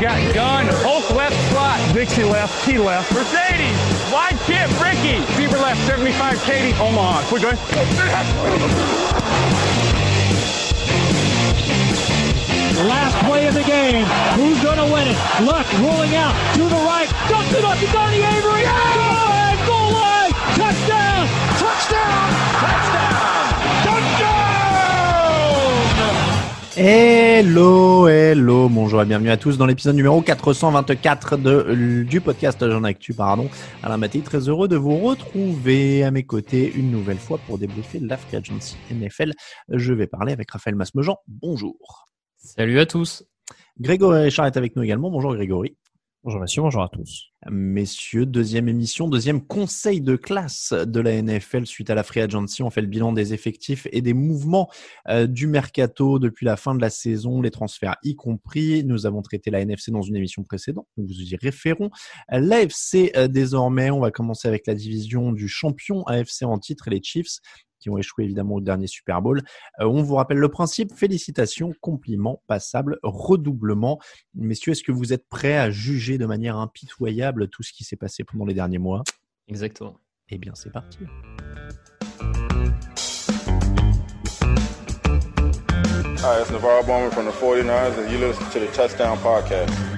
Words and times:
Got 0.00 0.32
gun, 0.32 0.66
Hulk 0.86 1.10
left 1.10 1.34
slot, 1.50 1.80
Dixie 1.92 2.22
left, 2.22 2.64
T 2.64 2.78
left, 2.78 3.10
Mercedes, 3.10 3.74
wide 4.14 4.38
chip, 4.46 4.70
Ricky, 4.78 5.18
Bieber 5.34 5.60
left, 5.60 5.84
75, 5.90 6.40
Katie, 6.44 6.70
Omaha. 6.78 7.26
Quick 7.26 7.42
going. 7.42 7.56
Last 12.86 13.18
play 13.26 13.48
of 13.48 13.54
the 13.54 13.64
game. 13.64 14.06
Who's 14.38 14.62
going 14.62 14.78
to 14.78 14.86
win 14.86 15.08
it? 15.08 15.18
Luck 15.42 15.66
rolling 15.82 16.14
out 16.14 16.30
to 16.54 16.62
the 16.62 16.78
right. 16.86 17.10
Dumps 17.28 17.52
it 17.54 17.64
up 17.64 17.76
to 17.78 17.86
Donnie 17.90 18.22
Avery. 18.22 18.62
Goal 18.62 19.18
line, 19.26 19.58
goal 19.66 19.90
line. 19.98 20.30
Touchdown. 20.54 21.26
Touchdown. 21.58 22.30
Touchdown. 22.62 22.87
Hello, 26.80 28.06
hello, 28.06 28.68
bonjour 28.68 29.02
et 29.02 29.04
bienvenue 29.04 29.30
à 29.30 29.36
tous 29.36 29.58
dans 29.58 29.66
l'épisode 29.66 29.96
numéro 29.96 30.22
424 30.22 31.36
de, 31.36 32.04
du 32.04 32.20
podcast 32.20 32.64
Jean 32.64 32.84
Actu, 32.84 33.14
pardon. 33.14 33.50
Alain 33.82 33.96
Maté, 33.96 34.20
très 34.20 34.48
heureux 34.48 34.68
de 34.68 34.76
vous 34.76 34.96
retrouver 34.98 36.04
à 36.04 36.12
mes 36.12 36.22
côtés 36.22 36.72
une 36.72 36.92
nouvelle 36.92 37.18
fois 37.18 37.38
pour 37.48 37.58
débriefer 37.58 37.98
la 37.98 38.16
Free 38.16 38.36
Agency 38.36 38.76
NFL. 38.92 39.32
Je 39.70 39.92
vais 39.92 40.06
parler 40.06 40.32
avec 40.32 40.48
Raphaël 40.52 40.76
Masmejean. 40.76 41.16
Bonjour. 41.26 42.06
Salut 42.36 42.78
à 42.78 42.86
tous. 42.86 43.24
Grégory 43.80 44.22
Richard 44.22 44.46
est 44.46 44.56
avec 44.56 44.76
nous 44.76 44.84
également. 44.84 45.10
Bonjour 45.10 45.34
Grégory. 45.34 45.76
Bonjour 46.28 46.42
messieurs, 46.42 46.60
bonjour 46.60 46.82
à 46.82 46.90
tous. 46.90 47.30
Messieurs, 47.50 48.26
deuxième 48.26 48.68
émission, 48.68 49.08
deuxième 49.08 49.40
conseil 49.40 50.02
de 50.02 50.14
classe 50.14 50.74
de 50.74 51.00
la 51.00 51.22
NFL 51.22 51.64
suite 51.64 51.88
à 51.88 51.94
la 51.94 52.02
Free 52.02 52.20
Agency. 52.20 52.62
On 52.62 52.68
fait 52.68 52.82
le 52.82 52.86
bilan 52.86 53.14
des 53.14 53.32
effectifs 53.32 53.88
et 53.92 54.02
des 54.02 54.12
mouvements 54.12 54.68
euh, 55.08 55.26
du 55.26 55.46
mercato 55.46 56.18
depuis 56.18 56.44
la 56.44 56.58
fin 56.58 56.74
de 56.74 56.82
la 56.82 56.90
saison, 56.90 57.40
les 57.40 57.50
transferts 57.50 57.96
y 58.02 58.14
compris. 58.14 58.84
Nous 58.84 59.06
avons 59.06 59.22
traité 59.22 59.50
la 59.50 59.62
NFC 59.62 59.90
dans 59.90 60.02
une 60.02 60.16
émission 60.16 60.44
précédente, 60.44 60.86
nous 60.98 61.06
vous 61.06 61.14
y 61.14 61.34
référons. 61.36 61.88
L'AFC 62.30 63.10
euh, 63.16 63.26
désormais, 63.26 63.90
on 63.90 64.00
va 64.00 64.10
commencer 64.10 64.48
avec 64.48 64.66
la 64.66 64.74
division 64.74 65.32
du 65.32 65.48
champion 65.48 66.02
AFC 66.08 66.42
en 66.42 66.58
titre, 66.58 66.90
les 66.90 67.02
Chiefs 67.02 67.38
qui 67.78 67.90
ont 67.90 67.98
échoué 67.98 68.24
évidemment 68.24 68.56
au 68.56 68.60
dernier 68.60 68.86
Super 68.86 69.22
Bowl. 69.22 69.42
Euh, 69.80 69.86
on 69.86 70.02
vous 70.02 70.14
rappelle 70.14 70.38
le 70.38 70.48
principe, 70.48 70.92
félicitations, 70.94 71.72
compliments, 71.80 72.42
passables, 72.46 72.98
redoublement. 73.02 73.98
Messieurs, 74.34 74.72
est-ce 74.72 74.82
que 74.82 74.92
vous 74.92 75.12
êtes 75.12 75.28
prêts 75.28 75.56
à 75.56 75.70
juger 75.70 76.18
de 76.18 76.26
manière 76.26 76.56
impitoyable 76.56 77.48
tout 77.48 77.62
ce 77.62 77.72
qui 77.72 77.84
s'est 77.84 77.96
passé 77.96 78.24
pendant 78.24 78.44
les 78.44 78.54
derniers 78.54 78.78
mois? 78.78 79.02
Exactement. 79.48 79.96
Eh 80.30 80.38
bien, 80.38 80.52
c'est 80.54 80.70
parti. 80.70 80.98
Hi, 86.20 86.40
it's 86.40 86.50
Navarro 86.50 86.82
Bowman 86.82 87.10
from 87.12 87.26
the 87.26 87.32
49ers, 87.32 87.96
and 87.96 88.10
you 88.10 88.18
listen 88.18 88.44
to 88.50 88.58
the 88.58 88.66
Touchdown 88.72 89.16
Podcast. 89.18 89.97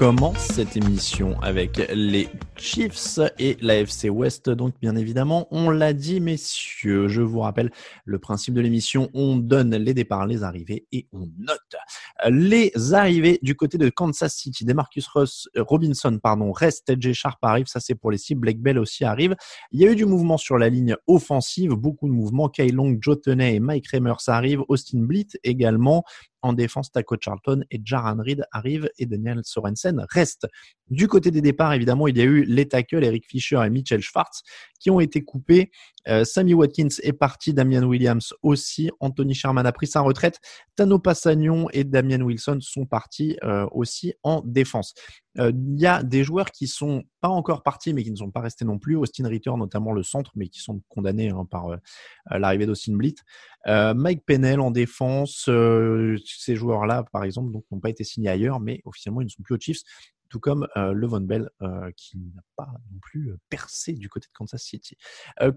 Commence 0.00 0.38
cette 0.38 0.78
émission 0.78 1.38
avec 1.42 1.76
les 1.92 2.30
Chiefs 2.60 3.18
et 3.38 3.56
l'AFC 3.62 4.10
West. 4.10 4.50
Donc, 4.50 4.74
bien 4.80 4.94
évidemment, 4.94 5.48
on 5.50 5.70
l'a 5.70 5.94
dit, 5.94 6.20
messieurs. 6.20 7.08
Je 7.08 7.22
vous 7.22 7.40
rappelle 7.40 7.70
le 8.04 8.18
principe 8.18 8.54
de 8.54 8.60
l'émission. 8.60 9.08
On 9.14 9.36
donne 9.36 9.74
les 9.74 9.94
départs, 9.94 10.26
les 10.26 10.42
arrivées 10.42 10.86
et 10.92 11.06
on 11.12 11.28
note. 11.38 11.76
Les 12.28 12.72
arrivées 12.92 13.38
du 13.42 13.56
côté 13.56 13.78
de 13.78 13.88
Kansas 13.88 14.34
City. 14.34 14.66
Demarcus 14.66 15.08
Ross, 15.08 15.48
euh, 15.56 15.62
Robinson, 15.62 16.18
pardon, 16.22 16.52
reste. 16.52 16.86
TJ 16.86 17.14
Sharp 17.14 17.38
arrive. 17.42 17.66
Ça, 17.66 17.80
c'est 17.80 17.94
pour 17.94 18.10
les 18.10 18.18
cibles. 18.18 18.42
Blake 18.42 18.60
Bell 18.60 18.78
aussi 18.78 19.04
arrive. 19.04 19.34
Il 19.72 19.80
y 19.80 19.86
a 19.86 19.90
eu 19.90 19.96
du 19.96 20.04
mouvement 20.04 20.36
sur 20.36 20.58
la 20.58 20.68
ligne 20.68 20.96
offensive. 21.06 21.72
Beaucoup 21.72 22.08
de 22.08 22.12
mouvements. 22.12 22.50
Kyle 22.50 22.74
Long, 22.74 22.96
Joe 23.00 23.20
Tenay 23.20 23.54
et 23.54 23.60
Mike 23.60 23.88
Remers 23.88 24.28
arrivent. 24.28 24.62
Austin 24.68 25.00
Blitt 25.00 25.38
également. 25.44 26.04
En 26.42 26.52
défense, 26.54 26.90
Taco 26.90 27.16
Charlton 27.20 27.62
et 27.70 27.80
Jaran 27.84 28.16
Reed 28.18 28.44
arrivent 28.50 28.88
et 28.98 29.06
Daniel 29.06 29.40
Sorensen 29.44 30.06
reste. 30.10 30.46
Du 30.88 31.06
côté 31.06 31.30
des 31.30 31.42
départs, 31.42 31.74
évidemment, 31.74 32.08
il 32.08 32.16
y 32.16 32.20
a 32.20 32.24
eu 32.24 32.44
les 32.50 32.68
tackles 32.68 33.04
Eric 33.04 33.26
Fisher 33.26 33.60
et 33.64 33.70
Mitchell 33.70 34.00
Schwartz 34.00 34.42
qui 34.80 34.90
ont 34.90 34.98
été 34.98 35.22
coupés. 35.22 35.70
Euh, 36.08 36.24
Sammy 36.24 36.54
Watkins 36.54 36.88
est 37.02 37.12
parti, 37.12 37.52
Damian 37.52 37.82
Williams 37.82 38.32
aussi. 38.42 38.90
Anthony 39.00 39.34
Sherman 39.34 39.66
a 39.66 39.72
pris 39.72 39.86
sa 39.86 40.00
retraite. 40.00 40.40
Tano 40.74 40.98
Passagnon 40.98 41.68
et 41.72 41.84
Damian 41.84 42.22
Wilson 42.22 42.58
sont 42.62 42.86
partis 42.86 43.36
euh, 43.44 43.66
aussi 43.72 44.14
en 44.22 44.40
défense. 44.44 44.94
Euh, 45.38 45.52
Il 45.54 45.78
y 45.78 45.86
a 45.86 46.02
des 46.02 46.24
joueurs 46.24 46.50
qui 46.50 46.66
sont 46.66 47.04
pas 47.20 47.28
encore 47.28 47.62
partis, 47.62 47.92
mais 47.92 48.02
qui 48.02 48.10
ne 48.10 48.16
sont 48.16 48.30
pas 48.30 48.40
restés 48.40 48.64
non 48.64 48.78
plus. 48.78 48.96
Austin 48.96 49.28
Ritter, 49.28 49.52
notamment 49.56 49.92
le 49.92 50.02
centre, 50.02 50.32
mais 50.34 50.48
qui 50.48 50.60
sont 50.60 50.80
condamnés 50.88 51.28
hein, 51.28 51.46
par 51.50 51.68
euh, 51.68 51.76
l'arrivée 52.30 52.64
d'Austin 52.64 52.94
Blitt. 52.96 53.18
Euh, 53.66 53.92
Mike 53.92 54.24
Pennell 54.24 54.60
en 54.60 54.70
défense. 54.70 55.44
euh, 55.48 56.16
ces 56.24 56.56
joueurs-là, 56.56 57.04
par 57.12 57.24
exemple, 57.24 57.52
n'ont 57.70 57.80
pas 57.80 57.90
été 57.90 58.02
signés 58.02 58.30
ailleurs, 58.30 58.60
mais 58.60 58.80
officiellement, 58.86 59.20
ils 59.20 59.26
ne 59.26 59.30
sont 59.30 59.42
plus 59.42 59.54
aux 59.54 59.60
Chiefs 59.60 59.82
tout 60.30 60.40
comme 60.40 60.66
Levon 60.76 61.20
Bell 61.20 61.50
qui 61.96 62.18
n'a 62.18 62.42
pas 62.56 62.68
non 62.90 62.98
plus 63.00 63.34
percé 63.50 63.92
du 63.92 64.08
côté 64.08 64.28
de 64.28 64.32
Kansas 64.32 64.62
City. 64.62 64.96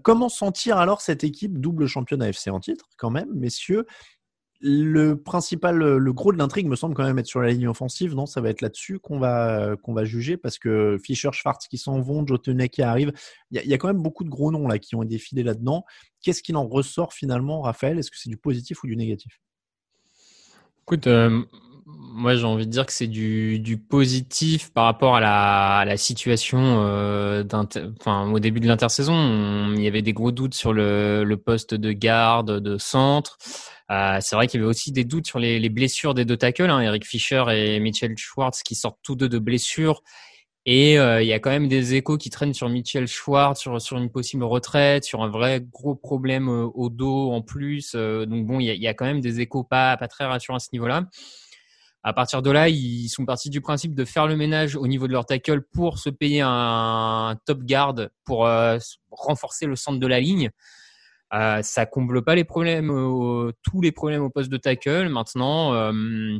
Comment 0.02 0.28
sentir 0.28 0.76
alors 0.76 1.00
cette 1.00 1.24
équipe 1.24 1.58
double 1.58 1.86
championne 1.86 2.20
AFC 2.20 2.48
en 2.48 2.60
titre 2.60 2.88
quand 2.98 3.10
même, 3.10 3.32
messieurs 3.32 3.86
le 4.66 5.20
principal, 5.20 5.76
le 5.76 6.12
gros 6.14 6.32
de 6.32 6.38
l'intrigue 6.38 6.66
me 6.66 6.74
semble 6.74 6.94
quand 6.94 7.04
même 7.04 7.18
être 7.18 7.26
sur 7.26 7.42
la 7.42 7.50
ligne 7.50 7.68
offensive. 7.68 8.14
Non, 8.14 8.24
ça 8.24 8.40
va 8.40 8.48
être 8.48 8.62
là-dessus 8.62 8.98
qu'on 8.98 9.18
va 9.18 9.76
va 9.86 10.04
juger 10.06 10.38
parce 10.38 10.58
que 10.58 10.96
Fischer, 11.04 11.28
Schwartz 11.32 11.68
qui 11.68 11.76
s'en 11.76 12.00
vont, 12.00 12.26
Joe 12.26 12.40
Tenay 12.40 12.70
qui 12.70 12.80
arrive. 12.80 13.12
Il 13.50 13.62
y, 13.62 13.74
a, 13.74 13.78
quand 13.78 13.88
même 13.88 14.02
beaucoup 14.02 14.24
de 14.24 14.30
gros 14.30 14.50
noms 14.50 14.66
là 14.66 14.78
qui 14.78 14.96
ont 14.96 15.04
défilé 15.04 15.42
là-dedans. 15.42 15.84
Qu'est-ce 16.22 16.42
qu'il 16.42 16.56
en 16.56 16.66
ressort 16.66 17.12
finalement, 17.12 17.60
Raphaël? 17.60 17.98
Est-ce 17.98 18.10
que 18.10 18.16
c'est 18.16 18.30
du 18.30 18.38
positif 18.38 18.82
ou 18.82 18.86
du 18.86 18.96
négatif? 18.96 19.38
Écoute, 20.82 21.06
moi 21.86 22.34
j'ai 22.36 22.44
envie 22.44 22.66
de 22.66 22.70
dire 22.70 22.86
que 22.86 22.92
c'est 22.92 23.06
du, 23.06 23.58
du 23.58 23.76
positif 23.78 24.72
par 24.72 24.84
rapport 24.84 25.16
à 25.16 25.84
la, 25.84 25.96
situation 25.96 26.58
euh, 26.82 27.44
enfin, 28.00 28.30
au 28.32 28.38
début 28.40 28.60
de 28.60 28.66
l'intersaison. 28.66 29.12
On- 29.14 29.74
Il 29.74 29.82
y 29.82 29.86
avait 29.88 30.02
des 30.02 30.12
gros 30.12 30.32
doutes 30.32 30.54
sur 30.54 30.72
le, 30.72 31.34
poste 31.44 31.74
de 31.74 31.92
garde, 31.92 32.60
de 32.60 32.78
centre. 32.78 33.36
Euh, 33.90 34.18
c'est 34.20 34.34
vrai 34.36 34.46
qu'il 34.46 34.60
y 34.60 34.62
avait 34.62 34.70
aussi 34.70 34.92
des 34.92 35.04
doutes 35.04 35.26
sur 35.26 35.38
les, 35.38 35.58
les 35.60 35.68
blessures 35.68 36.14
des 36.14 36.24
deux 36.24 36.36
tackles, 36.38 36.70
hein, 36.70 36.80
Eric 36.80 37.06
Fischer 37.06 37.44
et 37.50 37.78
Mitchell 37.80 38.16
Schwartz, 38.16 38.62
qui 38.62 38.74
sortent 38.74 38.98
tous 39.02 39.14
deux 39.14 39.28
de 39.28 39.38
blessures 39.38 40.02
Et 40.66 40.98
euh, 40.98 41.22
il 41.22 41.28
y 41.28 41.32
a 41.34 41.38
quand 41.40 41.50
même 41.50 41.68
des 41.68 41.94
échos 41.94 42.16
qui 42.18 42.30
traînent 42.30 42.54
sur 42.54 42.68
Mitchell 42.70 43.06
Schwartz, 43.06 43.60
sur, 43.60 43.80
sur 43.82 43.98
une 43.98 44.10
possible 44.10 44.44
retraite, 44.44 45.04
sur 45.04 45.22
un 45.22 45.28
vrai 45.28 45.62
gros 45.72 45.94
problème 45.94 46.48
euh, 46.48 46.66
au 46.74 46.88
dos 46.90 47.32
en 47.32 47.42
plus. 47.42 47.94
Donc 47.94 48.46
bon, 48.46 48.60
il 48.60 48.66
y, 48.66 48.70
a, 48.70 48.74
il 48.74 48.82
y, 48.82 48.88
a, 48.88 48.94
quand 48.94 49.04
même 49.06 49.20
des 49.20 49.40
échos 49.40 49.64
pas, 49.64 49.96
pas 49.98 50.08
très 50.08 50.24
rassurants 50.26 50.56
à 50.56 50.60
ce 50.60 50.68
niveau-là. 50.72 51.04
À 52.06 52.12
partir 52.12 52.42
de 52.42 52.50
là, 52.50 52.68
ils 52.68 53.08
sont 53.08 53.24
partis 53.24 53.48
du 53.48 53.62
principe 53.62 53.94
de 53.94 54.04
faire 54.04 54.26
le 54.26 54.36
ménage 54.36 54.76
au 54.76 54.86
niveau 54.86 55.06
de 55.06 55.12
leur 55.12 55.24
tackle 55.24 55.62
pour 55.62 55.98
se 55.98 56.10
payer 56.10 56.42
un, 56.44 57.34
top 57.46 57.60
guard 57.62 57.94
pour 58.26 58.46
euh, 58.46 58.76
renforcer 59.10 59.64
le 59.64 59.74
centre 59.74 59.98
de 59.98 60.06
la 60.06 60.20
ligne. 60.20 60.50
Euh, 61.32 61.62
ça 61.62 61.86
comble 61.86 62.22
pas 62.22 62.34
les 62.34 62.44
problèmes, 62.44 62.88
tous 63.62 63.80
les 63.80 63.90
problèmes 63.90 64.22
au 64.22 64.28
poste 64.28 64.50
de 64.50 64.58
tackle. 64.58 65.08
Maintenant, 65.08 65.72
euh, 65.72 66.38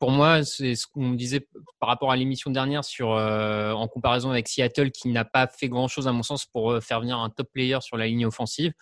pour 0.00 0.10
moi, 0.10 0.42
c'est 0.42 0.74
ce 0.74 0.88
qu'on 0.88 1.12
disait 1.12 1.46
par 1.78 1.88
rapport 1.88 2.10
à 2.10 2.16
l'émission 2.16 2.50
dernière 2.50 2.82
en 3.00 3.86
comparaison 3.86 4.32
avec 4.32 4.48
Seattle, 4.48 4.90
qui 4.90 5.10
n'a 5.10 5.24
pas 5.24 5.46
fait 5.46 5.68
grand 5.68 5.86
chose 5.86 6.08
à 6.08 6.12
mon 6.12 6.24
sens 6.24 6.46
pour 6.46 6.82
faire 6.82 7.00
venir 7.00 7.16
un 7.16 7.30
top 7.30 7.48
player 7.52 7.78
sur 7.80 7.96
la 7.96 8.08
ligne 8.08 8.26
offensive. 8.26 8.72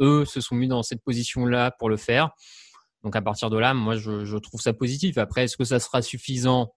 Eux 0.00 0.24
se 0.24 0.40
sont 0.40 0.56
mis 0.56 0.66
dans 0.66 0.82
cette 0.82 1.04
position-là 1.04 1.70
pour 1.78 1.88
le 1.88 1.96
faire. 1.96 2.30
Donc 3.04 3.16
à 3.16 3.22
partir 3.22 3.50
de 3.50 3.58
là, 3.58 3.74
moi, 3.74 3.96
je, 3.96 4.24
je 4.24 4.36
trouve 4.36 4.60
ça 4.60 4.72
positif. 4.72 5.18
Après, 5.18 5.44
est-ce 5.44 5.56
que 5.56 5.64
ça 5.64 5.80
sera 5.80 6.02
suffisant? 6.02 6.74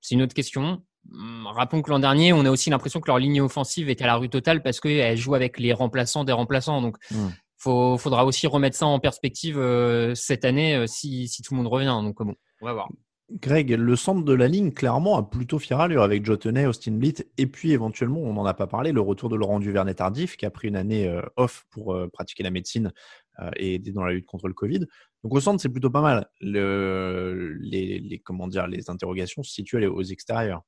C'est 0.00 0.14
une 0.14 0.22
autre 0.22 0.34
question. 0.34 0.82
Hum, 1.10 1.46
rappelons 1.46 1.82
que 1.82 1.90
l'an 1.90 1.98
dernier, 1.98 2.32
on 2.32 2.44
a 2.44 2.50
aussi 2.50 2.70
l'impression 2.70 3.00
que 3.00 3.08
leur 3.08 3.18
ligne 3.18 3.40
offensive 3.40 3.90
est 3.90 4.02
à 4.02 4.06
la 4.06 4.16
rue 4.16 4.28
totale 4.28 4.62
parce 4.62 4.80
qu'elle 4.80 5.16
joue 5.16 5.34
avec 5.34 5.58
les 5.58 5.72
remplaçants 5.72 6.24
des 6.24 6.32
remplaçants. 6.32 6.80
Donc, 6.80 6.96
il 7.10 7.16
mmh. 7.16 7.34
faut, 7.56 7.98
faudra 7.98 8.24
aussi 8.24 8.46
remettre 8.46 8.76
ça 8.76 8.86
en 8.86 9.00
perspective 9.00 9.58
euh, 9.58 10.14
cette 10.14 10.44
année 10.44 10.76
euh, 10.76 10.86
si, 10.86 11.28
si, 11.28 11.42
tout 11.42 11.54
le 11.54 11.58
monde 11.58 11.72
revient. 11.72 11.98
Donc, 12.02 12.22
bon, 12.22 12.34
on 12.60 12.66
va 12.66 12.72
voir. 12.72 12.88
Greg, 13.30 13.70
le 13.70 13.96
centre 13.96 14.24
de 14.24 14.32
la 14.34 14.46
ligne, 14.46 14.72
clairement, 14.72 15.16
a 15.16 15.22
plutôt 15.22 15.58
fière 15.58 15.80
allure 15.80 16.02
avec 16.02 16.24
Joe 16.26 16.38
Austin 16.44 16.92
Blitt, 16.92 17.26
et 17.38 17.46
puis 17.46 17.72
éventuellement, 17.72 18.20
on 18.20 18.34
n'en 18.34 18.44
a 18.44 18.52
pas 18.52 18.66
parlé, 18.66 18.92
le 18.92 19.00
retour 19.00 19.30
de 19.30 19.36
Laurent 19.36 19.58
Duvernay-Tardif, 19.58 20.36
qui 20.36 20.44
a 20.44 20.50
pris 20.50 20.68
une 20.68 20.76
année 20.76 21.08
euh, 21.08 21.22
off 21.36 21.64
pour 21.70 21.96
pratiquer 22.12 22.42
la 22.42 22.50
médecine 22.50 22.92
et 23.56 23.76
aider 23.76 23.92
dans 23.92 24.04
la 24.04 24.12
lutte 24.12 24.26
contre 24.26 24.48
le 24.48 24.54
Covid. 24.54 24.86
Donc 25.24 25.34
au 25.34 25.40
centre, 25.40 25.60
c'est 25.60 25.68
plutôt 25.68 25.90
pas 25.90 26.00
mal. 26.00 26.26
Le, 26.40 27.56
les, 27.60 28.00
les, 28.00 28.18
comment 28.18 28.48
dire, 28.48 28.66
les 28.66 28.90
interrogations 28.90 29.42
se 29.42 29.52
situent 29.52 29.86
aux 29.86 30.02
extérieurs. 30.02 30.62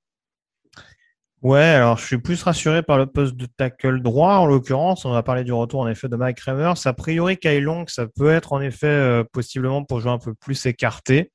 Ouais, 1.45 1.61
alors 1.61 1.99
je 1.99 2.07
suis 2.07 2.17
plus 2.17 2.43
rassuré 2.43 2.83
par 2.83 2.97
le 2.97 3.05
poste 3.05 3.37
de 3.37 3.45
tackle 3.45 4.01
droit 4.01 4.37
en 4.37 4.47
l'occurrence. 4.47 5.05
On 5.05 5.11
va 5.11 5.23
parler 5.23 5.45
du 5.45 5.53
retour 5.53 5.81
en 5.81 5.89
effet 5.89 6.09
de 6.09 6.17
Mike 6.17 6.41
Remers. 6.41 6.87
A 6.87 6.93
priori, 6.95 7.37
Kyle 7.37 7.63
Long, 7.63 7.85
ça 7.87 8.07
peut 8.07 8.31
être 8.31 8.55
en 8.55 8.63
effet 8.63 8.87
euh, 8.87 9.25
possiblement 9.31 9.85
pour 9.85 10.01
jouer 10.01 10.13
un 10.13 10.19
peu 10.19 10.33
plus 10.33 10.65
écarté 10.65 11.33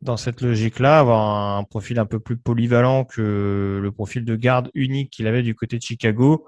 dans 0.00 0.16
cette 0.16 0.42
logique-là, 0.42 1.00
avoir 1.00 1.56
un, 1.58 1.64
profil 1.64 1.98
un 1.98 2.06
peu 2.06 2.20
plus 2.20 2.36
polyvalent 2.36 3.04
que 3.04 3.80
le 3.82 3.90
profil 3.90 4.24
de 4.24 4.36
garde 4.36 4.70
unique 4.74 5.10
qu'il 5.10 5.26
avait 5.26 5.42
du 5.42 5.56
côté 5.56 5.76
de 5.76 5.82
Chicago. 5.82 6.46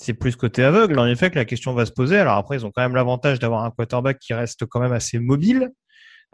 C'est 0.00 0.14
plus 0.14 0.36
côté 0.36 0.62
aveugle. 0.62 0.98
En 0.98 1.06
effet, 1.06 1.30
que 1.30 1.34
la 1.34 1.44
question 1.44 1.74
va 1.74 1.84
se 1.84 1.92
poser. 1.92 2.18
Alors 2.18 2.36
après, 2.36 2.56
ils 2.56 2.64
ont 2.64 2.70
quand 2.70 2.82
même 2.82 2.94
l'avantage 2.94 3.40
d'avoir 3.40 3.64
un 3.64 3.70
quarterback 3.70 4.18
qui 4.18 4.32
reste 4.32 4.64
quand 4.64 4.80
même 4.80 4.92
assez 4.92 5.18
mobile. 5.18 5.70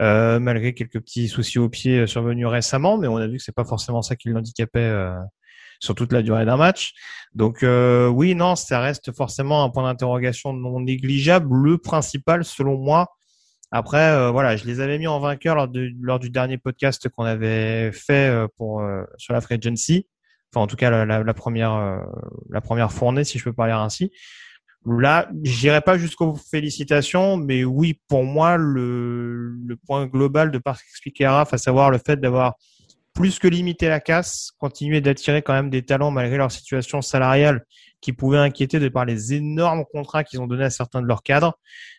Euh, 0.01 0.39
malgré 0.39 0.73
quelques 0.73 0.99
petits 0.99 1.29
soucis 1.29 1.57
au 1.57 1.69
pied 1.69 1.99
euh, 1.99 2.07
survenus 2.07 2.47
récemment, 2.47 2.97
mais 2.97 3.07
on 3.07 3.15
a 3.15 3.27
vu 3.27 3.37
que 3.37 3.43
c'est 3.43 3.55
pas 3.55 3.63
forcément 3.63 4.01
ça 4.01 4.17
qui 4.17 4.27
l'handicapait 4.27 4.79
euh, 4.79 5.15
sur 5.79 5.95
toute 5.95 6.11
la 6.11 6.21
durée 6.21 6.43
d'un 6.45 6.57
match. 6.57 6.93
Donc 7.33 7.63
euh, 7.63 8.07
oui, 8.07 8.35
non, 8.35 8.57
ça 8.57 8.81
reste 8.81 9.15
forcément 9.15 9.63
un 9.63 9.69
point 9.69 9.83
d'interrogation 9.83 10.51
non 10.51 10.81
négligeable. 10.81 11.47
Le 11.55 11.77
principal, 11.77 12.43
selon 12.43 12.77
moi. 12.77 13.07
Après, 13.71 14.31
voilà, 14.31 14.55
je 14.55 14.65
les 14.65 14.79
avais 14.79 14.97
mis 14.99 15.07
en 15.07 15.19
vainqueur 15.19 15.55
lors, 15.55 16.19
du 16.19 16.29
dernier 16.29 16.57
podcast 16.57 17.09
qu'on 17.09 17.25
avait 17.25 17.91
fait 17.91 18.31
pour 18.57 18.81
sur 19.17 19.33
la 19.33 19.41
free. 19.41 19.59
Enfin, 20.55 20.63
en 20.63 20.67
tout 20.67 20.77
cas, 20.77 21.05
la, 21.05 21.33
première 21.33 22.01
la 22.49 22.61
première 22.61 22.91
fournée, 22.91 23.25
si 23.25 23.37
je 23.37 23.43
peux 23.43 23.53
parler 23.53 23.73
ainsi. 23.73 24.11
Là, 24.85 25.29
j'irai 25.41 25.81
pas 25.81 25.97
jusqu'aux 25.97 26.35
félicitations, 26.35 27.37
mais 27.37 27.63
oui, 27.63 27.99
pour 28.07 28.23
moi, 28.23 28.55
le, 28.57 29.57
point 29.87 30.05
global 30.05 30.51
de 30.51 30.59
Parc 30.59 30.81
Expliquera, 30.91 31.47
à 31.49 31.57
savoir 31.57 31.89
le 31.89 31.97
fait 31.97 32.17
d'avoir 32.17 32.55
plus 33.13 33.39
que 33.39 33.47
limiter 33.47 33.87
la 33.87 33.99
casse, 33.99 34.51
continuer 34.59 35.01
d'attirer 35.01 35.41
quand 35.41 35.53
même 35.53 35.69
des 35.69 35.83
talents 35.83 36.11
malgré 36.11 36.37
leur 36.37 36.51
situation 36.51 37.01
salariale 37.01 37.65
qui 38.01 38.13
pouvait 38.13 38.37
inquiéter 38.37 38.79
de 38.79 38.89
par 38.89 39.05
les 39.05 39.33
énormes 39.33 39.85
contrats 39.91 40.23
qu'ils 40.23 40.39
ont 40.41 40.47
donnés 40.47 40.65
à 40.65 40.69
certains 40.69 41.01
de 41.01 41.07
leurs 41.07 41.23
cadres. 41.23 41.57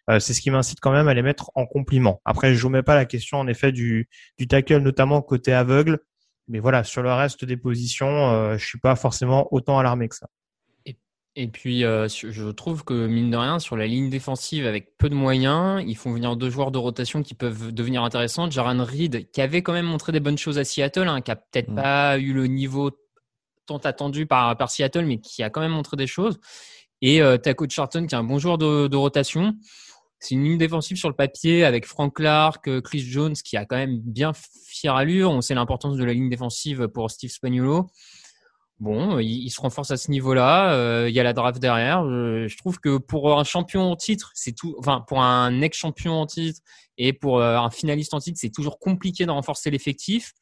Euh, 0.09 0.21
c'est 0.21 0.35
ce 0.35 0.41
qui 0.41 0.51
m'incite 0.51 0.79
quand 0.79 0.93
même 0.93 1.09
à 1.09 1.15
les 1.15 1.23
mettre 1.23 1.51
en 1.55 1.67
compliment. 1.67 2.21
Après, 2.25 2.55
je 2.55 2.67
ne 2.67 2.73
mets 2.73 2.83
pas 2.83 2.95
la 2.95 3.07
question 3.07 3.39
en 3.39 3.49
effet 3.49 3.73
du, 3.73 4.09
du 4.39 4.47
tackle, 4.47 4.79
notamment 4.79 5.23
côté 5.23 5.53
aveugle. 5.53 5.99
Mais 6.49 6.61
voilà, 6.61 6.85
sur 6.85 7.03
le 7.03 7.13
reste 7.13 7.45
des 7.45 7.57
positions, 7.57 8.31
euh, 8.31 8.59
je 8.59 8.65
suis 8.65 8.79
pas 8.79 8.97
forcément 8.97 9.49
autant 9.53 9.79
alarmé 9.79 10.09
que 10.09 10.17
ça. 10.17 10.29
Et 11.39 11.49
puis, 11.49 11.85
euh, 11.85 12.09
je 12.09 12.51
trouve 12.51 12.83
que, 12.83 13.07
mine 13.07 13.31
de 13.31 13.37
rien, 13.37 13.59
sur 13.59 13.77
la 13.77 13.87
ligne 13.87 14.09
défensive, 14.09 14.67
avec 14.67 14.97
peu 14.97 15.11
de 15.11 15.15
moyens, 15.15 15.85
ils 15.87 15.95
font 15.95 16.11
venir 16.11 16.35
deux 16.35 16.49
joueurs 16.49 16.71
de 16.71 16.79
rotation 16.79 17.23
qui 17.23 17.35
peuvent 17.35 17.73
devenir 17.73 18.03
intéressants. 18.03 18.51
Jaran 18.51 18.83
Reed, 18.83 19.31
qui 19.31 19.43
avait 19.43 19.61
quand 19.63 19.75
même 19.75 19.85
montré 19.85 20.13
des 20.13 20.21
bonnes 20.21 20.39
choses 20.39 20.57
à 20.59 20.65
Seattle, 20.65 21.09
hein, 21.09 21.21
qui 21.21 21.31
a 21.31 21.37
peut-être 21.37 21.71
mm. 21.71 21.75
pas 21.75 22.19
eu 22.19 22.33
le 22.33 22.47
niveau 22.47 22.91
tant 23.67 23.77
attendu 23.79 24.25
par, 24.25 24.57
par 24.57 24.71
Seattle, 24.71 25.05
mais 25.05 25.19
qui 25.19 25.43
a 25.43 25.51
quand 25.51 25.61
même 25.61 25.73
montré 25.73 25.99
des 25.99 26.07
choses. 26.07 26.41
Et 27.03 27.21
euh, 27.21 27.37
Taco 27.37 27.67
Charlton, 27.69 28.07
qui 28.07 28.15
est 28.15 28.19
un 28.19 28.25
bon 28.25 28.39
joueur 28.39 28.57
de, 28.57 28.87
de 28.87 28.97
rotation. 28.97 29.55
C'est 30.19 30.35
une 30.35 30.45
ligne 30.45 30.59
défensive 30.59 30.97
sur 30.97 31.09
le 31.09 31.15
papier 31.15 31.65
avec 31.65 31.87
Frank 31.87 32.15
Clark, 32.15 32.67
euh, 32.69 32.81
Chris 32.81 33.01
Jones, 33.01 33.35
qui 33.35 33.57
a 33.57 33.65
quand 33.65 33.77
même 33.77 33.99
bien 34.01 34.33
fière 34.67 34.95
allure. 34.95 35.31
On 35.31 35.41
sait 35.41 35.55
l'importance 35.55 35.97
de 35.97 36.05
la 36.05 36.13
ligne 36.13 36.31
défensive 36.31 36.89
pour 36.89 37.11
Steve 37.11 37.31
Spagnuolo 37.31 37.89
bon, 38.79 39.19
il, 39.19 39.51
se 39.51 39.61
renforce 39.61 39.91
à 39.91 39.97
ce 39.97 40.11
niveau-là. 40.11 40.73
Euh, 40.75 41.09
il 41.09 41.15
y 41.15 41.21
a 41.21 41.23
la 41.23 41.33
draft 41.33 41.61
derrière. 41.61 42.05
Je, 42.05 42.57
trouve 42.57 42.79
que 42.79 42.99
pour 42.99 43.39
un 43.39 43.45
champion 43.45 43.93
en 43.93 43.97
titre, 43.97 44.33
c'est 44.35 44.53
tout. 44.53 44.75
Enfin, 44.79 45.05
pour 45.07 45.23
un 45.23 45.61
ex-champion 45.61 46.13
en 46.13 46.27
titre 46.27 46.61
et 46.99 47.13
pour 47.13 47.41
euh, 47.41 47.57
un 47.57 47.71
finaliste 47.71 48.15
en 48.15 48.19
titre, 48.19 48.39
c'est 48.41 48.53
toujours 48.53 48.79
compliqué 48.79 49.27
de 49.27 49.31
renforcer 49.31 49.71
l'effectif. 49.71 50.33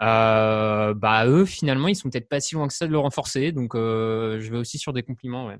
Bah 0.00 1.24
eux, 1.26 1.44
finalement, 1.44 1.88
ils 1.88 1.96
sont 1.96 2.10
peut-être 2.10 2.28
pas 2.28 2.40
si 2.40 2.54
loin 2.54 2.68
que 2.68 2.74
ça 2.74 2.86
de 2.86 2.92
le 2.92 2.98
renforcer. 2.98 3.52
Donc, 3.52 3.72
je 3.74 4.50
vais 4.50 4.58
aussi 4.58 4.78
sur 4.78 4.92
des 4.92 5.02
compliments. 5.02 5.50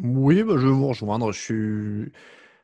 Oui, 0.00 0.42
bah, 0.44 0.54
je 0.56 0.66
vais 0.66 0.72
vous 0.72 0.88
rejoindre. 0.88 1.32
Je 1.32 1.40
suis. 1.40 2.12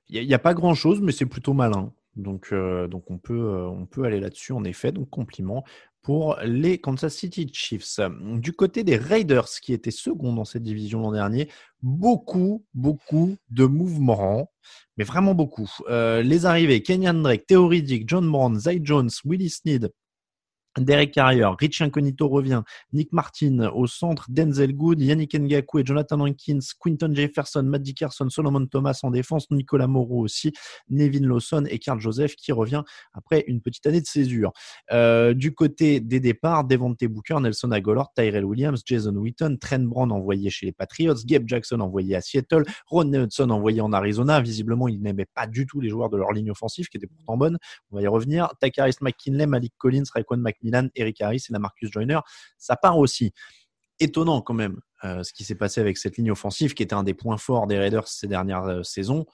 Il 0.09 0.27
n'y 0.27 0.35
a, 0.35 0.39
pas 0.39 0.55
grand-chose, 0.55 1.01
mais 1.01 1.13
c'est 1.13 1.27
plutôt 1.27 1.55
malin. 1.55 1.93
Donc, 2.17 2.49
on, 2.53 3.19
peut, 3.19 3.67
on 3.67 3.87
peut 3.87 4.05
aller 4.05 4.21
là-dessus, 4.21 4.53
en 4.53 4.65
effet. 4.65 4.93
Donc, 4.93 5.11
compliment 5.11 5.65
pour 6.05 6.37
les 6.45 6.79
Kansas 6.79 7.15
City 7.15 7.51
Chiefs. 7.53 7.99
Du 8.35 8.53
côté 8.53 8.85
des 8.85 8.97
Raiders, 8.97 9.49
qui 9.49 9.73
étaient 9.73 9.91
second 9.91 10.35
dans 10.35 10.45
cette 10.45 10.63
division 10.63 11.01
l'an 11.01 11.13
dernier, 11.13 11.49
beaucoup, 11.83 12.63
beaucoup 12.75 13.37
de 13.49 13.65
mouvements, 13.65 14.53
mais 14.99 15.05
vraiment 15.05 15.35
beaucoup. 15.35 15.69
Euh, 15.89 16.23
les 16.23 16.45
arrivées, 16.45 16.83
Kenyan 16.83 17.15
Drake, 17.15 17.47
Theo 17.47 17.67
Riddick, 17.67 18.07
John 18.07 18.31
Brown, 18.31 18.59
Zay 18.59 18.81
Jones, 18.83 19.09
Willie 19.25 19.49
Sneed, 19.49 19.91
Derek 20.79 21.13
Carrier, 21.13 21.49
Rich 21.59 21.83
Incognito 21.83 22.29
revient, 22.29 22.63
Nick 22.93 23.13
Martin 23.13 23.71
au 23.75 23.87
centre, 23.87 24.27
Denzel 24.29 24.75
Good, 24.75 25.01
Yannick 25.01 25.35
Ngaku 25.35 25.81
et 25.81 25.85
Jonathan 25.85 26.21
Hankins, 26.21 26.59
Quinton 26.81 27.13
Jefferson, 27.15 27.63
Matt 27.63 27.83
Dickerson, 27.83 28.29
Solomon 28.29 28.67
Thomas 28.67 28.99
en 29.03 29.11
défense, 29.11 29.51
Nicolas 29.51 29.87
Moreau 29.87 30.21
aussi, 30.21 30.53
Nevin 30.91 31.27
Lawson 31.27 31.65
et 31.69 31.79
Carl 31.79 32.01
Joseph 32.01 32.35
qui 32.35 32.53
revient 32.53 32.83
après 33.13 33.45
une 33.47 33.61
petite 33.61 33.87
année 33.87 34.01
de 34.01 34.07
césure. 34.07 34.53
Euh, 34.93 35.33
du 35.35 35.55
côté 35.55 36.01
des 36.01 36.21
départs, 36.21 36.65
Devontae 36.65 37.07
Booker, 37.07 37.39
Nelson 37.41 37.71
Agolor, 37.71 38.13
Tyrell 38.15 38.45
Williams, 38.45 38.83
Jason 38.85 39.15
Wheaton, 39.15 39.57
Trent 39.61 39.81
Brown 39.81 40.11
envoyé 40.11 40.51
chez 40.51 40.67
les 40.67 40.73
Patriots, 40.73 41.15
Gabe 41.25 41.45
Jackson 41.47 41.81
envoyé 41.81 42.17
à 42.17 42.21
Seattle, 42.21 42.65
Ron 42.87 43.13
Hudson 43.13 43.51
envoyé 43.51 43.81
en 43.81 43.93
Arizona. 43.93 44.41
Visiblement, 44.41 44.89
il 44.89 45.01
n'aimait 45.01 45.29
pas 45.35 45.47
du 45.47 45.67
tout 45.67 45.81
les 45.81 45.89
joueurs 45.89 46.11
de 46.11 46.17
leur 46.17 46.33
ligne 46.33 46.51
offensive 46.51 46.89
qui 46.89 46.97
était 46.97 47.07
pourtant 47.07 47.37
bonne. 47.37 47.59
On 47.91 47.97
va 47.97 48.03
y 48.03 48.07
revenir. 48.07 48.49
Takaris 48.61 48.97
McKinley, 49.01 49.47
Malik 49.47 49.73
Collins, 49.79 50.05
Raekwon 50.13 50.39
McKinley 50.39 50.64
Milan, 50.65 50.89
Eric 50.95 51.21
Harris 51.21 51.45
et 51.49 51.53
la 51.53 51.59
Marcus 51.59 51.91
Joyner. 51.91 52.19
Ça 52.59 52.77
part 52.77 52.99
aussi. 52.99 53.33
Étonnant 54.01 54.41
quand 54.41 54.55
même 54.55 54.81
euh, 55.05 55.23
ce 55.23 55.33
qui 55.33 55.45
s'est 55.45 55.55
passé 55.55 55.81
avec 55.81 55.99
cette 55.99 56.17
ligne 56.17 56.31
offensive 56.31 56.73
qui 56.73 56.83
était 56.83 56.95
un 56.95 57.03
des 57.03 57.15
points 57.15 57.37
forts 57.37 57.67
des 57.67 57.79
Raiders 57.79 58.09
ces 58.09 58.27
dernières 58.27 58.65
euh, 58.65 58.83
saisons 58.83 59.27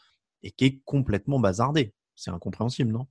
et 0.42 0.50
qui 0.50 0.64
est 0.64 0.80
complètement 0.84 1.38
bazardée. 1.38 1.94
C'est 2.16 2.30
incompréhensible, 2.30 2.92
non? 2.92 3.06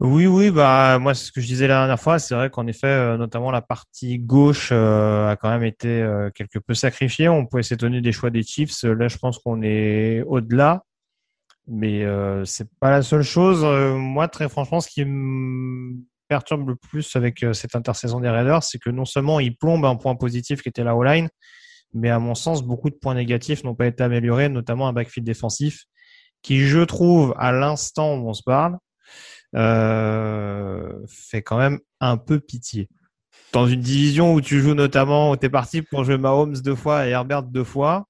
Oui, 0.00 0.26
oui, 0.26 0.50
bah 0.50 0.98
moi 0.98 1.14
ce 1.14 1.30
que 1.30 1.42
je 1.42 1.46
disais 1.46 1.68
la 1.68 1.80
dernière 1.80 2.00
fois, 2.00 2.18
c'est 2.18 2.34
vrai 2.34 2.48
qu'en 2.48 2.66
effet, 2.66 2.86
euh, 2.86 3.16
notamment 3.18 3.50
la 3.50 3.60
partie 3.60 4.18
gauche 4.18 4.72
a 4.72 5.36
quand 5.40 5.50
même 5.50 5.64
été 5.64 6.02
quelque 6.34 6.58
peu 6.58 6.74
sacrifiée. 6.74 7.28
On 7.28 7.46
pouvait 7.46 7.62
s'étonner 7.62 8.00
des 8.00 8.12
choix 8.12 8.30
des 8.30 8.42
Chiefs. 8.42 8.82
Là, 8.82 9.08
je 9.08 9.18
pense 9.18 9.38
qu'on 9.38 9.62
est 9.62 10.22
au-delà. 10.22 10.84
Mais 11.72 12.04
euh, 12.04 12.44
c'est 12.44 12.68
pas 12.80 12.90
la 12.90 13.02
seule 13.02 13.22
chose. 13.22 13.62
Euh, 13.62 13.94
moi, 13.94 14.26
très 14.26 14.48
franchement, 14.48 14.80
ce 14.80 14.88
qui 14.88 15.04
me 15.04 15.94
perturbe 16.26 16.68
le 16.68 16.74
plus 16.74 17.14
avec 17.14 17.44
euh, 17.44 17.52
cette 17.52 17.76
intersaison 17.76 18.18
des 18.18 18.28
Raiders, 18.28 18.64
c'est 18.64 18.78
que 18.78 18.90
non 18.90 19.04
seulement 19.04 19.38
ils 19.38 19.56
plombent 19.56 19.84
un 19.84 19.94
point 19.94 20.16
positif 20.16 20.62
qui 20.62 20.68
était 20.68 20.82
la 20.82 20.96
O-line, 20.96 21.28
mais 21.94 22.10
à 22.10 22.18
mon 22.18 22.34
sens, 22.34 22.64
beaucoup 22.64 22.90
de 22.90 22.96
points 22.96 23.14
négatifs 23.14 23.62
n'ont 23.62 23.76
pas 23.76 23.86
été 23.86 24.02
améliorés, 24.02 24.48
notamment 24.48 24.88
un 24.88 24.92
backfield 24.92 25.24
défensif 25.24 25.84
qui, 26.42 26.60
je 26.66 26.80
trouve, 26.80 27.34
à 27.38 27.52
l'instant 27.52 28.16
où 28.16 28.28
on 28.28 28.34
se 28.34 28.42
parle, 28.42 28.78
euh, 29.54 30.92
fait 31.08 31.42
quand 31.42 31.58
même 31.58 31.78
un 32.00 32.16
peu 32.16 32.40
pitié. 32.40 32.88
dans 33.52 33.66
une 33.66 33.80
division 33.80 34.34
où 34.34 34.40
tu 34.40 34.60
joues 34.60 34.74
notamment, 34.74 35.30
où 35.32 35.36
t'es 35.36 35.50
parti 35.50 35.82
pour 35.82 36.04
jouer 36.04 36.18
Mahomes 36.18 36.56
deux 36.58 36.76
fois 36.76 37.06
et 37.06 37.10
Herbert 37.10 37.42
deux 37.42 37.64
fois. 37.64 38.06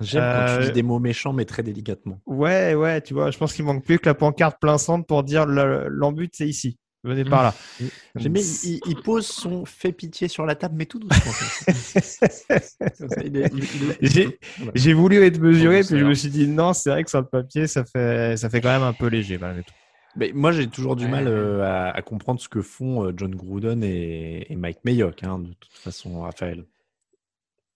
J'aime 0.00 0.22
quand 0.32 0.44
tu 0.46 0.52
Euh, 0.52 0.66
dis 0.66 0.72
des 0.72 0.82
mots 0.82 0.98
méchants, 0.98 1.32
mais 1.32 1.44
très 1.44 1.62
délicatement. 1.62 2.20
Ouais, 2.26 2.74
ouais, 2.74 3.00
tu 3.00 3.14
vois, 3.14 3.30
je 3.30 3.38
pense 3.38 3.52
qu'il 3.52 3.64
manque 3.64 3.84
plus 3.84 3.98
que 3.98 4.06
la 4.08 4.14
pancarte 4.14 4.58
plein 4.60 4.78
centre 4.78 5.06
pour 5.06 5.22
dire 5.22 5.46
le- 5.46 5.88
l'embut 5.88 6.30
c'est 6.32 6.48
ici. 6.48 6.78
Venez 7.02 7.24
par 7.24 7.42
là. 7.42 7.54
J'aime 8.16 8.36
il, 8.36 8.80
il- 8.86 8.96
pose 9.02 9.26
son 9.26 9.64
fait 9.64 9.92
pitié 9.92 10.28
sur 10.28 10.44
la 10.44 10.54
table, 10.54 10.74
mais 10.76 10.84
tout 10.86 10.98
doucement. 10.98 11.32
J'ai 14.74 14.92
voulu 14.92 15.22
être 15.22 15.38
mesuré, 15.38 15.80
puis 15.80 15.98
je 15.98 16.04
me 16.04 16.14
suis 16.14 16.28
dit 16.28 16.46
non, 16.46 16.72
c'est 16.72 16.90
vrai 16.90 17.04
que 17.04 17.10
sur 17.10 17.20
le 17.20 17.26
papier, 17.26 17.66
ça 17.66 17.84
fait, 17.84 18.36
ça 18.36 18.50
fait 18.50 18.60
quand 18.60 18.68
même 18.70 18.82
un 18.82 18.92
peu 18.92 19.06
léger 19.06 19.38
malgré 19.38 19.62
tout. 19.62 19.74
Mais 20.16 20.32
moi, 20.34 20.50
j'ai 20.52 20.68
toujours 20.68 20.96
du 20.96 21.06
mal 21.06 21.28
euh, 21.28 21.62
à, 21.62 21.90
à 21.90 22.02
comprendre 22.02 22.40
ce 22.40 22.48
que 22.48 22.62
font 22.62 23.04
euh, 23.06 23.12
John 23.16 23.32
Gruden 23.34 23.84
et, 23.84 24.52
et 24.52 24.56
Mike 24.56 24.80
Mayock, 24.84 25.22
hein, 25.22 25.38
de 25.38 25.52
toute 25.52 25.72
façon, 25.72 26.22
Raphaël. 26.22 26.64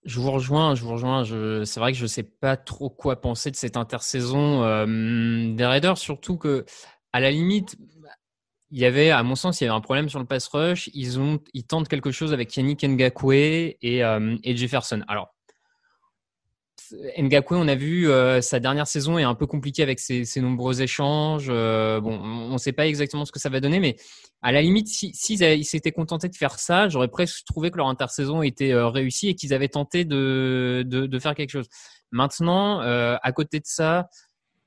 Je 0.05 0.21
vous 0.21 0.31
rejoins, 0.31 0.75
je 0.75 0.83
vous 0.83 0.93
rejoins. 0.93 1.25
Je... 1.25 1.65
C'est 1.65 1.81
vrai 1.81 1.93
que 1.93 1.99
je 1.99 2.07
sais 2.07 2.23
pas 2.23 2.57
trop 2.57 2.91
quoi 2.91 3.21
penser 3.21 3.51
de 3.51 3.57
cette 3.57 3.77
intersaison 3.77 4.63
euh, 4.63 5.55
des 5.55 5.65
Raiders, 5.65 5.99
surtout 5.99 6.37
que, 6.37 6.65
à 7.13 7.21
la 7.21 7.31
limite, 7.31 7.77
il 8.71 8.79
y 8.81 8.85
avait, 8.85 9.11
à 9.11 9.23
mon 9.23 9.35
sens, 9.35 9.61
il 9.61 9.65
y 9.65 9.67
avait 9.67 9.77
un 9.77 9.81
problème 9.81 10.09
sur 10.09 10.19
le 10.19 10.25
pass 10.25 10.49
rush. 10.49 10.91
Ils 10.95 11.19
ont, 11.21 11.39
ils 11.53 11.65
tentent 11.65 11.89
quelque 11.89 12.11
chose 12.11 12.33
avec 12.33 12.55
Yannick 12.57 12.83
Ngakwe 12.85 13.33
et, 13.33 14.05
euh, 14.05 14.37
et 14.43 14.57
Jefferson. 14.57 15.03
Alors, 15.09 15.34
Ngakwe, 17.19 17.57
on 17.57 17.69
a 17.69 17.75
vu 17.75 18.09
euh, 18.09 18.41
sa 18.41 18.61
dernière 18.61 18.87
saison 18.87 19.19
est 19.19 19.23
un 19.23 19.35
peu 19.35 19.47
compliquée 19.47 19.83
avec 19.83 20.01
ses, 20.01 20.25
nombreux 20.37 20.83
échanges. 20.83 21.47
Euh, 21.49 22.01
bon, 22.01 22.19
on 22.21 22.53
ne 22.53 22.59
sait 22.59 22.73
pas 22.73 22.87
exactement 22.87 23.25
ce 23.25 23.33
que 23.33 23.39
ça 23.39 23.49
va 23.49 23.61
donner, 23.61 23.81
mais 23.81 23.97
à 24.43 24.53
la 24.53 24.63
limite, 24.63 24.89
s'ils 24.89 25.15
si, 25.15 25.65
s'étaient 25.65 25.93
contentés 25.93 26.29
de 26.29 26.37
faire 26.37 26.59
ça, 26.59 26.89
j'aurais 26.89 27.09
presque 27.09 27.45
trouvé 27.47 27.71
que 27.71 27.77
leur 27.77 27.89
intersaison 27.89 28.43
était 28.43 28.73
euh, 28.73 28.89
réussie 28.89 29.29
et 29.29 29.35
qu'ils 29.35 29.55
avaient 29.55 29.69
tenté 29.69 30.05
de, 30.05 31.19
faire 31.21 31.35
quelque 31.35 31.51
chose. 31.51 31.69
Maintenant, 32.11 32.81
à 32.81 33.33
côté 33.33 33.59
de 33.59 33.67
ça, 33.67 34.09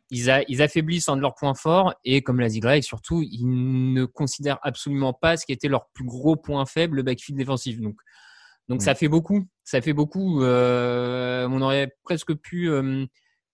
ils, 0.09 0.43
ils 0.47 0.61
affaiblissent 0.61 1.09
un 1.09 1.17
de 1.17 1.21
leurs 1.21 1.35
points 1.35 1.53
forts 1.53 1.93
et, 2.03 2.21
comme 2.21 2.39
l'a 2.39 2.49
dit 2.49 2.59
Greg, 2.59 2.83
surtout, 2.83 3.23
ils 3.23 3.45
ne 3.45 4.05
considèrent 4.05 4.59
absolument 4.63 5.13
pas 5.13 5.37
ce 5.37 5.45
qui 5.45 5.51
était 5.51 5.67
leur 5.67 5.87
plus 5.93 6.05
gros 6.05 6.35
point 6.35 6.65
faible, 6.65 6.97
le 6.97 7.03
backfield 7.03 7.37
défensif. 7.37 7.79
Donc, 7.79 7.95
donc 8.69 8.81
ça 8.81 8.95
fait 8.95 9.07
beaucoup. 9.07 9.45
Ça 9.63 9.81
fait 9.81 9.93
beaucoup. 9.93 10.41
Euh, 10.43 11.47
on 11.49 11.61
aurait 11.61 11.95
presque 12.03 12.33
pu 12.35 12.69
euh, 12.69 13.05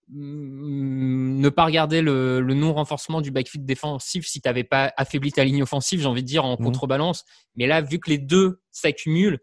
ne 0.10 1.50
pas 1.50 1.66
regarder 1.66 2.02
le, 2.02 2.42
le 2.42 2.54
non-renforcement 2.54 3.22
du 3.22 3.32
backfield 3.32 3.66
défensif 3.66 4.26
si 4.28 4.42
tu 4.42 4.48
n'avais 4.48 4.64
pas 4.64 4.92
affaibli 4.98 5.32
ta 5.32 5.44
ligne 5.44 5.64
offensive, 5.64 6.00
j'ai 6.02 6.08
envie 6.08 6.24
de 6.24 6.28
dire, 6.28 6.46
en 6.46 6.58
Mhm. 6.58 6.66
contrebalance. 6.66 7.24
Mais 7.56 7.68
là, 7.68 7.82
vu 7.82 8.00
que 8.00 8.10
les 8.10 8.18
deux 8.18 8.62
s'accumulent, 8.72 9.40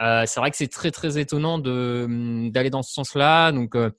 euh, 0.00 0.24
c'est 0.26 0.40
vrai 0.40 0.50
que 0.50 0.56
c'est 0.56 0.68
très 0.68 0.90
très 0.90 1.18
étonnant 1.18 1.58
de 1.58 2.48
d'aller 2.50 2.70
dans 2.70 2.82
ce 2.82 2.92
sens-là. 2.92 3.52
Donc 3.52 3.74
euh, 3.74 3.90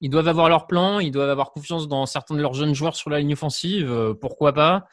ils 0.00 0.10
doivent 0.10 0.28
avoir 0.28 0.48
leur 0.48 0.66
plan, 0.66 0.98
ils 1.00 1.10
doivent 1.10 1.30
avoir 1.30 1.52
confiance 1.52 1.88
dans 1.88 2.06
certains 2.06 2.34
de 2.34 2.40
leurs 2.42 2.54
jeunes 2.54 2.74
joueurs 2.74 2.96
sur 2.96 3.08
la 3.10 3.20
ligne 3.20 3.32
offensive. 3.32 3.90
euh, 3.90 4.14
pourquoi 4.14 4.52
pas 4.52 4.86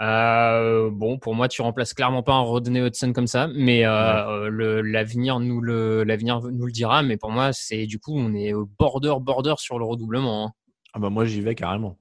Euh, 0.00 0.90
Bon, 0.90 1.18
pour 1.18 1.34
moi, 1.34 1.48
tu 1.48 1.62
remplaces 1.62 1.92
clairement 1.94 2.22
pas 2.22 2.32
un 2.34 2.40
Rodney 2.40 2.80
Hudson 2.80 3.12
comme 3.12 3.26
ça, 3.26 3.48
mais 3.54 3.84
euh, 3.84 4.48
le- 4.48 4.80
l'avenir 4.80 5.40
nous 5.40 5.60
le 5.60 6.04
l'avenir 6.04 6.40
nous 6.40 6.66
le 6.66 6.72
dira. 6.72 7.02
Mais 7.02 7.16
pour 7.16 7.30
moi, 7.30 7.52
c'est 7.52 7.86
du 7.86 7.98
coup, 7.98 8.16
on 8.18 8.34
est 8.34 8.52
au 8.52 8.66
border 8.78 9.14
border 9.20 9.54
sur 9.58 9.78
le 9.78 9.84
redoublement. 9.84 10.46
hein. 10.46 10.52
Ah 10.94 10.98
bah 10.98 11.10
moi, 11.10 11.24
j'y 11.26 11.40
vais 11.42 11.54
carrément. 11.54 11.96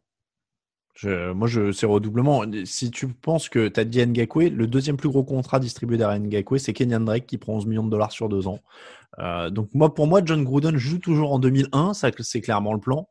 Je, 0.96 1.32
moi, 1.32 1.48
je, 1.48 1.72
c'est 1.72 1.86
redoublement. 1.86 2.44
Si 2.65 2.91
tu 2.91 3.08
penses 3.08 3.48
que 3.48 3.68
tu 3.70 3.79
as 3.79 3.86
dit 3.86 4.06
Ngakwe, 4.06 4.50
le 4.50 4.68
deuxième 4.68 4.98
plus 4.98 5.08
gros 5.10 5.24
contrat 5.24 5.60
distribué 5.60 5.98
derrière 5.98 6.20
Ngakwe, 6.20 6.58
c'est 6.58 6.74
Kenyan 6.74 7.00
Drake 7.01 7.25
qui 7.25 7.38
prend 7.38 7.53
11 7.53 7.68
millions 7.68 7.86
de 7.86 7.89
dollars 7.89 8.12
sur 8.12 8.27
deux 8.27 8.48
ans. 8.48 8.60
Euh, 9.20 9.50
donc 9.50 9.70
moi, 9.74 9.94
pour 9.94 10.08
moi, 10.08 10.22
John 10.25 10.44
Gruden 10.44 10.75
joue 10.77 11.00
toujours 11.00 11.32
en 11.34 11.39
2001, 11.39 11.94
ça 11.94 12.10
c'est 12.20 12.41
clairement 12.41 12.74
le 12.74 12.79
plan. 12.79 13.08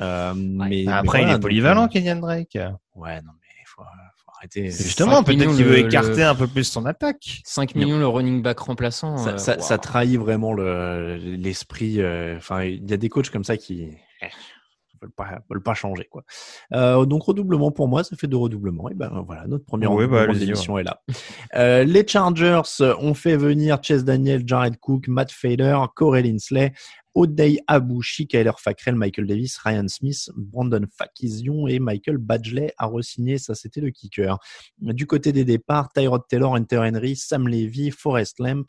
Euh, 0.00 0.34
mais, 0.36 0.84
mais 0.86 0.88
Après, 0.88 1.04
voilà, 1.18 1.22
il 1.22 1.30
est 1.30 1.32
donc, 1.34 1.42
polyvalent, 1.42 1.84
euh, 1.84 1.88
Kenyan 1.88 2.16
Drake. 2.20 2.58
Ouais, 2.94 3.20
non 3.22 3.32
mais 3.40 3.45
Justement, 4.54 5.16
5 5.16 5.26
peut-être 5.26 5.54
qu'il 5.56 5.64
veut 5.64 5.78
écarter 5.78 6.16
le- 6.18 6.26
un 6.26 6.34
peu 6.34 6.46
plus 6.46 6.64
son 6.64 6.84
attaque. 6.86 7.40
5 7.44 7.74
millions 7.74 7.98
le 7.98 8.06
running 8.06 8.42
back 8.42 8.58
remplaçant. 8.60 9.16
Ça, 9.18 9.30
euh, 9.30 9.38
ça, 9.38 9.52
waouh. 9.56 9.62
ça 9.62 9.78
trahit 9.78 10.18
vraiment 10.18 10.52
le- 10.52 11.16
l'esprit. 11.16 12.00
euh, 12.00 12.36
Enfin, 12.36 12.62
il 12.64 12.88
y 12.88 12.92
a 12.94 12.96
des 12.96 13.08
coachs 13.08 13.30
comme 13.30 13.44
ça 13.44 13.56
qui 13.56 13.88
eh, 14.22 14.26
veulent 15.02 15.10
pas, 15.16 15.40
veulent 15.50 15.62
pas 15.62 15.74
changer 15.74 16.04
quoi. 16.10 16.22
Euh, 16.72 17.04
donc 17.06 17.22
redoublement 17.24 17.70
pour 17.70 17.88
moi, 17.88 18.02
ça 18.04 18.16
fait 18.16 18.26
deux 18.26 18.36
redoublements. 18.36 18.88
Et 18.90 18.94
ben 18.94 19.22
voilà, 19.26 19.46
notre 19.46 19.64
premier 19.64 19.86
Oui, 19.86 20.06
bah, 20.06 20.26
d'émission 20.26 20.78
est 20.78 20.84
là. 20.84 21.02
Euh, 21.54 21.84
les 21.84 22.06
Chargers 22.06 22.62
ont 23.00 23.14
fait 23.14 23.36
venir 23.36 23.78
Chase 23.82 24.04
Daniel, 24.04 24.42
Jared 24.46 24.78
Cook, 24.78 25.08
Matt 25.08 25.30
Fader, 25.32 25.78
Corey 25.94 26.22
Linsley. 26.22 26.72
Odey 27.16 27.58
Abouchi, 27.66 28.26
Kyler 28.26 28.52
Fackrell, 28.58 28.94
Michael 28.94 29.26
Davis, 29.26 29.56
Ryan 29.56 29.88
Smith, 29.88 30.30
Brandon 30.36 30.84
Fakizion 30.94 31.66
et 31.66 31.78
Michael 31.78 32.18
Badgley 32.18 32.74
a 32.76 32.86
re-signé. 32.86 33.38
Ça, 33.38 33.54
c'était 33.54 33.80
le 33.80 33.90
kicker. 33.90 34.36
Du 34.78 35.06
côté 35.06 35.32
des 35.32 35.46
départs, 35.46 35.90
Tyrod 35.94 36.28
Taylor, 36.28 36.54
Hunter 36.54 36.76
Henry, 36.76 37.16
Sam 37.16 37.48
Levy, 37.48 37.90
Forrest 37.90 38.38
Lamp, 38.38 38.66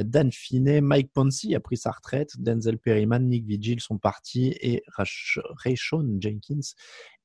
Dan 0.00 0.32
Finney, 0.32 0.80
Mike 0.80 1.12
Ponzi 1.12 1.54
a 1.54 1.60
pris 1.60 1.76
sa 1.76 1.90
retraite, 1.90 2.30
Denzel 2.38 2.78
Perryman, 2.78 3.28
Nick 3.28 3.44
Vigil 3.44 3.78
sont 3.78 3.98
partis 3.98 4.56
et 4.62 4.82
Rayshon 4.96 6.16
Jenkins 6.18 6.72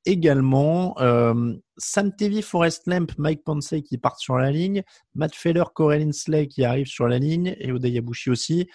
également. 0.04 0.98
Euh, 1.00 1.54
Sam 1.78 2.14
Tevi, 2.14 2.42
Forrest 2.42 2.86
Lamp, 2.86 3.06
Mike 3.16 3.42
Ponce 3.42 3.74
qui 3.84 3.96
partent 3.96 4.20
sur 4.20 4.36
la 4.36 4.50
ligne, 4.50 4.82
Matt 5.14 5.34
Feller, 5.34 5.64
Corey 5.74 5.98
Linsley 5.98 6.46
qui 6.46 6.64
arrive 6.64 6.86
sur 6.86 7.08
la 7.08 7.18
ligne 7.18 7.56
et 7.58 7.72
Odey 7.72 7.96
Abouchi 7.96 8.28
aussi. 8.28 8.68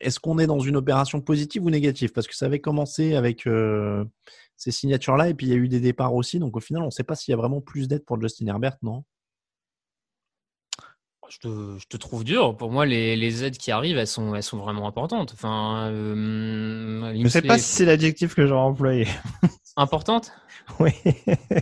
Est-ce 0.00 0.20
qu'on 0.20 0.38
est 0.38 0.46
dans 0.46 0.60
une 0.60 0.76
opération 0.76 1.20
positive 1.20 1.64
ou 1.64 1.70
négative? 1.70 2.12
Parce 2.12 2.26
que 2.26 2.34
ça 2.36 2.46
avait 2.46 2.60
commencé 2.60 3.14
avec 3.14 3.46
euh, 3.46 4.04
ces 4.56 4.70
signatures-là 4.70 5.28
et 5.28 5.34
puis 5.34 5.46
il 5.46 5.50
y 5.50 5.52
a 5.52 5.56
eu 5.56 5.68
des 5.68 5.80
départs 5.80 6.14
aussi. 6.14 6.38
Donc 6.38 6.56
au 6.56 6.60
final, 6.60 6.82
on 6.82 6.86
ne 6.86 6.90
sait 6.90 7.04
pas 7.04 7.14
s'il 7.14 7.32
y 7.32 7.34
a 7.34 7.36
vraiment 7.36 7.60
plus 7.60 7.88
d'aide 7.88 8.04
pour 8.04 8.20
Justin 8.20 8.46
Herbert, 8.46 8.76
non? 8.82 9.04
Je 11.30 11.38
te, 11.38 11.78
je 11.78 11.86
te 11.86 11.96
trouve 11.96 12.22
dur. 12.22 12.56
Pour 12.56 12.70
moi, 12.70 12.84
les, 12.84 13.16
les 13.16 13.44
aides 13.44 13.56
qui 13.56 13.70
arrivent, 13.70 13.96
elles 13.96 14.06
sont, 14.06 14.34
elles 14.34 14.42
sont 14.42 14.58
vraiment 14.58 14.86
importantes. 14.86 15.32
Enfin, 15.32 15.88
euh, 15.90 17.14
Je 17.14 17.22
ne 17.22 17.28
sais 17.28 17.42
pas 17.42 17.58
si 17.58 17.64
c'est 17.64 17.86
l'adjectif 17.86 18.34
que 18.34 18.46
j'aurais 18.46 18.60
employé. 18.60 19.08
importante. 19.76 20.32
Oui. 20.80 20.92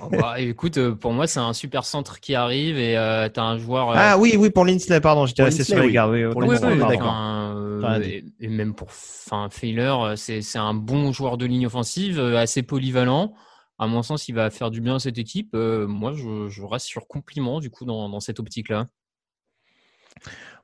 Oh, 0.01 0.09
bah, 0.11 0.39
écoute, 0.39 0.79
euh, 0.79 0.95
pour 0.95 1.13
moi, 1.13 1.27
c'est 1.27 1.41
un 1.41 1.53
super 1.53 1.85
centre 1.85 2.21
qui 2.21 2.37
arrive 2.37 2.79
et 2.79 2.97
euh, 2.97 3.29
t'as 3.29 3.43
un 3.43 3.59
joueur. 3.59 3.91
euh, 3.91 3.95
Ah 3.97 4.17
oui, 4.17 4.37
oui, 4.39 4.49
pour 4.51 4.65
Linsley, 4.65 5.01
pardon, 5.01 5.27
j'étais 5.27 5.43
resté 5.43 5.65
sur 5.65 5.81
les 5.81 5.87
oui. 5.87 5.93
gardes. 5.93 6.13
Oui, 6.13 6.31
Pour 6.31 6.41
Oui, 6.43 6.57
enfin, 6.57 7.57
euh, 7.57 8.01
et, 8.01 8.25
et 8.39 8.47
même 8.49 8.75
pour 8.75 8.87
enfin, 8.89 9.49
Failer, 9.51 10.17
c'est 10.17 10.41
c'est 10.41 10.59
un 10.59 10.73
bon 10.73 11.13
joueur 11.13 11.37
de 11.37 11.47
ligne 11.47 11.67
offensive, 11.67 12.21
assez 12.21 12.63
polyvalent. 12.63 13.35
À 13.81 13.89
mon 13.89 14.05
sens, 14.05 14.29
il 14.29 14.37
va 14.37 14.51
faire 14.51 14.71
du 14.71 14.81
bien 14.81 14.95
à 14.95 14.99
cette 15.01 15.19
équipe. 15.19 15.51
Euh, 15.57 15.89
moi, 15.89 16.13
je, 16.13 16.49
je 16.49 16.63
reste 16.63 16.87
sur 16.87 17.09
compliment 17.09 17.59
du 17.59 17.71
coup 17.71 17.85
dans, 17.85 18.09
dans 18.09 18.21
cette 18.21 18.39
optique-là. 18.39 18.87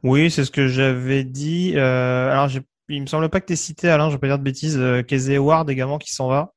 Oui, 0.05 0.31
c'est 0.31 0.45
ce 0.45 0.53
que 0.53 0.69
j'avais 0.69 1.25
dit. 1.25 1.73
Euh, 1.75 2.31
alors, 2.31 2.49
il 2.89 3.01
me 3.03 3.07
semble 3.07 3.29
pas 3.29 3.41
que 3.41 3.47
tu 3.47 3.57
cité, 3.57 3.89
Alain, 3.89 4.11
je 4.11 4.15
vais 4.15 4.21
pas 4.21 4.29
dire 4.29 4.39
de 4.39 4.45
bêtises, 4.45 4.81
Casey 5.09 5.39
Ward 5.39 5.69
également 5.71 5.99
qui 5.99 6.13
s'en 6.15 6.29
va. 6.29 6.53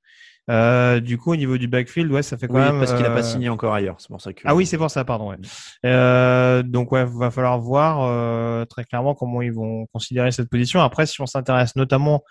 Euh, 0.51 0.99
du 0.99 1.17
coup, 1.17 1.31
au 1.31 1.35
niveau 1.35 1.57
du 1.57 1.67
backfield, 1.67 2.11
ouais, 2.11 2.23
ça 2.23 2.37
fait 2.37 2.47
quand 2.47 2.55
Oui, 2.55 2.61
même. 2.61 2.79
parce 2.79 2.91
qu'il 2.93 3.01
n'a 3.03 3.09
euh, 3.11 3.15
pas 3.15 3.23
signé 3.23 3.47
encore 3.49 3.73
ailleurs. 3.73 3.95
C'est 3.99 4.09
pour 4.09 4.21
ça 4.21 4.33
que. 4.33 4.41
Ah 4.45 4.53
oui, 4.53 4.65
c'est 4.65 4.77
pour 4.77 4.91
ça, 4.91 5.05
pardon. 5.05 5.29
Ouais. 5.29 5.37
Euh, 5.85 6.61
donc 6.61 6.91
ouais, 6.91 7.05
va 7.05 7.31
falloir 7.31 7.59
voir 7.59 8.01
euh, 8.03 8.65
très 8.65 8.83
clairement 8.83 9.15
comment 9.15 9.41
ils 9.41 9.53
vont 9.53 9.87
considérer 9.93 10.31
cette 10.31 10.49
position. 10.49 10.81
Après, 10.81 11.05
si 11.05 11.21
on 11.21 11.25
s'intéresse 11.25 11.75
notamment 11.75 12.21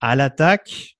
à 0.00 0.16
l'attaque, 0.16 0.96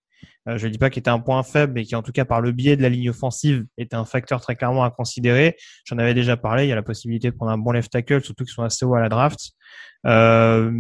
euh, 0.49 0.59
je 0.59 0.67
dis 0.67 0.79
pas 0.79 0.91
qu'il 0.91 1.01
était 1.01 1.11
un 1.11 1.21
point 1.21 1.43
faible, 1.43 1.75
mais 1.75 1.85
qui 1.85 1.95
en 1.95 2.03
tout 2.03 2.13
cas 2.13 2.25
par 2.25 2.41
le 2.41 2.53
biais 2.53 2.77
de 2.77 2.83
la 2.83 2.89
ligne 2.89 3.11
offensive 3.11 3.65
était 3.79 3.95
un 3.97 4.05
facteur 4.05 4.41
très 4.41 4.57
clairement 4.57 4.83
à 4.83 4.91
considérer. 4.91 5.57
J'en 5.85 5.99
avais 5.99 6.15
déjà 6.15 6.37
parlé. 6.37 6.65
Il 6.65 6.69
y 6.69 6.73
a 6.73 6.77
la 6.77 6.83
possibilité 6.83 7.31
de 7.31 7.37
prendre 7.37 7.53
un 7.53 7.59
bon 7.59 7.73
left 7.73 7.93
tackle, 7.93 8.23
surtout 8.25 8.45
qu'ils 8.45 8.55
sont 8.55 8.63
assez 8.65 8.85
hauts 8.85 8.95
à 8.95 9.01
la 9.01 9.09
draft. 9.09 9.53
Euh, 10.07 10.71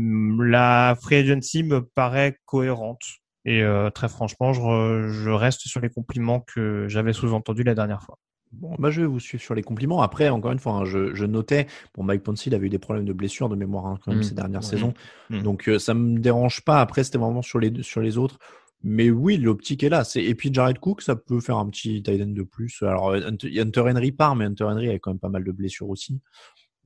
la 0.40 0.96
free 1.00 1.16
agency 1.16 1.62
me 1.62 1.82
paraît 1.82 2.36
cohérente. 2.44 3.02
Et 3.44 3.62
euh, 3.62 3.90
très 3.90 4.08
franchement, 4.08 4.52
je, 4.52 4.60
re- 4.60 5.08
je 5.08 5.30
reste 5.30 5.62
sur 5.62 5.80
les 5.80 5.88
compliments 5.90 6.40
que 6.40 6.86
j'avais 6.88 7.12
sous-entendus 7.12 7.64
la 7.64 7.74
dernière 7.74 8.02
fois. 8.02 8.18
Bon, 8.52 8.74
bah, 8.78 8.90
je 8.90 9.00
vais 9.00 9.06
vous 9.06 9.18
suivre 9.18 9.42
sur 9.42 9.54
les 9.54 9.62
compliments. 9.62 10.02
Après, 10.02 10.28
encore 10.28 10.52
une 10.52 10.58
fois, 10.58 10.74
hein, 10.74 10.84
je, 10.84 11.14
je 11.14 11.24
notais, 11.24 11.66
bon, 11.96 12.04
Mike 12.04 12.22
Ponce, 12.22 12.44
il 12.46 12.54
avait 12.54 12.66
eu 12.66 12.70
des 12.70 12.78
problèmes 12.78 13.06
de 13.06 13.12
blessure 13.14 13.48
de 13.48 13.56
mémoire 13.56 13.86
hein, 13.86 13.98
quand 14.04 14.10
même 14.12 14.20
Mm. 14.20 14.24
ces 14.24 14.34
dernières 14.34 14.60
Ouais. 14.60 14.66
saisons. 14.66 14.94
Mm. 15.30 15.42
Donc, 15.42 15.68
euh, 15.68 15.78
ça 15.78 15.94
me 15.94 16.18
dérange 16.18 16.60
pas. 16.62 16.80
Après, 16.80 17.02
c'était 17.02 17.18
vraiment 17.18 17.40
sur 17.42 17.58
les, 17.58 17.82
sur 17.82 18.00
les 18.02 18.18
autres. 18.18 18.38
Mais 18.84 19.10
oui, 19.10 19.38
l'optique 19.38 19.82
est 19.84 19.88
là. 19.88 20.04
C'est- 20.04 20.22
Et 20.22 20.34
puis, 20.34 20.52
Jared 20.52 20.78
Cook, 20.78 21.00
ça 21.02 21.16
peut 21.16 21.40
faire 21.40 21.56
un 21.56 21.68
petit 21.70 22.02
tight 22.02 22.20
end 22.20 22.26
de 22.32 22.42
plus. 22.42 22.82
Alors, 22.82 23.10
euh, 23.10 23.20
Hunter 23.26 23.58
Hunter 23.60 23.80
Henry 23.80 24.12
part, 24.12 24.36
mais 24.36 24.44
Hunter 24.44 24.64
Henry 24.64 24.90
a 24.90 24.98
quand 24.98 25.12
même 25.12 25.20
pas 25.20 25.28
mal 25.30 25.44
de 25.44 25.52
blessures 25.52 25.88
aussi. 25.88 26.20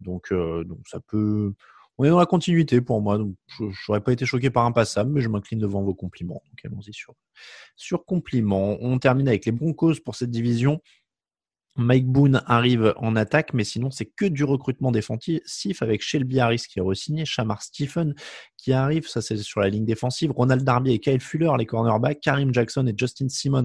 Donc, 0.00 0.28
euh, 0.30 0.62
donc 0.64 0.80
ça 0.86 1.00
peut. 1.00 1.52
On 1.98 2.04
est 2.04 2.10
dans 2.10 2.18
la 2.18 2.26
continuité 2.26 2.80
pour 2.80 3.00
moi. 3.00 3.18
Donc, 3.18 3.34
je 3.46 3.64
n'aurais 3.88 4.02
pas 4.02 4.12
été 4.12 4.26
choqué 4.26 4.50
par 4.50 4.66
un 4.66 4.72
passable, 4.72 5.12
mais 5.12 5.20
je 5.20 5.28
m'incline 5.28 5.58
devant 5.58 5.82
vos 5.82 5.94
compliments. 5.94 6.42
Donc, 6.50 6.64
allons-y 6.64 6.92
sur, 6.92 7.14
sur 7.74 8.04
compliments. 8.04 8.76
On 8.80 8.98
termine 8.98 9.28
avec 9.28 9.46
les 9.46 9.52
Broncos 9.52 9.94
pour 10.04 10.14
cette 10.14 10.30
division. 10.30 10.80
Mike 11.76 12.06
Boone 12.06 12.42
arrive 12.46 12.94
en 12.96 13.16
attaque, 13.16 13.52
mais 13.54 13.64
sinon 13.64 13.90
c'est 13.90 14.06
que 14.06 14.26
du 14.26 14.44
recrutement 14.44 14.90
défensif 14.90 15.82
avec 15.82 16.02
Shelby 16.02 16.40
Harris 16.40 16.64
qui 16.68 16.78
est 16.78 16.82
re-signé, 16.82 17.24
Shamar 17.24 17.62
Stephen 17.62 18.14
qui 18.56 18.72
arrive, 18.72 19.06
ça 19.06 19.22
c'est 19.22 19.36
sur 19.36 19.60
la 19.60 19.68
ligne 19.68 19.84
défensive, 19.84 20.32
Ronald 20.32 20.64
Darby 20.64 20.92
et 20.92 20.98
Kyle 20.98 21.20
Fuller 21.20 21.52
les 21.58 21.66
cornerbacks, 21.66 22.20
Karim 22.20 22.52
Jackson 22.52 22.86
et 22.86 22.94
Justin 22.96 23.28
Simmons 23.28 23.64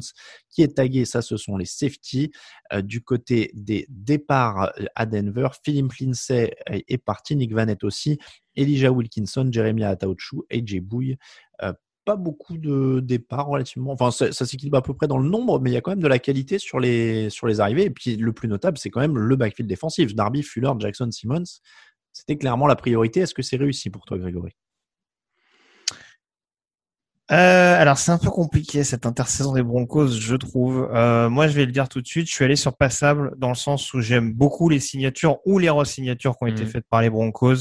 qui 0.50 0.62
est 0.62 0.76
tagué, 0.76 1.06
ça 1.06 1.22
ce 1.22 1.38
sont 1.38 1.58
les 1.58 1.66
safety. 1.66 2.32
Euh, 2.74 2.82
du 2.82 3.02
côté 3.02 3.52
des 3.54 3.86
départs 3.90 4.72
euh, 4.80 4.86
à 4.96 5.06
Denver, 5.06 5.50
Philip 5.64 5.92
Lindsay 6.00 6.54
est 6.68 6.98
parti, 6.98 7.36
Nick 7.36 7.54
Vanette 7.54 7.84
aussi, 7.84 8.18
Elijah 8.56 8.92
Wilkinson, 8.92 9.50
Jeremiah 9.52 9.90
Ataochu, 9.90 10.42
AJ 10.52 10.80
Bouye, 10.82 11.18
euh, 11.64 11.74
pas 12.06 12.16
beaucoup 12.16 12.58
de 12.58 13.00
départs 13.00 13.48
relativement. 13.48 13.92
Enfin, 13.94 14.12
ça, 14.12 14.32
ça 14.32 14.46
s'équilibre 14.46 14.78
à 14.78 14.82
peu 14.82 14.94
près 14.94 15.08
dans 15.08 15.18
le 15.18 15.30
nombre, 15.30 15.60
mais 15.60 15.70
il 15.72 15.74
y 15.74 15.78
a 15.78 15.82
quand 15.82 15.92
même 15.92 16.02
de 16.02 16.08
la 16.08 16.20
qualité 16.20 16.60
sur 16.60 16.80
les, 16.80 17.30
sur 17.30 17.48
les 17.48 17.60
arrivées. 17.60 17.86
Et 17.86 17.90
puis, 17.90 18.16
le 18.16 18.34
plus 18.34 18.48
notable, 18.48 18.78
c'est 18.78 18.90
quand 18.90 19.02
même 19.02 19.18
le 19.18 19.36
backfield 19.36 19.70
défensif. 19.70 20.16
Darby, 20.16 20.44
Fuller, 20.44 20.72
Jackson, 20.80 21.10
Simmons. 21.12 21.60
C'était 22.14 22.38
clairement 22.38 22.68
la 22.68 22.76
priorité. 22.76 23.22
Est-ce 23.22 23.34
que 23.34 23.42
c'est 23.42 23.58
réussi 23.58 23.90
pour 23.90 24.06
toi, 24.06 24.18
Grégory? 24.18 24.52
Euh, 27.32 27.82
alors 27.82 27.98
c'est 27.98 28.12
un 28.12 28.18
peu 28.18 28.30
compliqué 28.30 28.84
cette 28.84 29.06
intersaison 29.06 29.54
des 29.54 29.64
Broncos, 29.64 30.08
je 30.08 30.36
trouve. 30.36 30.90
Euh, 30.94 31.30
moi, 31.30 31.48
je 31.48 31.54
vais 31.54 31.66
le 31.66 31.72
dire 31.72 31.88
tout 31.88 32.02
de 32.02 32.08
suite, 32.08 32.28
je 32.28 32.34
suis 32.34 32.44
allé 32.44 32.58
sur 32.58 32.76
passable 32.76 33.32
dans 33.38 33.48
le 33.48 33.56
sens 33.56 33.94
où 33.94 34.02
j'aime 34.02 34.34
beaucoup 34.34 34.68
les 34.68 34.82
signatures 34.82 35.38
ou 35.46 35.58
les 35.58 35.70
re-signatures 35.70 36.38
qui 36.38 36.44
ont 36.44 36.48
été 36.48 36.66
mmh. 36.66 36.68
faites 36.68 36.86
par 36.90 37.02
les 37.02 37.10
Broncos. 37.10 37.56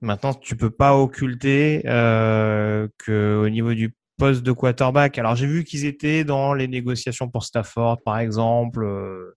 Maintenant, 0.00 0.34
tu 0.34 0.56
peux 0.56 0.70
pas 0.70 0.96
occulter 0.96 1.82
euh, 1.86 2.88
que 2.98 3.42
au 3.44 3.48
niveau 3.48 3.74
du 3.74 3.94
poste 4.16 4.42
de 4.42 4.52
quarterback, 4.52 5.18
alors 5.18 5.36
j'ai 5.36 5.46
vu 5.46 5.64
qu'ils 5.64 5.84
étaient 5.84 6.24
dans 6.24 6.54
les 6.54 6.68
négociations 6.68 7.28
pour 7.28 7.44
Stafford, 7.44 8.00
par 8.04 8.18
exemple. 8.18 8.84
Euh, 8.84 9.36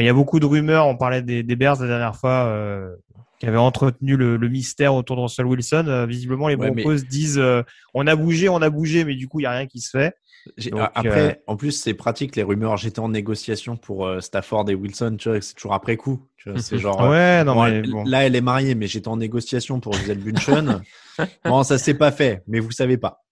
il 0.00 0.06
y 0.06 0.08
a 0.08 0.14
beaucoup 0.14 0.40
de 0.40 0.46
rumeurs. 0.46 0.86
On 0.86 0.96
parlait 0.96 1.22
des, 1.22 1.42
des 1.42 1.56
Bears 1.56 1.80
la 1.80 1.86
dernière 1.88 2.16
fois, 2.16 2.46
euh, 2.46 2.94
qui 3.38 3.46
avaient 3.46 3.56
entretenu 3.56 4.16
le, 4.16 4.38
mystère 4.48 4.94
autour 4.94 5.16
de 5.16 5.22
Russell 5.22 5.46
Wilson. 5.46 5.84
Euh, 5.86 6.06
visiblement, 6.06 6.48
les 6.48 6.56
Broncos 6.56 7.04
disent 7.08 7.38
euh, 7.38 7.62
on 7.94 8.06
a 8.06 8.16
bougé, 8.16 8.48
on 8.48 8.60
a 8.62 8.70
bougé, 8.70 9.04
mais 9.04 9.14
du 9.14 9.28
coup, 9.28 9.40
il 9.40 9.44
y 9.44 9.46
a 9.46 9.52
rien 9.52 9.66
qui 9.66 9.80
se 9.80 9.90
fait. 9.90 10.14
Après, 10.94 11.30
euh, 11.30 11.42
en 11.46 11.56
plus, 11.56 11.72
c'est 11.72 11.94
pratique 11.94 12.36
les 12.36 12.42
rumeurs. 12.42 12.76
J'étais 12.76 13.00
en 13.00 13.08
négociation 13.08 13.76
pour 13.76 14.10
Stafford 14.20 14.68
et 14.70 14.74
Wilson. 14.74 15.16
Tu 15.18 15.28
vois, 15.28 15.40
c'est 15.40 15.54
toujours 15.54 15.74
après 15.74 15.96
coup. 15.96 16.26
c'est 16.56 16.78
genre. 16.78 17.00
ouais, 17.08 17.44
non, 17.44 17.62
mais 17.62 17.82
Là, 18.06 18.26
elle 18.26 18.36
est 18.36 18.40
mariée, 18.40 18.74
mais 18.74 18.86
j'étais 18.86 19.08
en 19.08 19.16
négociation 19.16 19.80
pour 19.80 19.94
Giselle 19.94 20.18
Bunchen. 20.18 20.82
bon, 21.44 21.62
ça 21.62 21.78
s'est 21.78 21.94
pas 21.94 22.12
fait, 22.12 22.42
mais 22.46 22.60
vous 22.60 22.72
savez 22.72 22.98
pas. 22.98 23.22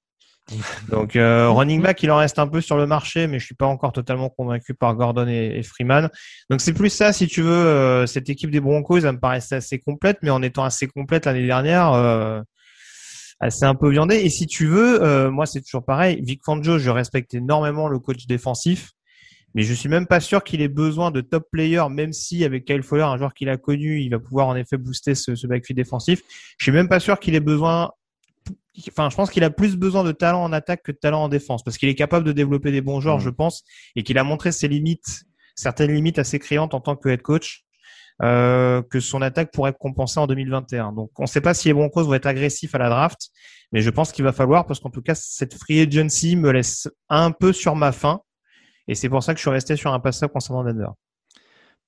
Donc 0.88 1.16
euh, 1.16 1.50
running 1.50 1.82
back, 1.82 2.02
il 2.02 2.10
en 2.10 2.18
reste 2.18 2.38
un 2.38 2.46
peu 2.46 2.60
sur 2.60 2.76
le 2.76 2.86
marché, 2.86 3.26
mais 3.26 3.38
je 3.38 3.44
suis 3.44 3.54
pas 3.54 3.66
encore 3.66 3.92
totalement 3.92 4.28
convaincu 4.28 4.74
par 4.74 4.94
Gordon 4.94 5.26
et, 5.26 5.62
Freeman. 5.62 6.08
Donc 6.50 6.60
c'est 6.60 6.72
plus 6.72 6.90
ça, 6.90 7.12
si 7.12 7.26
tu 7.26 7.42
veux, 7.42 7.50
euh, 7.50 8.06
cette 8.06 8.28
équipe 8.28 8.50
des 8.50 8.60
Broncos, 8.60 8.98
elle 8.98 9.12
me 9.12 9.18
paraissait 9.18 9.56
assez 9.56 9.78
complète, 9.80 10.18
mais 10.22 10.30
en 10.30 10.42
étant 10.42 10.64
assez 10.64 10.86
complète 10.86 11.26
l'année 11.26 11.46
dernière, 11.46 11.92
euh, 11.92 12.40
assez 13.40 13.64
un 13.64 13.74
peu 13.74 13.90
viandée. 13.90 14.16
Et 14.16 14.30
si 14.30 14.46
tu 14.46 14.66
veux, 14.66 15.02
euh, 15.02 15.30
moi 15.30 15.46
c'est 15.46 15.60
toujours 15.60 15.84
pareil. 15.84 16.20
Vic 16.22 16.42
Fangio, 16.44 16.78
je 16.78 16.90
respecte 16.90 17.34
énormément 17.34 17.88
le 17.88 17.98
coach 17.98 18.26
défensif, 18.26 18.92
mais 19.54 19.62
je 19.62 19.74
suis 19.74 19.88
même 19.88 20.06
pas 20.06 20.20
sûr 20.20 20.44
qu'il 20.44 20.60
ait 20.62 20.68
besoin 20.68 21.10
de 21.10 21.20
top 21.20 21.48
player, 21.50 21.82
même 21.90 22.12
si 22.12 22.44
avec 22.44 22.64
Kyle 22.64 22.82
Fowler, 22.82 23.04
un 23.04 23.16
joueur 23.16 23.34
qu'il 23.34 23.48
a 23.48 23.56
connu, 23.56 24.00
il 24.00 24.10
va 24.10 24.18
pouvoir 24.18 24.48
en 24.48 24.56
effet 24.56 24.76
booster 24.76 25.14
ce, 25.14 25.34
ce 25.34 25.46
backfield 25.46 25.76
défensif. 25.76 26.22
Je 26.58 26.64
suis 26.64 26.72
même 26.72 26.88
pas 26.88 27.00
sûr 27.00 27.18
qu'il 27.18 27.34
ait 27.34 27.40
besoin 27.40 27.90
enfin, 28.88 29.10
je 29.10 29.16
pense 29.16 29.30
qu'il 29.30 29.44
a 29.44 29.50
plus 29.50 29.76
besoin 29.76 30.04
de 30.04 30.12
talent 30.12 30.42
en 30.42 30.52
attaque 30.52 30.82
que 30.82 30.92
de 30.92 30.96
talent 30.96 31.24
en 31.24 31.28
défense 31.28 31.62
parce 31.62 31.78
qu'il 31.78 31.88
est 31.88 31.94
capable 31.94 32.26
de 32.26 32.32
développer 32.32 32.72
des 32.72 32.80
bons 32.80 33.00
joueurs, 33.00 33.18
mm. 33.18 33.22
je 33.22 33.30
pense, 33.30 33.64
et 33.94 34.02
qu'il 34.02 34.18
a 34.18 34.24
montré 34.24 34.52
ses 34.52 34.68
limites, 34.68 35.24
certaines 35.54 35.92
limites 35.92 36.18
assez 36.18 36.38
criantes 36.38 36.74
en 36.74 36.80
tant 36.80 36.96
que 36.96 37.08
head 37.08 37.22
coach. 37.22 37.65
Euh, 38.22 38.80
que 38.80 38.98
son 38.98 39.20
attaque 39.20 39.52
pourrait 39.52 39.74
compenser 39.78 40.18
en 40.18 40.26
2021. 40.26 40.92
Donc, 40.92 41.10
on 41.18 41.24
ne 41.24 41.28
sait 41.28 41.42
pas 41.42 41.52
si 41.52 41.68
les 41.68 41.74
Broncos 41.74 42.04
vont 42.04 42.14
être 42.14 42.24
agressifs 42.24 42.74
à 42.74 42.78
la 42.78 42.88
draft, 42.88 43.28
mais 43.72 43.82
je 43.82 43.90
pense 43.90 44.10
qu'il 44.10 44.24
va 44.24 44.32
falloir 44.32 44.64
parce 44.64 44.80
qu'en 44.80 44.88
tout 44.88 45.02
cas, 45.02 45.14
cette 45.14 45.52
free 45.52 45.80
agency 45.80 46.34
me 46.34 46.50
laisse 46.50 46.88
un 47.10 47.30
peu 47.30 47.52
sur 47.52 47.76
ma 47.76 47.92
faim, 47.92 48.22
et 48.88 48.94
c'est 48.94 49.10
pour 49.10 49.22
ça 49.22 49.34
que 49.34 49.38
je 49.38 49.42
suis 49.42 49.50
resté 49.50 49.76
sur 49.76 49.92
un 49.92 50.00
passable 50.00 50.32
concernant 50.32 50.64
Denver. 50.64 50.88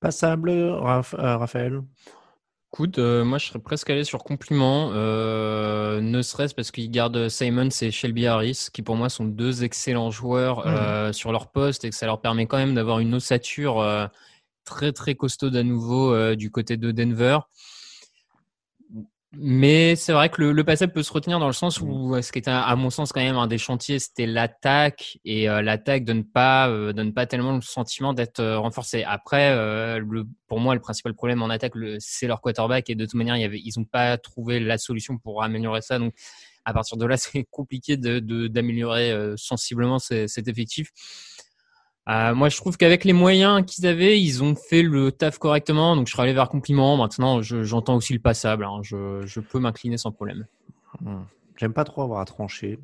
Passable, 0.01 0.51
euh, 0.51 0.77
Raphaël? 0.79 1.81
Écoute, 2.75 2.99
euh, 2.99 3.25
moi 3.25 3.39
je 3.39 3.47
serais 3.47 3.59
presque 3.61 3.89
allé 3.89 4.05
sur 4.05 4.23
compliment, 4.23 4.91
euh, 4.93 6.03
ne 6.03 6.21
serait-ce 6.21 6.55
parce 6.55 6.71
qu'ils 6.71 6.91
gardent 6.91 7.31
Simons 7.31 7.71
et 7.81 7.91
Shelby 7.91 8.27
Harris, 8.27 8.69
qui 8.75 8.83
pour 8.83 8.95
moi 8.95 9.09
sont 9.09 9.25
deux 9.25 9.65
excellents 9.65 10.11
joueurs 10.11 10.59
mmh. 10.59 10.69
euh, 10.69 11.13
sur 11.15 11.33
leur 11.33 11.51
poste 11.51 11.87
et 11.87 11.91
que 11.91 11.97
ça 11.97 12.05
leur 12.05 12.21
permet 12.21 12.45
quand 12.45 12.59
même 12.59 12.75
d'avoir 12.75 12.99
une 12.99 13.15
ossature 13.15 13.83
très 14.69 14.93
très 14.93 15.15
costaud 15.15 15.55
à 15.55 15.63
nouveau 15.63 16.35
du 16.35 16.51
côté 16.51 16.77
de 16.77 16.93
Denver. 16.93 17.39
Mais 19.33 19.95
c'est 19.95 20.15
vrai 20.15 20.31
que 20.31 20.41
le, 20.41 20.53
le 20.53 20.65
passage 20.65 20.89
peut 20.89 21.03
se 21.03 21.13
retenir 21.13 21.39
dans 21.39 21.49
le 21.49 21.53
sens 21.53 21.83
où 21.83 22.19
ce 22.23 22.33
qui 22.33 22.39
était 22.39 22.51
à 22.51 22.75
mon 22.77 22.89
sens 22.89 23.13
quand 23.13 23.21
même 23.21 23.37
un 23.37 23.47
des 23.47 23.59
chantiers, 23.59 23.99
c'était 23.99 24.25
l'attaque 24.25 25.19
et 25.23 25.51
euh, 25.51 25.61
l'attaque 25.61 26.07
donne 26.07 26.25
pas 26.25 26.71
euh, 26.71 26.95
donne 26.95 27.13
pas 27.13 27.27
tellement 27.27 27.55
le 27.55 27.61
sentiment 27.61 28.15
d'être 28.15 28.41
euh, 28.41 28.59
renforcée. 28.59 29.05
Après, 29.05 29.55
pour 30.47 30.61
moi, 30.61 30.75
le 30.75 30.81
principal 30.81 31.13
problème 31.13 31.43
en 31.43 31.51
attaque, 31.51 31.75
c'est 31.99 32.27
leur 32.27 32.41
quarterback 32.41 32.89
et 32.89 32.95
de 32.95 33.05
toute 33.05 33.15
manière, 33.15 33.37
ils 33.37 33.79
ont 33.79 33.85
pas 33.85 34.17
trouvé 34.17 34.61
la 34.61 34.79
solution 34.79 35.19
pour 35.19 35.43
améliorer 35.43 35.83
ça. 35.83 35.99
Donc 35.99 36.15
à 36.65 36.73
partir 36.73 36.97
de 36.97 37.05
là, 37.05 37.17
c'est 37.19 37.45
compliqué 37.51 37.99
d'améliorer 37.99 39.35
sensiblement 39.37 39.99
cet 39.99 40.49
effectif. 40.49 40.89
Euh, 42.09 42.35
moi, 42.35 42.49
je 42.49 42.57
trouve 42.57 42.77
qu'avec 42.77 43.05
les 43.05 43.13
moyens 43.13 43.65
qu'ils 43.67 43.87
avaient, 43.87 44.21
ils 44.21 44.43
ont 44.43 44.55
fait 44.55 44.83
le 44.83 45.13
taf 45.13 45.39
correctement. 45.39 45.95
Donc, 45.95 46.07
je 46.07 46.13
serais 46.13 46.25
allé 46.25 46.33
vers 46.33 46.49
compliment. 46.49 46.97
Maintenant, 46.97 47.43
j'entends 47.43 47.97
aussi 47.97 48.15
le 48.15 48.19
passable. 48.19 48.65
Hein. 48.65 48.81
Je, 48.83 49.41
peux 49.41 49.59
m'incliner 49.59 49.99
sans 49.99 50.13
problème. 50.13 50.47
Hmm. 51.01 51.23
J'aime 51.57 51.73
pas 51.73 51.85
trop 51.85 52.03
avoir 52.03 52.21
à 52.21 52.25
trancher, 52.25 52.79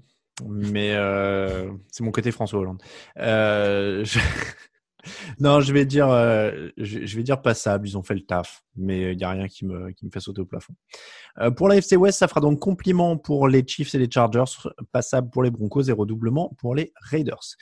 mais 0.44 0.94
euh, 0.94 1.70
c'est 1.90 2.02
mon 2.02 2.10
côté 2.10 2.32
François 2.32 2.58
Hollande. 2.58 2.82
Euh, 3.18 4.04
je... 4.04 4.18
non, 5.40 5.60
je 5.60 5.72
vais 5.72 5.84
dire, 5.84 6.08
euh, 6.08 6.68
je, 6.76 7.16
vais 7.16 7.24
passable. 7.42 7.88
Ils 7.88 7.96
ont 7.96 8.02
fait 8.02 8.14
le 8.14 8.24
taf, 8.24 8.64
mais 8.76 9.12
il 9.12 9.16
n'y 9.16 9.24
a 9.24 9.30
rien 9.30 9.48
qui 9.48 9.64
me, 9.64 9.90
qui 9.92 10.06
me 10.06 10.10
fait 10.10 10.20
sauter 10.20 10.40
au 10.40 10.46
plafond. 10.46 10.74
Euh, 11.40 11.50
pour 11.50 11.68
la 11.68 11.76
FC 11.76 11.96
West, 11.96 12.18
ça 12.18 12.28
fera 12.28 12.40
donc 12.40 12.60
compliment 12.60 13.16
pour 13.16 13.48
les 13.48 13.64
Chiefs 13.66 13.94
et 13.94 13.98
les 13.98 14.10
Chargers, 14.10 14.68
passable 14.92 15.30
pour 15.30 15.42
les 15.42 15.50
Broncos 15.50 15.84
et 15.84 15.92
redoublement 15.92 16.54
pour 16.58 16.74
les 16.74 16.92
Raiders. 17.10 17.56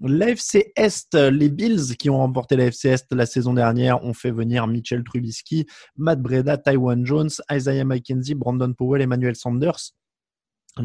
L'AFC 0.00 0.72
Est, 0.76 1.14
les 1.14 1.48
Bills 1.48 1.96
qui 1.96 2.08
ont 2.08 2.18
remporté 2.18 2.56
l'AFC 2.56 2.84
Est 2.86 3.12
la 3.12 3.26
saison 3.26 3.52
dernière 3.52 4.04
ont 4.04 4.14
fait 4.14 4.30
venir 4.30 4.66
Mitchell 4.68 5.02
Trubisky, 5.02 5.66
Matt 5.96 6.20
Breda, 6.20 6.56
Taiwan 6.56 7.04
Jones, 7.04 7.30
Isaiah 7.50 7.84
McKenzie, 7.84 8.34
Brandon 8.34 8.72
Powell, 8.72 9.02
Emmanuel 9.02 9.34
Sanders. 9.34 9.94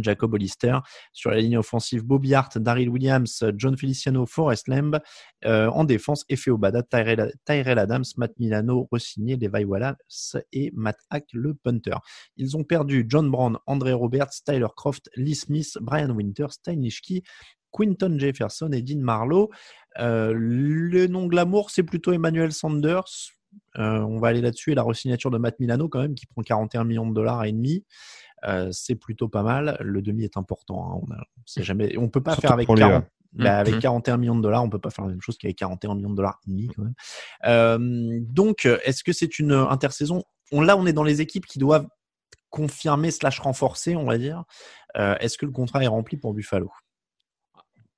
Jacob 0.02 0.34
Hollister. 0.34 0.78
Sur 1.12 1.32
la 1.32 1.38
ligne 1.38 1.58
offensive, 1.58 2.04
Bobby 2.04 2.34
Hart, 2.34 2.58
Daryl 2.58 2.90
Williams, 2.90 3.44
John 3.56 3.78
Feliciano, 3.78 4.26
Forrest 4.26 4.68
Lamb. 4.68 5.00
Euh, 5.46 5.68
en 5.70 5.84
défense, 5.84 6.26
Efe 6.30 6.48
Obada, 6.48 6.84
Tyrell, 6.84 7.80
Adams, 7.80 8.06
Matt 8.18 8.32
Milano, 8.40 8.88
Rossini, 8.92 9.36
Levi 9.36 9.66
Wallace 9.66 10.38
et 10.52 10.72
Matt 10.74 10.98
Hack, 11.10 11.26
le 11.34 11.54
punter. 11.54 11.96
Ils 12.38 12.56
ont 12.56 12.64
perdu 12.64 13.06
John 13.08 13.30
Brown, 13.30 13.58
André 13.68 13.94
Roberts, 13.94 14.34
Tyler 14.46 14.68
Croft, 14.76 15.10
Lee 15.16 15.36
Smith, 15.36 15.78
Brian 15.82 16.12
Winter, 16.12 16.48
Steinishki, 16.50 17.24
Quinton 17.72 18.18
Jefferson 18.18 18.72
et 18.72 18.82
Dean 18.82 19.00
Marlowe. 19.00 19.50
Euh, 20.00 20.34
le 20.36 21.08
nom 21.08 21.28
glamour, 21.28 21.72
c'est 21.72 21.84
plutôt 21.84 22.14
Emmanuel 22.14 22.54
Sanders. 22.54 23.34
Euh, 23.78 24.00
on 24.00 24.20
va 24.20 24.30
aller 24.30 24.42
là-dessus. 24.42 24.72
Et 24.72 24.76
la 24.76 24.84
resignature 24.84 25.32
de 25.32 25.38
Matt 25.38 25.60
Milano, 25.60 25.90
quand 25.90 26.02
même, 26.02 26.16
qui 26.16 26.26
prend 26.26 26.42
41 26.42 26.86
millions 26.86 27.08
de 27.08 27.14
dollars 27.14 27.44
et 27.44 27.52
demi. 27.52 27.84
Euh, 28.46 28.70
c'est 28.72 28.96
plutôt 28.96 29.28
pas 29.28 29.44
mal. 29.44 29.78
Le 29.80 30.02
demi 30.02 30.24
est 30.24 30.38
important. 30.38 30.86
Hein. 30.86 31.02
On, 31.02 31.60
ne 31.60 31.64
jamais, 31.64 31.98
on 31.98 32.10
peut 32.10 32.22
pas 32.22 32.36
faire 32.36 32.52
avec 32.52 32.68
40, 32.68 33.06
bah, 33.34 33.58
avec 33.58 33.80
41 33.80 34.16
mm-hmm. 34.16 34.20
millions 34.20 34.36
de 34.36 34.42
dollars, 34.42 34.64
on 34.64 34.70
peut 34.70 34.80
pas 34.80 34.90
faire 34.90 35.06
la 35.06 35.12
même 35.12 35.22
chose 35.22 35.38
qu'avec 35.38 35.58
41 35.58 35.96
millions 35.96 36.10
de 36.10 36.16
dollars 36.16 36.40
et 36.46 36.50
demi. 36.50 36.70
Quand 36.76 36.84
même. 36.84 38.26
donc, 38.26 38.66
est-ce 38.84 39.04
que 39.04 39.14
c'est 39.14 39.40
une 39.40 39.54
intersaison? 39.54 40.24
On, 40.52 40.62
Là, 40.62 40.78
on 40.78 40.86
est 40.86 40.94
dans 40.94 41.04
les 41.04 41.22
équipes 41.22 41.46
qui 41.46 41.60
doivent 41.60 41.88
confirmer 42.50 43.10
slash 43.10 43.40
renforcer, 43.40 43.96
on 43.96 44.06
va 44.06 44.18
dire. 44.18 44.44
est-ce 44.96 45.38
que 45.38 45.46
le 45.46 45.52
contrat 45.52 45.84
est 45.84 45.88
rempli 45.88 46.18
pour 46.18 46.34
Buffalo? 46.34 46.70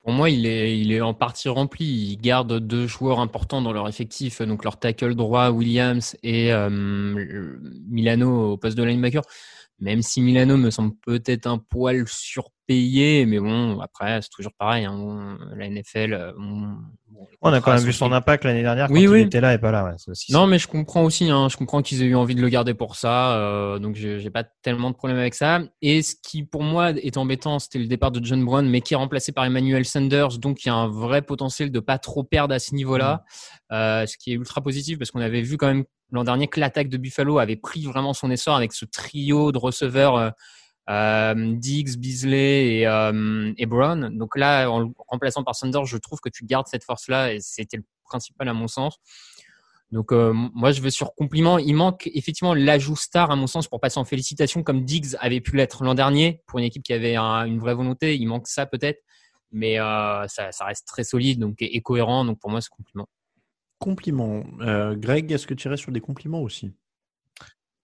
Pour 0.06 0.14
moi, 0.14 0.30
il 0.30 0.46
est, 0.46 0.80
il 0.80 0.92
est 0.92 1.02
en 1.02 1.16
partie 1.16 1.50
rempli. 1.50 1.84
Ils 1.84 2.18
gardent 2.18 2.60
deux 2.60 2.86
joueurs 2.86 3.20
importants 3.20 3.64
dans 3.64 3.74
leur 3.74 3.88
effectif, 3.88 4.40
donc 4.44 4.64
leur 4.64 4.78
tackle 4.78 5.16
droit 5.16 5.50
Williams 5.50 6.16
et 6.22 6.54
euh, 6.54 6.70
Milano 7.90 8.52
au 8.52 8.58
poste 8.58 8.78
de 8.78 8.84
linebacker. 8.84 9.24
Même 9.80 10.02
si 10.02 10.22
Milano 10.22 10.58
me 10.58 10.72
semble 10.72 10.96
peut-être 10.98 11.48
un 11.48 11.58
poil 11.58 12.08
surpayé, 12.66 13.26
mais 13.26 13.40
bon, 13.40 13.80
après, 13.80 14.22
c'est 14.22 14.30
toujours 14.30 14.54
pareil. 14.58 14.86
Hein. 14.86 15.38
La 15.56 15.70
NFL, 15.70 16.34
On 17.42 17.54
a 17.54 17.62
quand 17.62 17.74
même 17.74 17.84
vu 17.84 17.94
son 17.94 18.12
impact 18.12 18.44
l'année 18.44 18.64
dernière 18.64 18.88
quand 18.88 18.94
Oui, 18.94 19.04
il 19.04 19.16
était 19.28 19.42
là 19.42 19.54
et 19.54 19.58
pas 19.58 19.72
là. 19.72 19.84
Ouais, 19.86 19.92
c'est 19.98 20.12
aussi 20.12 20.34
Non, 20.34 20.48
mais 20.48 20.58
je 20.58 20.68
comprends 20.68 21.04
aussi. 21.04 21.30
Hein, 21.30 21.48
je 21.50 21.58
comprends 21.58 21.82
qu'ils 21.82 22.02
aient 22.02 22.08
eu 22.08 22.16
envie 22.16 22.36
de 22.36 22.42
le 22.42 22.50
garder 22.50 22.74
pour 22.74 22.96
ça. 22.96 23.38
euh, 23.38 23.80
donc, 23.80 23.96
j'ai 23.96 24.30
pas 24.30 24.44
tellement 24.64 24.90
de 24.90 24.96
problème 24.96 25.20
avec 25.20 25.36
ça. 25.36 25.62
Et 25.82 26.02
ce 26.02 26.16
qui, 26.22 26.44
pour 26.44 26.64
moi, 26.64 26.92
est 26.92 27.18
embêtant, 27.18 27.60
c'était 27.60 27.80
le 27.80 27.88
départ 27.88 28.12
de 28.12 28.24
John 28.24 28.44
Brown, 28.44 28.68
mais 28.68 28.82
qui 28.82 28.94
est 28.94 28.98
remplacé 28.98 29.32
par 29.32 29.46
Emmanuel 29.46 29.86
Sanders. 29.86 30.38
Donc, 30.40 30.66
il 30.66 30.70
y 30.70 30.72
a 30.72 30.76
un 30.76 30.88
vrai 30.88 31.22
potentiel 31.22 31.72
de 31.72 31.80
pas 31.80 32.00
trop 32.00 32.24
perdre 32.24 32.54
à 32.56 32.60
ce 32.60 32.74
niveau-là. 32.76 33.24
Euh, 33.72 34.06
ce 34.06 34.18
qui 34.18 34.32
est 34.32 34.36
ultra 34.36 34.62
positif 34.62 34.98
parce 35.00 35.12
qu'on 35.12 35.22
avait 35.22 35.42
vu 35.42 35.58
quand 35.58 35.68
même 35.68 35.86
l'an 36.12 36.24
dernier 36.24 36.48
que 36.48 36.60
l'attaque 36.60 36.88
de 36.90 36.98
Buffalo 36.98 37.40
avait 37.40 37.56
pris 37.56 37.84
vraiment 37.86 38.14
son 38.14 38.30
essor 38.30 38.56
avec 38.56 38.74
ce 38.74 38.86
trio 38.86 39.52
de 39.52 39.58
receveurs. 39.58 40.16
euh, 40.16 40.26
euh, 40.28 40.32
Diggs, 40.88 41.98
Beasley 41.98 42.80
et, 42.80 42.88
euh, 42.88 43.54
et 43.58 43.66
Brown. 43.66 44.16
Donc 44.18 44.38
là, 44.38 44.70
en 44.70 44.80
le 44.80 44.88
remplaçant 45.08 45.44
par 45.44 45.56
Sanders, 45.56 45.86
je 45.86 45.98
trouve 45.98 46.20
que 46.20 46.30
tu 46.30 46.46
gardes 46.46 46.68
cette 46.68 46.84
force-là 46.84 47.34
et 47.34 47.40
c'était 47.40 47.78
le 47.78 47.84
principal 48.04 48.48
à 48.48 48.54
mon 48.54 48.68
sens. 48.68 49.00
Donc 49.92 50.12
euh, 50.12 50.34
moi, 50.34 50.72
je 50.72 50.82
vais 50.82 50.90
sur 50.90 51.14
compliment. 51.16 51.58
Il 51.58 51.76
manque 51.76 52.10
effectivement 52.14 52.54
l'ajout 52.54 52.96
star 52.96 53.32
à 53.32 53.36
mon 53.36 53.48
sens 53.48 53.68
pour 53.68 53.80
passer 53.80 54.00
en 54.00 54.06
félicitations 54.06 54.64
comme 54.64 54.84
Diggs 54.84 55.16
avait 55.20 55.42
pu 55.42 55.56
l'être 55.56 55.84
l'an 55.84 55.94
dernier 55.94 56.42
pour 56.48 56.60
une 56.60 56.66
équipe 56.66 56.84
qui 56.84 56.94
avait 56.94 57.16
un- 57.16 57.46
une 57.46 57.60
vraie 57.60 57.76
volonté. 57.76 58.16
Il 58.16 58.28
manque 58.28 58.48
ça 58.48 58.66
peut-être, 58.66 59.02
mais 59.52 59.80
euh, 59.80 60.28
ça, 60.28 60.50
reste 60.66 60.88
très 60.88 61.04
solide 61.04 61.40
donc 61.40 61.56
et, 61.60 61.82
cohérent. 61.82 62.26
Donc 62.26 62.40
pour 62.40 62.50
moi, 62.50 62.62
c'est 62.62 62.70
compliment. 62.70 63.08
Compliments. 63.80 64.44
Euh, 64.62 64.96
Greg, 64.96 65.32
est-ce 65.32 65.48
que 65.48 65.54
tu 65.54 65.68
irais 65.68 65.78
sur 65.78 65.92
des 65.92 66.02
compliments 66.02 66.42
aussi? 66.42 66.74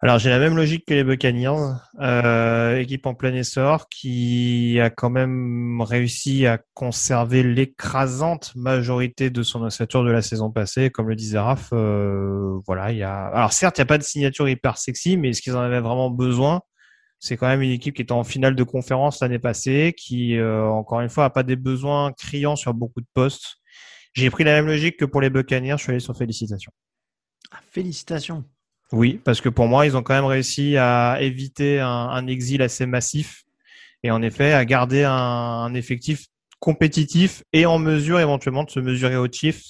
Alors 0.03 0.17
j'ai 0.17 0.31
la 0.31 0.39
même 0.39 0.55
logique 0.55 0.85
que 0.87 0.95
les 0.95 1.03
Buccaneers, 1.03 1.75
euh, 1.99 2.77
équipe 2.77 3.05
en 3.05 3.13
plein 3.13 3.35
essor 3.35 3.87
qui 3.87 4.79
a 4.79 4.89
quand 4.89 5.11
même 5.11 5.79
réussi 5.79 6.47
à 6.47 6.59
conserver 6.73 7.43
l'écrasante 7.43 8.51
majorité 8.55 9.29
de 9.29 9.43
son 9.43 9.61
ossature 9.61 10.03
de 10.03 10.09
la 10.09 10.23
saison 10.23 10.49
passée, 10.49 10.89
comme 10.89 11.07
le 11.07 11.15
disait 11.15 11.37
Raph. 11.37 11.69
euh, 11.73 12.59
voilà, 12.65 12.91
il 12.91 12.97
y 12.97 13.03
a. 13.03 13.27
Alors 13.27 13.53
certes, 13.53 13.77
il 13.77 13.81
n'y 13.81 13.83
a 13.83 13.85
pas 13.85 13.99
de 13.99 14.03
signature 14.03 14.49
hyper 14.49 14.79
sexy, 14.79 15.17
mais 15.17 15.33
ce 15.33 15.41
qu'ils 15.43 15.55
en 15.55 15.61
avaient 15.61 15.81
vraiment 15.81 16.09
besoin, 16.09 16.61
c'est 17.19 17.37
quand 17.37 17.47
même 17.47 17.61
une 17.61 17.69
équipe 17.69 17.95
qui 17.95 18.01
était 18.01 18.11
en 18.11 18.23
finale 18.23 18.55
de 18.55 18.63
conférence 18.63 19.19
l'année 19.21 19.37
passée, 19.37 19.93
qui 19.95 20.35
euh, 20.35 20.65
encore 20.65 21.01
une 21.01 21.09
fois 21.09 21.25
a 21.25 21.29
pas 21.29 21.43
des 21.43 21.55
besoins 21.55 22.11
criants 22.13 22.55
sur 22.55 22.73
beaucoup 22.73 23.01
de 23.01 23.07
postes. 23.13 23.57
J'ai 24.13 24.31
pris 24.31 24.45
la 24.45 24.53
même 24.53 24.65
logique 24.65 24.97
que 24.97 25.05
pour 25.05 25.21
les 25.21 25.29
Buccaneers, 25.29 25.75
je 25.77 25.83
suis 25.83 25.91
allé 25.91 25.99
sur 25.99 26.17
félicitations. 26.17 26.71
Ah, 27.51 27.59
Félicitations. 27.69 28.43
Oui, 28.91 29.19
parce 29.23 29.39
que 29.39 29.49
pour 29.49 29.67
moi, 29.67 29.85
ils 29.85 29.95
ont 29.95 30.03
quand 30.03 30.13
même 30.13 30.25
réussi 30.25 30.75
à 30.77 31.17
éviter 31.21 31.79
un, 31.79 32.27
exil 32.27 32.61
assez 32.61 32.85
massif 32.85 33.43
et 34.03 34.11
en 34.11 34.21
effet 34.21 34.53
à 34.53 34.65
garder 34.65 35.03
un, 35.03 35.73
effectif 35.73 36.27
compétitif 36.59 37.43
et 37.53 37.65
en 37.65 37.79
mesure 37.79 38.19
éventuellement 38.19 38.63
de 38.63 38.69
se 38.69 38.79
mesurer 38.79 39.15
aux 39.15 39.31
Chiefs 39.31 39.63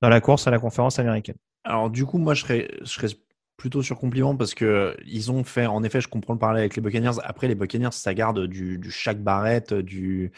dans 0.00 0.08
la 0.08 0.20
course 0.20 0.46
à 0.46 0.50
la 0.50 0.58
conférence 0.58 0.98
américaine. 0.98 1.36
Alors 1.64 1.90
du 1.90 2.06
coup, 2.06 2.18
moi, 2.18 2.34
je 2.34 2.42
serais 2.84 3.08
plutôt 3.56 3.82
sur 3.82 3.98
compliment 3.98 4.36
parce 4.36 4.54
que 4.54 4.96
ils 5.06 5.30
ont 5.30 5.44
fait, 5.44 5.66
en 5.66 5.82
effet, 5.82 6.00
je 6.00 6.08
comprends 6.08 6.32
le 6.32 6.38
parallèle 6.38 6.60
avec 6.62 6.76
les 6.76 6.82
Buccaneers. 6.82 7.20
Après, 7.22 7.48
les 7.48 7.54
Buccaneers, 7.54 7.92
ça 7.92 8.14
garde 8.14 8.46
du, 8.46 8.78
du 8.78 8.90
Shaq 8.90 9.22
Barrett, 9.22 9.72
du, 9.72 10.32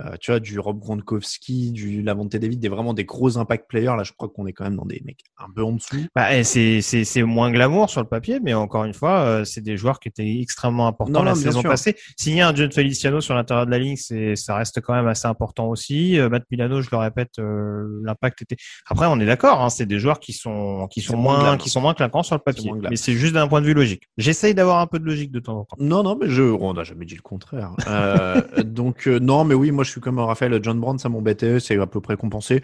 euh, 0.00 0.16
tu 0.20 0.30
vois, 0.30 0.38
du 0.38 0.60
Rob 0.60 0.78
Gronkowski, 0.78 1.72
du 1.72 2.02
Lavonte 2.02 2.30
David, 2.36 2.60
des 2.60 2.68
vraiment 2.68 2.94
des 2.94 3.04
gros 3.04 3.36
impact 3.36 3.68
players. 3.68 3.96
Là, 3.96 4.04
je 4.04 4.12
crois 4.12 4.28
qu'on 4.28 4.46
est 4.46 4.52
quand 4.52 4.64
même 4.64 4.76
dans 4.76 4.86
des 4.86 5.02
mecs 5.04 5.24
un 5.38 5.50
peu 5.54 5.64
en 5.64 5.72
dessous. 5.72 6.06
Bah, 6.14 6.36
et 6.36 6.44
c'est 6.44 6.80
c'est 6.82 7.04
c'est 7.04 7.22
moins 7.22 7.50
glamour 7.50 7.90
sur 7.90 8.00
le 8.00 8.06
papier, 8.06 8.38
mais 8.40 8.54
encore 8.54 8.84
une 8.84 8.94
fois, 8.94 9.20
euh, 9.20 9.44
c'est 9.44 9.60
des 9.60 9.76
joueurs 9.76 9.98
qui 9.98 10.08
étaient 10.08 10.40
extrêmement 10.40 10.86
importants 10.86 11.12
Non, 11.12 11.22
la 11.24 11.32
non, 11.32 11.36
saison 11.36 11.60
sûr. 11.62 11.70
passée. 11.70 11.96
Signer 12.16 12.42
un 12.42 12.54
John 12.54 12.70
Feliciano 12.70 13.20
sur 13.20 13.34
l'intérieur 13.34 13.66
de 13.66 13.70
la 13.72 13.78
ligne, 13.78 13.96
c'est 13.96 14.36
ça 14.36 14.54
reste 14.54 14.80
quand 14.80 14.94
même 14.94 15.08
assez 15.08 15.26
important 15.26 15.68
aussi. 15.68 16.18
Euh, 16.18 16.28
Matt 16.28 16.44
Milano, 16.50 16.80
je 16.80 16.90
le 16.92 16.96
répète, 16.98 17.38
euh, 17.40 18.00
l'impact 18.04 18.42
était. 18.42 18.56
Après, 18.86 19.06
on 19.06 19.18
est 19.18 19.26
d'accord, 19.26 19.60
hein, 19.62 19.70
c'est 19.70 19.86
des 19.86 19.98
joueurs 19.98 20.20
qui 20.20 20.32
sont 20.32 20.86
qui 20.90 21.00
sont 21.00 21.16
moins 21.16 21.38
moins 21.38 21.56
qui 21.56 21.70
sont 21.70 21.80
moins 21.80 21.94
clinquants 21.94 22.22
sur 22.22 22.36
le 22.36 22.40
papier, 22.40 22.57
mais 22.90 22.96
c'est 22.96 23.14
juste 23.14 23.34
d'un 23.34 23.48
point 23.48 23.60
de 23.60 23.66
vue 23.66 23.74
logique. 23.74 24.08
J'essaye 24.16 24.54
d'avoir 24.54 24.80
un 24.80 24.86
peu 24.86 24.98
de 24.98 25.04
logique 25.04 25.30
de 25.30 25.40
temps 25.40 25.58
en 25.58 25.64
temps. 25.64 25.76
Non, 25.78 26.02
non, 26.02 26.16
mais 26.16 26.28
je, 26.28 26.42
on 26.42 26.74
n'a 26.74 26.84
jamais 26.84 27.04
dit 27.04 27.14
le 27.14 27.22
contraire. 27.22 27.72
Euh, 27.86 28.40
donc 28.64 29.06
euh, 29.06 29.18
non, 29.18 29.44
mais 29.44 29.54
oui, 29.54 29.70
moi, 29.70 29.84
je 29.84 29.90
suis 29.90 30.00
comme 30.00 30.18
Raphaël, 30.18 30.58
John 30.62 30.80
Brown, 30.80 30.98
ça 30.98 31.08
m'embêtait, 31.08 31.60
c'est 31.60 31.78
à 31.78 31.86
peu 31.86 32.00
près 32.00 32.16
compensé. 32.16 32.62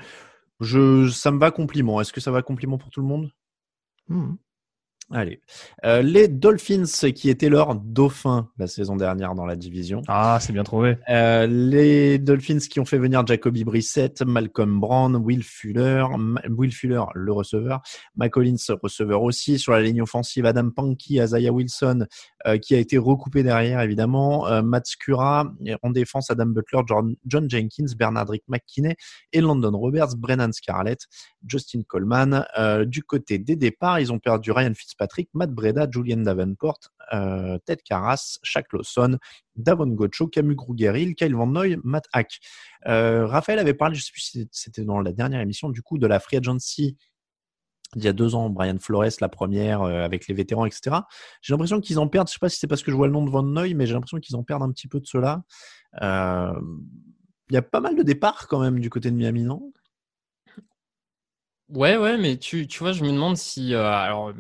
Je, 0.61 1.09
ça 1.09 1.30
me 1.30 1.38
va 1.38 1.50
compliment. 1.50 2.00
Est-ce 2.00 2.12
que 2.12 2.20
ça 2.20 2.30
va 2.30 2.42
compliment 2.42 2.78
pour 2.78 2.90
tout 2.90 3.00
le 3.00 3.07
monde? 3.07 3.30
Hmm. 4.09 4.35
Allez. 5.11 5.40
Euh, 5.85 6.01
les 6.01 6.29
Dolphins 6.29 7.11
qui 7.14 7.29
étaient 7.29 7.51
leurs 7.51 7.75
dauphins 7.75 8.49
la 8.59 8.67
saison 8.67 8.97
dernière 8.97 9.35
dans 9.35 9.45
la 9.45 9.55
division. 9.55 10.01
Ah, 10.09 10.38
c'est 10.40 10.53
bien 10.53 10.64
trouvé. 10.64 10.97
Euh, 11.11 11.47
les 11.47 12.19
Dolphins 12.19 12.59
qui 12.59 12.81
ont 12.81 12.87
fait 12.87 12.99
venir 12.99 13.25
Jacoby 13.27 13.64
Brissett, 13.64 14.23
Malcolm 14.23 14.81
Brown, 14.81 15.14
Will 15.17 15.43
Fuller, 15.45 16.07
Ma- 16.19 16.40
Will 16.49 16.73
Fuller, 16.73 17.03
le 17.14 17.33
receveur, 17.33 17.83
McCollins, 18.17 18.57
receveur 18.83 19.23
aussi. 19.23 19.59
Sur 19.59 19.73
la 19.73 19.83
ligne 19.83 20.01
offensive, 20.01 20.47
Adam 20.47 20.71
Pankey, 20.71 21.23
Isaiah 21.23 21.53
Wilson, 21.53 22.07
euh, 22.46 22.59
qui 22.59 22.74
a 22.74 22.78
été 22.78 22.98
recoupé 22.98 23.42
derrière, 23.42 23.80
évidemment. 23.80 24.46
Euh, 24.46 24.62
Matt 24.62 24.87
Skura. 24.87 25.52
Et 25.64 25.74
En 25.83 25.90
défense, 25.90 26.30
Adam 26.30 26.46
Butler, 26.46 26.80
John, 26.87 27.16
John 27.26 27.50
Jenkins, 27.50 27.87
Bernard 27.96 28.28
Rick 28.28 28.44
McKinney 28.48 28.94
et 29.33 29.40
Landon 29.40 29.76
Roberts, 29.76 30.16
Brennan 30.16 30.52
Scarlett, 30.52 31.00
Justin 31.46 31.83
Coleman. 31.87 32.46
Euh, 32.59 32.85
du 32.85 33.02
côté 33.02 33.38
des 33.38 33.57
départs, 33.57 34.00
ils 34.00 34.12
ont 34.12 34.18
perdu 34.18 34.50
Ryan 34.52 34.74
Fitzpatrick, 34.74 35.28
Matt 35.35 35.52
Breda, 35.52 35.87
Julian 35.90 36.18
Davenport, 36.18 36.80
euh, 37.12 37.59
Ted 37.66 37.83
Carras, 37.85 38.38
Shaq 38.42 38.72
Lawson, 38.72 39.18
Davon 39.57 39.87
Gocho, 39.88 40.26
Camus 40.26 40.54
Grugeril, 40.54 41.14
Kyle 41.14 41.35
Van 41.35 41.46
Noy, 41.46 41.78
Matt 41.85 42.04
Hack. 42.12 42.40
Euh, 42.87 43.26
Raphaël 43.26 43.59
avait 43.59 43.74
parlé, 43.74 43.94
je 43.94 44.04
sais 44.04 44.12
plus 44.12 44.22
si 44.22 44.48
c'était 44.50 44.85
dans 44.85 45.00
la 45.00 45.12
dernière 45.12 45.40
émission, 45.40 45.70
du 45.70 45.83
coup, 45.83 45.98
de 45.98 46.07
la 46.07 46.20
free 46.20 46.37
agency 46.37 46.96
il 47.96 48.04
y 48.04 48.09
a 48.09 48.12
deux 48.12 48.35
ans, 48.35 48.50
Brian 48.50 48.76
Flores, 48.78 49.04
la 49.20 49.28
première, 49.28 49.83
euh, 49.83 50.02
avec 50.04 50.26
les 50.28 50.35
vétérans, 50.35 50.66
etc. 50.66 50.96
J'ai 51.42 51.52
l'impression 51.52 51.80
qu'ils 51.80 51.98
en 51.98 52.09
perdent, 52.09 52.28
je 52.28 52.33
sais 52.35 52.38
pas 52.38 52.48
si 52.48 52.59
c'est 52.59 52.66
parce 52.66 52.83
que 52.83 52.90
je 52.90 52.96
vois 52.96 53.07
le 53.07 53.12
nom 53.12 53.24
de 53.24 53.30
Van 53.30 53.42
Noy, 53.42 53.74
mais 53.74 53.87
j'ai 53.87 53.94
l'impression 53.94 54.18
qu'ils 54.18 54.37
en 54.37 54.42
perdent 54.42 54.62
un 54.62 54.70
petit 54.72 54.88
peu 54.88 55.00
de 55.00 55.07
cela. 55.07 55.42
Euh, 56.02 56.52
Il 57.50 57.54
y 57.54 57.57
a 57.59 57.62
pas 57.62 57.80
mal 57.80 57.96
de 57.96 58.02
départs 58.02 58.48
quand 58.48 58.61
même 58.61 58.80
du 58.80 58.90
côté 58.90 59.11
de 59.11 59.16
Miami, 59.16 59.42
non? 59.44 59.72
Ouais, 61.70 61.96
ouais, 61.96 62.18
mais 62.18 62.37
tu, 62.37 62.66
tu 62.66 62.78
vois, 62.80 62.92
je 62.92 63.02
me 63.02 63.09
demande 63.11 63.37
si. 63.37 63.74
euh, 63.74 63.83
alors, 63.90 64.33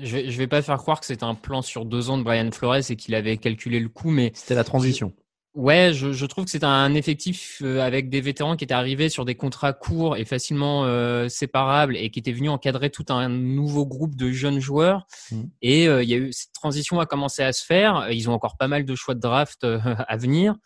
je 0.00 0.16
vais, 0.16 0.30
je 0.30 0.38
vais 0.38 0.46
pas 0.46 0.62
faire 0.62 0.78
croire 0.78 1.00
que 1.00 1.06
c'était 1.06 1.24
un 1.24 1.34
plan 1.34 1.62
sur 1.62 1.84
deux 1.84 2.10
ans 2.10 2.18
de 2.18 2.22
Brian 2.22 2.50
Flores 2.52 2.90
et 2.90 2.96
qu'il 2.96 3.14
avait 3.16 3.36
calculé 3.38 3.80
le 3.80 3.88
coût, 3.88 4.10
mais 4.10 4.30
C'était 4.34 4.54
la 4.54 4.62
transition. 4.64 5.12
Ouais, 5.54 5.92
je, 5.92 6.12
je 6.12 6.26
trouve 6.26 6.44
que 6.44 6.50
c'est 6.50 6.64
un 6.64 6.94
effectif 6.94 7.60
euh, 7.62 7.80
avec 7.80 8.10
des 8.10 8.20
vétérans 8.20 8.56
qui 8.56 8.64
étaient 8.64 8.74
arrivés 8.74 9.08
sur 9.08 9.24
des 9.24 9.34
contrats 9.34 9.72
courts 9.72 10.16
et 10.16 10.24
facilement 10.24 10.84
euh, 10.84 11.28
séparables 11.28 11.96
et 11.96 12.10
qui 12.10 12.18
étaient 12.18 12.32
venus 12.32 12.50
encadrer 12.50 12.90
tout 12.90 13.06
un 13.08 13.28
nouveau 13.28 13.86
groupe 13.86 14.16
de 14.16 14.30
jeunes 14.30 14.60
joueurs. 14.60 15.06
Mhm. 15.30 15.50
Et 15.62 15.88
euh, 15.88 16.02
il 16.02 16.08
y 16.08 16.14
a 16.14 16.18
eu 16.18 16.32
cette 16.32 16.52
transition 16.52 17.00
a 17.00 17.06
commencé 17.06 17.42
à 17.42 17.52
se 17.52 17.64
faire. 17.64 18.08
Ils 18.10 18.28
ont 18.28 18.32
encore 18.32 18.56
pas 18.56 18.68
mal 18.68 18.84
de 18.84 18.94
choix 18.94 19.14
de 19.14 19.20
draft 19.20 19.64
euh, 19.64 19.78
à 20.08 20.16
venir. 20.16 20.56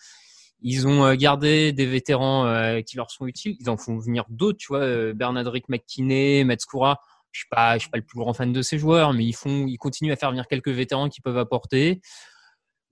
Ils 0.61 0.89
ont 0.89 1.05
euh, 1.05 1.15
gardé 1.15 1.73
des 1.73 1.87
vétérans 1.87 2.47
euh, 2.47 2.81
qui 2.81 2.97
leur 2.97 3.11
sont 3.11 3.27
utiles. 3.27 3.57
Ils 3.61 3.71
en 3.71 3.77
font 3.77 3.97
venir 3.99 4.25
d'autres, 4.29 4.59
tu 4.59 4.69
vois, 4.69 4.81
euh, 4.81 5.13
Bernardrick 5.15 5.69
McKinney, 5.69 6.45
Matskura. 6.45 7.01
Je 7.31 7.41
suis 7.41 7.49
pas, 7.49 7.75
je 7.75 7.81
suis 7.81 7.91
pas 7.91 7.99
le 7.99 8.05
plus 8.05 8.19
grand 8.19 8.33
fan 8.33 8.53
de 8.53 8.63
ces 8.63 8.79
joueurs, 8.79 9.13
mais 9.13 9.25
ils 9.25 9.35
font, 9.35 9.67
ils 9.67 9.77
continuent 9.77 10.13
à 10.13 10.17
faire 10.17 10.31
venir 10.31 10.49
quelques 10.49 10.69
vétérans 10.69 11.09
qui 11.09 11.21
peuvent 11.21 11.39
apporter. 11.39 12.01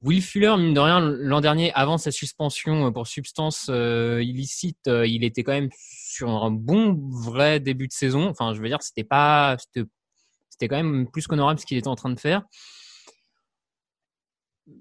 Will 0.03 0.23
Fuller, 0.23 0.55
mine 0.59 0.75
de 0.75 0.81
rien, 0.81 1.01
l'an 1.01 1.41
dernier, 1.41 1.73
avant 1.73 1.99
sa 1.99 2.11
suspension 2.13 2.93
pour 2.93 3.07
substance 3.07 3.69
euh, 3.71 4.23
illicite, 4.23 4.87
euh, 4.89 5.07
il 5.07 5.25
était 5.25 5.43
quand 5.43 5.53
même 5.53 5.71
sur 5.79 6.31
un 6.45 6.51
bon 6.51 6.95
vrai 7.11 7.61
début 7.61 7.89
de 7.89 7.93
saison. 7.93 8.29
Enfin, 8.29 8.55
je 8.55 8.61
veux 8.61 8.69
dire, 8.69 8.83
c'était 8.83 9.05
pas, 9.05 9.57
c'était, 9.59 10.69
quand 10.69 10.77
même 10.77 11.11
plus 11.11 11.27
qu'honorable 11.27 11.59
ce 11.59 11.67
qu'il 11.67 11.79
était 11.79 11.89
en 11.89 11.97
train 11.97 12.11
de 12.11 12.21
faire 12.21 12.43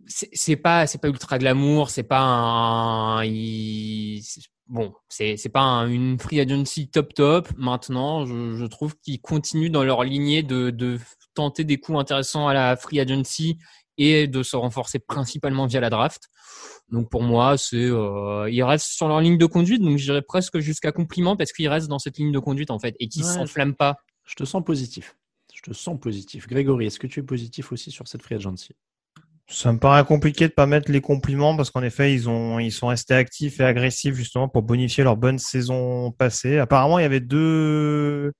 c'est 0.07 0.55
pas 0.55 0.87
c'est 0.87 0.97
pas 0.99 1.07
ultra 1.09 1.37
glamour 1.37 1.89
c'est 1.89 2.03
pas 2.03 2.21
un 2.21 3.23
bon 4.67 4.93
c'est 5.09 5.49
pas 5.51 5.61
un- 5.61 5.87
une 5.87 6.19
free 6.19 6.39
agency 6.39 6.89
top 6.89 7.13
top 7.13 7.49
maintenant 7.57 8.25
je, 8.25 8.55
je 8.55 8.65
trouve 8.65 8.95
qu'ils 8.99 9.21
continuent 9.21 9.69
dans 9.71 9.83
leur 9.83 10.03
lignée 10.03 10.41
de 10.41 10.71
de 10.71 10.99
tenter 11.35 11.63
des 11.63 11.77
coups 11.77 11.99
intéressants 11.99 12.47
à 12.47 12.53
la 12.53 12.75
free 12.77 12.99
agency 12.99 13.59
et 13.97 14.27
de 14.27 14.43
se 14.43 14.55
renforcer 14.55 14.99
principalement 14.99 15.65
via 15.65 15.79
la 15.79 15.89
draft 15.89 16.23
donc 16.91 17.09
pour 17.09 17.23
moi 17.23 17.57
c'est 17.57 17.77
euh, 17.77 18.49
ils 18.49 18.63
restent 18.63 18.91
sur 18.91 19.07
leur 19.07 19.21
ligne 19.21 19.37
de 19.37 19.45
conduite 19.45 19.81
donc 19.81 19.97
je 19.97 20.03
dirais 20.03 20.21
presque 20.21 20.59
jusqu'à 20.59 20.91
compliment 20.91 21.35
parce 21.35 21.51
qu'ils 21.51 21.67
restent 21.69 21.87
dans 21.87 21.99
cette 21.99 22.17
ligne 22.17 22.31
de 22.31 22.39
conduite 22.39 22.71
en 22.71 22.79
fait 22.79 22.95
et 22.99 23.07
qui 23.07 23.21
Ouais. 23.21 23.25
s'enflamment 23.25 23.73
pas 23.75 23.97
Je 24.25 24.35
te 24.35 24.43
sens 24.45 24.63
positif. 24.63 25.15
Je 25.53 25.61
te 25.61 25.73
sens 25.73 25.99
positif. 25.99 26.47
Grégory, 26.47 26.87
est-ce 26.87 26.99
que 26.99 27.07
tu 27.07 27.21
es 27.21 27.23
positif 27.23 27.71
aussi 27.71 27.89
sur 27.89 28.07
cette 28.07 28.21
free 28.21 28.35
agency? 28.35 28.73
Ça 29.47 29.71
me 29.71 29.79
paraît 29.79 30.03
compliqué 30.03 30.47
de 30.47 30.53
pas 30.53 30.65
mettre 30.65 30.91
les 30.91 31.01
compliments 31.01 31.55
parce 31.55 31.69
qu'en 31.71 31.83
effet, 31.83 32.13
ils 32.13 32.27
ont, 32.27 32.59
ils 32.59 32.71
sont 32.71 32.87
restés 32.87 33.13
actifs 33.13 33.59
et 33.59 33.63
agressifs 33.63 34.15
justement 34.15 34.49
pour 34.49 34.63
bonifier 34.63 35.03
leur 35.03 35.17
bonne 35.17 35.37
saison 35.39 36.11
passée. 36.11 36.57
Apparemment, 36.57 36.99
il 36.99 37.03
y 37.03 37.05
avait 37.05 37.19
deux, 37.19 38.33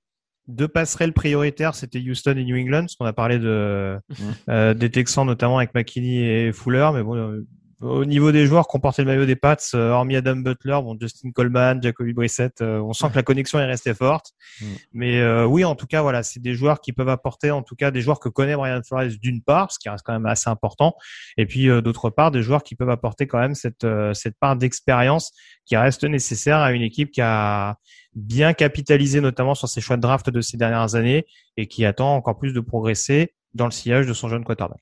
deux 0.48 0.68
passerelles 0.68 1.12
prioritaires. 1.12 1.74
C'était 1.74 1.98
Houston 2.00 2.36
et 2.36 2.44
New 2.44 2.56
England, 2.56 2.82
parce 2.82 2.96
qu'on 2.96 3.06
a 3.06 3.12
parlé 3.12 3.38
de, 3.38 3.98
Mhm. 4.08 4.16
euh, 4.50 4.74
des 4.74 4.90
Texans 4.90 5.26
notamment 5.26 5.58
avec 5.58 5.74
McKinney 5.74 6.22
et 6.24 6.52
Fuller, 6.52 6.90
mais 6.94 7.02
bon, 7.02 7.16
euh, 7.16 7.46
au 7.82 8.06
niveau 8.06 8.32
des 8.32 8.46
joueurs 8.46 8.68
qui 8.68 8.76
ont 8.76 8.80
porté 8.80 9.02
le 9.02 9.06
maillot 9.06 9.26
des 9.26 9.36
Pats, 9.36 9.56
euh, 9.74 9.90
hormis 9.90 10.16
Adam 10.16 10.36
Butler, 10.36 10.78
bon, 10.82 10.96
Justin 10.98 11.30
Coleman, 11.30 11.82
Jacoby 11.82 12.14
Brissett, 12.14 12.62
euh, 12.62 12.80
on 12.80 12.94
sent 12.94 13.10
que 13.10 13.16
la 13.16 13.22
connexion 13.22 13.58
est 13.58 13.66
restée 13.66 13.92
forte. 13.92 14.30
Mm. 14.62 14.64
Mais 14.94 15.20
euh, 15.20 15.44
oui, 15.44 15.62
en 15.62 15.74
tout 15.74 15.86
cas, 15.86 16.00
voilà, 16.00 16.22
c'est 16.22 16.40
des 16.40 16.54
joueurs 16.54 16.80
qui 16.80 16.94
peuvent 16.94 17.10
apporter, 17.10 17.50
en 17.50 17.62
tout 17.62 17.76
cas, 17.76 17.90
des 17.90 18.00
joueurs 18.00 18.18
que 18.18 18.30
connaît 18.30 18.56
Brian 18.56 18.80
Flores 18.82 19.10
d'une 19.20 19.42
part, 19.42 19.72
ce 19.72 19.78
qui 19.78 19.90
reste 19.90 20.04
quand 20.06 20.14
même 20.14 20.24
assez 20.24 20.48
important, 20.48 20.94
et 21.36 21.44
puis 21.44 21.66
d'autre 21.82 22.08
part, 22.08 22.30
des 22.30 22.42
joueurs 22.42 22.62
qui 22.62 22.76
peuvent 22.76 22.88
apporter 22.88 23.26
quand 23.26 23.40
même 23.40 23.54
cette 23.54 23.86
cette 24.14 24.38
part 24.40 24.56
d'expérience 24.56 25.32
qui 25.66 25.76
reste 25.76 26.04
nécessaire 26.04 26.58
à 26.58 26.72
une 26.72 26.82
équipe 26.82 27.10
qui 27.10 27.20
a 27.20 27.76
bien 28.16 28.54
capitalisé 28.54 29.20
notamment 29.20 29.54
sur 29.54 29.68
ses 29.68 29.80
choix 29.80 29.96
de 29.96 30.02
draft 30.02 30.30
de 30.30 30.40
ces 30.40 30.56
dernières 30.56 30.94
années 30.94 31.26
et 31.56 31.68
qui 31.68 31.84
attend 31.84 32.16
encore 32.16 32.38
plus 32.38 32.52
de 32.52 32.60
progresser 32.60 33.34
dans 33.54 33.66
le 33.66 33.70
sillage 33.70 34.06
de 34.06 34.12
son 34.12 34.28
jeune 34.28 34.42
quarterback. 34.42 34.80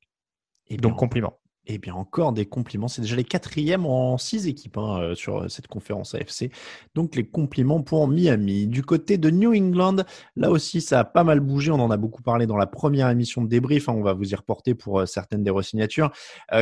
Et 0.68 0.76
donc 0.76 0.96
compliment. 0.96 1.38
Eh 1.66 1.78
bien, 1.78 1.94
encore 1.94 2.34
des 2.34 2.44
compliments. 2.44 2.88
C'est 2.88 3.00
déjà 3.00 3.16
les 3.16 3.24
quatrièmes 3.24 3.86
en 3.86 4.18
six 4.18 4.46
équipes 4.46 4.76
hein, 4.76 5.00
euh, 5.00 5.14
sur 5.14 5.38
euh, 5.38 5.48
cette 5.48 5.66
conférence 5.66 6.14
AFC. 6.14 6.50
Donc, 6.94 7.16
les 7.16 7.24
compliments 7.24 7.80
pour 7.80 8.06
Miami. 8.06 8.66
Du 8.66 8.82
côté 8.82 9.16
de 9.16 9.30
New 9.30 9.54
England, 9.54 10.04
là 10.36 10.50
aussi, 10.50 10.82
ça 10.82 11.00
a 11.00 11.04
pas 11.04 11.24
mal 11.24 11.40
bougé. 11.40 11.70
On 11.70 11.80
en 11.80 11.90
a 11.90 11.96
beaucoup 11.96 12.22
parlé 12.22 12.46
dans 12.46 12.58
la 12.58 12.66
première 12.66 13.08
émission 13.08 13.40
de 13.40 13.48
débrief. 13.48 13.88
Hein. 13.88 13.94
On 13.96 14.02
va 14.02 14.12
vous 14.12 14.30
y 14.30 14.34
reporter 14.34 14.74
pour 14.74 15.00
euh, 15.00 15.06
certaines 15.06 15.42
des 15.42 15.50
resignatures. 15.50 16.10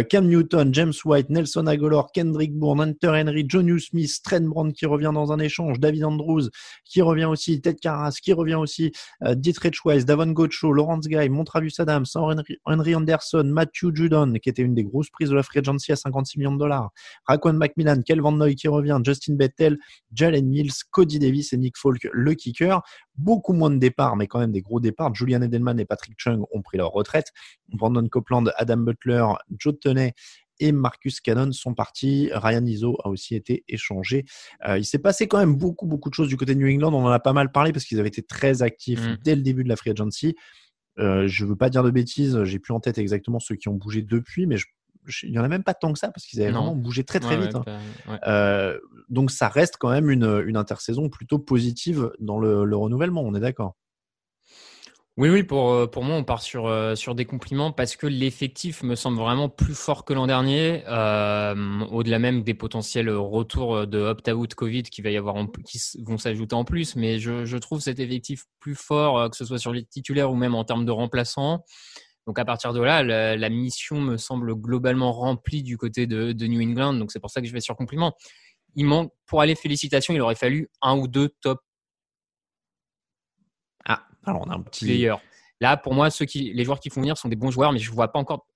Cam 0.09 0.27
Newton, 0.27 0.73
James 0.73 0.93
White, 1.05 1.31
Nelson 1.31 1.67
Aguilar, 1.67 2.12
Kendrick 2.12 2.57
Bourne, 2.57 2.81
Hunter 2.81 3.09
Henry, 3.09 3.45
John 3.49 3.79
Smith, 3.79 4.21
Trent 4.23 4.43
Brown 4.43 4.73
qui 4.73 4.87
revient 4.87 5.11
dans 5.12 5.33
un 5.33 5.38
échange, 5.38 5.81
David 5.81 6.05
Andrews 6.05 6.49
qui 6.85 7.03
revient 7.03 7.25
aussi, 7.25 7.61
Ted 7.61 7.79
Carras 7.81 8.17
qui 8.23 8.33
revient 8.33 8.55
aussi, 8.55 8.93
Dietrich 9.35 9.85
Weiss, 9.85 10.05
Davon 10.05 10.29
Gocho, 10.29 10.73
Lawrence 10.73 11.09
Guy, 11.09 11.29
Montravius 11.29 11.81
Adams, 11.81 12.05
Henry, 12.15 12.59
Henry 12.65 12.95
Anderson, 12.95 13.45
Matthew 13.45 13.95
Judon 13.95 14.35
qui 14.35 14.49
était 14.49 14.62
une 14.62 14.75
des 14.75 14.85
grosse 14.93 15.11
prise 15.11 15.31
de 15.31 15.35
la 15.35 15.43
free 15.43 15.59
agency 15.59 15.93
à 15.93 15.97
56 15.97 16.39
millions 16.39 16.53
de 16.53 16.59
dollars. 16.59 16.91
Raquan 17.27 17.55
McMillan, 17.55 18.03
Kel 18.03 18.21
Van 18.21 18.33
Noy 18.33 18.55
qui 18.55 18.69
revient, 18.69 18.99
Justin 19.05 19.35
Bettel, 19.35 19.79
Jalen 20.13 20.47
Mills, 20.47 20.73
Cody 20.91 21.19
Davis 21.19 21.53
et 21.53 21.57
Nick 21.57 21.77
Folk, 21.77 22.09
le 22.13 22.35
kicker. 22.35 22.83
Beaucoup 23.17 23.53
moins 23.53 23.71
de 23.71 23.77
départs, 23.77 24.17
mais 24.17 24.27
quand 24.27 24.39
même 24.39 24.53
des 24.53 24.63
gros 24.63 24.81
départs. 24.81 25.15
Julian 25.15 25.43
Edelman 25.43 25.79
et 25.79 25.85
Patrick 25.85 26.15
Chung 26.19 26.45
ont 26.51 26.63
pris 26.63 26.79
leur 26.79 26.93
retraite. 26.93 27.29
Brandon 27.69 28.07
Copeland, 28.09 28.45
Adam 28.57 28.79
Butler, 28.79 29.25
Joe 29.59 29.75
Tenney 29.81 30.15
et 30.61 30.73
Marcus 30.73 31.21
Cannon 31.21 31.51
sont 31.53 31.75
partis. 31.75 32.31
Ryan 32.33 32.65
Izzo 32.65 32.97
a 33.05 33.09
aussi 33.09 33.35
été 33.35 33.65
échangé. 33.69 34.25
Euh, 34.67 34.79
il 34.79 34.85
s'est 34.85 34.99
passé 34.99 35.27
quand 35.27 35.39
même 35.39 35.57
beaucoup, 35.57 35.87
beaucoup 35.87 36.09
de 36.09 36.15
choses 36.15 36.29
du 36.29 36.37
côté 36.37 36.55
de 36.55 36.61
New 36.61 36.69
England. 36.69 36.93
On 36.93 37.05
en 37.05 37.11
a 37.11 37.19
pas 37.19 37.33
mal 37.33 37.51
parlé 37.51 37.73
parce 37.73 37.85
qu'ils 37.85 37.99
avaient 37.99 38.09
été 38.09 38.23
très 38.23 38.63
actifs 38.63 39.05
mm. 39.05 39.19
dès 39.25 39.35
le 39.35 39.43
début 39.43 39.65
de 39.65 39.69
la 39.69 39.77
free 39.77 39.91
agency. 39.91 40.37
Euh, 40.99 41.27
je 41.27 41.45
veux 41.45 41.57
pas 41.57 41.71
dire 41.71 41.83
de 41.83 41.91
bêtises, 41.91 42.45
j'ai 42.45 42.59
plus 42.59 42.75
en 42.75 42.81
tête 42.81 42.99
exactement 42.99 43.41
ceux 43.41 43.57
qui 43.57 43.69
ont 43.69 43.75
bougé 43.75 44.03
depuis, 44.03 44.47
mais 44.47 44.57
je 44.57 44.67
il 45.23 45.31
n'y 45.31 45.38
en 45.38 45.45
a 45.45 45.49
même 45.49 45.65
pas 45.65 45.75
tant 45.75 45.93
que 45.93 45.99
ça 45.99 46.11
parce 46.11 46.27
qu'ils 46.27 46.41
avaient 46.43 46.53
vraiment 46.53 46.77
bougé 46.77 47.05
très 47.05 47.21
très 47.21 47.37
vite. 47.37 47.55
Hein. 47.55 48.19
Euh, 48.27 48.79
donc 49.09 49.31
ça 49.31 49.49
reste 49.49 49.77
quand 49.79 49.91
même 49.91 50.11
une, 50.11 50.43
une 50.47 50.57
intersaison 50.57 51.09
plutôt 51.09 51.38
positive 51.38 52.11
dans 52.21 52.38
le, 52.38 52.65
le 52.65 52.77
renouvellement, 52.77 53.23
on 53.23 53.35
est 53.35 53.41
d'accord. 53.41 53.77
Oui, 55.19 55.29
oui, 55.29 55.43
pour, 55.43 55.73
euh, 55.73 55.87
pour 55.87 56.05
moi, 56.05 56.17
on 56.17 56.25
part 56.25 56.41
sur, 56.41 56.67
euh, 56.67 56.95
sur 56.95 57.15
des 57.15 57.27
compliments 57.27 57.71
parce 57.71 57.97
que 57.97 58.07
l'effectif 58.07 58.83
me 58.83 58.95
semble 58.95 59.19
vraiment 59.19 59.51
plus 59.51 59.75
fort 59.75 60.07
que 60.07 60.15
l'an 60.15 60.27
dernier, 60.27 60.85
au-delà 61.91 62.19
même 62.19 62.43
des 62.43 62.55
potentiels 62.55 63.11
retours 63.11 63.87
de 63.87 63.99
opt-out 63.99 64.55
Covid 64.55 64.85
qui 64.85 65.03
va 65.03 65.11
y 65.11 65.19
avoir 65.19 65.37
qui 65.67 65.79
vont 66.03 66.17
s'ajouter 66.17 66.55
en 66.55 66.65
plus. 66.65 66.97
Mais 66.97 67.19
je, 67.19 67.45
je 67.45 67.57
trouve 67.59 67.81
cet 67.81 68.01
effectif 68.01 68.45
plus 68.59 68.75
fort, 68.75 69.29
que 69.29 69.37
ce 69.37 69.45
soit 69.45 69.59
sur 69.59 69.73
les 69.73 69.85
titulaires 69.85 70.31
ou 70.31 70.35
même 70.35 70.55
en 70.55 70.65
termes 70.65 70.87
de 70.87 70.93
remplaçants. 70.93 71.62
Donc 72.27 72.39
à 72.39 72.45
partir 72.45 72.73
de 72.73 72.81
là, 72.81 73.03
la, 73.03 73.49
mission 73.49 74.01
me 74.01 74.17
semble 74.17 74.55
globalement 74.55 75.13
remplie 75.13 75.63
du 75.63 75.77
côté 75.77 76.07
de, 76.07 76.47
New 76.47 76.61
England. 76.61 76.95
Donc 76.95 77.11
c'est 77.11 77.21
pour 77.21 77.31
ça 77.31 77.41
que 77.41 77.47
je 77.47 77.53
vais 77.53 77.61
sur 77.61 77.77
compliment. 77.77 78.15
Il 78.75 78.87
manque 78.87 79.13
pour 79.27 79.41
aller 79.41 79.55
félicitations, 79.55 80.15
il 80.15 80.21
aurait 80.21 80.35
fallu 80.35 80.71
un 80.81 80.97
ou 80.97 81.09
deux 81.09 81.29
top. 81.41 81.61
Ah, 83.85 84.07
alors 84.25 84.43
on 84.47 84.51
a 84.51 84.55
un 84.55 84.63
petit 84.63 84.85
player. 84.85 85.15
Là, 85.61 85.77
pour 85.77 85.95
moi, 85.95 86.11
ceux 86.11 86.25
qui, 86.25 86.53
les 86.53 86.65
joueurs 86.65 86.81
qui 86.81 86.91
font 86.91 87.01
venir 87.01 87.17
sont 87.19 87.29
des 87.29 87.37
bons 87.37 87.51
joueurs, 87.51 87.73
mais 87.73 87.79
je 87.79 87.91
vois 87.91 88.11
pas 88.13 88.19
encore, 88.19 88.47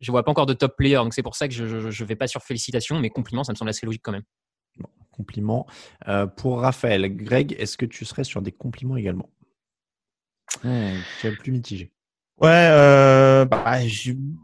je 0.00 0.10
vois 0.10 0.24
pas 0.24 0.30
encore 0.30 0.46
de 0.46 0.54
top 0.54 0.76
player. 0.76 0.96
Donc 0.96 1.14
c'est 1.14 1.22
pour 1.22 1.36
ça 1.36 1.48
que 1.48 1.54
je, 1.54 1.64
ne 1.64 2.04
vais 2.04 2.16
pas 2.16 2.26
sur 2.26 2.42
félicitations, 2.42 2.98
mais 2.98 3.10
compliments, 3.10 3.44
ça 3.44 3.52
me 3.52 3.56
semble 3.56 3.70
assez 3.70 3.86
logique 3.86 4.02
quand 4.04 4.12
même. 4.12 4.24
Bon, 4.76 4.88
compliments 5.12 5.66
euh, 6.08 6.26
pour 6.26 6.60
Raphaël. 6.60 7.14
Greg, 7.16 7.54
est-ce 7.58 7.76
que 7.76 7.86
tu 7.86 8.04
serais 8.04 8.24
sur 8.24 8.42
des 8.42 8.52
compliments 8.52 8.96
également? 8.96 9.30
Tu 10.62 11.26
es 11.26 11.32
plus 11.32 11.52
mitigé. 11.52 11.92
Ouais, 12.40 12.50
euh, 12.52 13.44
bah, 13.46 13.64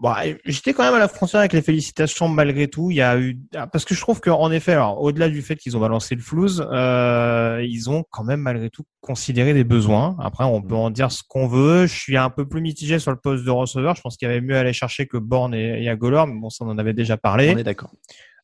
bah, 0.03 0.17
j'étais 0.45 0.73
quand 0.73 0.83
même 0.83 0.95
à 0.95 0.99
la 0.99 1.07
frontière 1.07 1.39
avec 1.39 1.53
les 1.53 1.63
félicitations 1.63 2.29
malgré 2.29 2.67
tout. 2.67 2.91
Il 2.91 2.97
y 2.97 3.03
a 3.03 3.17
eu 3.17 3.39
parce 3.73 3.85
que 3.85 3.95
je 3.95 4.01
trouve 4.01 4.21
qu'en 4.21 4.51
effet, 4.51 4.73
alors 4.73 5.01
au-delà 5.01 5.29
du 5.29 5.43
fait 5.43 5.55
qu'ils 5.55 5.77
ont 5.77 5.81
balancé 5.81 6.17
le 6.17 6.21
flouze, 6.21 6.67
euh, 6.73 7.65
ils 7.65 7.89
ont 7.91 8.05
quand 8.11 8.25
même 8.25 8.41
malgré 8.41 8.69
tout 8.69 8.83
considéré 9.01 9.55
des 9.55 9.63
besoins. 9.63 10.17
Après, 10.21 10.43
on 10.43 10.61
peut 10.61 10.75
en 10.75 10.91
dire 10.91 11.13
ce 11.13 11.23
qu'on 11.23 11.47
veut. 11.47 11.87
Je 11.87 11.95
suis 11.95 12.17
un 12.17 12.31
peu 12.31 12.49
plus 12.49 12.61
mitigé 12.61 12.99
sur 12.99 13.13
le 13.13 13.17
poste 13.17 13.45
de 13.45 13.51
receveur. 13.51 13.95
Je 13.95 14.01
pense 14.01 14.17
qu'il 14.17 14.27
y 14.27 14.31
avait 14.31 14.41
mieux 14.41 14.57
à 14.57 14.61
aller 14.61 14.73
chercher 14.73 15.07
que 15.07 15.17
Born 15.17 15.55
et, 15.55 15.85
et 15.85 15.89
Agolor, 15.89 16.27
mais 16.27 16.41
bon, 16.41 16.51
ça 16.51 16.65
on 16.65 16.71
en 16.71 16.79
avait 16.79 16.95
déjà 16.95 17.17
parlé. 17.17 17.53
On 17.55 17.59
est 17.59 17.65
d'accord. 17.65 17.93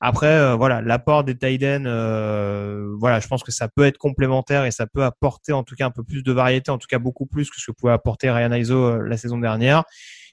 Après, 0.00 0.28
euh, 0.28 0.54
voilà, 0.54 0.80
l'apport 0.80 1.24
des 1.24 1.36
Tiden, 1.36 1.84
euh, 1.86 2.94
voilà, 2.98 3.20
je 3.20 3.28
pense 3.28 3.42
que 3.42 3.52
ça 3.52 3.68
peut 3.68 3.84
être 3.84 3.98
complémentaire 3.98 4.64
et 4.64 4.70
ça 4.70 4.86
peut 4.86 5.04
apporter 5.04 5.52
en 5.52 5.62
tout 5.62 5.74
cas 5.74 5.86
un 5.86 5.90
peu 5.90 6.02
plus 6.02 6.22
de 6.22 6.32
variété, 6.32 6.70
en 6.70 6.78
tout 6.78 6.86
cas 6.88 6.98
beaucoup 6.98 7.26
plus 7.26 7.50
que 7.50 7.60
ce 7.60 7.70
que 7.70 7.72
pouvait 7.72 7.92
apporter 7.92 8.30
Ryan 8.30 8.52
Iso 8.52 8.76
euh, 8.76 9.06
la 9.06 9.16
saison 9.18 9.38
dernière. 9.38 9.84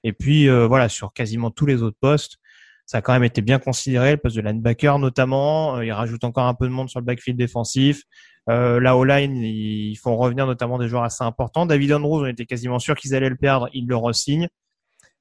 Et 0.04 0.14
puis 0.14 0.48
voilà, 0.48 0.90
sur 0.90 1.12
quasiment 1.12 1.50
tous 1.50 1.66
les 1.66 1.82
autres 1.82 1.98
postes, 2.00 2.38
ça 2.86 3.00
a 3.00 3.02
quand 3.02 3.14
même 3.14 3.24
été 3.24 3.42
bien 3.42 3.60
considéré, 3.60 4.12
le 4.12 4.18
poste 4.18 4.36
de 4.36 4.42
linebacker 4.42 5.00
notamment. 5.00 5.82
il 5.82 5.92
rajoute 5.92 6.24
encore 6.24 6.46
un 6.46 6.54
peu 6.54 6.66
de 6.68 6.72
monde 6.72 6.88
sur 6.88 7.00
le 7.00 7.06
backfield 7.06 7.38
défensif. 7.38 8.04
Euh, 8.50 8.80
la 8.80 8.96
O-line, 8.96 9.36
ils 9.38 9.96
font 9.96 10.16
revenir 10.16 10.46
notamment 10.46 10.78
des 10.78 10.88
joueurs 10.88 11.04
assez 11.04 11.24
importants. 11.24 11.66
David 11.66 11.94
Andrews, 11.94 12.24
on 12.24 12.28
était 12.28 12.46
quasiment 12.46 12.80
sûr 12.80 12.96
qu'ils 12.96 13.14
allaient 13.14 13.30
le 13.30 13.36
perdre, 13.36 13.70
ils 13.74 13.86
le 13.88 13.96
re-signent. 13.96 14.48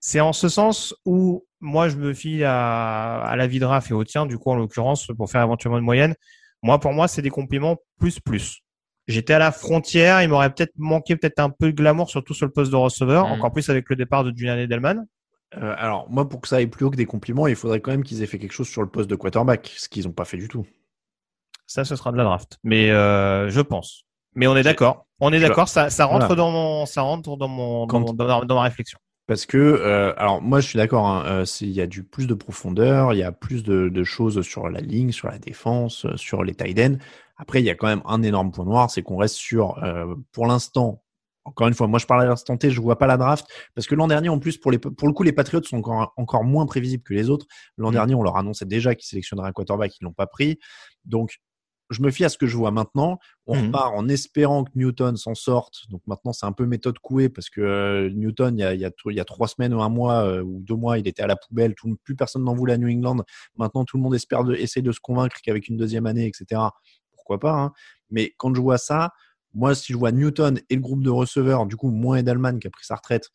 C'est 0.08 0.20
en 0.20 0.32
ce 0.32 0.48
sens 0.48 0.94
où 1.04 1.44
moi, 1.58 1.88
je 1.88 1.96
me 1.96 2.14
fie 2.14 2.44
à, 2.44 3.22
à 3.22 3.34
la 3.34 3.48
vie 3.48 3.58
de 3.58 3.64
Raph 3.64 3.90
et 3.90 3.92
au 3.92 4.04
tien, 4.04 4.24
du 4.24 4.38
coup, 4.38 4.52
en 4.52 4.54
l'occurrence, 4.54 5.08
pour 5.16 5.28
faire 5.28 5.42
éventuellement 5.42 5.78
une 5.78 5.84
moyenne. 5.84 6.14
Moi, 6.62 6.78
pour 6.78 6.92
moi, 6.92 7.08
c'est 7.08 7.22
des 7.22 7.30
compliments 7.30 7.78
plus 7.98 8.20
plus. 8.20 8.60
J'étais 9.08 9.32
à 9.32 9.40
la 9.40 9.50
frontière, 9.50 10.22
il 10.22 10.28
m'aurait 10.28 10.54
peut-être 10.54 10.70
manqué 10.76 11.16
peut-être 11.16 11.40
un 11.40 11.50
peu 11.50 11.72
de 11.72 11.76
glamour, 11.76 12.08
surtout 12.08 12.34
sur 12.34 12.46
le 12.46 12.52
poste 12.52 12.70
de 12.70 12.76
receveur, 12.76 13.26
mm. 13.26 13.32
encore 13.32 13.52
plus 13.52 13.68
avec 13.68 13.90
le 13.90 13.96
départ 13.96 14.22
de 14.22 14.32
Julian 14.32 14.56
Edelman. 14.58 15.08
Euh, 15.56 15.74
alors, 15.76 16.08
moi, 16.08 16.28
pour 16.28 16.40
que 16.40 16.46
ça 16.46 16.56
aille 16.58 16.68
plus 16.68 16.84
haut 16.84 16.90
que 16.92 16.96
des 16.96 17.04
compliments, 17.04 17.48
il 17.48 17.56
faudrait 17.56 17.80
quand 17.80 17.90
même 17.90 18.04
qu'ils 18.04 18.22
aient 18.22 18.26
fait 18.26 18.38
quelque 18.38 18.52
chose 18.52 18.68
sur 18.68 18.82
le 18.82 18.88
poste 18.88 19.10
de 19.10 19.16
quarterback, 19.16 19.74
ce 19.76 19.88
qu'ils 19.88 20.04
n'ont 20.04 20.12
pas 20.12 20.24
fait 20.24 20.36
du 20.36 20.46
tout. 20.46 20.64
Ça, 21.66 21.84
ce 21.84 21.96
sera 21.96 22.12
de 22.12 22.16
la 22.16 22.22
draft. 22.22 22.60
Mais 22.62 22.92
euh, 22.92 23.50
je 23.50 23.60
pense. 23.60 24.04
Mais 24.36 24.46
on 24.46 24.56
est 24.56 24.62
d'accord. 24.62 25.06
On 25.18 25.32
est 25.32 25.40
d'accord. 25.40 25.66
Ça, 25.66 25.90
ça 25.90 26.04
rentre 26.04 26.36
dans 26.36 26.52
mon, 26.52 26.86
ça 26.86 27.02
rentre 27.02 27.36
dans 27.36 27.48
mon, 27.48 27.86
dans, 27.86 28.44
dans 28.44 28.54
ma 28.54 28.62
réflexion. 28.62 29.00
Parce 29.26 29.44
que, 29.44 29.56
euh, 29.56 30.12
alors 30.16 30.40
moi 30.40 30.60
je 30.60 30.68
suis 30.68 30.76
d'accord, 30.76 31.06
hein, 31.06 31.24
euh, 31.26 31.44
il 31.60 31.70
y 31.70 31.80
a 31.80 31.88
du 31.88 32.04
plus 32.04 32.28
de 32.28 32.34
profondeur, 32.34 33.12
il 33.12 33.18
y 33.18 33.24
a 33.24 33.32
plus 33.32 33.64
de, 33.64 33.88
de, 33.88 34.04
choses 34.04 34.40
sur 34.42 34.68
la 34.68 34.80
ligne, 34.80 35.10
sur 35.10 35.28
la 35.28 35.38
défense, 35.38 36.04
euh, 36.06 36.16
sur 36.16 36.44
les 36.44 36.54
tight 36.54 36.78
ends. 36.78 36.98
Après, 37.36 37.60
il 37.60 37.64
y 37.64 37.70
a 37.70 37.74
quand 37.74 37.88
même 37.88 38.02
un 38.06 38.22
énorme 38.22 38.52
point 38.52 38.64
noir, 38.64 38.90
c'est 38.90 39.02
qu'on 39.02 39.16
reste 39.16 39.34
sur, 39.34 39.82
euh, 39.82 40.14
pour 40.32 40.46
l'instant, 40.46 41.02
encore 41.44 41.68
une 41.68 41.74
fois, 41.74 41.86
moi 41.88 41.98
je 41.98 42.06
parle 42.06 42.22
à 42.22 42.26
l'instant 42.26 42.56
T, 42.56 42.70
je 42.70 42.80
vois 42.80 42.98
pas 42.98 43.06
la 43.06 43.16
draft, 43.16 43.46
parce 43.74 43.86
que 43.86 43.94
l'an 43.96 44.06
dernier 44.06 44.28
en 44.28 44.38
plus, 44.38 44.58
pour, 44.58 44.70
les, 44.70 44.78
pour 44.78 45.08
le 45.08 45.12
coup, 45.12 45.22
les 45.24 45.32
Patriots 45.32 45.62
sont 45.62 45.78
encore, 45.78 46.12
encore 46.16 46.44
moins 46.44 46.66
prévisibles 46.66 47.02
que 47.02 47.14
les 47.14 47.28
autres. 47.28 47.46
L'an 47.76 47.90
mmh. 47.90 47.94
dernier, 47.94 48.14
on 48.14 48.22
leur 48.22 48.36
annonçait 48.36 48.64
déjà 48.64 48.94
qu'ils 48.94 49.06
sélectionneraient 49.06 49.48
un 49.48 49.52
quarterback, 49.52 49.92
ils 50.00 50.04
l'ont 50.04 50.12
pas 50.12 50.26
pris. 50.26 50.58
Donc 51.04 51.38
je 51.90 52.02
me 52.02 52.10
fie 52.10 52.24
à 52.24 52.28
ce 52.28 52.38
que 52.38 52.46
je 52.46 52.56
vois 52.56 52.70
maintenant. 52.70 53.18
On 53.46 53.56
mmh. 53.56 53.66
repart 53.66 53.94
en 53.94 54.08
espérant 54.08 54.64
que 54.64 54.70
Newton 54.74 55.16
s'en 55.16 55.34
sorte. 55.34 55.88
Donc 55.90 56.02
maintenant, 56.06 56.32
c'est 56.32 56.46
un 56.46 56.52
peu 56.52 56.66
méthode 56.66 56.98
couée 56.98 57.28
parce 57.28 57.48
que 57.48 57.60
euh, 57.60 58.10
Newton, 58.10 58.58
il 58.58 58.60
y, 58.60 58.64
a, 58.64 58.74
il, 58.74 58.80
y 58.80 58.84
a, 58.84 58.90
il 59.06 59.14
y, 59.14 59.20
a, 59.20 59.24
trois 59.24 59.48
semaines 59.48 59.72
ou 59.72 59.82
un 59.82 59.88
mois 59.88 60.24
euh, 60.24 60.42
ou 60.42 60.60
deux 60.60 60.74
mois, 60.74 60.98
il 60.98 61.06
était 61.06 61.22
à 61.22 61.26
la 61.26 61.36
poubelle. 61.36 61.74
Tout, 61.74 61.96
plus 62.02 62.16
personne 62.16 62.44
n'en 62.44 62.54
voulait 62.54 62.74
à 62.74 62.78
New 62.78 62.88
England. 62.88 63.22
Maintenant, 63.56 63.84
tout 63.84 63.96
le 63.96 64.02
monde 64.02 64.14
espère 64.14 64.44
de, 64.44 64.54
essayer 64.54 64.82
de 64.82 64.92
se 64.92 65.00
convaincre 65.00 65.36
qu'avec 65.42 65.68
une 65.68 65.76
deuxième 65.76 66.06
année, 66.06 66.26
etc., 66.26 66.60
pourquoi 67.14 67.38
pas. 67.38 67.52
Hein. 67.52 67.72
Mais 68.10 68.34
quand 68.36 68.54
je 68.54 68.60
vois 68.60 68.78
ça, 68.78 69.12
moi, 69.54 69.74
si 69.74 69.92
je 69.92 69.98
vois 69.98 70.12
Newton 70.12 70.60
et 70.68 70.74
le 70.74 70.80
groupe 70.80 71.02
de 71.02 71.10
receveurs, 71.10 71.66
du 71.66 71.76
coup, 71.76 71.90
moins 71.90 72.18
Edelman 72.18 72.58
qui 72.58 72.66
a 72.66 72.70
pris 72.70 72.84
sa 72.84 72.96
retraite, 72.96 73.30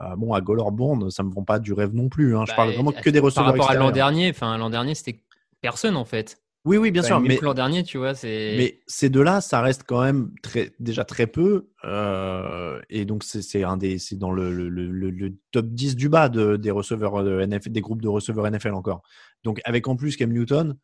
euh, 0.00 0.16
bon, 0.16 0.32
à 0.32 0.40
Golorborn, 0.40 1.10
ça 1.10 1.22
me 1.22 1.30
vend 1.32 1.44
pas 1.44 1.58
du 1.58 1.72
rêve 1.72 1.94
non 1.94 2.08
plus. 2.08 2.36
Hein. 2.36 2.44
je 2.46 2.52
bah, 2.52 2.56
parle 2.56 2.72
vraiment 2.72 2.92
que 2.92 3.10
des 3.10 3.18
receveurs. 3.18 3.54
Par 3.54 3.66
rapport 3.66 3.70
à 3.70 3.74
l'an 3.74 3.90
dernier, 3.90 4.30
enfin, 4.30 4.56
l'an 4.56 4.70
dernier, 4.70 4.94
c'était 4.94 5.22
personne 5.60 5.96
en 5.96 6.04
fait. 6.04 6.40
Oui, 6.66 6.76
oui, 6.76 6.90
bien 6.90 7.02
sûr. 7.02 7.20
Mais 7.20 7.38
l'an 7.40 7.54
dernier, 7.54 7.82
tu 7.82 7.96
vois, 7.96 8.14
c'est. 8.14 8.54
Mais 8.58 8.80
ces 8.86 9.08
deux-là, 9.08 9.40
ça 9.40 9.62
reste 9.62 9.84
quand 9.86 10.02
même 10.02 10.30
très, 10.42 10.72
déjà 10.78 11.04
très 11.04 11.26
peu. 11.26 11.70
Euh, 11.84 12.80
et 12.90 13.06
donc, 13.06 13.24
c'est 13.24 13.64
un 13.64 13.78
des, 13.78 13.98
c'est 13.98 14.16
dans 14.16 14.30
le, 14.30 14.52
le, 14.52 14.68
le, 14.68 15.10
le, 15.10 15.34
top 15.52 15.66
10 15.66 15.96
du 15.96 16.10
bas 16.10 16.28
de, 16.28 16.56
des 16.56 16.70
receveurs 16.70 17.24
de 17.24 17.46
NFL, 17.46 17.70
des 17.70 17.80
groupes 17.80 18.02
de 18.02 18.08
receveurs 18.08 18.50
NFL 18.50 18.74
encore. 18.74 19.02
Donc, 19.42 19.60
avec 19.64 19.88
en 19.88 19.96
plus 19.96 20.16
Cam 20.16 20.30
Newton, 20.30 20.76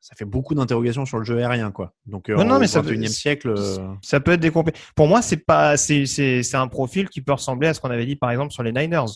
ça 0.00 0.16
fait 0.16 0.24
beaucoup 0.24 0.54
d'interrogations 0.54 1.04
sur 1.04 1.18
le 1.18 1.24
jeu 1.24 1.36
aérien, 1.36 1.70
quoi. 1.70 1.94
Donc, 2.06 2.30
euh, 2.30 2.42
non, 2.42 2.58
mais 2.58 2.66
ça 2.66 2.80
21e 2.80 3.08
siècle. 3.08 3.54
Euh, 3.56 3.76
ça 4.00 4.20
peut 4.20 4.32
être 4.32 4.40
des 4.40 4.50
Pour 4.50 5.06
moi, 5.06 5.20
c'est 5.20 5.44
pas, 5.44 5.76
c'est, 5.76 6.06
c'est 6.06 6.54
un 6.54 6.68
profil 6.68 7.10
qui 7.10 7.20
peut 7.20 7.32
ressembler 7.32 7.68
à 7.68 7.74
ce 7.74 7.80
qu'on 7.80 7.90
avait 7.90 8.06
dit, 8.06 8.16
par 8.16 8.30
exemple, 8.30 8.52
sur 8.52 8.62
les 8.62 8.72
Niners. 8.72 9.12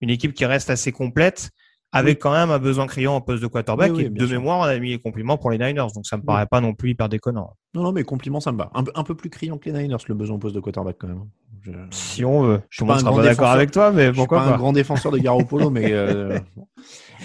Une 0.00 0.10
équipe 0.10 0.32
qui 0.32 0.46
reste 0.46 0.70
assez 0.70 0.92
complète 0.92 1.50
avec 1.92 2.18
quand 2.18 2.32
même 2.32 2.50
un 2.50 2.58
besoin 2.58 2.86
criant 2.86 3.14
en 3.16 3.20
poste 3.20 3.42
de 3.42 3.46
quarterback. 3.46 3.92
Oui, 3.92 3.98
oui, 3.98 4.04
et 4.06 4.08
de 4.08 4.26
sûr. 4.26 4.38
mémoire, 4.38 4.60
on 4.60 4.62
a 4.62 4.78
mis 4.78 4.90
les 4.90 4.98
compliments 4.98 5.36
pour 5.38 5.50
les 5.50 5.58
Niners, 5.58 5.88
donc 5.94 6.06
ça 6.06 6.16
me 6.16 6.22
paraît 6.22 6.46
pas 6.46 6.60
non 6.60 6.74
plus 6.74 6.90
hyper 6.90 7.08
déconnant. 7.08 7.56
Non, 7.74 7.82
non, 7.82 7.92
mais 7.92 8.02
compliment, 8.02 8.40
ça 8.40 8.50
me 8.52 8.58
va. 8.58 8.70
Un, 8.74 8.82
peu- 8.84 8.92
un 8.94 9.04
peu 9.04 9.14
plus 9.14 9.30
criant 9.30 9.58
que 9.58 9.70
les 9.70 9.82
Niners, 9.82 9.96
le 10.08 10.14
besoin 10.14 10.36
au 10.36 10.38
poste 10.38 10.54
de 10.54 10.60
quarterback 10.60 10.96
quand 10.98 11.08
même. 11.08 11.24
Je- 11.62 11.70
Si 11.90 12.24
on 12.24 12.42
veut. 12.42 12.60
Je 12.70 12.78
suis 12.78 12.86
pas 12.86 13.00
d'accord 13.22 13.50
avec 13.50 13.70
toi, 13.70 13.92
mais 13.92 14.06
Je 14.06 14.12
suis 14.12 14.16
pourquoi 14.16 14.38
pas 14.40 14.48
pas? 14.48 14.54
un 14.54 14.58
grand 14.58 14.72
défenseur 14.72 15.12
de 15.12 15.18
Garoppolo, 15.18 15.70
mais 15.70 15.86
euh. 15.92 16.38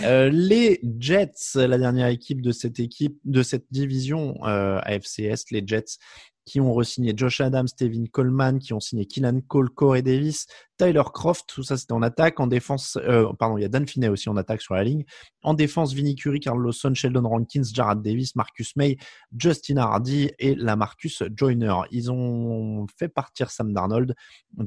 Euh, 0.03 0.30
les 0.32 0.80
Jets, 0.99 1.32
la 1.56 1.77
dernière 1.77 2.08
équipe 2.08 2.41
de 2.41 2.51
cette 2.51 2.80
équipe, 2.80 3.17
de 3.25 3.41
cette 3.41 3.65
division 3.71 4.36
euh, 4.45 4.80
AFC 4.84 5.19
Est, 5.21 5.49
les 5.51 5.63
Jets, 5.65 5.97
qui 6.45 6.62
ont 6.62 6.73
re-signé 6.73 7.13
Josh 7.15 7.41
Adams, 7.41 7.67
Tevin 7.77 8.06
Coleman, 8.12 8.60
qui 8.60 8.73
ont 8.73 8.80
signé 8.80 9.06
Killan 9.06 9.41
Cole, 9.47 9.69
Corey 9.71 10.01
Davis, 10.01 10.45
Tyler 10.77 11.03
Croft, 11.13 11.45
tout 11.47 11.63
ça 11.63 11.77
c'était 11.77 11.93
en 11.93 12.01
attaque. 12.01 12.39
En 12.39 12.47
défense, 12.47 12.97
euh, 13.01 13.31
pardon, 13.33 13.57
il 13.57 13.61
y 13.61 13.65
a 13.65 13.69
Dan 13.69 13.87
Finney 13.87 14.09
aussi 14.09 14.29
en 14.29 14.37
attaque 14.37 14.61
sur 14.61 14.75
la 14.75 14.83
ligne. 14.83 15.05
En 15.43 15.53
défense, 15.53 15.93
Vinny 15.93 16.15
Curry, 16.15 16.39
Carl 16.39 16.59
Lawson, 16.59 16.93
Sheldon 16.93 17.27
Rankins, 17.27 17.63
Jarrad 17.73 18.01
Davis, 18.01 18.35
Marcus 18.35 18.75
May, 18.75 18.97
Justin 19.37 19.77
Hardy 19.77 20.31
et 20.39 20.55
la 20.55 20.75
Marcus 20.75 21.23
Joyner. 21.35 21.73
Ils 21.91 22.11
ont 22.11 22.85
fait 22.97 23.09
partir 23.09 23.49
Sam 23.49 23.73
Darnold, 23.73 24.13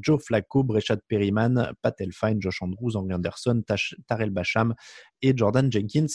Joe 0.01 0.21
Flacco, 0.21 0.63
Breshad 0.63 1.01
Perryman, 1.07 1.71
Pat 1.81 1.99
Elfine, 2.01 2.41
Josh 2.41 2.61
Andrews, 2.61 2.95
Henry 2.95 3.13
Anderson, 3.13 3.63
Tarell 4.07 4.31
Basham 4.31 4.73
et 5.21 5.35
Jordan 5.35 5.71
Jenkins. 5.71 6.07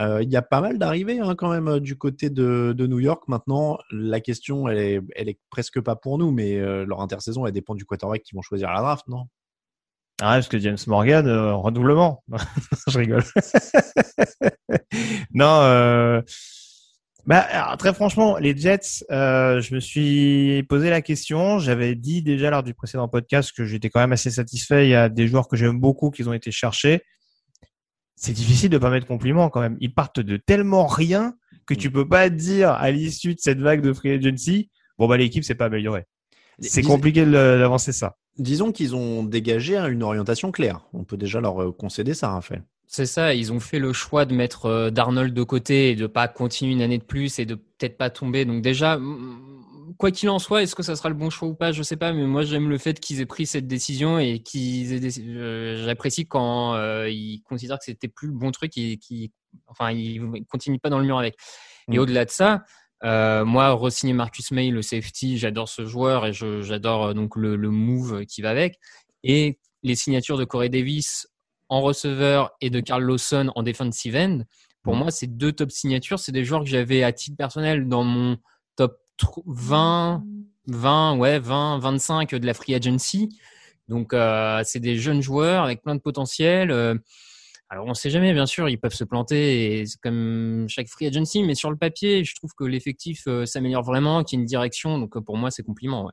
Euh, 0.00 0.22
Il 0.22 0.30
y 0.30 0.36
a 0.36 0.42
pas 0.42 0.60
mal 0.60 0.78
d'arrivées 0.78 1.20
hein, 1.20 1.34
quand 1.34 1.50
même 1.50 1.80
du 1.80 1.96
côté 1.96 2.30
de, 2.30 2.74
New 2.86 3.00
York. 3.00 3.24
Maintenant, 3.28 3.78
la 3.90 4.20
question, 4.20 4.68
elle 4.68 5.02
est, 5.14 5.38
presque 5.50 5.80
pas 5.80 5.96
pour 5.96 6.18
nous, 6.18 6.30
mais 6.30 6.56
euh, 6.56 6.84
leur 6.86 7.00
intersaison, 7.00 7.46
elle 7.46 7.52
dépend 7.52 7.74
du 7.74 7.84
quarterback 7.84 8.22
qui 8.22 8.34
vont 8.34 8.42
choisir 8.42 8.72
la 8.72 8.80
draft, 8.80 9.06
non? 9.08 9.26
Ah, 10.20 10.36
parce 10.36 10.48
que 10.48 10.58
James 10.58 10.78
Morgan, 10.86 11.26
euh, 11.26 11.54
redoublement. 11.54 12.24
je 12.88 12.98
rigole. 12.98 13.24
non, 15.34 15.60
euh... 15.60 16.22
bah, 17.26 17.40
alors, 17.40 17.76
très 17.76 17.92
franchement, 17.92 18.38
les 18.38 18.56
Jets, 18.56 19.04
euh, 19.10 19.60
je 19.60 19.74
me 19.74 19.80
suis 19.80 20.62
posé 20.70 20.88
la 20.88 21.02
question. 21.02 21.58
J'avais 21.58 21.94
dit 21.94 22.22
déjà 22.22 22.48
lors 22.48 22.62
du 22.62 22.72
précédent 22.72 23.08
podcast 23.08 23.52
que 23.54 23.66
j'étais 23.66 23.90
quand 23.90 24.00
même 24.00 24.12
assez 24.12 24.30
satisfait. 24.30 24.86
Il 24.86 24.90
y 24.90 24.94
a 24.94 25.10
des 25.10 25.28
joueurs 25.28 25.48
que 25.48 25.56
j'aime 25.56 25.78
beaucoup 25.78 26.10
qui 26.10 26.26
ont 26.26 26.32
été 26.32 26.50
cherchés. 26.50 27.02
C'est 28.14 28.32
difficile 28.32 28.70
de 28.70 28.78
pas 28.78 28.88
mettre 28.88 29.06
compliment 29.06 29.50
quand 29.50 29.60
même. 29.60 29.76
Ils 29.80 29.92
partent 29.92 30.20
de 30.20 30.38
tellement 30.38 30.86
rien 30.86 31.34
que 31.66 31.74
tu 31.74 31.90
peux 31.90 32.08
pas 32.08 32.30
dire 32.30 32.70
à 32.70 32.90
l'issue 32.90 33.34
de 33.34 33.40
cette 33.40 33.58
vague 33.58 33.82
de 33.82 33.92
free 33.92 34.12
agency, 34.12 34.70
bon 34.98 35.08
bah 35.08 35.18
l'équipe 35.18 35.44
s'est 35.44 35.54
pas 35.54 35.66
améliorée. 35.66 36.06
C'est 36.60 36.82
compliqué 36.82 37.26
d'avancer 37.26 37.92
ça. 37.92 38.16
Disons 38.38 38.72
qu'ils 38.72 38.94
ont 38.94 39.22
dégagé 39.22 39.76
une 39.76 40.02
orientation 40.02 40.52
claire. 40.52 40.80
On 40.92 41.04
peut 41.04 41.16
déjà 41.16 41.40
leur 41.40 41.62
euh, 41.62 41.72
concéder 41.72 42.14
ça, 42.14 42.30
Raphaël. 42.30 42.62
C'est 42.88 43.06
ça, 43.06 43.34
ils 43.34 43.52
ont 43.52 43.60
fait 43.60 43.78
le 43.80 43.92
choix 43.92 44.24
de 44.26 44.34
mettre 44.34 44.66
euh, 44.66 44.90
Darnold 44.90 45.34
de 45.34 45.42
côté 45.42 45.90
et 45.90 45.96
de 45.96 46.06
pas 46.06 46.28
continuer 46.28 46.72
une 46.72 46.82
année 46.82 46.98
de 46.98 47.02
plus 47.04 47.38
et 47.38 47.44
de 47.46 47.54
peut-être 47.56 47.96
pas 47.96 48.10
tomber. 48.10 48.44
Donc 48.44 48.62
déjà, 48.62 48.98
quoi 49.98 50.10
qu'il 50.10 50.28
en 50.28 50.38
soit, 50.38 50.62
est-ce 50.62 50.74
que 50.76 50.82
ça 50.82 50.94
sera 50.96 51.08
le 51.08 51.14
bon 51.14 51.30
choix 51.30 51.48
ou 51.48 51.54
pas 51.54 51.72
Je 51.72 51.82
sais 51.82 51.96
pas, 51.96 52.12
mais 52.12 52.24
moi 52.26 52.42
j'aime 52.44 52.68
le 52.68 52.78
fait 52.78 53.00
qu'ils 53.00 53.20
aient 53.20 53.26
pris 53.26 53.46
cette 53.46 53.66
décision 53.66 54.18
et 54.18 54.38
qu'ils 54.40 54.92
aient. 54.92 55.00
déc- 55.00 55.84
J'apprécie 55.84 56.26
quand 56.26 56.74
euh, 56.74 57.08
ils 57.10 57.42
considèrent 57.42 57.78
que 57.78 57.84
c'était 57.86 58.08
plus 58.08 58.28
le 58.28 58.34
bon 58.34 58.50
truc 58.52 58.76
et 58.78 58.98
qu'ils, 58.98 59.30
enfin, 59.66 59.90
ils 59.90 60.20
continuent 60.48 60.78
pas 60.78 60.90
dans 60.90 60.98
le 60.98 61.06
mur 61.06 61.18
avec. 61.18 61.34
Et 61.90 61.96
Mm. 61.96 62.00
au-delà 62.00 62.24
de 62.24 62.30
ça. 62.30 62.64
Euh, 63.04 63.44
moi, 63.44 63.72
re-signer 63.72 64.12
Marcus 64.14 64.50
May, 64.52 64.70
le 64.70 64.82
safety, 64.82 65.36
j'adore 65.38 65.68
ce 65.68 65.84
joueur 65.84 66.26
et 66.26 66.32
j'adore 66.32 67.06
euh, 67.06 67.14
donc 67.14 67.36
le, 67.36 67.56
le 67.56 67.70
move 67.70 68.24
qui 68.24 68.42
va 68.42 68.50
avec. 68.50 68.78
Et 69.22 69.58
les 69.82 69.94
signatures 69.94 70.38
de 70.38 70.44
Corey 70.44 70.68
Davis 70.68 71.28
en 71.68 71.82
receveur 71.82 72.52
et 72.60 72.70
de 72.70 72.80
Carl 72.80 73.02
Lawson 73.02 73.50
en 73.54 73.62
defensive 73.62 74.16
end, 74.16 74.40
pour 74.82 74.94
Mhm. 74.94 75.00
moi, 75.00 75.10
c'est 75.10 75.26
deux 75.26 75.52
top 75.52 75.70
signatures. 75.70 76.18
C'est 76.18 76.32
des 76.32 76.44
joueurs 76.44 76.62
que 76.62 76.68
j'avais 76.70 77.02
à 77.02 77.12
titre 77.12 77.36
personnel 77.36 77.88
dans 77.88 78.04
mon 78.04 78.36
top 78.76 78.98
tr- 79.20 79.42
20, 79.46 80.22
20, 80.68 81.16
ouais, 81.18 81.38
20, 81.38 81.78
25 81.80 82.34
de 82.34 82.46
la 82.46 82.54
free 82.54 82.74
agency. 82.74 83.36
Donc, 83.88 84.12
euh, 84.14 84.62
c'est 84.64 84.80
des 84.80 84.96
jeunes 84.96 85.20
joueurs 85.22 85.64
avec 85.64 85.82
plein 85.82 85.94
de 85.96 86.00
potentiel. 86.00 86.70
Euh, 86.70 86.94
alors, 87.68 87.86
on 87.86 87.94
sait 87.94 88.10
jamais, 88.10 88.32
bien 88.32 88.46
sûr, 88.46 88.68
ils 88.68 88.78
peuvent 88.78 88.94
se 88.94 89.02
planter 89.02 89.80
et 89.80 89.86
c'est 89.86 90.00
comme 90.00 90.66
chaque 90.68 90.86
free 90.88 91.06
agency, 91.06 91.42
mais 91.42 91.56
sur 91.56 91.70
le 91.70 91.76
papier, 91.76 92.22
je 92.22 92.34
trouve 92.36 92.52
que 92.56 92.64
l'effectif 92.64 93.24
euh, 93.26 93.44
s'améliore 93.44 93.82
vraiment, 93.82 94.22
qu'il 94.22 94.38
y 94.38 94.40
a 94.40 94.42
une 94.42 94.46
direction. 94.46 94.98
Donc, 94.98 95.16
euh, 95.16 95.20
pour 95.20 95.36
moi, 95.36 95.50
c'est 95.50 95.64
compliment. 95.64 96.04
Ouais. 96.04 96.12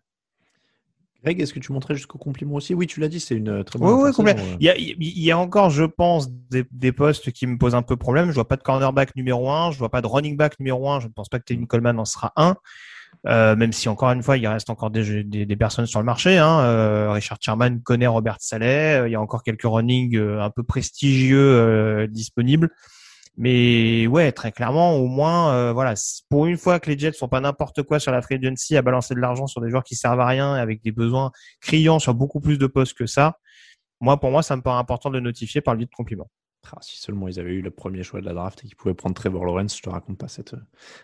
Greg, 1.24 1.40
est-ce 1.40 1.54
que 1.54 1.60
tu 1.60 1.72
montrais 1.72 1.96
jusqu'au 1.96 2.18
compliment 2.18 2.56
aussi? 2.56 2.74
Oui, 2.74 2.86
tu 2.86 3.00
l'as 3.00 3.08
dit, 3.08 3.20
c'est 3.20 3.36
une 3.36 3.50
euh, 3.50 3.64
très 3.64 3.80
bonne 3.80 3.94
Oui, 3.94 4.12
oui, 4.18 4.32
euh. 4.32 4.58
Il 4.60 4.66
y 4.66 4.70
a, 4.70 4.78
il 4.78 5.24
y 5.24 5.32
a 5.32 5.38
encore, 5.38 5.70
je 5.70 5.86
pense, 5.86 6.30
des, 6.30 6.66
des 6.72 6.92
postes 6.92 7.32
qui 7.32 7.48
me 7.48 7.58
posent 7.58 7.76
un 7.76 7.82
peu 7.82 7.96
problème. 7.98 8.30
Je 8.30 8.36
vois 8.36 8.48
pas 8.48 8.58
de 8.58 8.64
cornerback 8.64 9.16
numéro 9.16 9.50
un, 9.50 9.72
je 9.72 9.78
vois 9.78 9.90
pas 9.90 10.02
de 10.02 10.08
running 10.08 10.36
back 10.36 10.60
numéro 10.60 10.90
un. 10.90 11.00
Je 11.00 11.08
ne 11.08 11.14
pense 11.14 11.30
pas 11.30 11.40
que 11.40 11.46
Tevin 11.46 11.66
Coleman 11.66 11.98
en 12.00 12.06
sera 12.06 12.34
un. 12.36 12.58
Euh, 13.26 13.56
même 13.56 13.72
si 13.72 13.88
encore 13.88 14.12
une 14.12 14.22
fois, 14.22 14.38
il 14.38 14.46
reste 14.48 14.70
encore 14.70 14.92
des, 14.92 15.24
des, 15.24 15.56
personnes 15.56 15.86
sur 15.86 16.00
le 16.00 16.06
marché. 16.06 16.38
Hein. 16.38 16.60
Euh, 16.60 17.12
Richard 17.12 17.38
Sherman 17.40 17.82
connaît 17.82 18.08
Robert 18.08 18.38
Saleh. 18.40 19.02
Euh, 19.02 19.08
Il 19.08 19.12
y 19.12 19.16
a 19.16 19.22
encore 19.22 19.44
quelques 19.44 19.64
running 19.64 20.16
euh, 20.18 20.42
un 20.42 20.50
peu 20.50 20.64
prestigieux 20.64 22.08
disponibles. 22.08 22.70
Mais 23.36 24.06
ouais, 24.08 24.32
très 24.32 24.52
clairement, 24.52 24.94
au 24.96 25.08
moins, 25.08 25.74
voilà, 25.74 25.96
pour 26.30 26.46
une 26.46 26.58
fois 26.58 26.80
que 26.80 26.92
les 26.92 27.00
Jets 27.00 27.14
sont 27.14 27.28
pas 27.28 27.40
n'importe 27.40 27.82
quoi 27.82 28.00
sur 28.00 28.12
la 28.12 28.22
free 28.22 28.36
agency 28.36 28.78
à 28.78 28.84
balancer 28.84 29.16
de 29.16 29.20
l'argent 29.20 29.48
sur 29.48 29.60
des 29.60 29.72
joueurs 29.72 29.84
qui 29.84 29.96
servent 29.96 30.20
à 30.20 30.28
rien 30.28 30.54
avec 30.54 30.84
des 30.84 30.92
besoins 30.92 31.32
criants 31.60 31.98
sur 31.98 32.14
beaucoup 32.14 32.40
plus 32.40 32.60
de 32.60 32.68
postes 32.68 32.96
que 32.96 33.08
ça. 33.08 33.40
Moi, 34.02 34.20
pour 34.20 34.30
moi, 34.30 34.44
ça 34.44 34.56
me 34.56 34.62
paraît 34.62 34.80
important 34.80 35.10
de 35.10 35.16
le 35.16 35.22
notifier 35.22 35.62
par 35.62 35.74
le 35.74 35.80
biais 35.80 35.88
de 35.88 35.96
compliments. 35.96 36.30
Ah, 36.72 36.80
si 36.82 37.00
seulement 37.00 37.28
ils 37.28 37.40
avaient 37.40 37.52
eu 37.54 37.62
le 37.62 37.70
premier 37.72 38.02
choix 38.04 38.20
de 38.22 38.26
la 38.26 38.34
draft 38.34 38.62
et 38.64 38.68
qu'ils 38.68 38.76
pouvaient 38.76 38.94
prendre 38.96 39.14
Trevor 39.14 39.46
Lawrence, 39.46 39.78
je 39.78 39.82
te 39.84 39.90
raconte 39.90 40.18
pas 40.18 40.28
cette, 40.28 40.56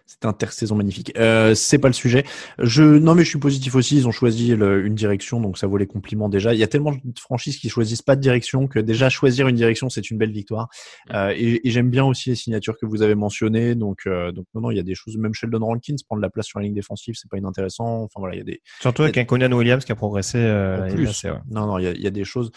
cette 0.08 0.26
intersaison 0.26 0.76
magnifique. 0.76 1.12
Euh, 1.17 1.54
c'est 1.54 1.78
pas 1.78 1.89
le 1.89 1.93
sujet. 1.93 2.24
Je, 2.58 2.82
non, 2.84 3.13
mais 3.13 3.24
je 3.24 3.30
suis 3.30 3.39
positif 3.39 3.76
aussi. 3.76 3.98
Ils 3.98 4.08
ont 4.08 4.12
choisi 4.12 4.56
le- 4.56 4.84
une 4.86 4.95
direction, 4.95 5.39
donc 5.41 5.58
ça 5.58 5.67
vaut 5.67 5.78
les 5.78 5.86
compliments 5.86 6.28
déjà. 6.30 6.54
Il 6.54 6.60
y 6.60 6.63
a 6.63 6.67
tellement 6.67 6.93
de 7.04 7.19
franchises 7.19 7.58
qui 7.58 7.69
choisissent 7.69 8.02
pas 8.02 8.15
de 8.15 8.22
direction 8.22 8.67
que 8.67 8.80
déjà 8.80 9.10
choisir 9.10 9.48
une 9.48 9.56
direction, 9.56 9.89
c'est 9.89 10.10
une 10.10 10.17
belle 10.17 10.32
victoire. 10.32 10.69
Euh, 11.13 11.34
et 11.36 11.67
et 11.67 11.72
j'aime 11.72 11.89
bien 11.91 12.06
aussi 12.06 12.30
les 12.30 12.36
signatures 12.36 12.78
que 12.78 12.86
vous 12.88 13.02
avez 13.04 13.13
mentionnées. 13.15 13.76
Donc, 13.76 14.00
euh, 14.08 14.32
donc 14.32 14.45
non, 14.56 14.62
non, 14.62 14.72
il 14.72 14.78
y 14.78 14.80
a 14.80 14.84
des 14.84 14.95
choses. 14.95 15.17
Même 15.17 15.34
Sheldon 15.36 15.60
Rankins 15.65 15.95
prendre 16.08 16.22
la 16.22 16.30
place 16.30 16.48
sur 16.48 16.60
la 16.60 16.65
ligne 16.65 16.74
défensive, 16.74 17.15
c'est 17.15 17.30
pas 17.30 17.38
inintéressant. 17.38 18.04
Enfin 18.04 18.19
voilà, 18.19 18.36
il 18.36 18.39
y 18.39 18.41
a 18.41 18.45
des, 18.45 18.62
Surtout 18.80 19.04
avec 19.04 19.17
un 19.17 19.26
Conan 19.26 19.52
Williams 19.52 19.86
qui 19.86 19.91
a 19.91 19.95
progressé 19.95 20.38
euh, 20.39 20.86
en 20.86 20.89
plus. 20.89 21.06
passée, 21.06 21.30
ouais. 21.30 21.38
Non, 21.52 21.67
non, 21.67 21.78
il 21.78 21.84
y 21.84 21.88
a, 21.88 21.91
il 21.91 22.02
y 22.02 22.08
a 22.08 22.12
des 22.12 22.24
choses. 22.24 22.50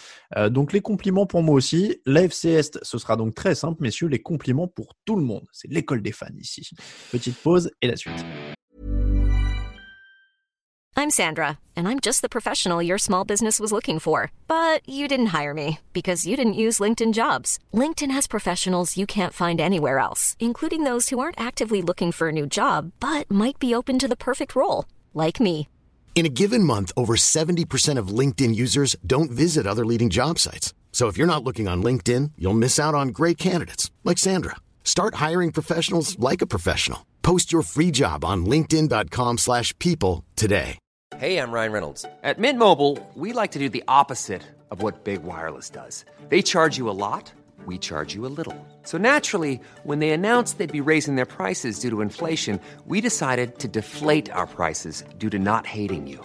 Donc 0.51 0.73
les 0.73 0.81
compliments 0.81 1.27
pour 1.27 1.43
moi 1.43 1.55
aussi. 1.57 2.01
L'AFC 2.07 2.45
Est, 2.47 2.79
ce 2.93 2.99
sera 2.99 3.17
donc 3.17 3.35
très 3.35 3.55
simple, 3.55 3.83
messieurs, 3.83 4.09
les 4.09 4.21
compliments 4.21 4.69
pour 4.69 4.95
tout 5.07 5.17
le 5.17 5.23
monde. 5.23 5.47
C'est 5.53 5.73
l'école 5.73 6.03
des 6.03 6.13
fans 6.13 6.27
ici. 6.39 6.69
Petite 7.11 7.39
pause 7.39 7.71
et 7.81 7.89
la 7.89 7.97
suite. 7.97 8.25
I'm 10.95 11.09
Sandra, 11.09 11.59
and 11.75 11.89
I'm 11.89 12.01
just 12.01 12.21
the 12.21 12.29
professional 12.29 12.83
your 12.83 12.99
small 12.99 13.25
business 13.25 13.59
was 13.59 13.73
looking 13.73 13.99
for. 13.99 14.31
But 14.47 14.87
you 14.87 15.09
didn't 15.09 15.33
hire 15.33 15.55
me 15.55 15.79
because 15.95 16.27
you 16.27 16.37
didn't 16.37 16.63
use 16.67 16.81
LinkedIn 16.81 17.15
jobs. 17.15 17.59
LinkedIn 17.73 18.13
has 18.13 18.27
professionals 18.27 18.97
you 18.99 19.07
can't 19.07 19.33
find 19.33 19.61
anywhere 19.61 19.99
else, 19.99 20.37
including 20.39 20.85
those 20.85 21.09
who 21.09 21.19
aren't 21.19 21.41
actively 21.41 21.81
looking 21.81 22.13
for 22.13 22.29
a 22.29 22.33
new 22.33 22.47
job 22.47 22.93
but 23.01 23.29
might 23.31 23.59
be 23.59 23.75
open 23.75 23.99
to 23.99 24.07
the 24.07 24.23
perfect 24.29 24.55
role, 24.55 24.85
like 25.15 25.41
me. 25.41 25.67
In 26.15 26.27
a 26.27 26.37
given 26.41 26.63
month, 26.63 26.93
over 26.95 27.15
70% 27.17 27.99
of 27.99 28.17
LinkedIn 28.19 28.55
users 28.55 28.95
don't 29.05 29.31
visit 29.31 29.67
other 29.67 29.87
leading 29.87 30.11
job 30.11 30.39
sites. 30.39 30.75
So 30.93 31.09
if 31.09 31.17
you're 31.17 31.27
not 31.27 31.43
looking 31.43 31.67
on 31.67 31.83
LinkedIn, 31.83 32.33
you'll 32.39 32.63
miss 32.67 32.79
out 32.79 32.95
on 32.95 33.09
great 33.09 33.39
candidates 33.39 33.91
like 34.05 34.19
Sandra. 34.19 34.57
Start 34.85 35.15
hiring 35.15 35.51
professionals 35.51 36.17
like 36.21 36.43
a 36.43 36.47
professional. 36.47 37.07
Post 37.23 37.53
your 37.53 37.63
free 37.63 37.91
job 37.91 38.25
on 38.25 38.47
linkedin.com/people 38.47 40.25
today. 40.37 40.79
Hey, 41.19 41.39
I'm 41.39 41.53
Ryan 41.53 41.73
Reynolds. 41.73 42.05
At 42.23 42.39
Mint 42.39 42.59
Mobile, 42.59 42.99
we 43.15 43.33
like 43.33 43.53
to 43.53 43.59
do 43.59 43.69
the 43.69 43.85
opposite 43.87 44.43
of 44.71 44.83
what 44.83 45.05
Big 45.05 45.23
Wireless 45.23 45.71
does. 45.71 46.05
They 46.31 46.43
charge 46.43 46.79
you 46.79 46.89
a 46.89 46.97
lot, 47.07 47.31
we 47.67 47.79
charge 47.79 48.15
you 48.15 48.27
a 48.27 48.33
little. 48.39 48.57
So 48.83 48.99
naturally, 48.99 49.61
when 49.85 49.99
they 50.01 50.11
announced 50.11 50.59
they'd 50.59 50.73
be 50.73 50.81
raising 50.81 51.17
their 51.17 51.27
prices 51.27 51.79
due 51.79 51.91
to 51.91 52.01
inflation, 52.01 52.59
we 52.87 53.01
decided 53.01 53.59
to 53.59 53.69
deflate 53.69 54.33
our 54.33 54.47
prices 54.47 55.05
due 55.19 55.31
to 55.31 55.39
not 55.39 55.67
hating 55.67 56.07
you. 56.09 56.25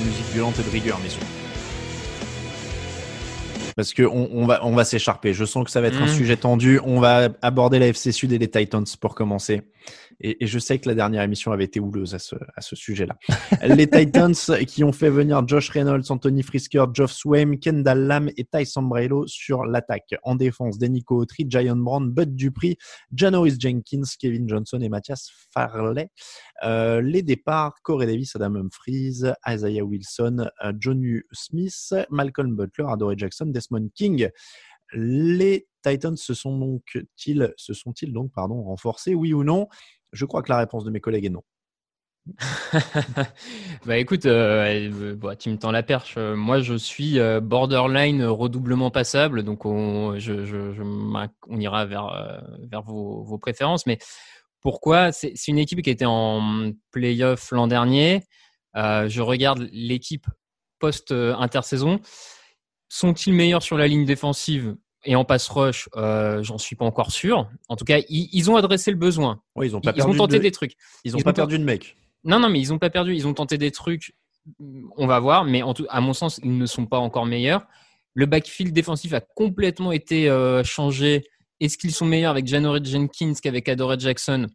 excellente 0.00 0.58
et 0.58 0.62
de 0.62 0.70
rigueur, 0.70 0.98
messieurs. 1.02 1.20
Parce 3.76 3.92
que 3.92 4.02
on, 4.04 4.30
on 4.32 4.46
va, 4.46 4.64
on 4.64 4.72
va 4.72 4.84
s'écharper. 4.84 5.34
Je 5.34 5.44
sens 5.44 5.64
que 5.64 5.70
ça 5.70 5.80
va 5.82 5.88
être 5.88 6.00
un 6.00 6.06
Mhm. 6.06 6.14
sujet 6.14 6.36
tendu. 6.36 6.80
On 6.84 6.98
va 6.98 7.28
aborder 7.42 7.78
la 7.78 7.88
FC 7.88 8.10
Sud 8.10 8.32
et 8.32 8.38
les 8.38 8.48
Titans 8.48 8.84
pour 9.00 9.14
commencer. 9.14 9.62
Et, 10.20 10.46
je 10.46 10.58
sais 10.58 10.78
que 10.78 10.88
la 10.88 10.94
dernière 10.94 11.22
émission 11.22 11.52
avait 11.52 11.64
été 11.64 11.80
houleuse 11.80 12.14
à 12.14 12.18
ce, 12.18 12.76
sujet-là. 12.76 13.16
les 13.62 13.88
Titans 13.88 14.34
qui 14.66 14.84
ont 14.84 14.92
fait 14.92 15.10
venir 15.10 15.46
Josh 15.46 15.70
Reynolds, 15.70 16.04
Anthony 16.08 16.42
Frisker, 16.42 16.84
Geoff 16.92 17.12
Swaim, 17.12 17.56
Kendall 17.58 18.00
Lam 18.06 18.30
et 18.36 18.44
Ty 18.44 18.64
Sambrailo 18.64 19.26
sur 19.26 19.64
l'attaque. 19.64 20.14
En 20.22 20.34
défense, 20.34 20.78
Denico 20.78 21.16
Autry, 21.16 21.46
Giant 21.48 21.76
Brown, 21.76 22.10
Bud 22.10 22.34
Dupri, 22.34 22.76
Janoris 23.14 23.56
Jenkins, 23.58 24.02
Kevin 24.18 24.48
Johnson 24.48 24.80
et 24.80 24.88
Mathias 24.88 25.30
Farley. 25.52 26.08
Euh, 26.64 27.00
les 27.00 27.22
départs, 27.22 27.74
Corey 27.82 28.06
Davis, 28.06 28.34
Adam 28.36 28.54
Humphries, 28.56 29.22
Isaiah 29.46 29.84
Wilson, 29.84 30.48
euh, 30.64 30.72
Jonu 30.78 31.26
Smith, 31.32 31.94
Malcolm 32.10 32.56
Butler, 32.56 32.86
Adore 32.88 33.16
Jackson, 33.16 33.46
Desmond 33.46 33.88
King. 33.94 34.28
Les 34.92 35.66
Titans 35.82 36.16
se 36.16 36.34
sont 36.34 36.58
donc 36.58 36.98
ils 37.26 37.52
se 37.56 37.74
sont-ils 37.74 38.12
donc 38.12 38.32
pardon 38.32 38.62
renforcés, 38.62 39.14
oui 39.14 39.32
ou 39.32 39.44
non? 39.44 39.68
Je 40.16 40.24
crois 40.24 40.42
que 40.42 40.50
la 40.50 40.58
réponse 40.58 40.84
de 40.84 40.90
mes 40.90 41.00
collègues 41.00 41.26
est 41.26 41.30
non. 41.30 41.42
bah 43.86 43.98
écoute, 43.98 44.26
euh, 44.26 45.14
bah, 45.14 45.36
tu 45.36 45.50
me 45.50 45.58
tends 45.58 45.70
la 45.70 45.82
perche. 45.82 46.16
Moi, 46.16 46.60
je 46.60 46.74
suis 46.74 47.20
euh, 47.20 47.40
borderline 47.40 48.24
redoublement 48.24 48.90
passable, 48.90 49.42
donc 49.44 49.64
on, 49.64 50.14
ira 50.16 51.86
vers, 51.86 52.06
euh, 52.06 52.80
vos, 52.84 53.38
préférences. 53.38 53.86
Mais 53.86 53.98
pourquoi? 54.60 55.12
C'est 55.12 55.34
une 55.46 55.58
équipe 55.58 55.82
qui 55.82 55.90
était 55.90 56.06
en 56.06 56.72
playoff 56.90 57.52
l'an 57.52 57.68
dernier. 57.68 58.22
Je 58.74 59.20
regarde 59.20 59.68
l'équipe 59.70 60.26
post-intersaison. 60.80 62.00
Sont-ils 62.88 63.32
meilleurs 63.32 63.62
sur 63.62 63.78
la 63.78 63.86
ligne 63.86 64.04
défensive? 64.04 64.76
Et 65.06 65.16
en 65.16 65.24
pass 65.24 65.48
rush 65.48 65.88
euh, 65.96 66.42
J'en 66.42 66.58
suis 66.58 66.76
pas 66.76 66.84
encore 66.84 67.10
sûr. 67.10 67.48
En 67.68 67.76
tout 67.76 67.84
cas, 67.84 67.98
ils, 68.08 68.28
ils 68.32 68.50
ont 68.50 68.56
adressé 68.56 68.90
le 68.90 68.96
besoin. 68.96 69.40
Ils 69.62 69.74
ont 69.74 69.80
pas 69.80 69.92
ils 69.96 70.02
ont 70.02 70.06
perdu 70.06 70.18
tenté 70.18 70.36
de- 70.38 70.42
des 70.42 70.50
trucs. 70.50 70.74
Ils 71.04 71.16
ont 71.16 71.20
pas 71.20 71.32
perdu 71.32 71.58
de 71.58 71.64
mec. 71.64 71.96
Non, 72.24 72.38
non, 72.40 72.48
mais 72.48 72.60
ils 72.60 72.72
ont 72.72 72.78
pas 72.78 72.90
perdu. 72.90 73.14
Ils 73.14 73.26
ont 73.26 73.34
tenté 73.34 73.56
des 73.56 73.70
trucs. 73.70 74.14
On 74.96 75.06
va 75.06 75.18
voir, 75.20 75.44
mais 75.44 75.62
en 75.62 75.74
tout, 75.74 75.86
à 75.88 76.00
mon 76.00 76.12
sens, 76.12 76.38
ils 76.44 76.56
ne 76.56 76.66
sont 76.66 76.86
pas 76.86 76.98
encore 76.98 77.26
meilleurs. 77.26 77.66
Le 78.14 78.26
backfield 78.26 78.72
défensif 78.72 79.12
a 79.12 79.20
complètement 79.20 79.92
été 79.92 80.28
euh, 80.28 80.62
changé. 80.64 81.24
Est-ce 81.60 81.78
qu'ils 81.78 81.92
sont 81.92 82.06
meilleurs 82.06 82.30
avec 82.32 82.46
Janory 82.46 82.84
Jenkins 82.84 83.32
qu'avec 83.42 83.68
Adore 83.68 83.98
Jackson? 83.98 84.46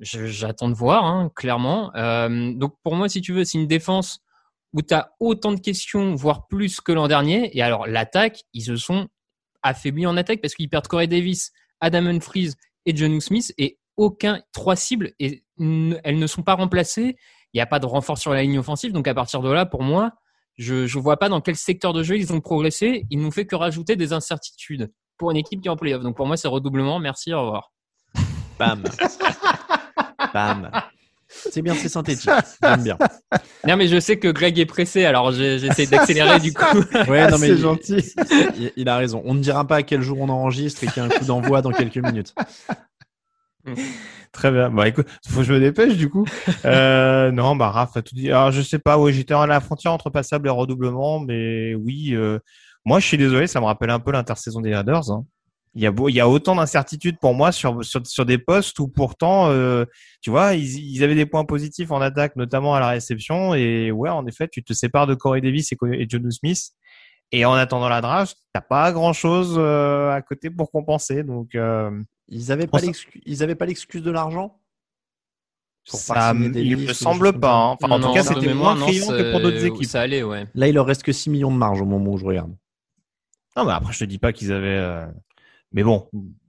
J'attends 0.00 0.68
de 0.68 0.74
voir, 0.74 1.04
hein, 1.04 1.30
clairement. 1.34 1.94
Euh, 1.94 2.52
donc 2.54 2.74
pour 2.82 2.96
moi, 2.96 3.08
si 3.08 3.20
tu 3.20 3.32
veux, 3.32 3.44
c'est 3.44 3.58
une 3.58 3.66
défense 3.66 4.20
où 4.72 4.82
tu 4.82 4.94
as 4.94 5.10
autant 5.20 5.52
de 5.52 5.60
questions, 5.60 6.14
voire 6.14 6.46
plus 6.46 6.80
que 6.80 6.92
l'an 6.92 7.08
dernier. 7.08 7.56
Et 7.56 7.62
alors, 7.62 7.86
l'attaque, 7.86 8.44
ils 8.54 8.62
se 8.62 8.76
sont 8.76 9.08
affaiblis 9.62 10.06
en 10.06 10.16
attaque 10.16 10.40
parce 10.40 10.54
qu'ils 10.54 10.68
perdent 10.68 10.86
Corey 10.86 11.06
Davis, 11.06 11.52
Adam 11.80 12.06
Humphries 12.06 12.54
et 12.86 12.96
John 12.96 13.20
Smith 13.20 13.52
et 13.58 13.78
aucun 13.96 14.40
trois 14.52 14.76
cibles 14.76 15.12
et 15.18 15.44
elles 15.58 16.18
ne 16.18 16.26
sont 16.26 16.42
pas 16.42 16.54
remplacées. 16.54 17.16
Il 17.52 17.58
n'y 17.58 17.60
a 17.60 17.66
pas 17.66 17.78
de 17.78 17.86
renfort 17.86 18.18
sur 18.18 18.32
la 18.32 18.42
ligne 18.42 18.58
offensive. 18.58 18.92
Donc 18.92 19.08
à 19.08 19.14
partir 19.14 19.40
de 19.42 19.50
là, 19.50 19.66
pour 19.66 19.82
moi, 19.82 20.12
je 20.56 20.74
ne 20.74 21.02
vois 21.02 21.18
pas 21.18 21.28
dans 21.28 21.40
quel 21.40 21.56
secteur 21.56 21.92
de 21.92 22.02
jeu 22.02 22.16
ils 22.16 22.32
ont 22.32 22.40
progressé. 22.40 23.06
Ils 23.10 23.20
n'ont 23.20 23.30
fait 23.30 23.46
que 23.46 23.56
rajouter 23.56 23.96
des 23.96 24.12
incertitudes 24.12 24.92
pour 25.16 25.30
une 25.30 25.36
équipe 25.36 25.60
qui 25.60 25.68
est 25.68 25.70
en 25.70 25.76
playoff. 25.76 26.02
Donc 26.02 26.16
pour 26.16 26.26
moi, 26.26 26.36
c'est 26.36 26.48
redoublement. 26.48 26.98
Merci, 26.98 27.32
au 27.32 27.42
revoir. 27.42 27.72
Bam. 28.58 28.84
Bam. 30.34 30.70
C'est 31.50 31.62
bien, 31.62 31.74
c'est 31.74 31.88
synthétique. 31.88 32.30
J'aime 32.62 32.82
bien. 32.82 32.98
Non, 33.66 33.76
mais 33.76 33.88
je 33.88 33.98
sais 34.00 34.18
que 34.18 34.28
Greg 34.28 34.58
est 34.58 34.66
pressé, 34.66 35.04
alors 35.04 35.32
j'ai- 35.32 35.58
j'essaie 35.58 35.86
d'accélérer 35.86 36.38
du 36.40 36.52
coup. 36.52 36.64
Ouais, 37.08 37.28
non, 37.30 37.38
mais 37.38 37.48
C'est 37.48 37.52
il- 37.54 37.58
gentil. 37.58 38.14
Il, 38.58 38.72
il 38.76 38.88
a 38.88 38.96
raison. 38.96 39.22
On 39.24 39.34
ne 39.34 39.40
dira 39.40 39.66
pas 39.66 39.76
à 39.76 39.82
quel 39.82 40.02
jour 40.02 40.18
on 40.20 40.28
enregistre 40.28 40.84
et 40.84 40.86
qu'il 40.86 40.96
y 40.96 41.00
a 41.00 41.04
un 41.04 41.08
coup 41.08 41.24
d'envoi 41.24 41.62
dans 41.62 41.70
quelques 41.72 41.96
minutes. 41.98 42.34
Très 44.32 44.50
bien. 44.50 44.70
Bah 44.70 44.86
écoute, 44.88 45.06
faut 45.28 45.38
que 45.40 45.42
je 45.44 45.52
me 45.52 45.60
dépêche 45.60 45.96
du 45.96 46.08
coup. 46.08 46.24
Euh, 46.64 47.30
non, 47.32 47.56
bah 47.56 47.70
Raph 47.70 47.96
a 47.96 48.02
tout 48.02 48.14
dit. 48.14 48.30
Alors 48.30 48.52
je 48.52 48.62
sais 48.62 48.78
pas, 48.78 48.96
ouais, 48.98 49.12
j'étais 49.12 49.34
à 49.34 49.46
la 49.46 49.60
frontière 49.60 49.92
entre 49.92 50.08
passable 50.10 50.48
et 50.48 50.50
redoublement, 50.50 51.20
mais 51.20 51.74
oui. 51.74 52.10
euh, 52.14 52.38
moi, 52.84 53.00
je 53.00 53.06
suis 53.06 53.18
désolé, 53.18 53.46
ça 53.46 53.60
me 53.60 53.66
rappelle 53.66 53.90
un 53.90 53.98
peu 54.00 54.12
l'intersaison 54.12 54.60
des 54.60 54.74
Raiders. 54.74 55.10
hein. 55.10 55.24
Il 55.74 55.82
y 55.82 55.86
a 55.86 55.92
beau, 55.92 56.08
il 56.08 56.14
y 56.14 56.20
a 56.20 56.28
autant 56.28 56.56
d'incertitudes 56.56 57.18
pour 57.20 57.32
moi 57.32 57.52
sur, 57.52 57.84
sur 57.84 58.04
sur 58.04 58.26
des 58.26 58.38
postes 58.38 58.78
où 58.80 58.88
pourtant, 58.88 59.50
euh, 59.50 59.84
tu 60.20 60.28
vois, 60.30 60.54
ils, 60.54 60.64
ils 60.96 61.04
avaient 61.04 61.14
des 61.14 61.26
points 61.26 61.44
positifs 61.44 61.92
en 61.92 62.00
attaque, 62.00 62.34
notamment 62.34 62.74
à 62.74 62.80
la 62.80 62.88
réception. 62.88 63.54
Et 63.54 63.92
ouais, 63.92 64.10
en 64.10 64.26
effet, 64.26 64.48
tu 64.48 64.64
te 64.64 64.72
sépares 64.72 65.06
de 65.06 65.14
Corey 65.14 65.40
Davis 65.40 65.70
et, 65.70 65.76
et 65.92 66.06
John 66.08 66.28
Smith. 66.30 66.70
Et 67.30 67.44
en 67.44 67.52
attendant 67.52 67.88
la 67.88 68.00
draft, 68.00 68.36
t'as 68.52 68.60
pas 68.60 68.90
grand 68.90 69.12
chose 69.12 69.56
à 69.60 70.20
côté 70.22 70.50
pour 70.50 70.72
compenser. 70.72 71.22
Donc 71.22 71.54
euh, 71.54 72.02
Ils 72.26 72.50
avaient 72.50 72.66
pas 72.66 72.78
On 72.78 72.80
s- 72.80 72.86
l'excu- 72.86 73.22
ils 73.24 73.42
avaient 73.44 73.54
pas 73.54 73.66
l'excuse 73.66 74.02
de 74.02 74.10
l'argent? 74.10 74.58
Ça, 75.98 76.32
il 76.60 76.76
me 76.76 76.92
semble 76.92 77.32
pas. 77.40 77.54
hein. 77.54 77.76
Enfin, 77.80 77.88
en 77.94 78.00
tout 78.00 78.12
cas, 78.14 78.22
c'était 78.24 78.46
moins 78.54 78.74
criant 78.90 79.06
que 79.12 79.30
pour 79.30 79.40
d'autres 79.40 79.64
équipes. 79.64 79.86
Ça 79.86 80.00
allait, 80.00 80.22
ouais. 80.24 80.46
Là, 80.54 80.66
il 80.68 80.74
leur 80.74 80.86
reste 80.86 81.02
que 81.04 81.12
6 81.12 81.30
millions 81.30 81.50
de 81.52 81.56
marge 81.56 81.80
au 81.80 81.84
moment 81.86 82.10
où 82.12 82.18
je 82.18 82.24
regarde. 82.24 82.52
Non, 83.56 83.64
mais 83.64 83.72
après, 83.72 83.92
je 83.92 84.00
te 84.00 84.04
dis 84.04 84.18
pas 84.18 84.32
qu'ils 84.32 84.52
avaient. 84.52 85.06
Mais 85.72 85.82
bon, 85.82 86.08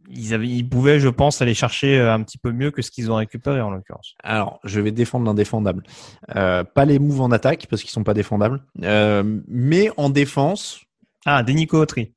ils 0.10 0.34
avaient, 0.34 0.48
ils 0.48 0.68
pouvaient, 0.68 1.00
je 1.00 1.08
pense, 1.10 1.42
aller 1.42 1.54
chercher 1.54 2.00
euh, 2.00 2.14
un 2.14 2.22
petit 2.24 2.38
peu 2.38 2.52
mieux 2.52 2.72
que 2.72 2.82
ce 2.82 2.90
qu'ils 2.92 3.12
ont 3.12 3.16
récupéré 3.16 3.62
en 3.62 3.70
l'occurrence. 3.72 4.16
Alors, 4.24 4.60
je 4.64 4.80
vais 4.82 4.92
défendre 4.92 5.26
l'indéfendable. 5.26 5.84
Euh, 6.36 6.64
pas 6.64 6.86
les 6.86 7.00
moves 7.00 7.22
en 7.22 7.32
attaque 7.32 7.68
parce 7.70 7.82
qu'ils 7.82 7.92
sont 7.92 8.04
pas 8.04 8.14
défendables, 8.14 8.64
Euh, 8.84 9.40
mais 9.48 9.90
en 9.98 10.10
défense. 10.10 10.82
Ah, 11.26 11.44
Denico 11.44 11.78
Autry. 11.80 12.14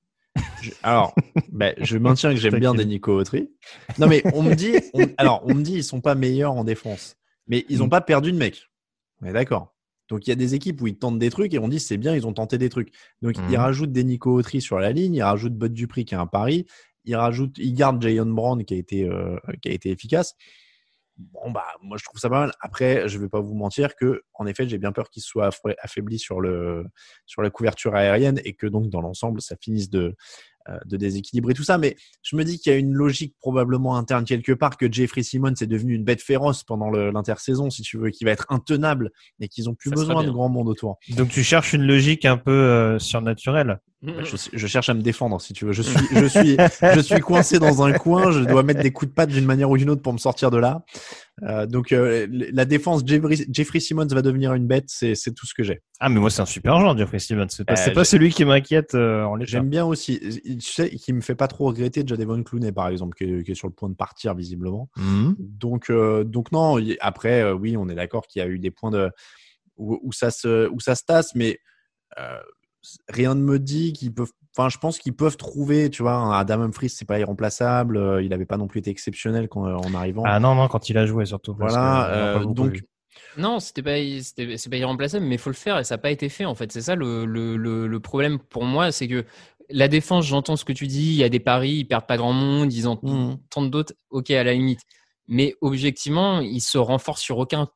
je- 0.62 0.70
alors, 0.82 1.14
ben, 1.52 1.74
je 1.78 1.98
maintiens 1.98 2.30
que 2.30 2.40
j'aime 2.40 2.58
bien 2.58 2.74
des 2.74 2.86
Nico 2.86 3.12
Autry. 3.16 3.50
Non, 3.98 4.06
mais 4.08 4.22
on 4.34 4.42
me 4.42 4.54
dit, 4.54 4.74
on- 4.94 5.08
alors, 5.18 5.42
on 5.44 5.54
me 5.54 5.62
dit 5.62 5.74
ils 5.74 5.84
sont 5.84 6.00
pas 6.00 6.14
meilleurs 6.14 6.52
en 6.54 6.64
défense, 6.64 7.16
mais 7.46 7.64
ils 7.68 7.82
ont 7.82 7.86
Mm. 7.86 7.90
pas 7.90 8.00
perdu 8.00 8.32
de 8.32 8.38
mec. 8.38 8.70
On 9.22 9.26
est 9.26 9.32
d'accord. 9.32 9.74
Donc 10.10 10.26
il 10.26 10.30
y 10.30 10.32
a 10.32 10.36
des 10.36 10.54
équipes 10.54 10.80
où 10.82 10.86
ils 10.86 10.96
tentent 10.98 11.18
des 11.18 11.30
trucs 11.30 11.54
et 11.54 11.58
on 11.58 11.68
dit 11.68 11.80
c'est 11.80 11.96
bien, 11.96 12.14
ils 12.14 12.26
ont 12.26 12.32
tenté 12.34 12.58
des 12.58 12.68
trucs. 12.68 12.92
Donc 13.22 13.36
ils 13.48 13.56
rajoutent 13.56 13.92
des 13.92 14.04
Nico 14.04 14.32
Autry 14.34 14.60
sur 14.60 14.78
la 14.78 14.90
ligne, 14.92 15.14
ils 15.14 15.22
rajoutent 15.22 15.56
Bud 15.56 15.72
Dupri 15.72 16.04
qui 16.04 16.14
a 16.14 16.20
un 16.20 16.26
pari, 16.26 16.66
ils 17.04 17.16
rajoutent, 17.16 17.58
ils 17.58 17.74
gardent 17.74 18.02
Jayon 18.02 18.26
Brown 18.26 18.64
qui 18.64 18.74
a 18.74 18.76
été 18.76 19.04
euh, 19.04 19.36
qui 19.62 19.68
a 19.68 19.72
été 19.72 19.90
efficace. 19.90 20.34
Bon 21.16 21.50
bah 21.52 21.64
moi 21.80 21.96
je 21.96 22.04
trouve 22.04 22.18
ça 22.18 22.28
pas 22.28 22.40
mal. 22.40 22.52
Après 22.60 23.08
je 23.08 23.18
vais 23.18 23.28
pas 23.28 23.40
vous 23.40 23.54
mentir 23.54 23.94
que 23.94 24.22
en 24.34 24.46
effet 24.46 24.68
j'ai 24.68 24.78
bien 24.78 24.90
peur 24.90 25.10
qu'ils 25.10 25.22
soient 25.22 25.48
affra- 25.50 25.76
affaiblis 25.80 26.18
sur 26.18 26.40
le 26.40 26.86
sur 27.24 27.40
la 27.40 27.50
couverture 27.50 27.94
aérienne 27.94 28.40
et 28.44 28.54
que 28.54 28.66
donc 28.66 28.88
dans 28.90 29.00
l'ensemble 29.00 29.40
ça 29.40 29.54
finisse 29.60 29.90
de 29.90 30.16
de 30.86 30.96
déséquilibrer 30.96 31.54
tout 31.54 31.64
ça. 31.64 31.78
Mais 31.78 31.96
je 32.22 32.36
me 32.36 32.44
dis 32.44 32.58
qu'il 32.58 32.72
y 32.72 32.74
a 32.74 32.78
une 32.78 32.92
logique 32.92 33.34
probablement 33.40 33.96
interne 33.96 34.24
quelque 34.24 34.52
part 34.52 34.76
que 34.76 34.90
Jeffrey 34.90 35.22
Simmons 35.22 35.54
est 35.60 35.66
devenu 35.66 35.94
une 35.94 36.04
bête 36.04 36.22
féroce 36.22 36.64
pendant 36.64 36.90
l'intersaison, 36.90 37.70
si 37.70 37.82
tu 37.82 37.98
veux, 37.98 38.10
qui 38.10 38.24
va 38.24 38.30
être 38.30 38.46
intenable 38.48 39.10
et 39.40 39.48
qu'ils 39.48 39.68
ont 39.68 39.74
plus 39.74 39.90
Ça 39.90 39.96
besoin 39.96 40.24
de 40.24 40.30
grand 40.30 40.48
monde 40.48 40.68
autour. 40.68 40.98
Donc 41.16 41.28
tu 41.28 41.42
cherches 41.42 41.72
une 41.72 41.86
logique 41.86 42.24
un 42.24 42.36
peu 42.36 42.52
euh, 42.52 42.98
surnaturelle. 42.98 43.80
Bah, 44.04 44.12
je, 44.22 44.36
je 44.52 44.66
cherche 44.66 44.90
à 44.90 44.94
me 44.94 45.00
défendre, 45.00 45.40
si 45.40 45.54
tu 45.54 45.64
veux. 45.64 45.72
Je 45.72 45.80
suis, 45.80 45.98
je 46.12 46.26
suis, 46.26 46.56
je 46.94 47.00
suis 47.00 47.20
coincé 47.20 47.58
dans 47.58 47.82
un 47.82 47.92
coin. 47.92 48.32
Je 48.32 48.40
dois 48.40 48.62
mettre 48.62 48.82
des 48.82 48.92
coups 48.92 49.10
de 49.10 49.14
patte 49.14 49.30
d'une 49.30 49.46
manière 49.46 49.70
ou 49.70 49.78
d'une 49.78 49.88
autre 49.88 50.02
pour 50.02 50.12
me 50.12 50.18
sortir 50.18 50.50
de 50.50 50.58
là. 50.58 50.84
Euh, 51.42 51.66
donc 51.66 51.90
euh, 51.90 52.28
la 52.30 52.64
défense, 52.64 53.02
Jeffrey, 53.04 53.34
Jeffrey 53.50 53.80
Simmons 53.80 54.06
va 54.06 54.22
devenir 54.22 54.54
une 54.54 54.68
bête. 54.68 54.84
C'est, 54.86 55.16
c'est 55.16 55.32
tout 55.32 55.46
ce 55.46 55.54
que 55.54 55.64
j'ai. 55.64 55.82
Ah, 55.98 56.08
mais 56.08 56.20
moi, 56.20 56.30
c'est 56.30 56.42
un 56.42 56.46
super 56.46 56.78
genre, 56.78 56.96
Jeffrey 56.96 57.18
Simmons. 57.18 57.48
C'est 57.48 57.64
pas, 57.64 57.72
Euh, 57.72 57.76
c'est 57.76 57.92
pas 57.92 58.04
j'ai- 58.04 58.10
celui 58.10 58.30
qui 58.30 58.44
m'inquiète 58.44 58.94
euh, 58.94 59.24
en 59.24 59.34
l'état. 59.34 59.50
J'aime 59.50 59.68
bien 59.68 59.84
aussi. 59.84 60.20
Tu 60.44 60.60
sais, 60.60 60.90
qui 60.90 61.12
me 61.12 61.20
fait 61.20 61.34
pas 61.34 61.48
trop 61.48 61.66
regretter 61.66 62.04
Jadevon 62.06 62.42
Clooney, 62.44 62.70
par 62.70 62.86
exemple, 62.88 63.16
qui 63.16 63.24
est, 63.24 63.42
qui 63.42 63.50
est 63.50 63.54
sur 63.56 63.66
le 63.66 63.74
point 63.74 63.88
de 63.88 63.96
partir 63.96 64.34
visiblement. 64.34 64.88
Mhm. 64.96 65.34
Donc, 65.40 65.90
euh, 65.90 66.22
donc 66.22 66.52
non. 66.52 66.78
Après, 67.00 67.42
euh, 67.42 67.52
oui, 67.54 67.76
on 67.76 67.88
est 67.88 67.96
d'accord 67.96 68.26
qu'il 68.28 68.40
y 68.40 68.44
a 68.44 68.48
eu 68.48 68.60
des 68.60 68.70
points 68.70 68.92
de 68.92 69.10
où, 69.76 69.98
où 70.04 70.12
ça 70.12 70.30
se 70.30 70.68
où 70.68 70.78
ça 70.78 70.94
se 70.94 71.02
tasse, 71.04 71.34
mais 71.34 71.58
euh, 72.20 72.38
rien 73.08 73.34
ne 73.34 73.40
me 73.42 73.58
dit 73.58 73.92
qu'ils 73.92 74.14
peuvent. 74.14 74.30
Enfin, 74.56 74.68
je 74.68 74.78
pense 74.78 74.98
qu'ils 74.98 75.14
peuvent 75.14 75.36
trouver. 75.36 75.90
Tu 75.90 76.02
vois, 76.02 76.36
Adam 76.38 76.60
Humphries, 76.62 76.90
c'est 76.90 77.04
pas 77.04 77.18
irremplaçable. 77.18 77.96
euh, 77.96 78.22
Il 78.22 78.32
avait 78.32 78.46
pas 78.46 78.56
non 78.56 78.66
plus 78.68 78.78
été 78.80 78.90
exceptionnel 78.90 79.48
quand, 79.48 79.64
en 79.66 79.94
arrivant. 79.94 80.22
Ah 80.26 80.38
non, 80.40 80.54
non, 80.54 80.68
quand 80.68 80.88
il 80.90 80.96
a 80.98 81.06
joué 81.06 81.24
surtout. 81.26 81.54
parce 81.54 81.72
Voilà, 81.72 82.08
que, 82.08 82.14
euh, 82.14 82.44
donc- 82.52 82.72
vu. 82.74 82.82
Non, 83.36 83.58
c'était 83.60 83.82
pas, 83.82 83.96
c'était- 84.22 84.56
c'est 84.56 84.70
pas 84.70 84.76
irremplaçable, 84.76 85.24
mais 85.26 85.36
il 85.36 85.38
faut 85.38 85.50
le 85.50 85.54
faire 85.54 85.78
et 85.78 85.84
ça 85.84 85.94
n'a 85.94 85.98
pas 85.98 86.10
été 86.10 86.28
fait 86.28 86.44
en 86.44 86.54
fait. 86.54 86.70
C'est 86.72 86.82
ça 86.82 86.94
le, 86.94 87.24
le, 87.24 87.56
le, 87.56 87.86
le 87.86 88.00
problème 88.00 88.38
pour 88.38 88.64
moi, 88.64 88.90
c'est 88.92 89.08
que 89.08 89.24
la 89.70 89.88
défense, 89.88 90.26
j'entends 90.26 90.56
ce 90.56 90.64
que 90.64 90.72
tu 90.72 90.86
dis, 90.86 91.06
il 91.10 91.14
y 91.16 91.24
a 91.24 91.28
des 91.28 91.40
paris, 91.40 91.70
ils 91.78 91.84
perdent 91.84 92.06
pas 92.06 92.16
grand 92.16 92.32
monde, 92.32 92.72
ils 92.72 92.86
en 92.88 92.98
Mhm. 93.02 93.38
tentent 93.50 93.70
d'autres, 93.70 93.94
ok 94.10 94.30
à 94.32 94.44
la 94.44 94.52
limite. 94.52 94.80
Mais 95.26 95.54
objectivement, 95.62 96.40
ils 96.40 96.60
se 96.60 96.76
renforcent 96.78 97.22
sur 97.22 97.38
aucun 97.38 97.68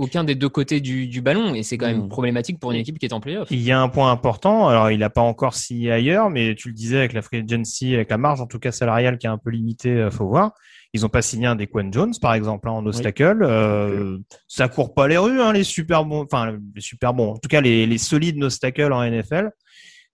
aucun 0.00 0.24
des 0.24 0.34
deux 0.34 0.48
côtés 0.48 0.80
du, 0.80 1.06
du 1.06 1.20
ballon 1.20 1.54
et 1.54 1.62
c'est 1.62 1.76
quand 1.76 1.86
même 1.86 2.04
Mm. 2.04 2.08
problématique 2.08 2.58
pour 2.58 2.72
une 2.72 2.78
équipe 2.78 2.98
qui 2.98 3.04
est 3.06 3.12
en 3.12 3.20
playoff. 3.20 3.48
Il 3.50 3.60
y 3.60 3.70
a 3.70 3.80
un 3.80 3.88
point 3.88 4.10
important. 4.10 4.68
Alors, 4.68 4.90
il 4.90 4.98
n'a 5.00 5.10
pas 5.10 5.20
encore 5.20 5.54
signé 5.54 5.92
ailleurs, 5.92 6.30
mais 6.30 6.54
tu 6.54 6.68
le 6.68 6.74
disais 6.74 6.96
avec 6.98 7.12
la 7.12 7.20
free 7.22 7.38
agency, 7.38 7.94
avec 7.94 8.08
la 8.10 8.16
marge, 8.16 8.40
en 8.40 8.46
tout 8.46 8.58
cas 8.58 8.72
salariale, 8.72 9.18
qui 9.18 9.26
est 9.26 9.30
un 9.30 9.38
peu 9.38 9.50
limitée, 9.50 9.90
euh, 9.90 10.10
faut 10.10 10.26
voir. 10.26 10.52
Ils 10.94 11.04
ont 11.04 11.08
pas 11.10 11.22
signé 11.22 11.46
un 11.46 11.54
Dequan 11.54 11.92
Jones, 11.92 12.14
par 12.20 12.34
exemple, 12.34 12.68
hein, 12.68 12.72
en 12.72 12.84
Oui. 12.86 13.00
tackle. 13.02 13.42
Euh, 13.42 14.18
ça 14.48 14.68
court 14.68 14.94
pas 14.94 15.06
les 15.06 15.18
rues, 15.18 15.40
hein, 15.40 15.52
les 15.52 15.64
super 15.64 16.04
bons, 16.04 16.24
enfin, 16.24 16.56
les 16.74 16.80
super 16.80 17.12
bons. 17.14 17.32
En 17.32 17.38
tout 17.38 17.48
cas, 17.48 17.60
les, 17.60 17.86
les 17.86 17.98
solides 17.98 18.38
nose 18.38 18.58
tackle 18.58 18.92
en 18.92 19.02
NFL. 19.04 19.50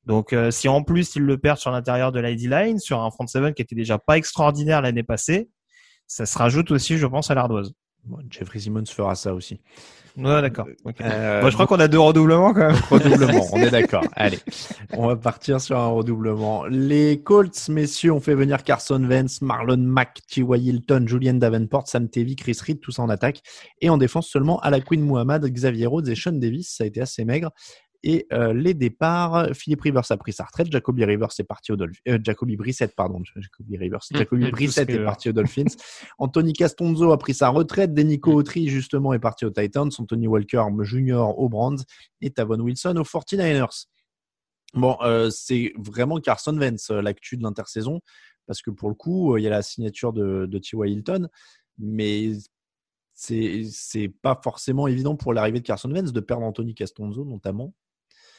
Donc, 0.05 0.33
euh, 0.33 0.51
si 0.51 0.69
en 0.69 0.83
plus 0.83 1.17
ils 1.17 1.23
le 1.23 1.39
perdent 1.39 1.59
sur 1.59 1.71
l'intérieur 1.71 2.13
de 2.13 2.21
l'ID 2.21 2.51
line, 2.51 2.79
sur 2.79 3.01
un 3.03 3.11
front 3.11 3.27
seven 3.27 3.55
qui 3.55 3.63
était 3.63 3.75
déjà 3.75 3.99
pas 3.99 4.17
extraordinaire 4.19 4.83
l'année 4.83 5.03
passée, 5.03 5.49
ça 6.07 6.27
se 6.27 6.37
rajoute 6.39 6.71
aussi, 6.71 6.99
je 6.99 7.07
pense, 7.07 7.31
à 7.31 7.35
l'ardoise. 7.35 7.73
Bon, 8.07 8.19
Jeffrey 8.31 8.61
Simmons 8.61 8.87
fera 8.87 9.15
ça 9.15 9.35
aussi. 9.35 9.61
Ouais, 10.17 10.41
d'accord. 10.41 10.67
Ok. 10.85 11.01
Euh, 11.03 11.43
Bon, 11.43 11.51
je 11.51 11.55
crois 11.55 11.67
qu'on 11.67 11.79
a 11.81 11.89
deux 11.89 11.99
redoublements 11.99 12.55
quand 12.55 12.69
même. 12.69 12.77
Redoublement, 12.91 13.45
on 13.53 13.59
est 13.59 13.71
d'accord. 13.71 14.05
Allez, 14.15 14.39
on 14.93 15.09
va 15.09 15.17
partir 15.17 15.61
sur 15.61 15.79
un 15.79 15.89
redoublement. 15.89 16.65
Les 16.67 17.21
Colts, 17.23 17.69
messieurs, 17.69 18.13
ont 18.13 18.21
fait 18.21 18.35
venir 18.35 18.65
Carson 18.65 19.03
Wentz, 19.05 19.43
Marlon 19.43 19.77
Mack, 19.77 20.21
T.Y. 20.29 20.67
Hilton, 20.67 21.05
Julian 21.07 21.35
Davenport, 21.35 21.87
Sam 21.89 22.09
Tevy, 22.09 22.35
Chris 22.35 22.57
Reed, 22.67 22.81
tout 22.81 22.93
ça 22.93 23.03
en 23.03 23.11
attaque. 23.11 23.43
Et 23.83 23.91
en 23.91 23.99
défense 23.99 24.29
seulement 24.29 24.59
à 24.61 24.71
la 24.71 24.81
Queen 24.81 25.03
Muhammad, 25.03 25.45
Xavier 25.45 25.87
Rhodes 25.87 26.09
et 26.09 26.15
Sean 26.15 26.33
Davis. 26.33 26.75
Ça 26.77 26.85
a 26.85 26.87
été 26.87 27.03
assez 27.03 27.25
maigre. 27.27 27.51
Et 28.09 28.25
euh, 28.33 28.53
les 28.53 28.73
départs, 28.73 29.49
Philippe 29.53 29.81
Rivers 29.81 30.13
a 30.13 30.17
pris 30.17 30.33
sa 30.33 30.45
retraite, 30.45 30.71
Jacoby 30.71 31.05
Rivers 31.05 31.31
est 31.41 31.43
parti 31.43 31.73
au 31.73 31.77
Dolphins, 31.77 32.01
euh, 32.07 32.19
Jacoby 32.23 32.55
Brissett, 32.55 32.95
pardon, 32.95 33.21
Jacoby 33.35 33.77
Rivers, 33.77 33.99
Mm, 34.13 34.19
Jacoby 34.19 34.51
Brissett 34.53 34.89
est 34.89 35.05
parti 35.05 35.29
aux 35.29 35.33
Dolphins. 35.33 35.75
Anthony 36.19 36.53
Castonzo 36.53 37.11
a 37.11 37.19
pris 37.19 37.35
sa 37.35 37.49
retraite, 37.49 37.95
Denico 37.95 38.33
Autry 38.33 38.69
justement 38.69 39.13
est 39.13 39.19
parti 39.19 39.45
aux 39.45 39.51
Titans, 39.51 39.91
Anthony 39.99 40.29
Walker 40.29 40.63
Jr. 40.83 41.33
aux 41.37 41.49
Brands 41.49 41.83
et 42.21 42.31
Tavon 42.31 42.61
Wilson 42.61 42.95
aux 42.97 43.03
49ers. 43.03 43.87
Bon, 44.75 44.97
euh, 45.03 45.29
c'est 45.31 45.73
vraiment 45.77 46.21
Carson 46.21 46.57
Wentz, 46.57 46.91
l'actu 46.91 47.37
de 47.37 47.43
l'intersaison, 47.43 47.99
parce 48.47 48.63
que 48.63 48.71
pour 48.71 48.89
le 48.89 48.95
coup, 48.95 49.37
il 49.37 49.43
y 49.43 49.49
a 49.49 49.51
la 49.51 49.63
signature 49.63 50.13
de, 50.13 50.47
de 50.47 50.59
T.Y. 50.59 50.93
Hilton, 50.93 51.29
mais 51.77 52.35
c'est 53.15 53.63
c'est 53.69 54.09
pas 54.09 54.39
forcément 54.45 54.87
évident 54.87 55.17
pour 55.17 55.33
l'arrivée 55.33 55.59
de 55.59 55.67
Carson 55.67 55.91
Wentz 55.91 56.13
de 56.13 56.21
perdre 56.21 56.45
Anthony 56.45 56.73
Castonzo 56.73 57.25
notamment. 57.25 57.75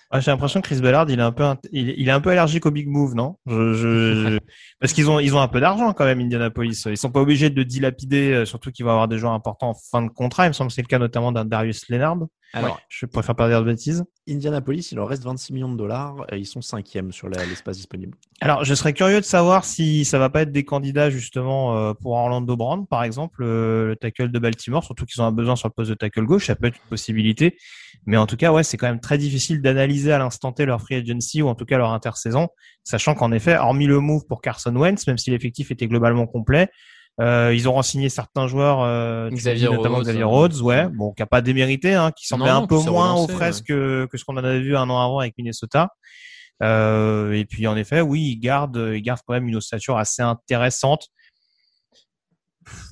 Ah, 0.10 0.22
j'ai 0.22 0.32
l'impression 0.32 0.62
que 0.62 0.68
Chris 0.68 0.80
Ballard, 0.82 1.10
il 1.10 1.20
est 1.20 1.22
un 1.22 1.34
peu, 1.34 1.44
il, 1.74 1.90
il 1.90 2.08
est 2.08 2.12
un 2.12 2.22
peu 2.22 2.30
allergique 2.30 2.66
au 2.66 2.72
big 2.72 2.88
move, 2.88 3.14
non? 3.14 3.38
Je, 3.46 3.74
je, 3.74 4.30
je- 4.32 4.40
Parce 4.80 4.94
qu'ils 4.94 5.10
ont, 5.10 5.20
ils 5.20 5.36
ont 5.36 5.42
un 5.42 5.50
peu 5.50 5.60
d'argent 5.60 5.92
quand 5.94 6.06
même, 6.06 6.22
Indianapolis. 6.22 6.86
Ils 6.86 6.98
sont 6.98 7.12
pas 7.12 7.20
obligés 7.22 7.50
de 7.50 7.62
dilapider, 7.64 8.32
euh, 8.34 8.46
surtout 8.46 8.72
qu'il 8.72 8.86
va 8.86 8.92
avoir 8.92 9.08
des 9.10 9.18
joueurs 9.18 9.34
importants 9.34 9.72
en 9.72 9.74
fin 9.92 10.02
de 10.02 10.10
contrat. 10.10 10.46
Il 10.46 10.50
me 10.50 10.54
semble 10.54 10.70
que 10.70 10.76
c'est 10.76 10.82
le 10.82 10.88
cas 10.88 11.00
notamment 11.00 11.34
d'un 11.34 11.44
Darius 11.44 11.90
Leonard. 11.90 12.20
Alors, 12.54 12.80
Je 12.90 13.06
préfère 13.06 13.36
pas 13.36 13.48
dire 13.50 13.60
de 13.62 13.66
bêtises. 13.66 14.04
Indianapolis, 14.30 14.92
il 14.92 14.96
leur 14.96 15.08
reste 15.08 15.24
26 15.24 15.54
millions 15.54 15.72
de 15.72 15.78
dollars, 15.78 16.26
et 16.32 16.38
ils 16.38 16.46
sont 16.46 16.62
cinquièmes 16.62 17.12
sur 17.12 17.30
l'espace 17.30 17.78
disponible. 17.78 18.18
Alors, 18.42 18.64
je 18.64 18.74
serais 18.74 18.94
curieux 18.94 19.20
de 19.20 19.26
savoir 19.26 19.66
si 19.66 20.06
ça 20.06 20.20
va 20.20 20.30
pas 20.30 20.42
être 20.42 20.52
des 20.52 20.64
candidats 20.64 21.10
justement 21.10 21.78
euh, 21.78 21.94
pour 21.94 22.14
Orlando 22.14 22.56
Brown, 22.56 22.88
par 22.88 23.04
exemple, 23.04 23.44
euh, 23.44 23.90
le 23.90 23.96
tackle 23.96 24.32
de 24.32 24.40
Baltimore, 24.40 24.84
surtout 24.84 25.06
qu'ils 25.06 25.22
ont 25.22 25.26
un 25.26 25.32
besoin 25.32 25.56
sur 25.56 25.68
le 25.68 25.74
poste 25.74 25.90
de 25.90 25.96
tackle 25.96 26.24
gauche, 26.24 26.48
ça 26.48 26.56
peut 26.56 26.68
être 26.68 26.78
une 26.78 26.90
possibilité. 26.90 27.58
Mais 28.06 28.18
en 28.18 28.26
tout 28.26 28.38
cas, 28.38 28.52
ouais, 28.52 28.64
c'est 28.64 28.78
quand 28.78 28.88
même 28.88 29.02
très 29.02 29.18
difficile 29.18 29.62
d'analyser 29.62 30.12
à 30.12 30.18
l'instant 30.20 30.52
T 30.52 30.66
leur 30.66 30.82
free 30.82 30.96
agency 30.96 31.42
ou 31.42 31.48
en 31.48 31.56
tout 31.56 31.66
cas 31.66 31.78
leur 31.78 31.92
intersaison, 31.92 32.48
sachant 32.84 33.16
qu'en 33.16 33.32
effet, 33.32 33.58
hormis 33.58 33.88
le 33.88 34.00
move 34.00 34.26
pour 34.28 34.42
Carson 34.42 34.76
Wentz, 34.76 35.06
même 35.08 35.18
si 35.18 35.32
l'effectif 35.32 35.72
était 35.72 35.88
globalement 35.88 36.28
complet, 36.28 36.70
euh, 37.20 37.52
ils 37.54 37.68
auront 37.68 37.82
signé 37.82 38.10
certains 38.10 38.48
joueurs, 38.48 38.82
euh, 38.82 39.30
Xavier 39.32 39.70
notamment 39.70 39.96
Rhodes, 39.96 40.04
Xavier 40.04 40.22
euh, 40.22 40.28
Rhodes, 40.28 40.62
ouais, 40.62 40.88
bon, 40.88 41.14
qui 41.14 41.24
a 41.24 41.26
pas 41.26 41.42
démérité, 41.42 41.96
hein, 41.96 42.12
qui 42.12 42.28
semblait 42.28 42.52
Non, 42.52 42.64
un 42.64 42.68
peu 42.68 42.76
moins 42.76 43.14
relancé, 43.14 43.34
aux 43.34 43.36
fraises 43.36 43.58
ouais. 43.58 43.66
que, 43.68 44.08
que 44.12 44.18
ce 44.18 44.26
qu'on 44.26 44.36
en 44.36 44.44
avait 44.44 44.62
vu 44.62 44.78
un 44.78 44.88
an 44.90 45.00
avant 45.00 45.20
avec 45.20 45.34
Minnesota. 45.38 45.90
Euh, 46.62 47.34
et 47.34 47.46
puis 47.46 47.66
en 47.66 47.76
effet, 47.76 48.02
oui, 48.02 48.22
il 48.22 48.38
garde, 48.38 48.92
il 48.94 49.02
garde 49.02 49.20
quand 49.26 49.34
même 49.34 49.48
une 49.48 49.56
ossature 49.56 49.98
assez 49.98 50.22
intéressante. 50.22 51.08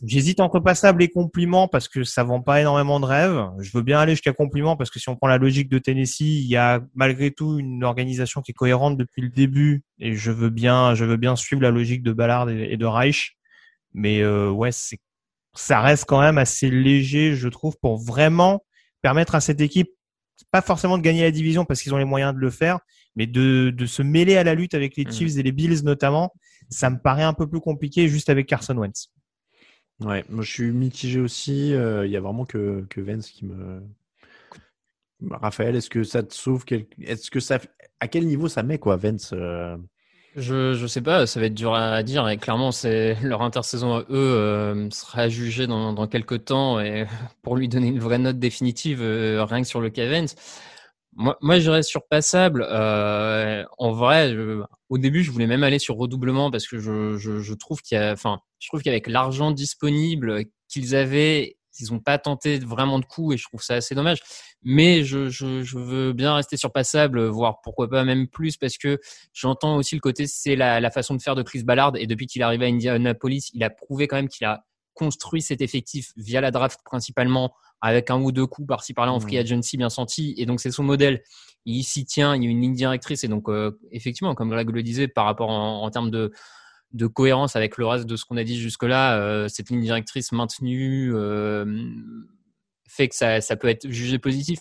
J'hésite 0.03 0.39
entre 0.39 0.59
passable 0.59 1.03
et 1.03 1.09
compliment 1.09 1.67
parce 1.67 1.87
que 1.87 2.03
ça 2.03 2.23
vend 2.23 2.41
pas 2.41 2.61
énormément 2.61 2.99
de 2.99 3.05
rêves. 3.05 3.45
Je 3.59 3.71
veux 3.73 3.83
bien 3.83 3.99
aller 3.99 4.13
jusqu'à 4.13 4.31
compliment 4.31 4.77
parce 4.77 4.89
que 4.89 4.99
si 4.99 5.09
on 5.09 5.17
prend 5.17 5.27
la 5.27 5.37
logique 5.37 5.69
de 5.69 5.77
Tennessee, 5.77 6.21
il 6.21 6.47
y 6.47 6.55
a 6.55 6.81
malgré 6.95 7.31
tout 7.31 7.59
une 7.59 7.83
organisation 7.83 8.41
qui 8.41 8.51
est 8.51 8.55
cohérente 8.55 8.97
depuis 8.97 9.21
le 9.21 9.29
début 9.29 9.83
et 9.99 10.15
je 10.15 10.31
veux 10.31 10.49
bien, 10.49 10.95
je 10.95 11.03
veux 11.03 11.17
bien 11.17 11.35
suivre 11.35 11.61
la 11.61 11.71
logique 11.71 12.03
de 12.03 12.13
Ballard 12.13 12.49
et 12.49 12.77
de 12.77 12.85
Reich. 12.85 13.35
Mais 13.95 14.21
euh, 14.21 14.51
ouais, 14.51 14.71
c'est, 14.71 14.99
ça 15.55 15.79
reste 15.81 16.05
quand 16.05 16.19
même 16.21 16.37
assez 16.37 16.69
léger, 16.69 17.33
je 17.35 17.47
trouve, 17.47 17.77
pour 17.81 17.97
vraiment 17.97 18.63
permettre 19.01 19.35
à 19.35 19.41
cette 19.41 19.61
équipe, 19.61 19.89
pas 20.51 20.61
forcément 20.61 20.97
de 20.97 21.03
gagner 21.03 21.21
la 21.23 21.31
division 21.31 21.63
parce 21.65 21.81
qu'ils 21.81 21.93
ont 21.93 21.97
les 21.97 22.05
moyens 22.05 22.33
de 22.35 22.39
le 22.39 22.49
faire, 22.49 22.79
mais 23.15 23.25
de, 23.25 23.69
de 23.75 23.85
se 23.85 24.01
mêler 24.03 24.35
à 24.35 24.43
la 24.43 24.53
lutte 24.53 24.73
avec 24.73 24.97
les 24.97 25.05
Mhm. 25.05 25.11
Chiefs 25.13 25.37
et 25.37 25.43
les 25.43 25.53
Bills 25.53 25.83
notamment. 25.83 26.33
Ça 26.69 26.89
me 26.89 26.97
paraît 26.99 27.23
un 27.23 27.33
peu 27.33 27.47
plus 27.47 27.61
compliqué 27.61 28.09
juste 28.09 28.29
avec 28.29 28.47
Carson 28.47 28.75
Wentz. 28.77 29.07
Ouais, 30.01 30.25
moi 30.29 30.43
je 30.43 30.51
suis 30.51 30.71
mitigé 30.71 31.21
aussi. 31.21 31.73
euh, 31.73 32.05
Il 32.05 32.11
y 32.11 32.17
a 32.17 32.21
vraiment 32.21 32.45
que, 32.45 32.85
que 32.89 32.99
Vence 32.99 33.29
qui 33.29 33.45
me. 33.45 33.81
Raphaël, 35.31 35.75
est-ce 35.75 35.89
que 35.89 36.03
ça 36.03 36.21
te 36.23 36.33
sauve 36.33 36.65
quel... 36.65 36.85
Est-ce 37.01 37.31
que 37.31 37.39
ça. 37.39 37.59
À 38.01 38.07
quel 38.09 38.25
niveau 38.27 38.49
ça 38.49 38.63
met, 38.63 38.77
quoi, 38.77 38.97
Vence 38.97 39.31
euh, 39.33 39.77
Je 40.37 40.73
je 40.73 40.85
sais 40.87 41.01
pas, 41.01 41.25
ça 41.27 41.39
va 41.39 41.45
être 41.45 41.53
dur 41.53 41.73
à 41.73 42.03
dire 42.03 42.27
et 42.27 42.37
clairement 42.37 42.71
c'est 42.73 43.15
leur 43.23 43.41
intersaison 43.41 43.99
eux 44.01 44.05
euh, 44.11 44.89
sera 44.91 45.29
jugée 45.29 45.65
dans 45.65 45.93
dans 45.93 46.07
quelques 46.07 46.43
temps 46.45 46.79
et 46.81 47.05
pour 47.41 47.55
lui 47.55 47.69
donner 47.69 47.87
une 47.87 47.99
vraie 47.99 48.17
note 48.17 48.37
définitive 48.37 49.01
euh, 49.01 49.45
rien 49.45 49.61
que 49.61 49.67
sur 49.67 49.79
le 49.79 49.89
Cavens. 49.89 50.27
Moi 51.15 51.37
moi 51.41 51.59
j'irais 51.59 51.83
sur 51.83 52.05
passable. 52.07 52.65
Euh, 52.69 53.63
en 53.77 53.91
vrai, 53.93 54.33
je- 54.33 54.61
au 54.89 54.97
début 54.97 55.23
je 55.23 55.31
voulais 55.31 55.47
même 55.47 55.63
aller 55.63 55.79
sur 55.79 55.95
redoublement 55.95 56.51
parce 56.51 56.67
que 56.67 56.79
je 56.79 57.17
je, 57.17 57.39
je 57.41 57.53
trouve 57.53 57.81
qu'il 57.81 57.97
y 57.97 58.01
a 58.01 58.11
enfin 58.13 58.39
je 58.59 58.67
trouve 58.69 58.81
qu'avec 58.83 59.07
l'argent 59.07 59.51
disponible 59.51 60.43
qu'ils 60.69 60.95
avaient 60.95 61.54
ils 61.79 61.91
n'ont 61.91 61.99
pas 61.99 62.17
tenté 62.17 62.59
vraiment 62.59 62.99
de 62.99 63.05
coup 63.05 63.33
et 63.33 63.37
je 63.37 63.43
trouve 63.43 63.61
ça 63.61 63.75
assez 63.75 63.95
dommage. 63.95 64.21
Mais 64.63 65.03
je, 65.03 65.29
je, 65.29 65.61
je 65.61 65.77
veux 65.77 66.13
bien 66.13 66.33
rester 66.35 66.57
sur 66.57 66.71
passable, 66.71 67.25
voire 67.25 67.61
pourquoi 67.61 67.89
pas 67.89 68.03
même 68.03 68.27
plus, 68.27 68.57
parce 68.57 68.77
que 68.77 68.99
j'entends 69.33 69.77
aussi 69.77 69.95
le 69.95 70.01
côté, 70.01 70.27
c'est 70.27 70.55
la, 70.55 70.79
la 70.79 70.91
façon 70.91 71.15
de 71.15 71.21
faire 71.21 71.35
de 71.35 71.43
Chris 71.43 71.63
Ballard. 71.63 71.93
Et 71.97 72.07
depuis 72.07 72.27
qu'il 72.27 72.41
est 72.41 72.45
arrivé 72.45 72.65
à 72.65 72.69
Indianapolis, 72.69 73.51
il 73.53 73.63
a 73.63 73.69
prouvé 73.69 74.07
quand 74.07 74.15
même 74.15 74.29
qu'il 74.29 74.45
a 74.45 74.65
construit 74.93 75.41
cet 75.41 75.61
effectif 75.61 76.13
via 76.15 76.41
la 76.41 76.51
draft 76.51 76.79
principalement, 76.85 77.53
avec 77.81 78.09
un 78.09 78.19
ou 78.19 78.31
deux 78.31 78.47
coups 78.47 78.67
par-ci 78.67 78.93
par-là 78.93 79.11
en 79.11 79.19
free 79.19 79.37
agency 79.37 79.77
bien 79.77 79.89
senti. 79.89 80.33
Et 80.37 80.45
donc 80.45 80.61
c'est 80.61 80.71
son 80.71 80.83
modèle. 80.83 81.21
Il 81.65 81.83
s'y 81.83 82.05
tient, 82.05 82.35
il 82.35 82.43
y 82.43 82.47
a 82.47 82.49
une 82.49 82.61
ligne 82.61 82.73
directrice. 82.73 83.23
Et 83.23 83.27
donc 83.27 83.49
euh, 83.49 83.77
effectivement, 83.91 84.33
comme 84.33 84.49
Greg 84.49 84.69
le 84.69 84.81
disait, 84.81 85.07
par 85.07 85.25
rapport 85.25 85.49
en, 85.49 85.83
en 85.83 85.91
termes 85.91 86.09
de 86.09 86.31
de 86.95 87.07
cohérence 87.07 87.55
avec 87.55 87.77
le 87.77 87.85
reste 87.85 88.05
de 88.05 88.15
ce 88.15 88.25
qu'on 88.25 88.37
a 88.37 88.43
dit 88.43 88.57
jusque-là, 88.57 89.17
euh, 89.19 89.47
cette 89.47 89.69
ligne 89.69 89.81
directrice 89.81 90.31
maintenue 90.31 91.11
euh, 91.13 91.65
fait 92.87 93.07
que 93.09 93.15
ça, 93.15 93.41
ça 93.41 93.55
peut 93.55 93.67
être 93.67 93.89
jugé 93.89 94.17
positif. 94.19 94.59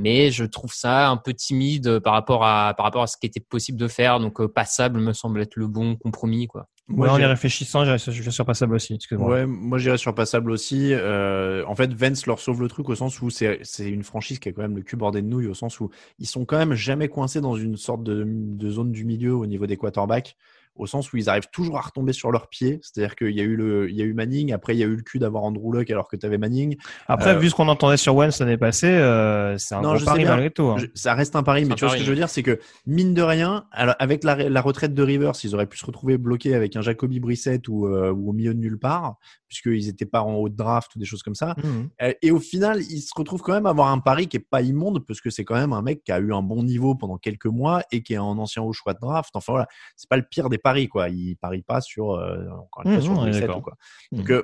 Mais 0.00 0.30
je 0.30 0.44
trouve 0.44 0.72
ça 0.72 1.08
un 1.08 1.16
peu 1.16 1.34
timide 1.34 1.98
par 1.98 2.12
rapport 2.12 2.44
à, 2.44 2.72
par 2.76 2.84
rapport 2.84 3.02
à 3.02 3.08
ce 3.08 3.16
qui 3.20 3.26
était 3.26 3.40
possible 3.40 3.76
de 3.78 3.88
faire. 3.88 4.20
Donc, 4.20 4.40
euh, 4.40 4.46
passable 4.46 5.00
me 5.00 5.12
semble 5.12 5.40
être 5.40 5.56
le 5.56 5.66
bon 5.66 5.96
compromis, 5.96 6.46
quoi. 6.46 6.68
Moi, 6.86 7.10
en 7.10 7.18
y 7.18 7.24
réfléchissant, 7.24 7.84
j'irais 7.84 7.98
sur- 7.98 8.12
je 8.12 8.22
vais 8.22 8.30
sur 8.30 8.46
passable 8.46 8.76
aussi. 8.76 8.94
Excuse-moi. 8.94 9.28
Ouais, 9.28 9.44
moi 9.44 9.76
j'irais 9.76 9.98
sur 9.98 10.14
passable 10.14 10.52
aussi. 10.52 10.92
Euh, 10.92 11.64
en 11.66 11.74
fait, 11.74 11.92
Vence 11.92 12.26
leur 12.26 12.38
sauve 12.38 12.62
le 12.62 12.68
truc 12.68 12.88
au 12.88 12.94
sens 12.94 13.20
où 13.20 13.28
c'est 13.28 13.58
c'est 13.62 13.90
une 13.90 14.04
franchise 14.04 14.38
qui 14.38 14.48
a 14.48 14.52
quand 14.52 14.62
même 14.62 14.76
le 14.76 14.82
cul 14.82 14.96
bordé 14.96 15.20
de 15.20 15.26
nouilles, 15.26 15.48
au 15.48 15.54
sens 15.54 15.80
où 15.80 15.90
ils 16.18 16.26
sont 16.26 16.44
quand 16.46 16.56
même 16.56 16.74
jamais 16.74 17.08
coincés 17.08 17.40
dans 17.40 17.56
une 17.56 17.76
sorte 17.76 18.04
de, 18.04 18.24
de 18.26 18.70
zone 18.70 18.90
du 18.92 19.04
milieu 19.04 19.34
au 19.34 19.44
niveau 19.46 19.66
des 19.66 19.76
quarterbacks, 19.76 20.36
au 20.78 20.86
sens 20.86 21.12
où 21.12 21.16
ils 21.16 21.28
arrivent 21.28 21.48
toujours 21.52 21.76
à 21.76 21.80
retomber 21.82 22.12
sur 22.12 22.30
leurs 22.32 22.48
pieds. 22.48 22.78
C'est-à-dire 22.82 23.16
qu'il 23.16 23.30
y 23.36 23.40
a 23.40 23.44
eu 23.44 23.56
le, 23.56 23.90
il 23.90 23.96
y 23.96 24.02
a 24.02 24.04
eu 24.04 24.14
Manning, 24.14 24.52
après 24.52 24.74
il 24.74 24.78
y 24.78 24.82
a 24.82 24.86
eu 24.86 24.96
le 24.96 25.02
cul 25.02 25.18
d'avoir 25.18 25.42
Andrew 25.44 25.72
Luck 25.72 25.90
alors 25.90 26.08
que 26.08 26.16
tu 26.16 26.24
avais 26.24 26.38
Manning. 26.38 26.76
Après, 27.06 27.30
Euh, 27.34 27.38
vu 27.38 27.50
ce 27.50 27.54
qu'on 27.54 27.68
entendait 27.68 27.96
sur 27.96 28.14
Wentz 28.16 28.38
l'année 28.40 28.56
passée, 28.56 28.86
euh, 28.88 29.58
c'est 29.58 29.74
un 29.74 29.82
Non, 29.82 29.94
gros 29.94 30.04
pari 30.04 30.20
bien. 30.20 30.30
malgré 30.30 30.50
tout. 30.50 30.64
hein. 30.64 30.76
Je- 30.78 30.86
ça 30.94 31.14
reste 31.14 31.36
un 31.36 31.42
pari, 31.42 31.64
mais 31.64 31.72
un 31.72 31.74
tu 31.74 31.84
vois 31.84 31.92
ce 31.94 31.98
que 31.98 32.04
je 32.04 32.10
veux 32.10 32.16
dire, 32.16 32.28
c'est 32.30 32.42
que 32.42 32.58
mine 32.86 33.14
de 33.14 33.22
rien, 33.22 33.66
alors, 33.72 33.94
avec 33.98 34.24
la, 34.24 34.48
la 34.48 34.60
retraite 34.60 34.94
de 34.94 35.02
Rivers, 35.02 35.32
ils 35.44 35.54
auraient 35.54 35.66
pu 35.66 35.78
se 35.78 35.84
retrouver 35.86 36.16
bloqués 36.18 36.54
avec 36.54 36.76
un 36.76 36.80
Jacoby 36.80 37.20
Brissett 37.20 37.66
ou, 37.68 37.86
euh, 37.86 38.10
ou 38.12 38.30
au 38.30 38.32
milieu 38.32 38.54
de 38.54 38.58
nulle 38.60 38.78
part, 38.78 39.16
puisqu'ils 39.48 39.86
n'étaient 39.86 40.06
pas 40.06 40.22
en 40.22 40.34
haut 40.34 40.48
de 40.48 40.56
draft 40.56 40.94
ou 40.94 40.98
des 40.98 41.04
choses 41.04 41.22
comme 41.22 41.34
ça. 41.34 41.54
Mhm. 41.62 41.88
Euh, 42.02 42.12
Et 42.22 42.30
au 42.30 42.40
final, 42.40 42.80
ils 42.82 43.00
se 43.00 43.12
retrouvent 43.16 43.42
quand 43.42 43.52
même 43.54 43.66
à 43.66 43.70
avoir 43.70 43.88
un 43.88 43.98
pari 43.98 44.26
qui 44.28 44.36
est 44.36 44.46
pas 44.48 44.60
immonde, 44.62 45.04
parce 45.06 45.20
que 45.20 45.30
c'est 45.30 45.44
quand 45.44 45.54
même 45.54 45.72
un 45.72 45.82
mec 45.82 46.04
qui 46.04 46.12
a 46.12 46.18
eu 46.18 46.32
un 46.32 46.42
bon 46.42 46.62
niveau 46.62 46.94
pendant 46.94 47.16
quelques 47.16 47.46
mois 47.46 47.82
et 47.92 48.02
qui 48.02 48.12
est 48.14 48.16
un 48.16 48.22
ancien 48.22 48.62
haut 48.62 48.72
choix 48.72 48.92
de 48.94 48.98
draft. 49.00 49.30
Enfin 49.34 49.52
voilà, 49.52 49.66
c'est 49.96 50.08
pas 50.08 50.16
le 50.16 50.22
pire 50.28 50.48
des 50.48 50.58
paris, 50.58 50.67
quoi. 50.88 51.08
Ils 51.08 51.36
parient 51.36 51.62
pas 51.62 51.80
sur, 51.80 52.12
euh, 52.12 52.44
encore 52.50 52.82
une 52.84 52.90
fois, 52.96 53.00
sur 53.32 53.42
ou 53.56 53.60
quoi. 53.62 53.74
Mhm. 54.12 54.18
Donc, 54.18 54.30
euh, 54.30 54.42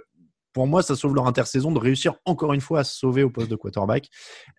pour 0.52 0.66
moi, 0.68 0.82
ça 0.84 0.94
sauve 0.94 1.14
leur 1.16 1.26
intersaison 1.26 1.72
de 1.72 1.78
réussir 1.80 2.14
encore 2.24 2.52
une 2.52 2.60
fois 2.60 2.80
à 2.80 2.84
se 2.84 2.96
sauver 2.96 3.22
au 3.24 3.30
poste 3.30 3.50
de 3.50 3.56
quarterback. 3.56 4.08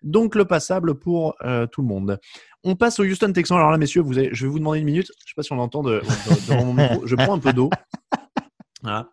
Donc, 0.02 0.34
le 0.34 0.44
passable 0.44 0.98
pour 0.98 1.34
euh, 1.42 1.66
tout 1.66 1.80
le 1.80 1.88
monde. 1.88 2.18
On 2.64 2.76
passe 2.76 2.98
au 3.00 3.04
Houston 3.04 3.32
Texans. 3.32 3.56
Alors 3.56 3.70
là, 3.70 3.78
messieurs, 3.78 4.02
vous 4.02 4.18
avez- 4.18 4.28
je 4.32 4.44
vais 4.44 4.50
vous 4.50 4.58
demander 4.58 4.80
une 4.80 4.84
minute. 4.84 5.06
Je 5.24 5.30
sais 5.30 5.34
pas 5.34 5.42
si 5.42 5.52
on 5.52 5.56
l'entend 5.56 5.82
de, 5.82 6.00
de- 6.00 6.50
devant 6.50 6.64
mon 6.66 6.74
micro. 6.74 7.06
Je 7.06 7.14
prends 7.16 7.34
un 7.34 7.38
peu 7.38 7.52
d'eau. 7.52 7.70
Voilà. 8.82 9.08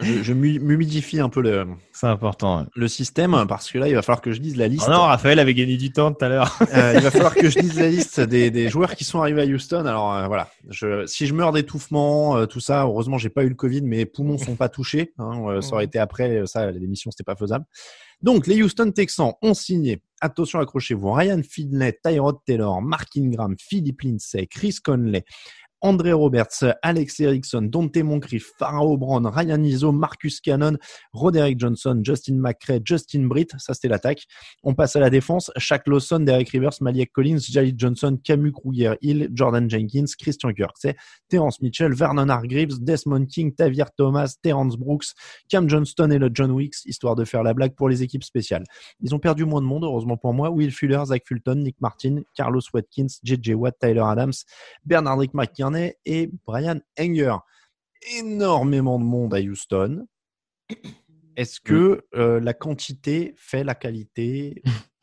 Je, 0.00 0.32
m'humidifie 0.32 1.20
un 1.20 1.28
peu 1.28 1.40
le, 1.42 1.66
C'est 1.92 2.06
important. 2.06 2.60
ouais. 2.60 2.66
le 2.74 2.88
système 2.88 3.44
parce 3.48 3.70
que 3.70 3.78
là, 3.78 3.88
il 3.88 3.94
va 3.94 4.02
falloir 4.02 4.20
que 4.20 4.32
je 4.32 4.40
dise 4.40 4.56
la 4.56 4.68
liste. 4.68 4.86
Oh 4.88 4.90
non, 4.90 5.02
Raphaël 5.02 5.38
avait 5.38 5.54
gagné 5.54 5.76
du 5.76 5.92
temps 5.92 6.12
tout 6.12 6.24
à 6.24 6.28
l'heure. 6.28 6.58
Euh, 6.72 6.94
il 6.96 7.00
va 7.00 7.10
falloir 7.10 7.34
que 7.34 7.48
je 7.48 7.58
dise 7.58 7.78
la 7.78 7.88
liste 7.88 8.20
des, 8.20 8.50
des 8.50 8.68
joueurs 8.68 8.94
qui 8.94 9.04
sont 9.04 9.20
arrivés 9.20 9.42
à 9.42 9.44
Houston. 9.44 9.86
Alors 9.86 10.12
euh, 10.14 10.26
voilà, 10.26 10.50
je, 10.68 11.06
si 11.06 11.26
je 11.26 11.34
meurs 11.34 11.52
d'étouffement, 11.52 12.36
euh, 12.36 12.46
tout 12.46 12.60
ça, 12.60 12.82
heureusement 12.82 13.18
j'ai 13.18 13.30
pas 13.30 13.44
eu 13.44 13.48
le 13.48 13.54
Covid, 13.54 13.82
mes 13.82 14.06
poumons 14.06 14.38
sont 14.38 14.56
pas 14.56 14.68
touchés. 14.68 15.12
Hein, 15.18 15.42
euh, 15.48 15.60
ça 15.60 15.74
aurait 15.74 15.84
été 15.84 15.98
après, 15.98 16.46
ça 16.46 16.70
l'émission 16.70 17.10
c'était 17.10 17.24
pas 17.24 17.36
faisable. 17.36 17.64
Donc 18.22 18.46
les 18.46 18.62
Houston 18.62 18.90
Texans 18.90 19.34
ont 19.42 19.54
signé. 19.54 20.00
Attention, 20.20 20.58
accrochez-vous. 20.60 21.12
Ryan 21.12 21.42
Finlay, 21.46 21.98
Tyrod 22.02 22.38
Taylor, 22.46 22.80
Mark 22.80 23.10
Ingram, 23.16 23.54
Philip 23.58 24.00
Lindsay, 24.00 24.46
Chris 24.46 24.76
Conley. 24.82 25.24
André 25.84 26.14
Roberts, 26.14 26.64
Alex 26.80 27.20
Erickson, 27.20 27.60
Dante 27.60 28.02
Moncrief, 28.02 28.52
Pharaoh 28.58 28.96
Brown, 28.96 29.26
Ryan 29.26 29.62
Izzo, 29.62 29.92
Marcus 29.92 30.40
Cannon, 30.40 30.78
Roderick 31.12 31.60
Johnson, 31.60 32.00
Justin 32.02 32.36
McCray, 32.36 32.80
Justin 32.82 33.26
Britt, 33.26 33.52
ça 33.58 33.74
c'était 33.74 33.88
l'attaque. 33.88 34.22
On 34.62 34.72
passe 34.72 34.96
à 34.96 35.00
la 35.00 35.10
défense. 35.10 35.50
Shaq 35.58 35.86
Lawson, 35.86 36.20
Derek 36.20 36.48
Rivers, 36.48 36.72
Malik 36.80 37.12
Collins, 37.12 37.40
Jalid 37.40 37.78
Johnson, 37.78 38.18
Camus 38.24 38.52
Kruger, 38.52 38.94
Hill, 39.02 39.28
Jordan 39.34 39.68
Jenkins, 39.68 40.06
Christian 40.18 40.54
Kirksey, 40.54 40.96
Terrence 41.28 41.60
Mitchell, 41.60 41.92
Vernon 41.92 42.30
Hargreaves, 42.30 42.80
Desmond 42.80 43.26
King, 43.26 43.54
Tavier 43.54 43.84
Thomas, 43.94 44.36
Terrence 44.42 44.78
Brooks, 44.78 45.08
Cam 45.50 45.68
Johnston 45.68 46.10
et 46.12 46.18
le 46.18 46.30
John 46.32 46.50
Wicks, 46.50 46.86
histoire 46.86 47.14
de 47.14 47.26
faire 47.26 47.42
la 47.42 47.52
blague 47.52 47.74
pour 47.74 47.90
les 47.90 48.02
équipes 48.02 48.24
spéciales. 48.24 48.64
Ils 49.02 49.14
ont 49.14 49.18
perdu 49.18 49.44
moins 49.44 49.60
de 49.60 49.66
monde, 49.66 49.84
heureusement 49.84 50.16
pour 50.16 50.32
moi. 50.32 50.48
Will 50.48 50.72
Fuller, 50.72 51.02
Zach 51.04 51.24
Fulton, 51.26 51.56
Nick 51.56 51.78
Martin, 51.82 52.22
Carlos 52.34 52.62
Watkins, 52.72 53.18
JJ 53.22 53.52
Watt, 53.52 53.78
Tyler 53.78 54.04
Adams, 54.06 54.32
Bernardrick 54.86 55.34
McKinney 55.34 55.73
et 56.04 56.30
Brian 56.46 56.80
Enger. 56.98 57.36
Énormément 58.18 58.98
de 58.98 59.04
monde 59.04 59.34
à 59.34 59.40
Houston. 59.40 60.06
Est-ce 61.36 61.60
que 61.60 62.04
euh, 62.14 62.40
la 62.40 62.54
quantité 62.54 63.34
fait 63.36 63.64
la 63.64 63.74
qualité? 63.74 64.62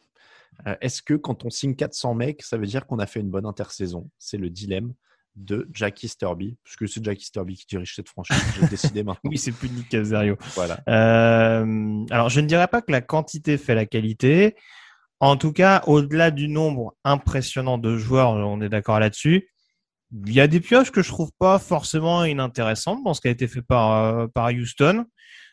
Euh, 0.67 0.75
Est-ce 0.79 1.01
que 1.01 1.15
quand 1.15 1.43
on 1.43 1.49
signe 1.49 1.75
400 1.75 2.13
mecs, 2.13 2.43
ça 2.43 2.55
veut 2.55 2.67
dire 2.67 2.85
qu'on 2.85 2.99
a 2.99 3.07
fait 3.07 3.19
une 3.19 3.31
bonne 3.31 3.47
intersaison? 3.47 4.11
C'est 4.19 4.37
le 4.37 4.51
dilemme 4.51 4.93
de 5.35 5.67
Jackie 5.73 6.07
Sturby, 6.07 6.57
puisque 6.63 6.87
c'est 6.87 7.03
Jackie 7.03 7.25
Sturby 7.25 7.55
qui 7.55 7.65
dirige 7.65 7.95
cette 7.95 8.09
franchise. 8.09 8.37
J'ai 8.59 8.67
décidé 8.67 9.03
maintenant. 9.03 9.21
Oui, 9.31 9.39
c'est 9.39 9.53
plus 9.53 9.69
Nick 9.69 9.89
Casario. 9.89 10.37
Voilà. 10.53 10.79
Euh, 10.87 12.05
alors, 12.11 12.29
je 12.29 12.39
ne 12.41 12.47
dirais 12.47 12.67
pas 12.67 12.81
que 12.81 12.91
la 12.91 13.01
quantité 13.01 13.57
fait 13.57 13.73
la 13.73 13.87
qualité. 13.87 14.55
En 15.19 15.37
tout 15.37 15.53
cas, 15.53 15.83
au-delà 15.87 16.31
du 16.31 16.47
nombre 16.47 16.95
impressionnant 17.03 17.77
de 17.77 17.97
joueurs, 17.97 18.31
on 18.31 18.61
est 18.61 18.69
d'accord 18.69 18.99
là-dessus. 18.99 19.50
Il 20.11 20.33
y 20.33 20.41
a 20.41 20.47
des 20.47 20.59
pioches 20.59 20.91
que 20.91 21.01
je 21.01 21.09
trouve 21.09 21.31
pas 21.39 21.57
forcément 21.59 22.25
inintéressantes 22.25 23.03
dans 23.03 23.13
ce 23.13 23.21
qui 23.21 23.27
a 23.27 23.31
été 23.31 23.47
fait 23.47 23.61
par, 23.61 23.93
euh, 23.93 24.27
par 24.27 24.47
Houston. 24.47 25.05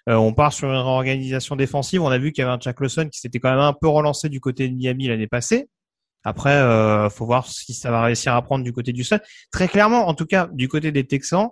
Euh, 0.09 0.15
on 0.15 0.33
part 0.33 0.53
sur 0.53 0.69
une 0.69 0.77
réorganisation 0.77 1.55
défensive. 1.55 2.03
On 2.03 2.09
a 2.09 2.19
vu 2.19 2.33
qu'il 2.33 2.43
y 2.43 2.45
avait 2.45 2.55
un 2.55 2.59
Chuck 2.59 2.81
Lawson 2.81 3.09
qui 3.09 3.21
s'était 3.21 3.39
quand 3.39 3.51
même 3.51 3.59
un 3.59 3.75
peu 3.75 3.89
relancé 3.89 4.29
du 4.29 4.41
côté 4.41 4.69
de 4.69 4.75
Miami 4.75 5.07
l'année 5.09 5.27
passée. 5.27 5.69
Après, 6.25 6.55
euh, 6.55 7.09
faut 7.11 7.27
voir 7.27 7.47
si 7.47 7.73
ça 7.75 7.91
va 7.91 8.03
réussir 8.03 8.35
à 8.35 8.43
prendre 8.43 8.65
du 8.65 8.73
côté 8.73 8.93
du 8.93 9.05
Sun. 9.05 9.21
Très 9.51 9.69
clairement, 9.69 10.09
en 10.09 10.15
tout 10.15 10.27
cas, 10.27 10.49
du 10.53 10.69
côté 10.69 10.93
des 10.93 11.07
Texans, 11.07 11.51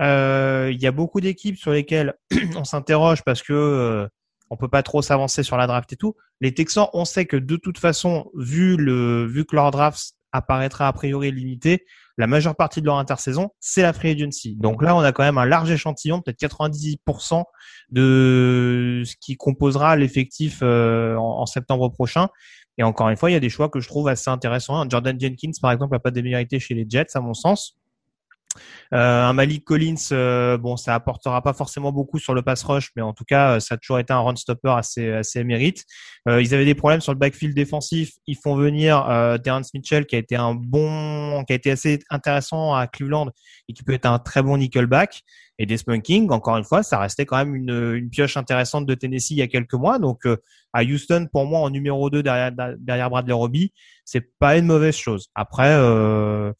euh, 0.00 0.70
il 0.72 0.80
y 0.80 0.86
a 0.86 0.92
beaucoup 0.92 1.20
d'équipes 1.20 1.56
sur 1.56 1.72
lesquelles 1.72 2.14
on 2.56 2.64
s'interroge 2.64 3.22
parce 3.24 3.42
que 3.42 3.52
euh, 3.52 4.08
on 4.50 4.56
peut 4.56 4.68
pas 4.68 4.82
trop 4.82 5.02
s'avancer 5.02 5.42
sur 5.42 5.56
la 5.56 5.66
draft 5.66 5.92
et 5.92 5.96
tout. 5.96 6.14
Les 6.40 6.52
Texans, 6.52 6.88
on 6.92 7.04
sait 7.04 7.26
que 7.26 7.36
de 7.36 7.56
toute 7.56 7.78
façon, 7.78 8.30
vu 8.36 8.76
le 8.76 9.24
vu 9.26 9.44
que 9.44 9.56
leur 9.56 9.70
draft 9.70 10.12
apparaîtra 10.32 10.88
a 10.88 10.92
priori 10.92 11.32
limité, 11.32 11.84
la 12.16 12.26
majeure 12.26 12.54
partie 12.54 12.80
de 12.80 12.86
leur 12.86 12.98
intersaison, 12.98 13.50
c'est 13.60 13.82
la 13.82 13.92
free 13.92 14.10
agency. 14.10 14.56
Donc 14.56 14.82
là, 14.82 14.94
on 14.94 15.00
a 15.00 15.12
quand 15.12 15.24
même 15.24 15.38
un 15.38 15.46
large 15.46 15.70
échantillon, 15.70 16.20
peut-être 16.20 16.40
90% 16.40 17.42
de 17.90 19.02
ce 19.04 19.14
qui 19.20 19.36
composera 19.36 19.96
l'effectif 19.96 20.60
euh, 20.62 21.16
en, 21.16 21.46
septembre 21.46 21.88
prochain. 21.88 22.28
Et 22.78 22.82
encore 22.82 23.08
une 23.08 23.16
fois, 23.16 23.30
il 23.30 23.34
y 23.34 23.36
a 23.36 23.40
des 23.40 23.48
choix 23.48 23.68
que 23.68 23.80
je 23.80 23.88
trouve 23.88 24.08
assez 24.08 24.30
intéressants. 24.30 24.88
Jordan 24.88 25.18
Jenkins, 25.18 25.52
par 25.60 25.72
exemple, 25.72 25.94
n'a 25.94 26.00
pas 26.00 26.10
démérité 26.10 26.58
chez 26.58 26.74
les 26.74 26.86
Jets, 26.88 27.14
à 27.14 27.20
mon 27.20 27.34
sens. 27.34 27.76
Euh, 28.92 29.22
un 29.22 29.32
Malik 29.32 29.64
Collins, 29.64 29.94
euh, 30.12 30.56
bon, 30.58 30.76
ça 30.76 30.94
apportera 30.94 31.42
pas 31.42 31.52
forcément 31.52 31.92
beaucoup 31.92 32.18
sur 32.18 32.34
le 32.34 32.42
pass 32.42 32.62
rush, 32.64 32.90
mais 32.96 33.02
en 33.02 33.12
tout 33.12 33.24
cas, 33.24 33.56
euh, 33.56 33.60
ça 33.60 33.74
a 33.74 33.78
toujours 33.78 33.98
été 33.98 34.12
un 34.12 34.20
run 34.20 34.36
stopper 34.36 34.70
assez 34.76 35.10
assez 35.10 35.40
émérite. 35.40 35.84
Ils 36.26 36.54
avaient 36.54 36.64
des 36.64 36.74
problèmes 36.74 37.00
sur 37.00 37.12
le 37.12 37.18
backfield 37.18 37.54
défensif. 37.54 38.12
Ils 38.26 38.36
font 38.36 38.56
venir 38.56 39.06
euh, 39.08 39.38
Terrence 39.38 39.74
Mitchell, 39.74 40.06
qui 40.06 40.16
a 40.16 40.18
été 40.18 40.36
un 40.36 40.54
bon, 40.54 41.44
qui 41.44 41.52
a 41.52 41.56
été 41.56 41.70
assez 41.70 42.00
intéressant 42.10 42.74
à 42.74 42.86
Cleveland 42.86 43.30
et 43.68 43.72
qui 43.72 43.82
peut 43.82 43.92
être 43.92 44.06
un 44.06 44.18
très 44.18 44.42
bon 44.42 44.56
nickelback. 44.56 45.22
Et 45.58 45.66
Desmond 45.66 46.00
King, 46.00 46.30
encore 46.30 46.56
une 46.56 46.64
fois, 46.64 46.82
ça 46.82 46.98
restait 46.98 47.26
quand 47.26 47.36
même 47.36 47.54
une, 47.54 47.94
une 47.94 48.10
pioche 48.10 48.36
intéressante 48.36 48.86
de 48.86 48.94
Tennessee 48.94 49.30
il 49.32 49.38
y 49.38 49.42
a 49.42 49.46
quelques 49.46 49.74
mois. 49.74 49.98
Donc 49.98 50.26
euh, 50.26 50.36
à 50.72 50.82
Houston, 50.82 51.28
pour 51.32 51.46
moi, 51.46 51.60
en 51.60 51.70
numéro 51.70 52.10
2 52.10 52.22
derrière 52.22 52.52
derrière 52.78 53.10
Bradley 53.10 53.34
Roby, 53.34 53.72
c'est 54.04 54.36
pas 54.38 54.56
une 54.56 54.66
mauvaise 54.66 54.96
chose. 54.96 55.28
Après. 55.34 55.70
Euh, 55.70 56.52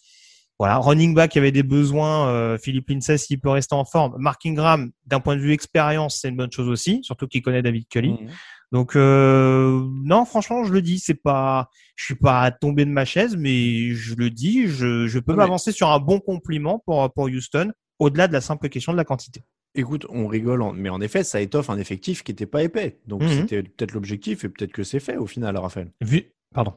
voilà, 0.65 0.79
running 0.79 1.13
back, 1.15 1.35
il 1.35 1.39
y 1.39 1.41
avait 1.41 1.53
des 1.53 1.63
besoins. 1.63 2.27
Euh, 2.29 2.57
Philippe 2.57 2.89
Lindsay, 2.89 3.19
s'il 3.19 3.39
peut 3.39 3.51
rester 3.51 3.75
en 3.75 3.85
forme. 3.85 4.15
Mark 4.17 4.47
Ingram, 4.47 4.93
d'un 5.05 5.21
point 5.21 5.37
de 5.37 5.41
vue 5.43 5.53
expérience, 5.53 6.19
c'est 6.19 6.31
une 6.31 6.37
bonne 6.37 6.51
chose 6.51 6.69
aussi, 6.69 7.01
surtout 7.03 7.27
qu'il 7.29 7.43
connaît 7.43 7.61
David 7.61 7.87
Kelly. 7.87 8.13
Mhm. 8.13 8.31
Donc 8.73 8.97
euh, 8.97 9.87
non, 10.03 10.25
franchement, 10.25 10.65
je 10.65 10.73
le 10.73 10.81
dis, 10.81 11.01
c'est 11.01 11.21
pas, 11.23 11.69
je 11.97 12.05
suis 12.07 12.15
pas 12.15 12.51
tombé 12.51 12.87
de 12.87 12.91
ma 12.91 13.05
chaise, 13.05 13.37
mais 13.37 13.91
je 13.91 14.15
le 14.15 14.31
dis, 14.31 14.67
je, 14.69 15.07
je 15.07 15.19
peux 15.19 15.35
m'avancer 15.35 15.71
sur 15.71 15.91
un 15.91 15.99
bon 15.99 16.19
compliment 16.19 16.83
pour 16.87 17.13
pour 17.13 17.27
Houston, 17.27 17.71
au-delà 17.99 18.27
de 18.27 18.33
la 18.33 18.41
simple 18.41 18.71
question 18.71 18.93
de 18.93 18.97
la 18.97 19.05
quantité. 19.05 19.43
Écoute, 19.75 20.07
on 20.09 20.29
rigole, 20.29 20.65
mais 20.75 20.89
en 20.89 21.03
effet, 21.03 21.25
ça 21.25 21.43
étoffe 21.43 21.69
un 21.69 21.77
effectif 21.77 22.23
qui 22.23 22.33
n'était 22.33 22.47
pas 22.47 22.63
épais. 22.63 23.01
Donc 23.07 23.21
Mhm. 23.21 23.29
c'était 23.29 23.63
peut-être 23.65 23.93
l'objectif 23.93 24.45
et 24.45 24.49
peut-être 24.49 24.73
que 24.73 24.83
c'est 24.83 24.99
fait 24.99 25.19
au 25.19 25.27
final, 25.27 25.59
Raphaël. 25.59 25.93
Vu, 26.01 26.33
pardon. 26.55 26.73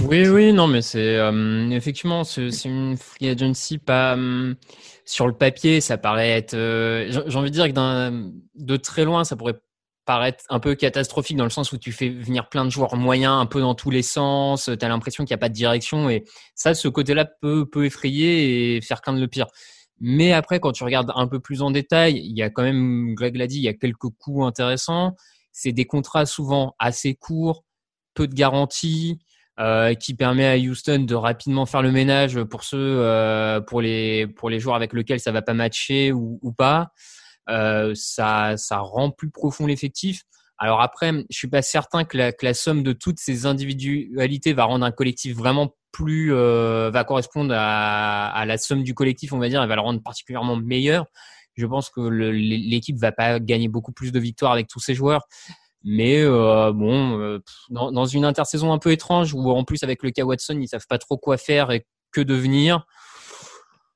Oui, 0.00 0.26
oui, 0.28 0.52
non, 0.52 0.66
mais 0.66 0.82
c'est 0.82 1.16
euh, 1.16 1.70
effectivement 1.70 2.24
c'est 2.24 2.64
une 2.64 2.96
free 2.96 3.28
agency 3.28 3.78
pas 3.78 4.14
hum, 4.14 4.56
sur 5.04 5.26
le 5.26 5.32
papier, 5.32 5.80
ça 5.80 5.96
paraît 5.98 6.30
être. 6.30 6.54
euh, 6.54 7.06
j'ai 7.26 7.36
envie 7.36 7.50
de 7.50 7.54
dire 7.54 7.72
que 7.72 8.30
de 8.54 8.76
très 8.76 9.04
loin, 9.04 9.24
ça 9.24 9.36
pourrait 9.36 9.60
paraître 10.04 10.44
un 10.48 10.58
peu 10.60 10.74
catastrophique 10.74 11.36
dans 11.36 11.44
le 11.44 11.50
sens 11.50 11.72
où 11.72 11.78
tu 11.78 11.92
fais 11.92 12.08
venir 12.08 12.48
plein 12.48 12.64
de 12.64 12.70
joueurs 12.70 12.96
moyens 12.96 13.40
un 13.40 13.46
peu 13.46 13.60
dans 13.60 13.74
tous 13.74 13.90
les 13.90 14.02
sens, 14.02 14.64
tu 14.64 14.84
as 14.84 14.88
l'impression 14.88 15.24
qu'il 15.24 15.32
n'y 15.34 15.38
a 15.38 15.38
pas 15.38 15.48
de 15.48 15.54
direction 15.54 16.10
et 16.10 16.24
ça, 16.54 16.74
ce 16.74 16.88
côté-là 16.88 17.24
peut 17.24 17.66
peut 17.70 17.84
effrayer 17.84 18.76
et 18.76 18.80
faire 18.80 19.00
craindre 19.02 19.20
le 19.20 19.28
pire. 19.28 19.46
Mais 20.00 20.32
après, 20.32 20.58
quand 20.58 20.72
tu 20.72 20.82
regardes 20.84 21.12
un 21.14 21.28
peu 21.28 21.38
plus 21.38 21.62
en 21.62 21.70
détail, 21.70 22.18
il 22.18 22.36
y 22.36 22.42
a 22.42 22.50
quand 22.50 22.62
même, 22.64 23.14
Greg 23.14 23.36
l'a 23.36 23.46
dit, 23.46 23.58
il 23.58 23.62
y 23.62 23.68
a 23.68 23.74
quelques 23.74 24.08
coups 24.18 24.44
intéressants. 24.44 25.14
C'est 25.52 25.72
des 25.72 25.84
contrats 25.84 26.26
souvent 26.26 26.74
assez 26.80 27.14
courts, 27.14 27.64
peu 28.14 28.26
de 28.26 28.34
garanties 28.34 29.20
euh, 29.60 29.94
qui 29.94 30.14
permet 30.14 30.46
à 30.46 30.56
Houston 30.56 31.00
de 31.00 31.14
rapidement 31.14 31.66
faire 31.66 31.82
le 31.82 31.92
ménage 31.92 32.42
pour 32.44 32.64
ceux, 32.64 32.78
euh, 32.78 33.60
pour 33.60 33.82
les 33.82 34.26
pour 34.26 34.48
les 34.48 34.60
joueurs 34.60 34.76
avec 34.76 34.92
lesquels 34.92 35.20
ça 35.20 35.32
va 35.32 35.42
pas 35.42 35.54
matcher 35.54 36.12
ou, 36.12 36.38
ou 36.42 36.52
pas. 36.52 36.92
Euh, 37.48 37.92
ça 37.94 38.56
ça 38.56 38.78
rend 38.78 39.10
plus 39.10 39.30
profond 39.30 39.66
l'effectif. 39.66 40.22
Alors 40.58 40.80
après, 40.80 41.12
je 41.28 41.36
suis 41.36 41.48
pas 41.48 41.60
certain 41.60 42.04
que 42.04 42.16
la, 42.16 42.32
que 42.32 42.46
la 42.46 42.54
somme 42.54 42.82
de 42.82 42.92
toutes 42.92 43.18
ces 43.18 43.46
individualités 43.46 44.52
va 44.52 44.64
rendre 44.64 44.86
un 44.86 44.92
collectif 44.92 45.36
vraiment 45.36 45.74
plus 45.90 46.32
euh, 46.32 46.90
va 46.90 47.04
correspondre 47.04 47.52
à, 47.56 48.28
à 48.28 48.46
la 48.46 48.58
somme 48.58 48.82
du 48.82 48.94
collectif, 48.94 49.32
on 49.32 49.38
va 49.38 49.48
dire, 49.48 49.62
et 49.62 49.66
va 49.66 49.74
le 49.74 49.80
rendre 49.80 50.02
particulièrement 50.02 50.56
meilleur. 50.56 51.06
Je 51.56 51.66
pense 51.66 51.90
que 51.90 52.00
l'équipe 52.00 52.96
va 52.96 53.12
pas 53.12 53.38
gagner 53.38 53.68
beaucoup 53.68 53.92
plus 53.92 54.12
de 54.12 54.18
victoires 54.18 54.52
avec 54.52 54.68
tous 54.68 54.80
ces 54.80 54.94
joueurs. 54.94 55.26
Mais 55.84 56.20
euh, 56.20 56.72
bon, 56.72 57.18
euh, 57.18 57.38
dans, 57.70 57.90
dans 57.90 58.04
une 58.04 58.24
intersaison 58.24 58.72
un 58.72 58.78
peu 58.78 58.92
étrange 58.92 59.34
où 59.34 59.50
en 59.50 59.64
plus 59.64 59.82
avec 59.82 60.02
le 60.02 60.10
cas 60.10 60.22
Watson, 60.22 60.58
ils 60.60 60.68
savent 60.68 60.86
pas 60.88 60.98
trop 60.98 61.16
quoi 61.16 61.36
faire 61.36 61.70
et 61.70 61.86
que 62.12 62.20
devenir. 62.20 62.86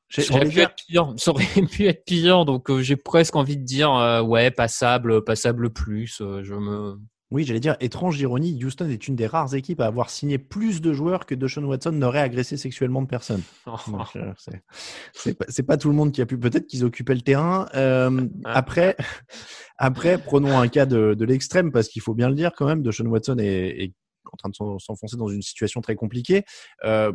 Ça 0.08 0.34
aurait 0.34 0.48
pu 0.48 0.60
être 0.60 0.74
pire. 0.76 1.14
Ça 1.16 1.30
aurait 1.30 1.44
pu 1.44 1.86
être 1.86 2.04
pire. 2.04 2.44
Donc 2.44 2.70
euh, 2.70 2.80
j'ai 2.80 2.96
presque 2.96 3.36
envie 3.36 3.56
de 3.56 3.64
dire 3.64 3.92
euh, 3.94 4.22
ouais, 4.22 4.50
passable, 4.50 5.24
passable 5.24 5.70
plus. 5.70 6.20
euh, 6.20 6.42
je 6.42 6.54
me. 6.54 6.96
Oui, 7.32 7.42
j'allais 7.44 7.58
dire, 7.60 7.76
étrange 7.80 8.20
ironie, 8.20 8.56
Houston 8.64 8.88
est 8.88 9.08
une 9.08 9.16
des 9.16 9.26
rares 9.26 9.54
équipes 9.54 9.80
à 9.80 9.86
avoir 9.86 10.10
signé 10.10 10.38
plus 10.38 10.80
de 10.80 10.92
joueurs 10.92 11.26
que 11.26 11.34
Deshaun 11.34 11.64
Watson 11.64 11.90
n'aurait 11.90 12.20
agressé 12.20 12.56
sexuellement 12.56 13.02
de 13.02 13.08
personne. 13.08 13.42
Donc, 13.66 14.14
euh, 14.14 14.32
c'est- 15.48 15.62
pas, 15.64 15.76
tout 15.76 15.88
le 15.88 15.96
monde 15.96 16.12
qui 16.12 16.22
a 16.22 16.26
pu. 16.26 16.38
Peut-être 16.38 16.68
qu'ils 16.68 16.84
occupaient 16.84 17.16
le 17.16 17.22
terrain. 17.22 17.68
Euh, 17.74 18.28
après, 18.44 18.96
après, 19.76 20.18
prenons 20.18 20.56
un 20.56 20.68
cas 20.68 20.86
de, 20.86 21.14
de 21.14 21.24
l'extrême 21.24 21.72
parce 21.72 21.88
qu'il 21.88 22.00
faut 22.00 22.14
bien 22.14 22.28
le 22.28 22.36
dire 22.36 22.52
quand 22.56 22.66
même. 22.66 22.82
Deshaun 22.82 23.08
Watson 23.08 23.38
est, 23.38 23.82
est 23.84 23.94
en 24.32 24.36
train 24.36 24.48
de 24.48 24.54
s'en- 24.54 24.78
s'enfoncer 24.78 25.16
dans 25.16 25.28
une 25.28 25.42
situation 25.42 25.80
très 25.80 25.96
compliquée. 25.96 26.44
Euh, 26.84 27.12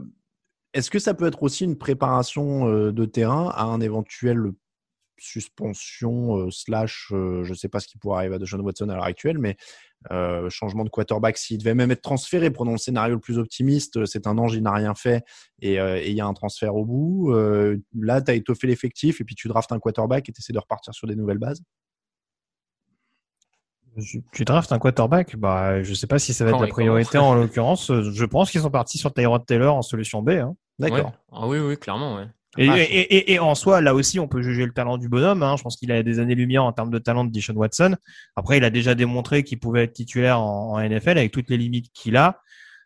Est-ce 0.74 0.91
que 0.91 0.99
ça 0.99 1.14
peut 1.14 1.26
être 1.28 1.41
aussi 1.43 1.64
une 1.64 1.78
préparation 1.78 2.91
de 2.91 3.05
terrain 3.05 3.49
à 3.55 3.64
un 3.64 3.80
éventuel 3.80 4.51
suspension 5.18 6.38
euh, 6.38 6.51
slash, 6.51 7.09
euh, 7.12 7.43
je 7.43 7.49
ne 7.51 7.55
sais 7.55 7.70
pas 7.70 7.80
ce 7.80 7.88
qui 7.88 7.97
pourrait 7.97 8.20
arriver 8.20 8.36
à 8.36 8.39
Deshaun 8.39 8.62
Watson 8.62 8.89
à 8.89 8.95
l'heure 8.95 9.03
actuelle, 9.03 9.38
mais 9.38 9.55
euh, 10.09 10.49
changement 10.49 10.84
de 10.84 10.89
quarterback, 10.89 11.38
s'il 11.38 11.59
devait 11.59 11.76
même 11.76 11.91
être 11.91 12.01
transféré, 12.01 12.49
prenons 12.49 12.72
le 12.72 12.78
scénario 12.78 13.16
le 13.16 13.20
plus 13.20 13.38
optimiste, 13.38 14.05
c'est 14.05 14.26
un 14.26 14.38
ange, 14.38 14.55
il 14.55 14.64
n'a 14.64 14.74
rien 14.74 14.95
fait 14.95 15.24
et 15.62 15.80
euh, 15.80 16.01
il 16.01 16.14
y 16.14 16.22
a 16.22 16.26
un 16.26 16.34
transfert 16.34 16.76
au 16.76 16.86
bout. 16.86 17.32
Euh, 17.34 17.78
là, 17.93 18.22
tu 18.22 18.32
as 18.32 18.34
étoffé 18.34 18.66
l'effectif 18.66 19.22
et 19.22 19.24
puis 19.24 19.36
tu 19.36 19.47
draftes 19.47 19.72
un 19.72 19.80
quarterback 19.80 20.28
et 20.28 20.32
tu 20.32 20.41
essaies 20.41 20.53
de 20.53 20.59
repartir 20.59 20.93
sur 20.93 21.07
des 21.07 21.16
nouvelles 21.16 21.38
bases? 21.38 21.62
Tu 24.32 24.45
draftes 24.45 24.72
un 24.72 24.80
quarterback? 24.80 25.36
Bah, 25.36 25.84
Je 25.84 25.93
sais 25.93 26.07
pas 26.07 26.18
si 26.18 26.34
ça 26.34 26.45
va 26.45 26.51
être 26.51 26.62
la 26.62 26.68
priorité 26.68 27.18
en 27.18 27.36
l'occurrence. 27.36 27.91
Je 27.91 28.26
pense 28.26 28.49
qu'ils 28.49 28.62
sont 28.62 28.72
partis 28.72 28.97
sur 28.97 29.14
Tyrod 29.14 29.45
Taylor 29.45 29.76
en 29.76 29.82
solution 29.82 30.22
B. 30.22 30.30
Hein. 30.30 30.55
D'accord. 30.80 31.12
Ah 31.32 31.45
oui, 31.47 31.59
oui, 31.59 31.78
clairement, 31.78 32.16
ouais. 32.16 32.28
Et, 32.57 32.65
et, 32.65 33.33
et, 33.33 33.39
en 33.39 33.55
soi, 33.55 33.79
là 33.79 33.95
aussi, 33.95 34.19
on 34.19 34.27
peut 34.27 34.41
juger 34.41 34.65
le 34.65 34.73
talent 34.73 34.97
du 34.97 35.07
bonhomme. 35.07 35.41
Hein. 35.41 35.55
Je 35.57 35.63
pense 35.63 35.77
qu'il 35.77 35.91
a 35.91 36.03
des 36.03 36.19
années-lumière 36.19 36.65
en 36.65 36.73
termes 36.73 36.91
de 36.91 36.99
talent 36.99 37.23
de 37.23 37.31
Dishon 37.31 37.53
Watson. 37.53 37.95
Après, 38.35 38.57
il 38.57 38.65
a 38.65 38.69
déjà 38.69 38.93
démontré 38.93 39.43
qu'il 39.43 39.59
pouvait 39.59 39.83
être 39.83 39.93
titulaire 39.93 40.41
en, 40.41 40.73
en, 40.73 40.81
NFL 40.81 41.17
avec 41.17 41.31
toutes 41.31 41.49
les 41.49 41.57
limites 41.57 41.91
qu'il 41.93 42.17
a. 42.17 42.41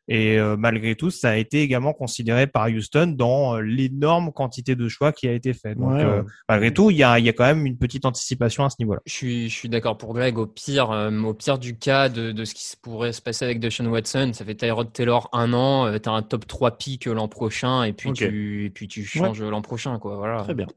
Et 0.08 0.38
euh, 0.38 0.56
malgré 0.56 0.96
tout, 0.96 1.10
ça 1.10 1.32
a 1.32 1.36
été 1.36 1.62
également 1.62 1.94
considéré 1.94 2.46
par 2.46 2.68
Houston 2.68 3.16
dans 3.18 3.56
euh, 3.56 3.62
l'énorme 3.62 4.32
quantité 4.32 4.76
de 4.76 4.88
choix 4.88 5.12
qui 5.12 5.28
a 5.28 5.32
été 5.32 5.54
fait. 5.54 5.74
Donc, 5.74 6.00
euh, 6.00 6.22
malgré 6.48 6.72
tout, 6.72 6.92
il 6.92 6.98
y 6.98 7.04
a, 7.04 7.18
y 7.18 7.28
a 7.28 7.34
quand 7.34 7.46
même 7.46 7.66
une 7.66 7.78
petite 7.78 8.06
anticipation 8.06 8.64
à 8.66 8.70
ce 8.70 8.76
niveau-là. 8.80 9.02
Je 9.06 9.14
suis, 9.14 9.50
je 9.50 9.56
suis 9.56 9.70
d'accord 9.70 9.98
pour 9.98 10.14
Greg. 10.14 10.38
Au 10.38 10.46
pire, 10.46 10.90
au 10.90 11.34
pire 11.34 11.58
du 11.58 11.78
cas 11.78 12.10
de, 12.10 12.32
de 12.32 12.46
ce 12.46 12.54
qui 12.54 12.66
pourrait 12.82 13.14
se 13.14 13.22
passer 13.22 13.46
avec 13.46 13.60
Deshaun 13.60 13.88
Watson, 13.88 14.32
ça 14.34 14.46
fait 14.46 14.56
Tyrod 14.56 14.94
Taylor 14.94 15.30
un 15.34 15.54
an, 15.54 15.98
tu 15.98 16.10
as 16.10 16.12
un 16.12 16.22
top 16.22 16.46
3 16.46 16.78
pick 16.78 17.06
l'an 17.06 17.28
prochain, 17.28 17.84
et 17.84 17.94
puis 17.94 18.14
tu, 18.14 18.66
et 18.66 18.70
puis 18.70 18.88
tu 18.88 19.04
changes 19.04 19.42
l'an 19.42 19.62
prochain, 19.62 19.98
quoi. 19.98 20.18
Voilà. 20.18 20.44
Très 20.44 20.54
bien. 20.54 20.68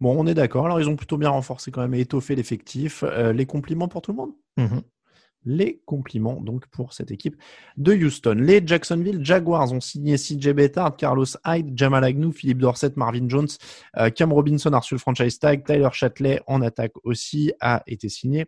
Bon, 0.00 0.14
on 0.16 0.26
est 0.26 0.34
d'accord. 0.34 0.66
Alors, 0.66 0.80
ils 0.80 0.88
ont 0.88 0.96
plutôt 0.96 1.16
bien 1.16 1.30
renforcé 1.30 1.70
quand 1.70 1.80
même 1.80 1.94
et 1.94 2.00
étoffé 2.00 2.36
l'effectif. 2.36 3.02
les 3.34 3.46
compliments 3.46 3.88
pour 3.88 4.02
tout 4.02 4.12
le 4.12 4.16
monde? 4.16 4.30
Mmh 4.56 4.78
les 5.46 5.80
compliments 5.86 6.40
donc 6.40 6.66
pour 6.66 6.92
cette 6.92 7.10
équipe 7.10 7.36
de 7.76 7.94
Houston. 7.94 8.36
Les 8.38 8.62
Jacksonville 8.66 9.24
Jaguars 9.24 9.72
ont 9.72 9.80
signé 9.80 10.16
CJ 10.16 10.50
Bettard, 10.50 10.96
Carlos 10.96 11.24
Hyde, 11.46 11.72
Jamal 11.76 12.04
Agnew, 12.04 12.32
Philippe 12.32 12.58
Dorset, 12.58 12.92
Marvin 12.96 13.28
Jones, 13.28 13.48
euh, 13.96 14.10
Cam 14.10 14.32
Robinson 14.32 14.72
a 14.72 14.80
reçu 14.80 14.98
franchise 14.98 15.38
tag, 15.38 15.64
Tyler 15.64 15.88
Châtelet 15.92 16.40
en 16.46 16.60
attaque 16.60 16.92
aussi 17.04 17.52
a 17.60 17.82
été 17.86 18.08
signé. 18.08 18.46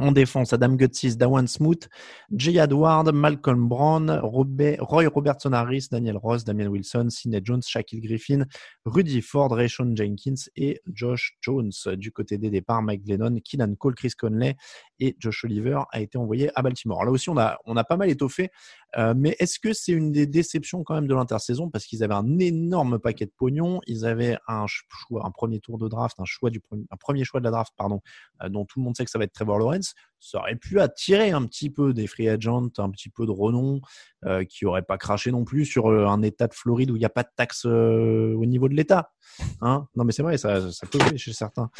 En 0.00 0.12
défense, 0.12 0.54
Adam 0.54 0.76
Gutsis, 0.76 1.16
Dawan 1.16 1.46
Smoot, 1.46 1.90
Jay 2.34 2.56
Edward, 2.56 3.12
Malcolm 3.12 3.68
Brown, 3.68 4.10
Roy 4.22 5.06
Robertson 5.08 5.52
Harris, 5.52 5.88
Daniel 5.90 6.16
Ross, 6.16 6.42
Damian 6.42 6.68
Wilson, 6.68 7.08
Sidney 7.10 7.40
Jones, 7.44 7.60
Shaquille 7.66 8.00
Griffin, 8.00 8.46
Rudy 8.86 9.20
Ford, 9.20 9.52
Rayshon 9.52 9.94
Jenkins 9.94 10.48
et 10.56 10.80
Josh 10.90 11.36
Jones. 11.42 11.72
Du 11.98 12.12
côté 12.12 12.38
des 12.38 12.48
départs, 12.48 12.80
Mike 12.80 13.04
Glennon, 13.04 13.40
Keenan 13.44 13.74
Cole, 13.74 13.94
Chris 13.94 14.12
Conley 14.18 14.56
et 15.00 15.16
Josh 15.18 15.44
Oliver 15.44 15.80
a 15.90 16.00
été 16.00 16.18
envoyé 16.18 16.50
à 16.54 16.62
Baltimore. 16.62 17.04
Là 17.04 17.10
aussi, 17.10 17.30
on 17.30 17.38
a, 17.38 17.58
on 17.64 17.76
a 17.76 17.84
pas 17.84 17.96
mal 17.96 18.10
étoffé 18.10 18.50
euh, 18.98 19.14
mais 19.16 19.36
est-ce 19.38 19.58
que 19.58 19.72
c'est 19.72 19.92
une 19.92 20.10
des 20.10 20.26
déceptions 20.26 20.82
quand 20.82 20.94
même 20.94 21.06
de 21.06 21.14
l'intersaison? 21.14 21.70
Parce 21.70 21.86
qu'ils 21.86 22.02
avaient 22.02 22.14
un 22.14 22.38
énorme 22.38 22.98
paquet 22.98 23.26
de 23.26 23.32
pognon, 23.36 23.80
ils 23.86 24.04
avaient 24.04 24.36
un 24.48 24.66
choix, 24.66 25.24
un 25.24 25.30
premier 25.30 25.60
tour 25.60 25.78
de 25.78 25.88
draft, 25.88 26.18
un 26.18 26.24
choix 26.24 26.50
du 26.50 26.60
un 26.72 26.96
premier 26.96 27.24
choix 27.24 27.40
de 27.40 27.44
la 27.44 27.50
draft, 27.50 27.72
pardon, 27.76 28.00
euh, 28.42 28.48
dont 28.48 28.64
tout 28.64 28.80
le 28.80 28.84
monde 28.84 28.96
sait 28.96 29.04
que 29.04 29.10
ça 29.10 29.18
va 29.18 29.24
être 29.24 29.32
Trevor 29.32 29.58
Lawrence. 29.58 29.94
Ça 30.18 30.38
aurait 30.38 30.56
pu 30.56 30.80
attirer 30.80 31.30
un 31.30 31.46
petit 31.46 31.70
peu 31.70 31.94
des 31.94 32.06
free 32.06 32.28
agents, 32.28 32.68
un 32.78 32.90
petit 32.90 33.08
peu 33.08 33.26
de 33.26 33.30
renom, 33.30 33.80
euh, 34.26 34.44
qui 34.44 34.64
n'auraient 34.64 34.82
pas 34.82 34.98
craché 34.98 35.30
non 35.30 35.44
plus 35.44 35.64
sur 35.64 35.88
un 35.88 36.22
État 36.22 36.46
de 36.46 36.54
Floride 36.54 36.90
où 36.90 36.96
il 36.96 37.00
n'y 37.00 37.06
a 37.06 37.10
pas 37.10 37.22
de 37.22 37.30
taxes 37.36 37.64
au 37.64 38.44
niveau 38.44 38.68
de 38.68 38.74
l'État. 38.74 39.12
Hein 39.60 39.86
non, 39.96 40.04
mais 40.04 40.12
c'est 40.12 40.22
vrai, 40.22 40.36
ça, 40.36 40.70
ça 40.72 40.86
peut 40.86 40.98
jouer 41.00 41.16
chez 41.16 41.32
certains. 41.32 41.70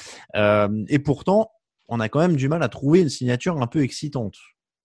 et 0.89 0.99
pourtant, 1.01 1.51
on 1.91 2.01
a 2.01 2.09
quand 2.09 2.21
même 2.21 2.37
du 2.37 2.49
mal 2.49 2.63
à 2.63 2.69
trouver 2.69 3.01
une 3.01 3.09
signature 3.09 3.61
un 3.61 3.67
peu 3.67 3.83
excitante 3.83 4.37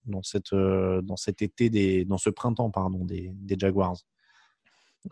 dans, 0.04 0.22
cette, 0.22 0.52
euh, 0.52 1.00
dans 1.02 1.16
cet 1.16 1.40
été, 1.40 1.70
des, 1.70 2.04
dans 2.04 2.18
ce 2.18 2.30
printemps 2.30 2.70
pardon, 2.70 3.04
des, 3.04 3.32
des 3.34 3.56
Jaguars. 3.58 3.96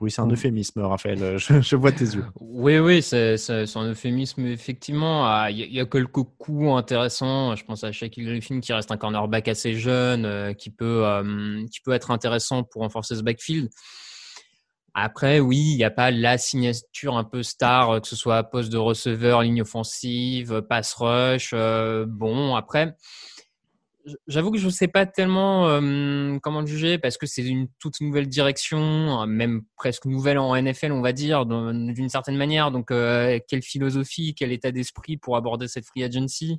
Oui, 0.00 0.10
c'est 0.10 0.22
un 0.22 0.26
euphémisme, 0.26 0.80
Raphaël. 0.80 1.22
Euh, 1.22 1.38
je, 1.38 1.76
vois 1.76 1.92
tes 1.92 2.04
yeux. 2.04 2.24
Oui, 2.40 2.78
oui, 2.78 3.00
c'est 3.00 3.36
un 3.76 3.84
euphémisme, 3.84 4.44
effectivement. 4.46 5.24
Ah, 5.24 5.52
il 5.52 5.72
y, 5.72 5.78
a 5.78 5.86
quelques 5.86 6.24
coups 6.36 6.68
intéressants. 6.72 7.54
Je 7.54 7.64
pense 7.64 7.84
à 7.84 7.92
Shaquille 7.92 8.24
Griffin 8.24 8.58
qui 8.58 8.72
reste 8.72 8.90
un 8.90 8.96
cornerback 8.96 9.46
assez 9.46 9.74
jeune, 9.74 10.24
euh, 10.24 10.52
qui, 10.52 10.70
peut, 10.70 11.04
qui 11.70 11.80
peut 11.80 11.92
être 11.92 12.10
intéressant 12.10 12.64
pour 12.64 12.82
renforcer 12.82 13.14
ce 13.14 13.22
backfield. 13.22 13.70
Après, 14.94 15.40
oui, 15.40 15.58
il 15.58 15.76
n'y 15.76 15.84
a 15.84 15.90
pas 15.90 16.10
la 16.10 16.38
signature 16.38 17.16
un 17.16 17.24
peu 17.24 17.42
star, 17.42 18.00
que 18.00 18.06
ce 18.06 18.14
soit 18.16 18.44
poste 18.44 18.70
de 18.70 18.78
receveur, 18.78 19.42
ligne 19.42 19.62
offensive, 19.62 20.62
pass 20.68 20.94
rush. 20.94 21.52
bon, 22.06 22.54
après, 22.54 22.94
J'avoue 24.26 24.50
que 24.50 24.58
je 24.58 24.66
ne 24.66 24.70
sais 24.70 24.88
pas 24.88 25.06
tellement 25.06 25.66
euh, 25.66 26.38
comment 26.42 26.60
le 26.60 26.66
juger 26.66 26.98
parce 26.98 27.16
que 27.16 27.24
c'est 27.26 27.42
une 27.42 27.68
toute 27.78 28.02
nouvelle 28.02 28.28
direction, 28.28 29.26
même 29.26 29.62
presque 29.76 30.04
nouvelle 30.04 30.38
en 30.38 30.54
NFL, 30.60 30.92
on 30.92 31.00
va 31.00 31.12
dire, 31.12 31.46
d'une 31.46 32.08
certaine 32.10 32.36
manière. 32.36 32.70
Donc, 32.70 32.90
euh, 32.90 33.38
quelle 33.48 33.62
philosophie, 33.62 34.34
quel 34.34 34.52
état 34.52 34.72
d'esprit 34.72 35.16
pour 35.16 35.36
aborder 35.38 35.68
cette 35.68 35.86
free 35.86 36.04
agency? 36.04 36.58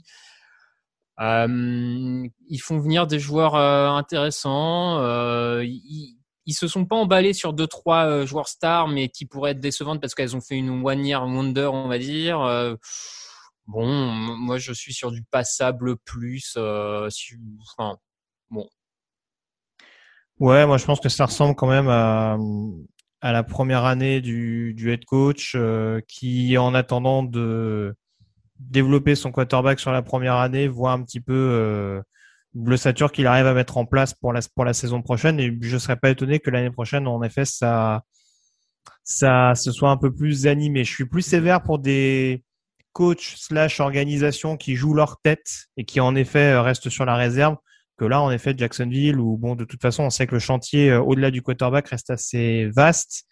Euh, 1.20 2.28
Ils 2.50 2.60
font 2.60 2.80
venir 2.80 3.06
des 3.06 3.20
joueurs 3.20 3.56
intéressants. 3.56 4.98
Ils 6.46 6.54
se 6.54 6.68
sont 6.68 6.86
pas 6.86 6.96
emballés 6.96 7.34
sur 7.34 7.54
deux 7.54 7.68
trois 7.68 8.26
joueurs 8.26 8.48
stars, 8.48 8.88
mais 8.88 9.10
qui 9.10 9.26
pourraient 9.26 9.52
être 9.52 9.60
décevantes 9.60 10.02
parce 10.02 10.16
qu'elles 10.16 10.36
ont 10.36 10.41
fait 10.41 10.56
une 10.56 10.86
one 10.86 11.06
year 11.06 11.24
wonder, 11.24 11.70
on 11.72 11.88
va 11.88 11.98
dire. 11.98 12.78
Bon, 13.68 13.88
moi 13.88 14.60
je 14.60 14.74
suis 14.74 14.93
sur 14.93 15.12
du 15.12 15.24
passable 15.24 15.98
plus. 15.98 16.54
Euh, 16.58 17.10
enfin, 17.62 17.98
bon. 18.52 18.70
Ouais, 20.39 20.68
moi 20.68 20.78
je 20.78 20.86
pense 20.86 21.00
que 21.00 21.10
ça 21.10 21.26
ressemble 21.26 21.56
quand 21.56 21.68
même 21.68 21.88
à, 21.88 22.38
à 23.22 23.32
la 23.32 23.43
première 23.43 23.86
année 23.86 24.22
du, 24.22 24.74
du 24.76 24.91
head 24.91 25.06
coach 25.06 25.54
euh, 25.56 26.00
qui, 26.08 26.58
en 26.58 26.76
attendant 26.76 27.24
de 27.24 27.96
développer 28.60 29.16
son 29.16 29.32
quarterback 29.32 29.80
sur 29.80 29.91
la 29.91 30.04
première 30.04 30.36
année, 30.36 30.68
voit 30.68 30.91
un 30.91 31.02
petit 31.02 31.20
peu 31.20 31.34
euh, 31.34 32.02
l'ossature 32.56 33.12
qu'il 33.12 33.28
arrive 33.28 33.47
à 33.47 33.53
mettre 33.53 33.78
en 33.78 33.86
place 33.86 34.14
pour 34.14 34.34
la, 34.34 34.74
saison 34.74 35.01
prochaine. 35.01 35.39
Et 35.39 35.58
je 35.62 35.78
serais 35.78 35.97
pas 35.97 36.10
étonné 36.10 36.39
que 36.39 36.49
l'année 36.49 36.72
prochaine, 36.72 37.08
en 37.08 37.22
effet, 37.24 37.45
ça, 37.45 38.03
ça 39.03 39.53
se 39.56 39.72
soit 39.72 39.89
un 39.89 39.97
peu 39.97 40.14
plus 40.14 40.47
animé. 40.47 40.84
Je 40.84 40.93
suis 40.93 41.06
plus 41.06 41.22
sévère 41.22 41.64
pour 41.64 41.80
des 41.80 42.43
coach 42.95 43.36
slash 43.36 43.82
organisation 43.82 44.56
qui 44.56 44.76
jouent 44.76 44.93
leur 44.93 45.20
tête 45.22 45.66
et 45.76 45.84
qui 45.84 45.99
en 45.99 46.16
effet 46.16 46.53
euh, 46.53 46.62
restent 46.62 46.89
sur 46.89 47.06
la 47.06 47.16
réserve 47.16 47.58
que 47.97 48.06
là 48.06 48.22
en 48.22 48.32
effet 48.32 48.56
Jacksonville 48.58 49.20
où 49.20 49.38
bon 49.38 49.56
de 49.56 49.66
toute 49.66 49.82
façon 49.82 50.03
on 50.03 50.10
sait 50.10 50.28
que 50.28 50.36
le 50.36 50.39
chantier 50.39 50.91
euh, 50.91 51.01
au-delà 51.01 51.30
du 51.30 51.41
quarterback 51.41 51.89
reste 51.89 52.10
assez 52.10 52.70
vaste 52.74 53.26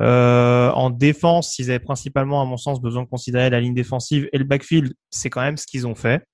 euh, 0.00 0.72
en 0.72 0.90
défense 0.90 1.60
ils 1.60 1.70
avaient 1.70 1.78
principalement 1.78 2.42
à 2.42 2.44
mon 2.44 2.56
sens 2.56 2.82
besoin 2.82 3.04
de 3.04 3.08
considérer 3.08 3.50
la 3.50 3.60
ligne 3.60 3.74
défensive 3.74 4.28
et 4.32 4.38
le 4.38 4.44
backfield 4.44 4.92
c'est 5.10 5.30
quand 5.30 5.42
même 5.42 5.56
ce 5.56 5.66
qu'ils 5.66 5.86
ont 5.86 5.94
fait 5.94 6.26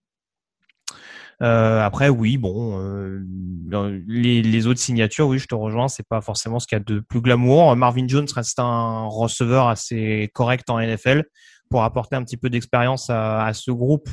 euh, 1.43 1.83
après 1.83 2.09
oui 2.09 2.37
bon 2.37 2.79
euh, 2.79 3.21
les, 4.07 4.43
les, 4.43 4.67
autres 4.67 4.81
signatures 4.81 5.27
oui 5.27 5.39
je 5.39 5.47
te 5.47 5.55
rejoins 5.55 5.89
c'est 5.89 6.07
pas 6.07 6.21
forcément 6.21 6.59
ce 6.59 6.67
qu'il 6.67 6.77
y 6.77 6.81
a 6.81 6.85
de 6.85 7.01
plus 7.01 7.21
glamour 7.21 7.75
Marvin 7.77 8.07
Jones 8.07 8.27
reste 8.35 8.59
un 8.59 9.07
receveur 9.07 9.69
assez 9.69 10.31
correct 10.35 10.69
en 10.69 10.79
NFL 10.81 11.25
pour 11.71 11.85
apporter 11.85 12.17
un 12.17 12.25
petit 12.25 12.37
peu 12.37 12.51
d'expérience 12.51 13.09
à, 13.11 13.45
à, 13.45 13.55
ce 13.55 13.71
groupe 13.71 14.11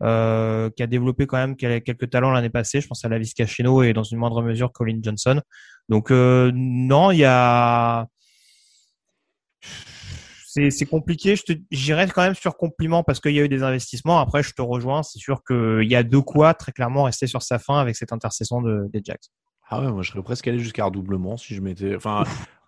euh, 0.00 0.70
qui 0.76 0.84
a 0.84 0.86
développé 0.86 1.26
quand 1.26 1.38
même 1.38 1.56
quelques 1.56 2.08
talents 2.08 2.30
l'année 2.30 2.50
passée. 2.50 2.80
Je 2.80 2.86
pense 2.86 3.04
à 3.04 3.08
Lavis 3.08 3.34
Cachino 3.34 3.82
et 3.82 3.92
dans 3.92 4.04
une 4.04 4.18
moindre 4.18 4.42
mesure 4.42 4.70
Colin 4.70 5.00
Johnson. 5.02 5.40
Donc 5.88 6.12
euh, 6.12 6.52
non, 6.54 7.10
il 7.10 7.18
y 7.18 7.24
a 7.24 8.06
c'est 10.48 10.86
compliqué. 10.86 11.36
Je 11.36 11.54
j'irai 11.70 12.06
quand 12.08 12.22
même 12.22 12.34
sur 12.34 12.56
compliment 12.56 13.02
parce 13.02 13.20
qu'il 13.20 13.32
y 13.32 13.40
a 13.40 13.44
eu 13.44 13.48
des 13.48 13.62
investissements. 13.62 14.18
Après, 14.18 14.42
je 14.42 14.52
te 14.52 14.62
rejoins. 14.62 15.02
C'est 15.02 15.18
sûr 15.18 15.42
qu'il 15.44 15.88
y 15.88 15.94
a 15.94 16.02
de 16.02 16.18
quoi 16.18 16.54
très 16.54 16.72
clairement 16.72 17.04
rester 17.04 17.26
sur 17.26 17.42
sa 17.42 17.58
fin 17.58 17.78
avec 17.78 17.96
cette 17.96 18.12
intercession 18.12 18.62
de, 18.62 18.88
des 18.92 19.00
Jacks. 19.04 19.28
Ah 19.70 19.82
ouais, 19.82 19.92
moi 19.92 20.02
je 20.02 20.10
serais 20.10 20.22
presque 20.22 20.48
allé 20.48 20.58
jusqu'à 20.58 20.86
un 20.86 20.90
doublement 20.90 21.36
si 21.36 21.54
je 21.54 21.60
m'étais. 21.60 21.94
Enfin, 21.94 22.24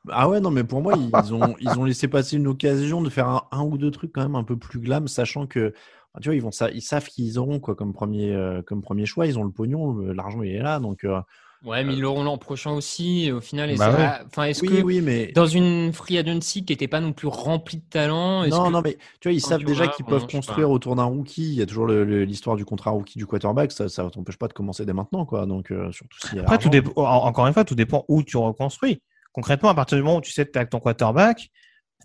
ah 0.08 0.28
ouais, 0.28 0.40
non, 0.40 0.50
mais 0.50 0.64
pour 0.64 0.82
moi, 0.82 0.94
ils 0.96 1.34
ont, 1.34 1.54
ils 1.60 1.78
ont 1.78 1.84
laissé 1.84 2.08
passer 2.08 2.36
une 2.36 2.46
occasion 2.46 3.02
de 3.02 3.10
faire 3.10 3.46
un, 3.50 3.62
ou 3.62 3.78
deux 3.78 3.90
trucs 3.90 4.12
quand 4.12 4.22
même 4.22 4.36
un 4.36 4.44
peu 4.44 4.56
plus 4.56 4.80
glam, 4.80 5.08
sachant 5.08 5.46
que, 5.46 5.74
tu 6.20 6.28
vois, 6.28 6.34
ils, 6.34 6.42
vont, 6.42 6.50
ils 6.72 6.82
savent 6.82 7.06
qu'ils 7.06 7.38
auront 7.38 7.60
quoi 7.60 7.74
comme 7.74 7.92
premier, 7.92 8.32
euh, 8.32 8.62
comme 8.62 8.82
premier 8.82 9.06
choix. 9.06 9.26
Ils 9.26 9.38
ont 9.38 9.44
le 9.44 9.50
pognon, 9.50 9.98
l'argent 10.12 10.42
il 10.42 10.54
est 10.54 10.62
là. 10.62 10.80
Donc, 10.80 11.04
euh, 11.04 11.20
ouais, 11.64 11.84
mais 11.84 11.94
ils 11.94 12.00
l'auront 12.00 12.22
l'an 12.22 12.38
prochain 12.38 12.70
aussi. 12.72 13.30
Au 13.32 13.40
final, 13.40 13.74
bah 13.76 14.20
enfin, 14.26 14.44
est-ce 14.44 14.62
que 14.62 14.82
oui, 14.82 15.00
mais... 15.00 15.32
dans 15.32 15.46
une 15.46 15.92
free 15.92 16.18
agency 16.18 16.64
qui 16.64 16.72
n'était 16.72 16.88
pas 16.88 17.00
non 17.00 17.12
plus 17.12 17.28
remplie 17.28 17.78
de 17.78 17.88
talent 17.88 18.46
Non, 18.46 18.70
non, 18.70 18.82
mais 18.82 18.98
tu 19.20 19.28
vois, 19.28 19.32
ils 19.32 19.40
savent 19.40 19.64
déjà 19.64 19.88
qu'ils 19.88 20.04
peuvent 20.04 20.26
construire 20.26 20.70
autour 20.70 20.96
d'un 20.96 21.04
rookie. 21.04 21.52
Il 21.52 21.58
y 21.58 21.62
a 21.62 21.66
toujours 21.66 21.86
l'histoire 21.86 22.56
du 22.56 22.64
contrat 22.64 22.90
rookie 22.90 23.18
du 23.18 23.26
quarterback. 23.26 23.72
Ça 23.72 23.84
ne 23.84 24.08
t'empêche 24.10 24.38
pas 24.38 24.48
de 24.48 24.52
commencer 24.52 24.84
dès 24.84 24.92
maintenant. 24.92 25.24
Quoi. 25.24 25.46
Donc, 25.46 25.70
euh, 25.70 25.90
surtout 25.92 26.18
si 26.28 26.38
Après, 26.38 26.58
tout 26.58 26.70
encore 26.96 27.46
une 27.46 27.54
fois, 27.54 27.64
tout 27.64 27.74
dépend 27.74 28.04
où 28.08 28.22
tu 28.22 28.36
reconstruis 28.36 29.00
concrètement, 29.32 29.68
à 29.68 29.74
partir 29.74 29.96
du 29.96 30.02
moment 30.02 30.18
où 30.18 30.20
tu 30.20 30.32
sais 30.32 30.44
que 30.44 30.52
tu 30.52 30.58
as 30.58 30.66
ton 30.66 30.80
quarterback, 30.80 31.50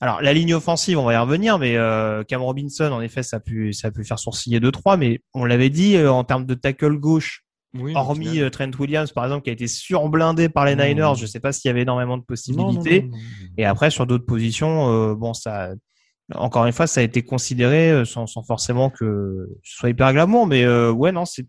alors 0.02 0.22
la 0.22 0.34
ligne 0.34 0.54
offensive, 0.54 0.98
on 0.98 1.06
va 1.06 1.14
y 1.14 1.18
revenir, 1.18 1.58
mais 1.58 1.78
euh, 1.78 2.24
Cam 2.24 2.42
Robinson, 2.42 2.92
en 2.92 3.02
effet, 3.02 3.24
ça 3.24 3.38
a 3.38 3.40
pu, 3.40 3.74
ça 3.74 3.88
a 3.88 3.92
pu 3.92 4.04
faire 4.04 4.20
sourciller 4.20 4.60
2-3, 4.60 4.98
mais 4.98 5.22
on 5.34 5.46
l'avait 5.46 5.70
dit 5.70 5.96
euh, 5.96 6.12
en 6.12 6.24
termes 6.24 6.46
de 6.46 6.54
tackle 6.54 6.98
gauche, 6.98 7.45
hormis 7.96 8.42
euh, 8.42 8.50
Trent 8.50 8.72
Williams, 8.80 9.12
par 9.12 9.26
exemple, 9.26 9.44
qui 9.44 9.50
a 9.50 9.54
été 9.54 9.68
surblindé 9.68 10.50
par 10.50 10.66
les 10.66 10.76
Niners, 10.76 11.14
je 11.16 11.24
ne 11.24 11.28
sais 11.28 11.40
pas 11.40 11.52
s'il 11.52 11.70
y 11.70 11.72
avait 11.72 11.82
énormément 11.82 12.18
de 12.18 12.24
possibilités. 12.24 13.10
Et 13.58 13.66
après, 13.66 13.90
sur 13.90 14.06
d'autres 14.08 14.26
positions, 14.26 14.92
euh, 14.92 15.16
bon, 15.16 15.34
ça, 15.34 15.70
encore 16.34 16.66
une 16.66 16.74
fois, 16.74 16.88
ça 16.88 17.02
a 17.02 17.04
été 17.04 17.24
considéré 17.24 18.04
sans, 18.06 18.28
sans 18.28 18.44
forcément 18.44 18.90
que 18.90 19.48
ce 19.64 19.78
soit 19.78 19.90
hyper 19.90 20.14
glamour, 20.14 20.48
mais 20.48 20.68
ouais, 20.68 21.12
non, 21.12 21.26
c'est. 21.26 21.46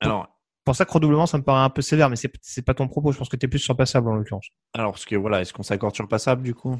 Alors, 0.00 0.28
pour 0.64 0.76
ça 0.76 0.84
que 0.84 0.92
redoublement, 0.92 1.24
ça 1.24 1.38
me 1.38 1.42
paraît 1.42 1.64
un 1.64 1.70
peu 1.70 1.80
sévère, 1.80 2.10
mais 2.10 2.16
c'est 2.16 2.30
c'est 2.42 2.60
pas 2.60 2.74
ton 2.74 2.88
propos. 2.88 3.10
Je 3.10 3.16
pense 3.16 3.30
que 3.30 3.36
tu 3.36 3.46
es 3.46 3.48
plus 3.48 3.58
sur 3.58 3.74
passable 3.74 4.10
en 4.10 4.14
l'occurrence. 4.14 4.48
Alors, 4.74 4.92
parce 4.92 5.06
que 5.06 5.16
voilà, 5.16 5.40
est-ce 5.40 5.54
qu'on 5.54 5.62
s'accorde 5.62 5.94
sur 5.94 6.06
passable 6.06 6.42
du 6.42 6.54
coup? 6.54 6.78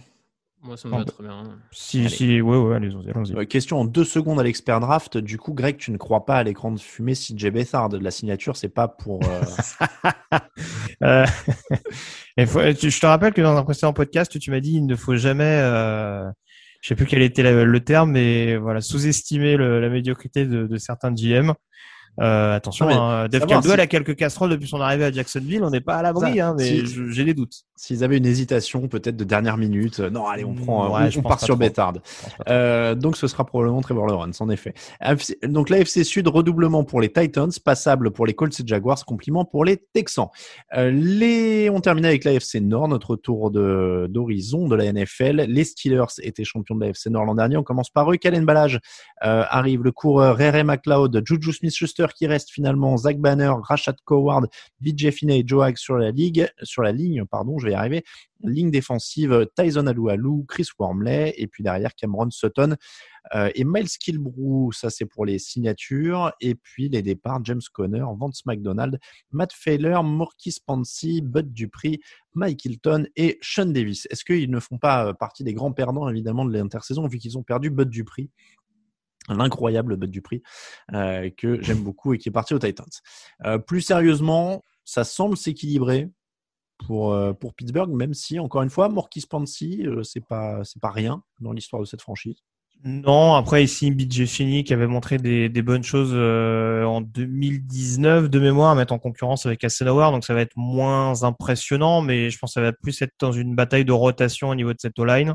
Moi, 0.60 0.76
ça 0.76 0.88
me 0.88 0.96
va 0.96 1.04
très 1.04 1.22
bien. 1.22 1.44
Si, 1.70 2.00
Allez. 2.00 2.08
si, 2.08 2.40
ouais, 2.40 2.56
ouais, 2.56 2.74
allez, 2.76 2.88
allons-y. 3.10 3.34
Euh, 3.36 3.44
Question 3.44 3.80
en 3.80 3.84
deux 3.84 4.04
secondes 4.04 4.40
à 4.40 4.42
l'expert 4.42 4.80
draft. 4.80 5.16
Du 5.16 5.38
coup, 5.38 5.54
Greg, 5.54 5.76
tu 5.76 5.92
ne 5.92 5.96
crois 5.96 6.26
pas 6.26 6.36
à 6.36 6.42
l'écran 6.42 6.72
de 6.72 6.80
fumée 6.80 7.14
CJ 7.14 7.50
Bethard 7.50 7.88
La 8.00 8.10
signature, 8.10 8.56
c'est 8.56 8.68
pas 8.68 8.88
pour. 8.88 9.20
euh, 9.24 9.40
Euh, 11.04 11.24
faut- 12.46 12.72
tu- 12.72 12.90
je 12.90 13.00
te 13.00 13.06
rappelle 13.06 13.32
que 13.32 13.40
dans 13.40 13.56
un 13.56 13.62
précédent 13.62 13.92
podcast, 13.92 14.36
tu 14.38 14.50
m'as 14.50 14.58
dit 14.60 14.72
il 14.74 14.86
ne 14.86 14.96
faut 14.96 15.14
jamais, 15.16 15.44
euh, 15.62 16.28
je 16.80 16.88
sais 16.88 16.96
plus 16.96 17.06
quel 17.06 17.22
était 17.22 17.44
la- 17.44 17.64
le 17.64 17.80
terme, 17.84 18.10
mais 18.12 18.56
voilà, 18.56 18.80
sous-estimer 18.80 19.56
la 19.56 19.88
médiocrité 19.88 20.44
de, 20.44 20.66
de 20.66 20.76
certains 20.76 21.14
GM. 21.14 21.52
Euh, 22.20 22.56
attention, 22.56 22.86
Non, 22.86 23.00
hein, 23.00 23.28
Dave 23.28 23.46
Caldwell 23.46 23.76
si- 23.76 23.80
a 23.82 23.86
quelques 23.86 24.16
casseroles 24.16 24.50
depuis 24.50 24.66
son 24.68 24.80
arrivée 24.80 25.04
à 25.04 25.12
Jacksonville. 25.12 25.62
On 25.64 25.70
n'est 25.70 25.80
pas 25.80 25.96
à 25.96 26.02
l'abri, 26.02 26.40
hein, 26.40 26.54
mais 26.58 26.64
si- 26.64 27.12
j'ai 27.12 27.24
des 27.24 27.34
doutes. 27.34 27.62
S'ils 27.76 28.02
avaient 28.02 28.16
une 28.18 28.26
hésitation, 28.26 28.88
peut-être 28.88 29.16
de 29.16 29.24
dernière 29.24 29.56
minute. 29.56 30.00
euh, 30.00 30.10
Non, 30.10 30.26
allez, 30.26 30.44
on 30.44 30.54
prend, 30.54 30.88
Mm, 30.88 30.92
ouais, 30.92 31.00
on- 31.06 31.10
je 31.10 31.18
on 31.20 31.22
part 31.22 31.40
sur. 31.40 31.56
Bethard. 31.56 31.94
Euh, 32.48 32.94
donc, 32.94 33.16
ce 33.16 33.26
sera 33.26 33.44
probablement 33.44 33.80
Trevor 33.80 34.06
Lawrence, 34.06 34.40
en 34.40 34.48
effet. 34.50 34.74
Donc, 35.44 35.70
l'AFC 35.70 36.04
Sud, 36.04 36.28
redoublement 36.28 36.84
pour 36.84 37.00
les 37.00 37.12
Titans, 37.12 37.50
passable 37.64 38.10
pour 38.10 38.26
les 38.26 38.34
Colts 38.34 38.58
et 38.60 38.66
Jaguars, 38.66 39.04
compliment 39.04 39.44
pour 39.44 39.64
les 39.64 39.76
Texans. 39.92 40.28
Euh, 40.76 40.90
les... 40.90 41.70
On 41.70 41.80
termine 41.80 42.04
avec 42.04 42.24
l'AFC 42.24 42.60
Nord, 42.60 42.88
notre 42.88 43.16
tour 43.16 43.50
d'horizon 43.50 44.68
de, 44.68 44.76
la 44.76 44.84
NFL. 44.92 45.46
Les 45.48 45.64
Steelers 45.64 46.04
étaient 46.22 46.44
champions 46.44 46.74
de 46.74 46.84
l'AFC 46.84 47.06
Nord 47.10 47.24
l'an 47.24 47.34
dernier. 47.34 47.56
On 47.56 47.62
commence 47.62 47.90
par 47.90 48.10
eux. 48.12 48.16
Balage 48.42 48.78
euh, 49.24 49.44
arrive, 49.48 49.82
le 49.82 49.90
coureur 49.92 50.36
Ray 50.36 50.62
McLeod, 50.64 51.22
Juju 51.24 51.52
Smith-Schuster 51.52 52.06
qui 52.14 52.26
reste 52.26 52.50
finalement, 52.50 52.96
Zach 52.96 53.18
Banner, 53.18 53.52
Rashad 53.62 53.96
Coward, 54.04 54.46
BJ 54.80 55.10
Finney 55.10 55.40
et 55.40 55.44
Joe 55.46 55.72
sur 55.76 55.96
la 55.96 56.10
ligue, 56.10 56.48
sur 56.62 56.82
la 56.82 56.92
ligne, 56.92 57.24
pardon, 57.24 57.58
je 57.58 57.66
vais 57.66 57.72
y 57.72 57.74
arriver. 57.74 58.04
Ligne 58.44 58.70
défensive, 58.70 59.46
Tyson 59.56 59.86
Alualu, 59.86 60.44
Chris 60.46 60.68
Wormley, 60.78 61.34
et 61.36 61.48
puis 61.48 61.64
derrière 61.64 61.94
Cameron 61.96 62.30
Sutton 62.30 62.76
euh, 63.34 63.50
et 63.54 63.64
Miles 63.64 63.88
Kilbrew, 63.88 64.72
ça 64.72 64.90
c'est 64.90 65.06
pour 65.06 65.26
les 65.26 65.38
signatures, 65.38 66.32
et 66.40 66.54
puis 66.54 66.88
les 66.88 67.02
départs, 67.02 67.44
James 67.44 67.60
Conner, 67.72 68.04
Vance 68.16 68.46
McDonald, 68.46 68.98
Matt 69.32 69.52
Failer, 69.52 70.02
Morkis 70.02 70.58
Pansy, 70.64 71.20
Bud 71.20 71.52
Dupree, 71.52 72.00
Mike 72.34 72.64
Hilton 72.64 73.06
et 73.16 73.38
Sean 73.42 73.66
Davis. 73.66 74.06
Est-ce 74.10 74.24
qu'ils 74.24 74.50
ne 74.50 74.60
font 74.60 74.78
pas 74.78 75.06
euh, 75.06 75.12
partie 75.12 75.44
des 75.44 75.54
grands 75.54 75.72
perdants 75.72 76.08
évidemment 76.08 76.44
de 76.44 76.52
l'intersaison 76.52 77.06
vu 77.08 77.18
qu'ils 77.18 77.36
ont 77.36 77.42
perdu 77.42 77.70
Bud 77.70 77.90
Dupree? 77.90 78.30
L'incroyable 79.28 79.96
Bud 79.96 80.10
Dupree, 80.10 80.42
euh, 80.94 81.30
que 81.36 81.62
j'aime 81.62 81.82
beaucoup 81.82 82.14
et 82.14 82.18
qui 82.18 82.28
est 82.28 82.32
parti 82.32 82.54
aux 82.54 82.58
Titans. 82.58 82.86
Euh, 83.44 83.58
plus 83.58 83.80
sérieusement, 83.80 84.62
ça 84.84 85.04
semble 85.04 85.36
s'équilibrer 85.36 86.08
pour, 86.86 87.12
euh, 87.12 87.32
Pittsburgh, 87.56 87.90
même 87.90 88.14
si, 88.14 88.38
encore 88.38 88.62
une 88.62 88.70
fois, 88.70 88.88
Morkis 88.88 89.26
Pansy, 89.28 89.82
euh, 89.84 90.02
c'est 90.02 90.24
pas, 90.24 90.62
pas 90.80 90.90
rien 90.90 91.22
dans 91.40 91.52
l'histoire 91.52 91.82
de 91.82 91.86
cette 91.86 92.02
franchise. 92.02 92.42
Non, 92.84 93.34
après 93.34 93.64
ici, 93.64 93.90
BJ 93.90 94.26
Finney 94.26 94.62
qui 94.62 94.72
avait 94.72 94.86
montré 94.86 95.18
des, 95.18 95.48
des 95.48 95.62
bonnes 95.62 95.82
choses 95.82 96.12
euh, 96.14 96.84
en 96.84 97.00
2019 97.00 98.30
de 98.30 98.38
mémoire 98.38 98.70
à 98.70 98.74
mettre 98.76 98.92
en 98.92 99.00
concurrence 99.00 99.46
avec 99.46 99.64
Hasselauer, 99.64 100.12
donc 100.12 100.24
ça 100.24 100.32
va 100.32 100.42
être 100.42 100.56
moins 100.56 101.24
impressionnant, 101.24 102.02
mais 102.02 102.30
je 102.30 102.38
pense 102.38 102.50
que 102.50 102.54
ça 102.54 102.60
va 102.60 102.72
plus 102.72 103.02
être 103.02 103.14
dans 103.18 103.32
une 103.32 103.56
bataille 103.56 103.84
de 103.84 103.90
rotation 103.90 104.50
au 104.50 104.54
niveau 104.54 104.72
de 104.72 104.78
cette 104.80 104.96
O-line. 105.00 105.34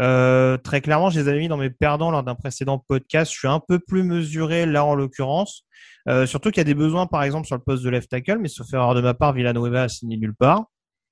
Euh, 0.00 0.56
très 0.56 0.80
clairement, 0.80 1.10
je 1.10 1.20
les 1.20 1.28
avais 1.28 1.38
mis 1.38 1.48
dans 1.48 1.56
mes 1.56 1.70
perdants 1.70 2.10
lors 2.10 2.22
d'un 2.22 2.34
précédent 2.34 2.78
podcast. 2.78 3.32
Je 3.32 3.38
suis 3.38 3.48
un 3.48 3.60
peu 3.60 3.78
plus 3.78 4.02
mesuré 4.02 4.66
là 4.66 4.84
en 4.84 4.94
l'occurrence. 4.94 5.64
Euh, 6.08 6.26
surtout 6.26 6.50
qu'il 6.50 6.58
y 6.58 6.62
a 6.62 6.64
des 6.64 6.74
besoins, 6.74 7.06
par 7.06 7.22
exemple, 7.22 7.46
sur 7.46 7.56
le 7.56 7.62
poste 7.62 7.84
de 7.84 7.90
left 7.90 8.10
tackle, 8.10 8.38
mais 8.38 8.48
sauf 8.48 8.72
erreur 8.72 8.94
de 8.94 9.00
ma 9.00 9.14
part, 9.14 9.32
Villanueva 9.32 9.84
a 9.84 9.88
signé 9.88 10.16
nulle 10.16 10.34
part. 10.34 10.64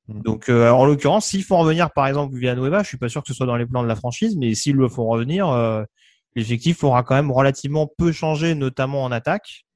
Donc, 0.08 0.48
euh, 0.48 0.70
en 0.70 0.84
l'occurrence, 0.84 1.26
s'il 1.26 1.44
faut 1.44 1.56
revenir, 1.56 1.92
par 1.92 2.06
exemple, 2.06 2.36
Villanueva, 2.36 2.82
je 2.82 2.88
suis 2.88 2.98
pas 2.98 3.08
sûr 3.08 3.22
que 3.22 3.28
ce 3.28 3.34
soit 3.34 3.46
dans 3.46 3.56
les 3.56 3.66
plans 3.66 3.82
de 3.82 3.88
la 3.88 3.94
franchise, 3.94 4.36
mais 4.36 4.54
s'ils 4.54 4.74
le 4.74 4.88
font 4.88 5.06
revenir, 5.06 5.48
euh, 5.48 5.84
l'effectif 6.34 6.82
aura 6.82 7.02
quand 7.04 7.14
même 7.14 7.30
relativement 7.30 7.88
peu 7.98 8.10
changé, 8.10 8.54
notamment 8.56 9.04
en 9.04 9.12
attaque, 9.12 9.66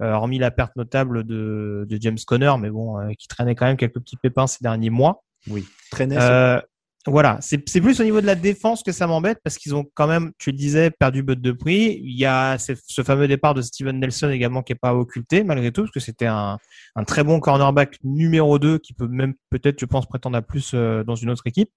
euh, 0.00 0.12
hormis 0.12 0.38
la 0.38 0.50
perte 0.50 0.74
notable 0.76 1.24
de, 1.24 1.86
de 1.88 1.98
James 2.00 2.18
Conner, 2.26 2.52
mais 2.58 2.70
bon, 2.70 2.98
euh, 2.98 3.10
qui 3.18 3.28
traînait 3.28 3.54
quand 3.54 3.66
même 3.66 3.76
quelques 3.76 4.00
petits 4.00 4.16
pépins 4.16 4.46
ces 4.46 4.62
derniers 4.62 4.90
mois. 4.90 5.22
Oui, 5.48 5.66
traînait. 5.90 6.16
Euh, 6.18 6.60
voilà, 7.06 7.38
c'est 7.40 7.58
plus 7.58 8.00
au 8.00 8.04
niveau 8.04 8.20
de 8.20 8.26
la 8.26 8.36
défense 8.36 8.84
que 8.84 8.92
ça 8.92 9.08
m'embête 9.08 9.40
parce 9.42 9.58
qu'ils 9.58 9.74
ont 9.74 9.84
quand 9.94 10.06
même, 10.06 10.30
tu 10.38 10.52
le 10.52 10.56
disais, 10.56 10.90
perdu 10.90 11.24
Bud 11.24 11.40
de 11.40 11.50
prix. 11.50 12.00
Il 12.00 12.16
y 12.16 12.24
a 12.24 12.58
ce, 12.58 12.74
ce 12.86 13.02
fameux 13.02 13.26
départ 13.26 13.54
de 13.54 13.62
Steven 13.62 13.98
Nelson 13.98 14.30
également 14.30 14.62
qui 14.62 14.72
est 14.72 14.76
pas 14.80 14.94
occulté 14.94 15.42
malgré 15.42 15.72
tout 15.72 15.82
parce 15.82 15.90
que 15.90 15.98
c'était 15.98 16.26
un, 16.26 16.58
un 16.94 17.04
très 17.04 17.24
bon 17.24 17.40
cornerback 17.40 17.96
numéro 18.04 18.60
2 18.60 18.78
qui 18.78 18.94
peut 18.94 19.08
même 19.08 19.34
peut-être, 19.50 19.80
je 19.80 19.86
pense, 19.86 20.06
prétendre 20.06 20.36
à 20.36 20.42
plus 20.42 20.72
euh, 20.74 21.02
dans 21.02 21.16
une 21.16 21.30
autre 21.30 21.46
équipe. 21.46 21.70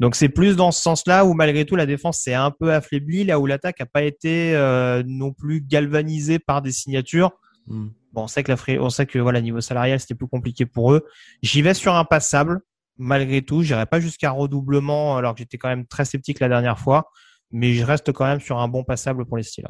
Donc 0.00 0.16
c'est 0.16 0.28
plus 0.28 0.56
dans 0.56 0.72
ce 0.72 0.82
sens-là 0.82 1.24
où 1.24 1.34
malgré 1.34 1.64
tout 1.64 1.76
la 1.76 1.86
défense 1.86 2.18
s'est 2.18 2.34
un 2.34 2.50
peu 2.50 2.72
affaiblie, 2.72 3.22
là 3.22 3.38
où 3.38 3.46
l'attaque 3.46 3.80
a 3.80 3.86
pas 3.86 4.02
été 4.02 4.56
euh, 4.56 5.04
non 5.06 5.32
plus 5.32 5.60
galvanisée 5.60 6.40
par 6.40 6.62
des 6.62 6.72
signatures. 6.72 7.30
Mm. 7.68 7.88
Bon, 8.12 8.22
on 8.22 8.26
sait 8.26 8.42
que 8.42 8.52
la 8.52 8.80
on 8.80 8.90
sait 8.90 9.06
que 9.06 9.18
voilà 9.18 9.40
niveau 9.40 9.60
salarial 9.60 10.00
c'était 10.00 10.14
plus 10.14 10.26
compliqué 10.26 10.66
pour 10.66 10.92
eux. 10.92 11.06
J'y 11.42 11.62
vais 11.62 11.74
sur 11.74 11.94
un 11.94 12.04
passable 12.04 12.60
malgré 12.96 13.42
tout. 13.42 13.62
J'irai 13.62 13.86
pas 13.86 14.00
jusqu'à 14.00 14.30
redoublement 14.30 15.16
alors 15.16 15.34
que 15.34 15.38
j'étais 15.38 15.58
quand 15.58 15.68
même 15.68 15.86
très 15.86 16.04
sceptique 16.04 16.40
la 16.40 16.48
dernière 16.48 16.78
fois, 16.78 17.10
mais 17.50 17.72
je 17.74 17.84
reste 17.84 18.12
quand 18.12 18.24
même 18.24 18.40
sur 18.40 18.58
un 18.58 18.68
bon 18.68 18.84
passable 18.84 19.24
pour 19.26 19.36
les 19.36 19.42
Steelers. 19.42 19.68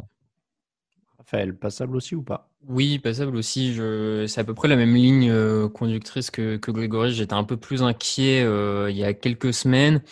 Raphaël, 1.18 1.56
passable 1.56 1.96
aussi 1.96 2.14
ou 2.14 2.22
pas? 2.22 2.50
Oui, 2.66 2.98
passable 2.98 3.36
aussi. 3.36 3.72
Je... 3.72 4.26
C'est 4.26 4.40
à 4.40 4.44
peu 4.44 4.52
près 4.52 4.68
la 4.68 4.76
même 4.76 4.94
ligne 4.94 5.30
euh, 5.30 5.68
conductrice 5.68 6.30
que, 6.30 6.56
que 6.56 6.70
Grégory. 6.70 7.14
J'étais 7.14 7.32
un 7.32 7.44
peu 7.44 7.56
plus 7.56 7.82
inquiet 7.82 8.42
euh, 8.42 8.90
il 8.90 8.96
y 8.96 9.04
a 9.04 9.14
quelques 9.14 9.54
semaines. 9.54 10.02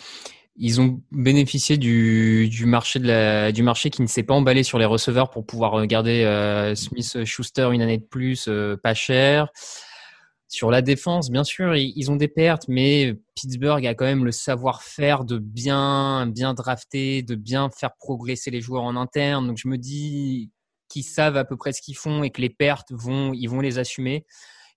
Ils 0.55 0.79
ont 0.81 1.01
bénéficié 1.11 1.77
du, 1.77 2.47
du 2.47 2.65
marché 2.65 2.99
de 2.99 3.07
la, 3.07 3.51
du 3.51 3.63
marché 3.63 3.89
qui 3.89 4.01
ne 4.03 4.07
s'est 4.07 4.23
pas 4.23 4.35
emballé 4.35 4.63
sur 4.63 4.77
les 4.77 4.85
receveurs 4.85 5.29
pour 5.29 5.45
pouvoir 5.45 5.85
garder 5.87 6.23
euh, 6.23 6.75
Smith 6.75 7.25
Schuster 7.25 7.69
une 7.73 7.81
année 7.81 7.97
de 7.97 8.05
plus, 8.05 8.45
euh, 8.47 8.77
pas 8.77 8.93
cher. 8.93 9.49
Sur 10.53 10.69
la 10.69 10.83
défense, 10.83 11.31
bien 11.31 11.43
sûr, 11.43 11.75
ils, 11.75 12.11
ont 12.11 12.15
des 12.15 12.27
pertes, 12.27 12.67
mais 12.67 13.15
Pittsburgh 13.33 13.83
a 13.87 13.95
quand 13.95 14.05
même 14.05 14.23
le 14.23 14.31
savoir-faire 14.31 15.23
de 15.23 15.39
bien, 15.39 16.27
bien 16.27 16.53
drafter, 16.53 17.23
de 17.23 17.33
bien 17.33 17.71
faire 17.71 17.95
progresser 17.97 18.51
les 18.51 18.61
joueurs 18.61 18.83
en 18.83 18.95
interne. 18.95 19.47
Donc 19.47 19.57
je 19.57 19.67
me 19.67 19.79
dis 19.79 20.51
qu'ils 20.89 21.05
savent 21.05 21.37
à 21.37 21.43
peu 21.43 21.57
près 21.57 21.73
ce 21.73 21.81
qu'ils 21.81 21.97
font 21.97 22.21
et 22.21 22.29
que 22.29 22.39
les 22.39 22.51
pertes 22.51 22.91
vont, 22.91 23.33
ils 23.33 23.47
vont 23.47 23.61
les 23.61 23.79
assumer. 23.79 24.27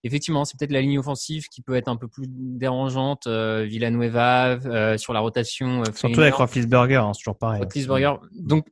Effectivement, 0.03 0.47
c'est 0.47 0.59
peut-être 0.59 0.72
la 0.72 0.81
ligne 0.81 0.99
offensive 0.99 1.49
qui 1.49 1.61
peut 1.61 1.74
être 1.74 1.89
un 1.89 1.97
peu 1.97 2.09
plus 2.09 2.24
dérangeante. 2.27 3.27
Euh, 3.27 3.66
Villanueva 3.68 4.53
euh, 4.64 4.97
sur 4.97 5.12
la 5.12 5.20
rotation. 5.20 5.83
euh, 5.83 5.93
Surtout 5.95 6.22
avec 6.22 6.33
Roethlisberger, 6.33 6.97
hein, 6.97 7.12
c'est 7.12 7.18
toujours 7.18 7.37
pareil. 7.37 7.61
Roethlisberger. 7.61 8.14
Donc 8.33 8.66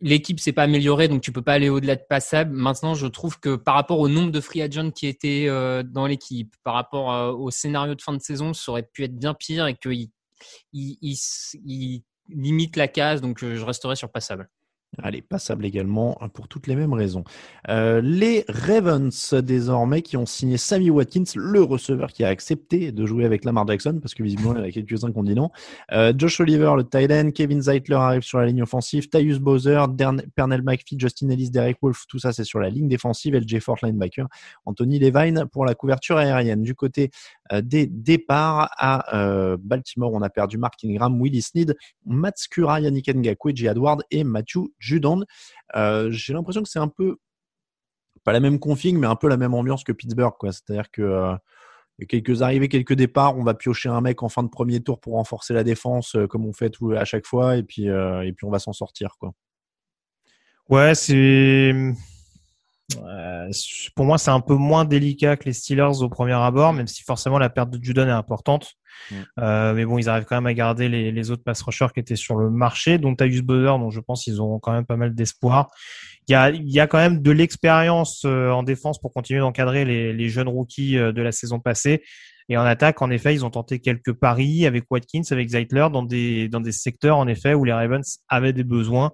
l'équipe 0.00 0.40
s'est 0.40 0.52
pas 0.52 0.64
améliorée, 0.64 1.08
donc 1.08 1.22
tu 1.22 1.32
peux 1.32 1.42
pas 1.42 1.54
aller 1.54 1.68
au-delà 1.68 1.96
de 1.96 2.02
passable. 2.08 2.52
Maintenant, 2.52 2.94
je 2.94 3.06
trouve 3.06 3.38
que 3.40 3.56
par 3.56 3.74
rapport 3.74 3.98
au 3.98 4.08
nombre 4.08 4.30
de 4.30 4.40
free 4.40 4.62
agents 4.62 4.90
qui 4.90 5.06
étaient 5.06 5.46
euh, 5.48 5.82
dans 5.82 6.06
l'équipe, 6.06 6.54
par 6.64 6.74
rapport 6.74 7.12
euh, 7.12 7.32
au 7.32 7.50
scénario 7.50 7.94
de 7.94 8.02
fin 8.02 8.12
de 8.12 8.20
saison, 8.20 8.52
ça 8.52 8.72
aurait 8.72 8.82
pu 8.82 9.04
être 9.04 9.16
bien 9.16 9.34
pire 9.34 9.66
et 9.66 9.74
qu'il 9.74 10.08
il, 10.72 10.98
il, 11.02 12.02
limite 12.28 12.76
la 12.76 12.88
case. 12.88 13.20
Donc 13.20 13.42
euh, 13.42 13.56
je 13.56 13.64
resterai 13.64 13.96
sur 13.96 14.10
passable. 14.10 14.48
Allez, 15.02 15.22
passable 15.22 15.64
également 15.64 16.18
hein, 16.20 16.28
pour 16.28 16.48
toutes 16.48 16.66
les 16.66 16.76
mêmes 16.76 16.92
raisons. 16.92 17.24
Euh, 17.70 18.02
les 18.02 18.44
Ravens, 18.46 19.32
désormais, 19.34 20.02
qui 20.02 20.18
ont 20.18 20.26
signé 20.26 20.58
Sammy 20.58 20.90
Watkins, 20.90 21.24
le 21.34 21.62
receveur 21.62 22.12
qui 22.12 22.24
a 22.24 22.28
accepté 22.28 22.92
de 22.92 23.06
jouer 23.06 23.24
avec 23.24 23.46
Lamar 23.46 23.66
Jackson, 23.66 23.98
parce 24.02 24.12
que 24.12 24.22
visiblement, 24.22 24.52
il 24.54 24.58
y 24.58 24.60
en 24.60 24.64
a 24.64 24.70
quelques-uns 24.70 25.10
qui 25.10 25.18
ont 25.18 25.22
dit 25.22 25.34
non. 25.34 25.50
Euh, 25.92 26.12
Josh 26.16 26.40
Oliver, 26.40 26.74
le 26.76 26.84
tight 26.84 27.10
end, 27.10 27.30
Kevin 27.30 27.62
Zeitler 27.62 27.96
arrive 27.96 28.20
sur 28.20 28.38
la 28.38 28.44
ligne 28.44 28.62
offensive, 28.62 29.08
Tyus 29.08 29.38
Bowser, 29.38 29.82
Pernell 30.36 30.62
McPhee, 30.62 30.98
Justin 30.98 31.30
Ellis, 31.30 31.50
Derek 31.50 31.78
Wolf, 31.80 32.04
tout 32.06 32.18
ça, 32.18 32.34
c'est 32.34 32.44
sur 32.44 32.60
la 32.60 32.68
ligne 32.68 32.88
défensive, 32.88 33.34
LJ 33.34 33.60
Fort, 33.60 33.78
linebacker, 33.82 34.28
Anthony 34.66 34.98
Levine 34.98 35.46
pour 35.50 35.64
la 35.64 35.74
couverture 35.74 36.18
aérienne. 36.18 36.62
Du 36.62 36.74
côté 36.74 37.10
des 37.60 37.86
départs 37.86 38.70
à 38.78 39.16
euh, 39.16 39.56
Baltimore, 39.60 40.12
on 40.12 40.22
a 40.22 40.30
perdu 40.30 40.56
Mark 40.56 40.82
Ingram, 40.84 41.20
Willie 41.20 41.42
Sneed, 41.42 41.76
Matt 42.06 42.38
Skura, 42.38 42.80
Yannick 42.80 43.08
Ngakwe, 43.08 43.54
J. 43.54 43.66
Edward 43.66 44.02
et 44.10 44.24
Matthew 44.24 44.68
Judon. 44.78 45.24
Euh, 45.76 46.10
J'ai 46.10 46.32
l'impression 46.32 46.62
que 46.62 46.68
c'est 46.68 46.78
un 46.78 46.88
peu 46.88 47.18
pas 48.24 48.32
la 48.32 48.40
même 48.40 48.58
config, 48.58 48.96
mais 48.96 49.06
un 49.06 49.16
peu 49.16 49.28
la 49.28 49.36
même 49.36 49.54
ambiance 49.54 49.84
que 49.84 49.92
Pittsburgh. 49.92 50.34
C'est-à-dire 50.42 50.90
que 50.90 51.02
euh, 51.02 51.34
quelques 52.08 52.42
arrivées, 52.42 52.68
quelques 52.68 52.94
départs, 52.94 53.36
on 53.36 53.42
va 53.42 53.54
piocher 53.54 53.88
un 53.88 54.00
mec 54.00 54.22
en 54.22 54.28
fin 54.28 54.42
de 54.42 54.48
premier 54.48 54.80
tour 54.80 55.00
pour 55.00 55.14
renforcer 55.14 55.54
la 55.54 55.64
défense, 55.64 56.16
euh, 56.16 56.26
comme 56.26 56.46
on 56.46 56.52
fait 56.52 56.72
à 56.96 57.04
chaque 57.04 57.26
fois, 57.26 57.56
et 57.56 57.62
puis 57.62 57.88
euh, 57.88 58.22
et 58.22 58.32
puis 58.32 58.46
on 58.46 58.50
va 58.50 58.58
s'en 58.58 58.72
sortir, 58.72 59.16
quoi. 59.18 59.32
Ouais, 60.68 60.94
c'est 60.94 61.74
euh, 62.96 63.48
pour 63.94 64.04
moi 64.04 64.18
c'est 64.18 64.30
un 64.30 64.40
peu 64.40 64.54
moins 64.54 64.84
délicat 64.84 65.36
que 65.36 65.44
les 65.44 65.52
Steelers 65.52 66.02
au 66.02 66.08
premier 66.08 66.32
abord, 66.32 66.72
même 66.72 66.86
si 66.86 67.02
forcément 67.02 67.38
la 67.38 67.50
perte 67.50 67.70
de 67.70 67.82
Judon 67.82 68.06
est 68.06 68.10
importante. 68.10 68.74
Euh, 69.38 69.74
mais 69.74 69.84
bon, 69.84 69.98
ils 69.98 70.08
arrivent 70.08 70.24
quand 70.24 70.36
même 70.36 70.46
à 70.46 70.54
garder 70.54 70.88
les, 70.88 71.12
les 71.12 71.30
autres 71.30 71.42
pass 71.42 71.62
rushers 71.62 71.88
qui 71.94 72.00
étaient 72.00 72.16
sur 72.16 72.36
le 72.36 72.50
marché, 72.50 72.98
dont 72.98 73.14
Tyus 73.14 73.42
Bowser, 73.42 73.78
dont 73.78 73.90
je 73.90 74.00
pense 74.00 74.24
qu'ils 74.24 74.40
ont 74.40 74.58
quand 74.58 74.72
même 74.72 74.86
pas 74.86 74.96
mal 74.96 75.14
d'espoir. 75.14 75.68
Il 76.28 76.32
y 76.32 76.34
a, 76.34 76.50
il 76.50 76.70
y 76.70 76.80
a 76.80 76.86
quand 76.86 76.98
même 76.98 77.20
de 77.20 77.30
l'expérience 77.30 78.22
euh, 78.24 78.50
en 78.50 78.62
défense 78.62 79.00
pour 79.00 79.12
continuer 79.12 79.40
d'encadrer 79.40 79.84
les, 79.84 80.12
les 80.12 80.28
jeunes 80.28 80.48
rookies 80.48 80.98
euh, 80.98 81.12
de 81.12 81.22
la 81.22 81.32
saison 81.32 81.58
passée. 81.58 82.02
Et 82.48 82.56
en 82.56 82.64
attaque, 82.64 83.02
en 83.02 83.10
effet, 83.10 83.34
ils 83.34 83.44
ont 83.44 83.50
tenté 83.50 83.80
quelques 83.80 84.12
paris 84.12 84.66
avec 84.66 84.84
Watkins, 84.90 85.22
avec 85.30 85.48
Zeitler, 85.48 85.88
dans 85.92 86.02
des, 86.02 86.48
dans 86.48 86.60
des 86.60 86.72
secteurs, 86.72 87.18
en 87.18 87.26
effet, 87.26 87.54
où 87.54 87.64
les 87.64 87.72
Ravens 87.72 88.18
avaient 88.28 88.52
des 88.52 88.64
besoins. 88.64 89.12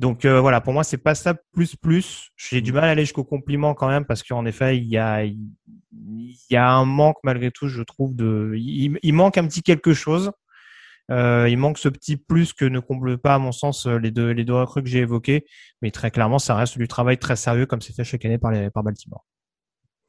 Donc 0.00 0.24
euh, 0.24 0.40
voilà, 0.40 0.62
pour 0.62 0.72
moi, 0.72 0.82
c'est 0.82 0.96
pas 0.96 1.14
ça 1.14 1.34
plus 1.52 1.76
plus. 1.76 2.30
J'ai 2.34 2.62
du 2.62 2.72
mal 2.72 2.84
à 2.84 2.88
aller 2.92 3.02
jusqu'au 3.02 3.22
compliment 3.22 3.74
quand 3.74 3.86
même 3.86 4.06
parce 4.06 4.22
qu'en 4.22 4.46
effet, 4.46 4.78
il 4.78 4.86
y 4.86 4.96
a 4.96 5.24
il 5.24 6.36
y 6.48 6.56
a 6.56 6.70
un 6.70 6.86
manque 6.86 7.18
malgré 7.22 7.50
tout, 7.50 7.68
je 7.68 7.82
trouve 7.82 8.16
de 8.16 8.54
il, 8.56 8.98
il 9.02 9.12
manque 9.12 9.36
un 9.36 9.46
petit 9.46 9.62
quelque 9.62 9.92
chose. 9.92 10.32
Euh, 11.10 11.48
il 11.50 11.58
manque 11.58 11.76
ce 11.76 11.90
petit 11.90 12.16
plus 12.16 12.54
que 12.54 12.64
ne 12.64 12.80
comble 12.80 13.18
pas 13.18 13.34
à 13.34 13.38
mon 13.38 13.52
sens 13.52 13.86
les 13.86 14.10
deux 14.10 14.30
les 14.30 14.46
deux 14.46 14.54
recrues 14.54 14.82
que 14.82 14.88
j'ai 14.88 15.00
évoquées, 15.00 15.44
mais 15.82 15.90
très 15.90 16.10
clairement, 16.10 16.38
ça 16.38 16.54
reste 16.54 16.78
du 16.78 16.88
travail 16.88 17.18
très 17.18 17.36
sérieux 17.36 17.66
comme 17.66 17.82
c'est 17.82 17.94
fait 17.94 18.04
chaque 18.04 18.24
année 18.24 18.38
par 18.38 18.52
les 18.52 18.70
par 18.70 18.82
Baltimore. 18.82 19.26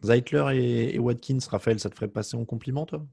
Zeitler 0.06 0.46
et, 0.54 0.96
et 0.96 1.00
Watkins, 1.00 1.39
Raphaël, 1.50 1.82
ça 1.82 1.89
te 1.89 1.96
ferait 1.96 2.08
passer 2.08 2.38
en 2.38 2.46
compliment, 2.46 2.86
toi? 2.86 3.06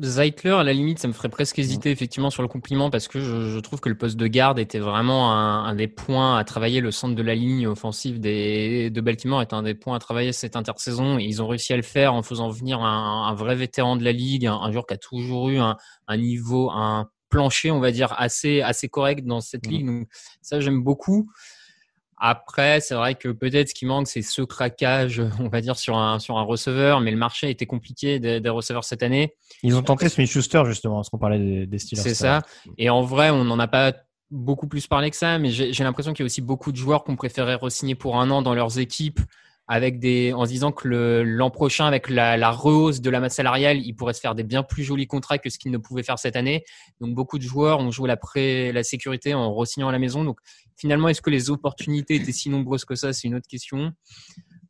Zeitler, 0.00 0.52
à 0.52 0.62
la 0.62 0.72
limite, 0.72 1.00
ça 1.00 1.08
me 1.08 1.12
ferait 1.12 1.28
presque 1.28 1.58
hésiter 1.58 1.90
effectivement 1.90 2.30
sur 2.30 2.42
le 2.42 2.46
compliment 2.46 2.88
parce 2.88 3.08
que 3.08 3.18
je, 3.18 3.50
je 3.50 3.58
trouve 3.58 3.80
que 3.80 3.88
le 3.88 3.96
poste 3.98 4.16
de 4.16 4.28
garde 4.28 4.60
était 4.60 4.78
vraiment 4.78 5.32
un, 5.32 5.64
un, 5.64 5.74
des 5.74 5.88
points 5.88 6.38
à 6.38 6.44
travailler. 6.44 6.80
Le 6.80 6.92
centre 6.92 7.16
de 7.16 7.22
la 7.22 7.34
ligne 7.34 7.66
offensive 7.66 8.20
des, 8.20 8.90
de 8.90 9.00
Baltimore 9.00 9.42
est 9.42 9.52
un 9.52 9.64
des 9.64 9.74
points 9.74 9.96
à 9.96 9.98
travailler 9.98 10.32
cette 10.32 10.54
intersaison. 10.54 11.18
Et 11.18 11.24
ils 11.24 11.42
ont 11.42 11.48
réussi 11.48 11.72
à 11.72 11.76
le 11.76 11.82
faire 11.82 12.14
en 12.14 12.22
faisant 12.22 12.48
venir 12.48 12.80
un, 12.80 13.26
un 13.26 13.34
vrai 13.34 13.56
vétéran 13.56 13.96
de 13.96 14.04
la 14.04 14.12
ligue, 14.12 14.46
un, 14.46 14.54
un, 14.54 14.70
joueur 14.70 14.86
qui 14.86 14.94
a 14.94 14.98
toujours 14.98 15.48
eu 15.48 15.58
un, 15.58 15.76
niveau, 16.16 16.70
un 16.70 17.08
plancher, 17.28 17.72
on 17.72 17.80
va 17.80 17.90
dire, 17.90 18.14
assez, 18.18 18.60
assez 18.60 18.88
correct 18.88 19.26
dans 19.26 19.40
cette 19.40 19.66
ligue. 19.66 19.86
Donc 19.86 20.08
ça, 20.42 20.60
j'aime 20.60 20.84
beaucoup. 20.84 21.28
Après, 22.18 22.80
c'est 22.80 22.94
vrai 22.94 23.14
que 23.14 23.28
peut-être 23.28 23.68
ce 23.68 23.74
qui 23.74 23.84
manque, 23.84 24.08
c'est 24.08 24.22
ce 24.22 24.42
craquage, 24.42 25.22
on 25.40 25.48
va 25.48 25.60
dire, 25.60 25.76
sur 25.76 25.96
un, 25.96 26.18
sur 26.18 26.38
un 26.38 26.42
receveur, 26.42 27.00
mais 27.00 27.10
le 27.10 27.16
marché 27.16 27.50
était 27.50 27.66
compliqué 27.66 28.18
des, 28.18 28.40
des 28.40 28.48
receveurs 28.48 28.84
cette 28.84 29.02
année. 29.02 29.34
Ils 29.62 29.76
ont 29.76 29.82
tenté 29.82 30.08
Smith 30.08 30.30
Schuster, 30.30 30.62
justement, 30.66 30.96
parce 30.96 31.10
qu'on 31.10 31.18
parlait 31.18 31.38
des, 31.38 31.66
des 31.66 31.78
Steelers. 31.78 32.02
C'est 32.02 32.14
ça. 32.14 32.42
Et 32.78 32.90
en 32.90 33.02
vrai, 33.02 33.30
on 33.30 33.44
n'en 33.44 33.58
a 33.58 33.68
pas 33.68 33.92
beaucoup 34.30 34.66
plus 34.66 34.86
parlé 34.86 35.10
que 35.10 35.16
ça, 35.16 35.38
mais 35.38 35.50
j'ai 35.50 35.84
l'impression 35.84 36.12
qu'il 36.12 36.24
y 36.24 36.24
a 36.24 36.26
aussi 36.26 36.42
beaucoup 36.42 36.72
de 36.72 36.76
joueurs 36.76 37.04
qu'on 37.04 37.16
préférait 37.16 37.54
re-signer 37.54 37.94
pour 37.94 38.18
un 38.20 38.30
an 38.30 38.42
dans 38.42 38.54
leurs 38.54 38.78
équipes 38.78 39.20
avec 39.68 39.98
des, 39.98 40.32
en 40.32 40.44
se 40.44 40.50
disant 40.50 40.70
que 40.70 41.22
l'an 41.24 41.50
prochain, 41.50 41.86
avec 41.86 42.08
la, 42.08 42.50
rehausse 42.50 43.00
de 43.00 43.10
la 43.10 43.20
masse 43.20 43.34
salariale, 43.34 43.78
il 43.78 43.94
pourrait 43.94 44.12
se 44.12 44.20
faire 44.20 44.34
des 44.34 44.44
bien 44.44 44.62
plus 44.62 44.84
jolis 44.84 45.06
contrats 45.06 45.38
que 45.38 45.50
ce 45.50 45.58
qu'il 45.58 45.72
ne 45.72 45.78
pouvait 45.78 46.04
faire 46.04 46.18
cette 46.18 46.36
année. 46.36 46.64
Donc 47.00 47.14
beaucoup 47.14 47.38
de 47.38 47.42
joueurs 47.42 47.80
ont 47.80 47.90
joué 47.90 48.08
la, 48.08 48.18
la 48.72 48.82
sécurité 48.84 49.34
en 49.34 49.52
re-signant 49.52 49.88
à 49.88 49.92
la 49.92 49.98
maison. 49.98 50.24
Donc 50.24 50.38
finalement, 50.76 51.08
est-ce 51.08 51.20
que 51.20 51.30
les 51.30 51.50
opportunités 51.50 52.14
étaient 52.14 52.32
si 52.32 52.48
nombreuses 52.48 52.84
que 52.84 52.94
ça? 52.94 53.12
C'est 53.12 53.26
une 53.26 53.34
autre 53.34 53.48
question. 53.48 53.92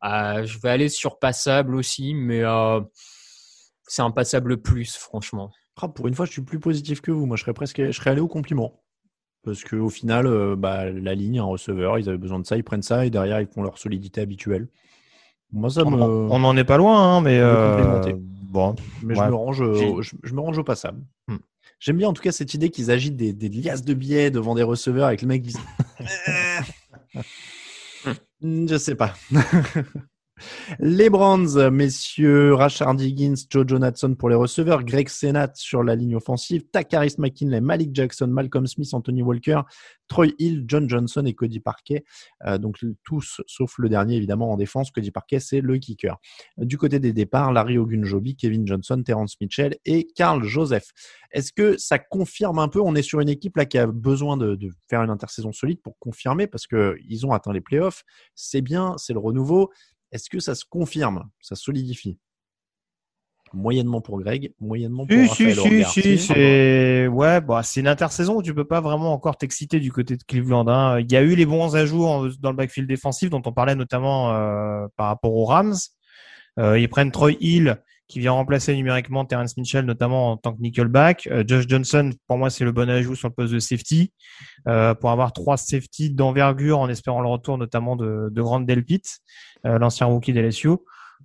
Euh, 0.04 0.44
je 0.44 0.58
vais 0.58 0.70
aller 0.70 0.88
sur 0.88 1.18
passable 1.18 1.74
aussi, 1.74 2.14
mais 2.14 2.42
euh, 2.42 2.80
c'est 3.86 4.02
un 4.02 4.10
passable 4.10 4.62
plus, 4.62 4.96
franchement. 4.96 5.50
Ah, 5.80 5.88
pour 5.88 6.08
une 6.08 6.14
fois, 6.14 6.24
je 6.24 6.32
suis 6.32 6.42
plus 6.42 6.58
positif 6.58 7.02
que 7.02 7.10
vous. 7.10 7.26
Moi, 7.26 7.36
je 7.36 7.42
serais 7.42 7.52
presque, 7.52 7.84
je 7.84 7.92
serais 7.92 8.10
allé 8.10 8.20
au 8.20 8.28
compliment. 8.28 8.82
Parce 9.46 9.62
qu'au 9.62 9.88
final, 9.90 10.26
euh, 10.26 10.56
bah, 10.56 10.90
la 10.90 11.14
ligne, 11.14 11.38
un 11.38 11.44
receveur, 11.44 12.00
ils 12.00 12.08
avaient 12.08 12.18
besoin 12.18 12.40
de 12.40 12.46
ça, 12.46 12.56
ils 12.56 12.64
prennent 12.64 12.82
ça 12.82 13.06
et 13.06 13.10
derrière, 13.10 13.40
ils 13.40 13.46
font 13.46 13.62
leur 13.62 13.78
solidité 13.78 14.20
habituelle. 14.20 14.66
Moi, 15.52 15.70
ça 15.70 15.84
me... 15.84 15.94
On 15.94 16.40
n'en 16.40 16.56
est 16.56 16.64
pas 16.64 16.78
loin, 16.78 17.00
hein, 17.00 17.20
mais 17.20 17.38
euh... 17.38 18.12
bon. 18.50 18.74
Mais 19.04 19.16
ouais. 19.16 19.24
je, 19.24 19.30
me 19.30 19.36
range, 19.36 19.60
au, 19.60 20.02
je, 20.02 20.16
je, 20.20 20.34
me 20.34 20.40
range 20.40 20.58
au 20.58 20.64
passable. 20.64 21.00
Hmm. 21.28 21.36
J'aime 21.78 21.96
bien 21.96 22.08
en 22.08 22.12
tout 22.12 22.22
cas 22.22 22.32
cette 22.32 22.54
idée 22.54 22.70
qu'ils 22.70 22.90
agitent 22.90 23.16
des, 23.16 23.32
des, 23.32 23.48
liasses 23.48 23.84
de 23.84 23.94
billets 23.94 24.32
devant 24.32 24.56
des 24.56 24.64
receveurs 24.64 25.06
avec 25.06 25.22
le 25.22 25.28
mec 25.28 25.44
qui 25.44 25.52
dit 25.52 27.20
Je 28.42 28.76
sais 28.78 28.96
pas. 28.96 29.14
Les 30.80 31.08
Brands, 31.08 31.70
messieurs, 31.70 32.52
Rashard 32.52 33.00
Higgins, 33.00 33.34
Joe 33.48 33.66
Jonathan 33.66 34.14
pour 34.14 34.28
les 34.28 34.34
receveurs, 34.34 34.84
Greg 34.84 35.08
Senat 35.08 35.52
sur 35.54 35.82
la 35.82 35.94
ligne 35.94 36.16
offensive, 36.16 36.64
Takaris 36.70 37.14
McKinley, 37.18 37.60
Malik 37.60 37.94
Jackson, 37.94 38.26
Malcolm 38.26 38.66
Smith, 38.66 38.92
Anthony 38.92 39.22
Walker, 39.22 39.62
Troy 40.08 40.34
Hill, 40.38 40.64
John 40.66 40.88
Johnson 40.88 41.24
et 41.24 41.34
Cody 41.34 41.60
Parquet. 41.60 42.04
Euh, 42.44 42.58
donc 42.58 42.76
tous, 43.02 43.40
sauf 43.46 43.78
le 43.78 43.88
dernier 43.88 44.16
évidemment 44.16 44.52
en 44.52 44.56
défense. 44.56 44.90
Cody 44.90 45.10
Parquet, 45.10 45.40
c'est 45.40 45.60
le 45.60 45.78
kicker. 45.78 46.16
Du 46.58 46.76
côté 46.76 47.00
des 47.00 47.12
départs, 47.12 47.52
Larry 47.52 47.78
Ogunjobi, 47.78 48.36
Kevin 48.36 48.66
Johnson, 48.66 49.02
Terrence 49.04 49.36
Mitchell 49.40 49.76
et 49.84 50.06
Carl 50.14 50.44
Joseph. 50.44 50.90
Est-ce 51.32 51.52
que 51.52 51.76
ça 51.78 51.98
confirme 51.98 52.58
un 52.58 52.68
peu 52.68 52.80
On 52.80 52.94
est 52.94 53.02
sur 53.02 53.20
une 53.20 53.28
équipe 53.28 53.56
là 53.56 53.64
qui 53.64 53.78
a 53.78 53.86
besoin 53.86 54.36
de, 54.36 54.54
de 54.54 54.70
faire 54.88 55.02
une 55.02 55.10
intersaison 55.10 55.52
solide 55.52 55.80
pour 55.82 55.98
confirmer 55.98 56.46
parce 56.46 56.66
que 56.66 56.96
ils 57.08 57.26
ont 57.26 57.32
atteint 57.32 57.52
les 57.52 57.60
playoffs. 57.60 58.04
C'est 58.34 58.62
bien, 58.62 58.94
c'est 58.98 59.12
le 59.12 59.18
renouveau. 59.18 59.70
Est-ce 60.16 60.30
que 60.30 60.40
ça 60.40 60.54
se 60.54 60.64
confirme 60.64 61.28
Ça 61.42 61.54
se 61.56 61.62
solidifie? 61.62 62.18
Moyennement 63.52 64.00
pour 64.00 64.18
Greg, 64.18 64.54
moyennement 64.58 65.06
pour 65.06 65.34
si, 65.34 65.52
Raphaël 65.52 65.86
si, 65.86 66.02
si, 66.02 66.18
c'est 66.18 67.06
ouais, 67.06 67.40
bah, 67.42 67.62
c'est 67.62 67.80
une 67.80 67.86
intersaison 67.86 68.36
où 68.36 68.42
tu 68.42 68.54
peux 68.54 68.64
pas 68.64 68.80
vraiment 68.80 69.12
encore 69.12 69.36
t'exciter 69.36 69.78
du 69.78 69.92
côté 69.92 70.16
de 70.16 70.22
Cleveland. 70.24 70.66
Hein. 70.68 71.00
Il 71.00 71.12
y 71.12 71.16
a 71.16 71.22
eu 71.22 71.34
les 71.34 71.44
bons 71.44 71.76
ajouts 71.76 72.28
dans 72.40 72.50
le 72.50 72.56
backfield 72.56 72.88
défensif 72.88 73.28
dont 73.28 73.42
on 73.44 73.52
parlait 73.52 73.74
notamment 73.74 74.32
euh, 74.32 74.86
par 74.96 75.08
rapport 75.08 75.34
aux 75.34 75.44
Rams. 75.44 75.76
Euh, 76.58 76.78
ils 76.78 76.88
prennent 76.88 77.12
Troy 77.12 77.32
Hill 77.40 77.82
qui 78.08 78.20
vient 78.20 78.32
remplacer 78.32 78.74
numériquement 78.74 79.24
Terrence 79.24 79.56
Mitchell, 79.56 79.84
notamment 79.84 80.32
en 80.32 80.36
tant 80.36 80.52
que 80.54 80.60
nickelback. 80.60 81.26
Euh, 81.26 81.44
Josh 81.46 81.66
Johnson, 81.68 82.10
pour 82.28 82.38
moi, 82.38 82.50
c'est 82.50 82.64
le 82.64 82.72
bon 82.72 82.88
ajout 82.88 83.14
sur 83.14 83.28
le 83.28 83.34
poste 83.34 83.52
de 83.52 83.58
safety, 83.58 84.12
euh, 84.68 84.94
pour 84.94 85.10
avoir 85.10 85.32
trois 85.32 85.56
safety 85.56 86.10
d'envergure 86.10 86.78
en 86.78 86.88
espérant 86.88 87.20
le 87.20 87.28
retour 87.28 87.58
notamment 87.58 87.96
de, 87.96 88.28
de 88.30 88.42
Grant 88.42 88.60
Delpit, 88.60 89.02
euh, 89.64 89.78
l'ancien 89.78 90.06
rookie 90.06 90.32
d'LSU. 90.32 90.70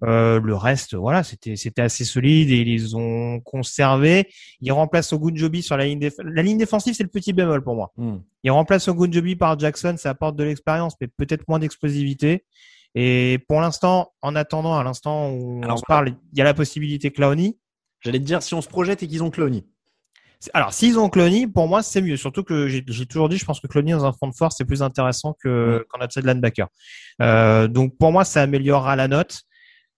Euh, 0.04 0.40
le 0.40 0.56
reste, 0.56 0.96
voilà, 0.96 1.22
c'était 1.22 1.56
c'était 1.56 1.84
assez 1.84 2.06
solide 2.06 2.50
et 2.50 2.62
ils 2.62 2.68
les 2.68 2.96
ont 2.96 3.40
conservé. 3.42 4.30
Ils 4.60 4.72
remplacent 4.72 5.14
Ogunjobi 5.14 5.62
sur 5.62 5.78
la 5.78 5.86
ligne 5.86 6.00
déf 6.00 6.16
la 6.24 6.42
ligne 6.42 6.58
défensive, 6.58 6.96
c'est 6.96 7.04
le 7.04 7.10
petit 7.10 7.34
bémol 7.34 7.64
pour 7.64 7.76
moi. 7.76 7.92
Hmm. 7.98 8.18
Ils 8.44 8.52
remplacent 8.52 8.88
Ogunjobi 8.88 9.36
par 9.36 9.60
Jackson, 9.60 9.96
ça 9.98 10.10
apporte 10.10 10.36
de 10.38 10.44
l'expérience, 10.44 10.96
mais 11.00 11.08
peut-être 11.08 11.48
moins 11.48 11.60
d'explosivité. 11.60 12.46
Et 12.96 13.40
pour 13.48 13.62
l'instant, 13.62 14.14
en 14.22 14.36
attendant, 14.36 14.78
à 14.78 14.84
l'instant 14.84 15.32
où 15.32 15.62
Alors, 15.64 15.76
on 15.76 15.78
se 15.78 15.86
parle, 15.88 16.10
il 16.34 16.38
y 16.38 16.42
a 16.42 16.44
la 16.44 16.54
possibilité 16.54 17.12
Clowny. 17.12 17.58
J'allais 18.02 18.20
te 18.20 18.24
dire 18.24 18.42
si 18.42 18.54
on 18.54 18.62
se 18.62 18.68
projette 18.68 19.04
et 19.04 19.08
qu'ils 19.08 19.24
ont 19.24 19.30
Clowny. 19.30 19.66
Alors, 20.54 20.74
s'ils 20.74 20.98
ont 20.98 21.10
Clowny, 21.10 21.46
pour 21.46 21.68
moi, 21.68 21.84
c'est 21.84 22.02
mieux. 22.02 22.18
Surtout 22.18 22.44
que 22.44 22.68
j'ai 22.68 23.06
toujours 23.06 23.30
dit, 23.30 23.38
je 23.38 23.46
pense 23.46 23.60
que 23.60 23.68
Clowny 23.68 23.92
dans 23.92 24.06
un 24.06 24.12
front 24.12 24.28
de 24.28 24.36
force, 24.36 24.56
c'est 24.58 24.66
plus 24.66 24.82
intéressant 24.82 25.36
que 25.40 25.80
mmh. 25.80 25.84
qu'en 25.90 26.04
upside 26.04 26.26
linebacker. 26.26 26.68
Euh, 27.22 27.68
donc, 27.68 27.96
pour 27.98 28.12
moi, 28.12 28.26
ça 28.26 28.42
améliorera 28.42 28.96
la 28.96 29.08
note. 29.08 29.42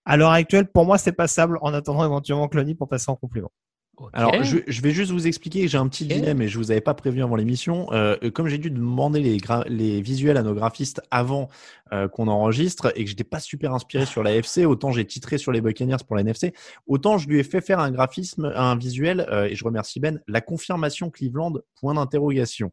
À 0.06 0.18
l'heure 0.18 0.32
actuelle, 0.32 0.70
pour 0.70 0.86
moi, 0.86 0.98
c'est 0.98 1.14
passable 1.14 1.58
en 1.62 1.74
attendant 1.74 2.04
éventuellement 2.04 2.50
Clowny 2.50 2.76
pour 2.76 2.90
passer 2.90 3.10
en 3.10 3.16
complément. 3.16 3.52
Okay. 3.96 4.10
Alors, 4.14 4.44
je, 4.44 4.58
je, 4.66 4.82
vais 4.82 4.90
juste 4.90 5.12
vous 5.12 5.28
expliquer, 5.28 5.68
j'ai 5.68 5.78
un 5.78 5.88
petit 5.88 6.06
okay. 6.06 6.16
dilemme 6.16 6.42
et 6.42 6.48
je 6.48 6.58
vous 6.58 6.72
avais 6.72 6.82
pas 6.82 6.96
prévu 6.96 7.22
avant 7.22 7.36
l'émission. 7.36 7.88
Euh, 7.92 8.18
comme 8.32 8.48
j'ai 8.48 8.58
dû 8.58 8.72
demander 8.72 9.20
les, 9.20 9.38
les, 9.68 10.02
visuels 10.02 10.38
à 10.38 10.42
nos 10.42 10.56
graphistes 10.56 11.02
avant 11.12 11.48
euh, 11.92 12.08
qu'on 12.08 12.28
enregistre 12.28 12.92
et 12.96 13.04
que 13.04 13.10
j'étais 13.10 13.24
pas 13.24 13.40
super 13.40 13.72
inspiré 13.74 14.08
sur 14.08 14.24
la 14.24 14.34
FC, 14.34 14.66
autant 14.66 14.92
j'ai 14.92 15.06
titré 15.06 15.38
sur 15.38 15.52
les 15.52 15.62
Buccaneers 15.62 16.04
pour 16.08 16.16
la 16.16 16.22
NFC, 16.22 16.54
autant 16.88 17.20
je 17.20 17.30
lui 17.30 17.40
ai 17.40 17.44
fait 17.44 17.62
faire 17.62 17.80
un 17.80 17.92
graphisme, 17.92 18.52
un 18.56 18.76
visuel, 18.76 19.28
euh, 19.30 19.46
et 19.46 19.56
je 19.56 19.64
remercie 19.64 20.00
Ben, 20.00 20.20
la 20.28 20.42
confirmation 20.42 21.12
Cleveland, 21.12 21.54
point 21.80 21.94
d'interrogation. 21.94 22.72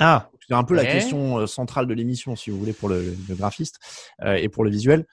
Ah, 0.00 0.28
c'est 0.48 0.54
un 0.54 0.64
peu 0.64 0.76
okay. 0.76 0.86
la 0.86 0.92
question 0.92 1.46
centrale 1.46 1.86
de 1.86 1.94
l'émission, 1.94 2.34
si 2.34 2.50
vous 2.50 2.58
voulez, 2.58 2.72
pour 2.72 2.88
le, 2.88 3.16
le 3.28 3.34
graphiste 3.34 3.78
et 4.24 4.48
pour 4.48 4.64
le 4.64 4.70
visuel. 4.70 5.06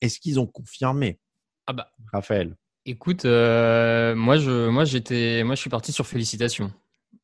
Est-ce 0.00 0.18
qu'ils 0.18 0.40
ont 0.40 0.46
confirmé 0.46 1.20
ah 1.66 1.72
bah. 1.72 1.90
Raphaël? 2.12 2.56
Écoute, 2.84 3.24
euh, 3.24 4.14
moi 4.16 4.38
je, 4.38 4.68
moi 4.68 4.84
j'étais, 4.84 5.44
moi 5.44 5.54
je 5.54 5.60
suis 5.60 5.70
parti 5.70 5.92
sur 5.92 6.06
félicitations. 6.06 6.72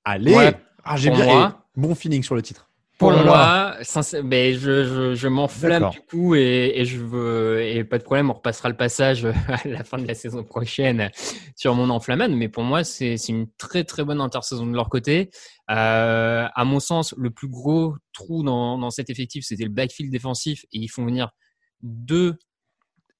Allez, 0.05 0.35
ouais, 0.35 0.55
ah, 0.85 0.97
j'ai 0.97 1.11
bien. 1.11 1.25
Moi, 1.25 1.67
bon 1.77 1.95
feeling 1.97 2.23
sur 2.23 2.37
le 2.37 2.43
titre. 2.43 2.69
Pour 2.97 3.09
oh 3.09 3.25
moi, 3.25 3.77
mais 4.25 4.55
je, 4.55 4.85
je, 4.85 5.15
je 5.15 5.29
m'enflamme 5.29 5.91
du 5.91 6.01
coup 6.01 6.35
et, 6.35 6.73
et, 6.75 6.85
je 6.85 6.99
veux 6.99 7.63
et 7.63 7.85
pas 7.85 7.99
de 7.99 8.03
problème, 8.03 8.29
on 8.29 8.35
repassera 8.35 8.69
le 8.69 8.77
passage 8.77 9.25
à 9.49 9.69
la 9.69 9.85
fin 9.85 9.99
de 9.99 10.07
la 10.07 10.15
saison 10.15 10.43
prochaine 10.43 11.11
sur 11.55 11.77
mon 11.77 11.91
enflammade. 11.91 12.33
Mais 12.33 12.49
pour 12.49 12.65
moi, 12.65 12.83
c'est 12.83 13.15
une 13.29 13.47
très 13.57 13.85
très 13.85 14.05
bonne 14.05 14.21
intersaison 14.21 14.67
de 14.67 14.75
leur 14.75 14.89
côté. 14.89 15.31
Euh, 15.71 16.49
à 16.53 16.65
mon 16.65 16.81
sens, 16.81 17.15
le 17.17 17.31
plus 17.31 17.49
gros 17.49 17.95
trou 18.13 18.43
dans, 18.43 18.79
dans 18.79 18.91
cet 18.91 19.11
effectif, 19.11 19.45
c'était 19.45 19.65
le 19.65 19.71
backfield 19.71 20.11
défensif 20.11 20.65
et 20.73 20.79
ils 20.79 20.89
font 20.89 21.05
venir 21.05 21.31
deux 21.83 22.37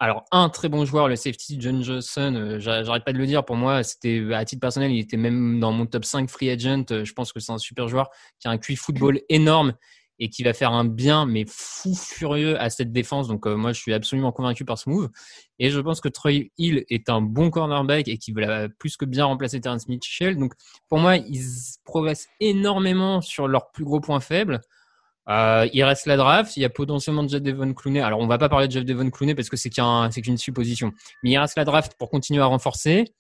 alors, 0.01 0.25
un 0.31 0.49
très 0.49 0.69
bon 0.69 0.85
joueur, 0.85 1.09
le 1.09 1.17
safety 1.17 1.57
John 1.61 1.83
Johnson, 1.83 2.33
euh, 2.37 2.61
j'arrête 2.61 3.05
pas 3.05 3.13
de 3.13 3.19
le 3.19 3.27
dire, 3.27 3.45
pour 3.45 3.57
moi, 3.57 3.83
c'était 3.83 4.23
à 4.33 4.45
titre 4.45 4.61
personnel, 4.61 4.93
il 4.93 5.01
était 5.01 5.17
même 5.17 5.59
dans 5.59 5.73
mon 5.73 5.87
top 5.87 6.05
5 6.05 6.31
free 6.31 6.51
agent. 6.51 6.85
Euh, 6.93 7.05
je 7.05 7.13
pense 7.13 7.33
que 7.33 7.41
c'est 7.41 7.51
un 7.51 7.59
super 7.59 7.89
joueur 7.89 8.09
qui 8.39 8.47
a 8.47 8.53
un 8.53 8.59
QI 8.59 8.77
football 8.77 9.21
énorme, 9.29 9.75
et 10.19 10.31
qui 10.31 10.43
va 10.43 10.53
faire 10.53 10.73
un 10.73 10.85
bien 10.85 11.27
mais 11.27 11.45
fou 11.47 11.95
furieux 11.95 12.61
à 12.61 12.71
cette 12.71 12.93
défense. 12.93 13.29
Donc 13.29 13.47
moi 13.47 13.73
je 13.73 13.81
suis 13.81 13.95
absolument 13.95 14.33
convaincu 14.33 14.65
par 14.65 14.79
ce 14.79 14.91
move 14.91 15.11
et 15.59 15.71
je 15.71 15.81
pense 15.81 16.01
que 16.01 16.09
Troy 16.09 16.51
Hill 16.59 16.85
est 16.89 17.09
un 17.09 17.21
bon 17.21 17.51
cornerback 17.51 18.09
et 18.09 18.19
qui 18.19 18.33
va 18.33 18.69
plus 18.69 18.97
que 18.97 19.05
bien 19.05 19.27
remplacer 19.27 19.61
Terrence 19.61 19.89
Mitchell. 19.89 20.37
Donc 20.37 20.55
pour 20.89 20.99
moi 20.99 21.17
ils 21.17 21.45
progressent 21.85 22.29
énormément 22.41 23.21
sur 23.21 23.49
leurs 23.49 23.71
plus 23.71 23.85
gros 23.85 24.01
points 24.01 24.21
faibles. 24.21 24.61
Euh, 25.29 25.69
il 25.73 25.83
reste 25.85 26.07
la 26.07 26.17
draft. 26.17 26.57
Il 26.57 26.61
y 26.61 26.65
a 26.65 26.71
potentiellement 26.71 27.27
Jeff 27.27 27.43
Devon 27.43 27.73
Clooney. 27.75 28.01
Alors, 28.01 28.21
on 28.21 28.27
va 28.27 28.39
pas 28.39 28.49
parler 28.49 28.67
de 28.67 28.73
Jeff 28.73 28.85
Devon 28.85 29.11
Clooney 29.11 29.35
parce 29.35 29.49
que 29.49 29.57
c'est 29.57 29.71
qu'une 29.71 30.39
supposition. 30.39 30.93
Mais 31.23 31.31
il 31.31 31.39
reste 31.39 31.57
la 31.57 31.65
draft 31.65 31.95
pour 31.99 32.11
continuer 32.11 32.43
à 32.43 32.47
renforcer. 32.47 33.13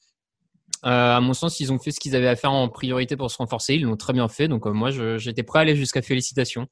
Euh, 0.86 1.16
à 1.16 1.20
mon 1.20 1.34
sens, 1.34 1.58
ils 1.60 1.72
ont 1.72 1.78
fait 1.78 1.90
ce 1.90 1.98
qu'ils 1.98 2.14
avaient 2.14 2.28
à 2.28 2.36
faire 2.36 2.52
en 2.52 2.68
priorité 2.68 3.16
pour 3.16 3.30
se 3.30 3.36
renforcer. 3.36 3.74
Ils 3.74 3.82
l'ont 3.82 3.96
très 3.96 4.12
bien 4.12 4.28
fait. 4.28 4.48
Donc, 4.48 4.66
euh, 4.66 4.72
moi, 4.72 4.90
j'étais 5.18 5.42
prêt 5.42 5.58
à 5.58 5.62
aller 5.62 5.76
jusqu'à 5.76 6.02
félicitations. 6.02 6.66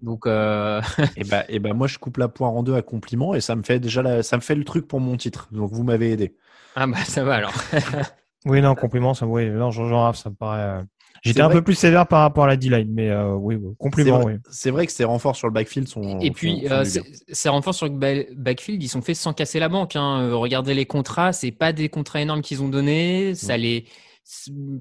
Donc, 0.00 0.26
euh... 0.26 0.80
et 1.16 1.24
bah, 1.24 1.44
et 1.48 1.58
bah, 1.58 1.72
moi, 1.74 1.86
je 1.86 1.98
coupe 1.98 2.16
la 2.16 2.28
poire 2.28 2.52
en 2.52 2.62
deux 2.62 2.74
à 2.74 2.82
compliment 2.82 3.34
et 3.34 3.40
ça 3.40 3.54
me 3.54 3.62
fait 3.62 3.78
déjà 3.78 4.22
ça 4.22 4.36
me 4.36 4.42
fait 4.42 4.54
le 4.54 4.64
truc 4.64 4.88
pour 4.88 5.00
mon 5.00 5.16
titre. 5.16 5.48
Donc, 5.52 5.70
vous 5.72 5.84
m'avez 5.84 6.12
aidé. 6.12 6.34
Ah 6.74 6.86
bah, 6.86 7.04
ça 7.04 7.22
va 7.24 7.34
alors. 7.34 7.52
oui, 8.46 8.62
non, 8.62 8.74
compliment, 8.74 9.12
ça, 9.14 9.26
oui, 9.26 9.48
non, 9.50 9.70
Jean-Jean 9.70 10.12
ça 10.14 10.30
me 10.30 10.34
paraît. 10.34 10.82
J'étais 11.22 11.40
un 11.40 11.50
peu 11.50 11.62
plus 11.62 11.74
sévère 11.74 12.06
par 12.08 12.20
rapport 12.20 12.44
à 12.44 12.46
la 12.48 12.56
D-line, 12.56 12.90
mais 12.92 13.08
euh, 13.08 13.34
oui, 13.34 13.56
compliment. 13.78 14.24
C'est 14.50 14.70
vrai, 14.70 14.86
que 14.86 14.92
ces 14.92 15.04
renforts 15.04 15.36
sur 15.36 15.46
le 15.46 15.52
backfield 15.52 15.88
sont. 15.88 16.18
Et 16.18 16.32
puis, 16.32 16.66
euh, 16.68 16.84
ces 16.84 17.48
renforts 17.48 17.74
sur 17.74 17.86
le 17.86 18.34
backfield, 18.34 18.82
ils 18.82 18.88
sont 18.88 19.02
faits 19.02 19.16
sans 19.16 19.32
casser 19.32 19.60
la 19.60 19.68
banque. 19.68 19.94
Hein. 19.94 20.22
Euh, 20.22 20.34
regardez 20.34 20.74
les 20.74 20.86
contrats, 20.86 21.32
c'est 21.32 21.52
pas 21.52 21.72
des 21.72 21.88
contrats 21.88 22.20
énormes 22.20 22.42
qu'ils 22.42 22.62
ont 22.62 22.68
donnés. 22.68 23.34
Ça 23.34 23.56
les. 23.56 23.86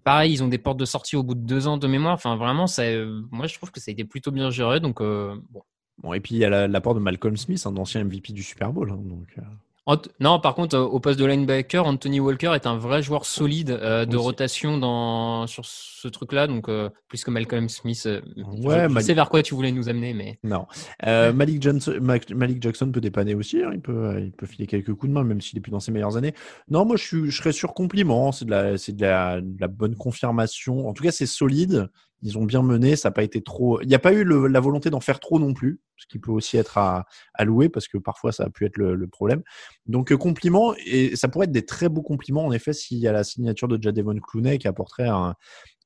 Pareil, 0.04 0.34
ils 0.34 0.44
ont 0.44 0.48
des 0.48 0.58
portes 0.58 0.78
de 0.78 0.86
sortie 0.86 1.16
au 1.16 1.24
bout 1.24 1.36
de 1.36 1.46
deux 1.46 1.68
ans 1.68 1.78
de 1.78 1.88
mémoire. 1.88 2.14
Enfin, 2.14 2.36
vraiment, 2.36 2.68
ça, 2.68 2.84
moi, 3.32 3.48
je 3.48 3.56
trouve 3.56 3.72
que 3.72 3.80
ça 3.80 3.90
a 3.90 3.92
été 3.92 4.04
plutôt 4.04 4.32
bien 4.32 4.50
géré. 4.50 4.80
Donc, 4.80 5.00
bon. 5.00 5.62
Bon, 5.98 6.14
et 6.14 6.20
puis 6.20 6.34
il 6.34 6.40
y 6.40 6.46
a 6.46 6.68
l'apport 6.68 6.96
de 6.96 7.00
Malcolm 7.00 7.38
Smith, 7.38 7.62
un 7.68 7.78
ancien 7.78 8.04
MVP 8.04 8.34
du 8.34 8.42
Super 8.42 8.74
Bowl. 8.74 8.90
Hein, 8.90 9.00
donc, 9.04 9.28
non, 10.20 10.40
par 10.40 10.54
contre, 10.54 10.78
au 10.78 11.00
poste 11.00 11.20
de 11.20 11.26
linebacker, 11.26 11.86
Anthony 11.86 12.20
Walker 12.20 12.52
est 12.54 12.68
un 12.68 12.78
vrai 12.78 13.02
joueur 13.02 13.26
solide 13.26 13.72
euh, 13.72 14.06
de 14.06 14.16
rotation 14.16 14.78
dans 14.78 15.48
sur 15.48 15.66
ce 15.66 16.08
truc-là, 16.08 16.46
donc 16.48 16.70
euh, 16.70 16.90
plus 17.08 17.24
que 17.24 17.32
Malcolm 17.32 17.68
Smith. 17.68 18.04
Euh, 18.06 18.22
ouais, 18.64 18.88
je, 18.90 19.00
sais 19.00 19.14
vers 19.16 19.30
quoi 19.30 19.42
tu 19.42 19.56
voulais 19.56 19.72
nous 19.72 19.90
amener, 19.90 20.14
mais 20.14 20.40
non. 20.44 20.68
Malik, 21.04 21.62
Johnson, 21.62 21.98
Malik 22.00 22.62
Jackson 22.62 22.92
peut 22.92 23.02
dépanner 23.02 23.34
aussi. 23.34 23.62
Hein, 23.62 23.72
il 23.74 23.82
peut, 23.82 24.22
il 24.22 24.32
peut 24.32 24.46
filer 24.46 24.68
quelques 24.68 24.94
coups 24.94 25.10
de 25.10 25.14
main, 25.14 25.24
même 25.24 25.42
s'il 25.42 25.58
est 25.58 25.62
plus 25.62 25.72
dans 25.72 25.80
ses 25.80 25.92
meilleures 25.92 26.16
années. 26.16 26.34
Non, 26.70 26.86
moi, 26.86 26.96
je, 26.96 27.04
suis, 27.04 27.32
je 27.32 27.38
serais 27.38 27.52
sur 27.52 27.74
compliment. 27.74 28.32
C'est 28.32 28.46
de 28.46 28.52
la, 28.52 28.78
c'est 28.78 28.96
de 28.96 29.02
la, 29.02 29.42
de 29.42 29.60
la 29.60 29.68
bonne 29.68 29.96
confirmation. 29.96 30.88
En 30.88 30.94
tout 30.94 31.04
cas, 31.04 31.12
c'est 31.12 31.26
solide. 31.26 31.90
Ils 32.22 32.38
ont 32.38 32.46
bien 32.46 32.62
mené, 32.62 32.96
ça 32.96 33.10
n'a 33.10 33.14
pas 33.14 33.24
été 33.24 33.42
trop. 33.42 33.82
Il 33.82 33.88
n'y 33.88 33.96
a 33.96 34.00
pas 34.00 34.14
eu 34.14 34.24
la 34.24 34.60
volonté 34.60 34.90
d'en 34.90 35.00
faire 35.00 35.20
trop 35.20 35.40
non 35.40 35.54
plus, 35.54 35.82
ce 35.98 36.06
qui 36.08 36.20
peut 36.20 36.32
aussi 36.32 36.58
être 36.58 36.78
à, 36.78 37.06
louer 37.44 37.70
parce 37.70 37.88
que 37.88 37.98
parfois 37.98 38.32
ça 38.32 38.44
a 38.46 38.50
pu 38.50 38.66
être 38.66 38.78
le, 38.78 39.08
problème. 39.08 39.42
Donc 39.88 40.12
euh, 40.12 40.18
compliment 40.18 40.74
et 40.86 41.16
ça 41.16 41.28
pourrait 41.28 41.46
être 41.46 41.52
des 41.52 41.66
très 41.66 41.90
beaux 41.90 42.04
compliments 42.04 42.46
en 42.46 42.52
effet 42.52 42.74
s'il 42.74 43.00
y 43.00 43.08
a 43.08 43.12
la 43.12 43.24
signature 43.24 43.68
de 43.68 43.82
Jadevon 43.82 44.16
Clooney 44.20 44.58
qui 44.58 44.68
apporterait 44.68 45.08
un, 45.08 45.36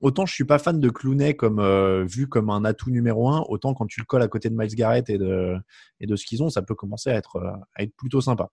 autant 0.01 0.25
je 0.25 0.33
suis 0.33 0.43
pas 0.43 0.59
fan 0.59 0.79
de 0.79 0.89
Clooney 0.89 1.35
comme 1.35 1.59
euh, 1.59 2.05
vu 2.05 2.27
comme 2.27 2.49
un 2.49 2.65
atout 2.65 2.91
numéro 2.91 3.29
un, 3.29 3.43
autant 3.47 3.73
quand 3.73 3.85
tu 3.87 3.99
le 3.99 4.05
colles 4.05 4.21
à 4.21 4.27
côté 4.27 4.49
de 4.49 4.55
Miles 4.55 4.75
Garrett 4.75 5.09
et 5.09 5.17
de 5.17 5.55
et 5.99 6.07
de 6.07 6.15
ce 6.15 6.25
qu'ils 6.25 6.43
ont, 6.43 6.49
ça 6.49 6.61
peut 6.61 6.75
commencer 6.75 7.09
à 7.09 7.15
être 7.15 7.37
euh, 7.37 7.51
à 7.75 7.83
être 7.83 7.95
plutôt 7.95 8.21
sympa. 8.21 8.49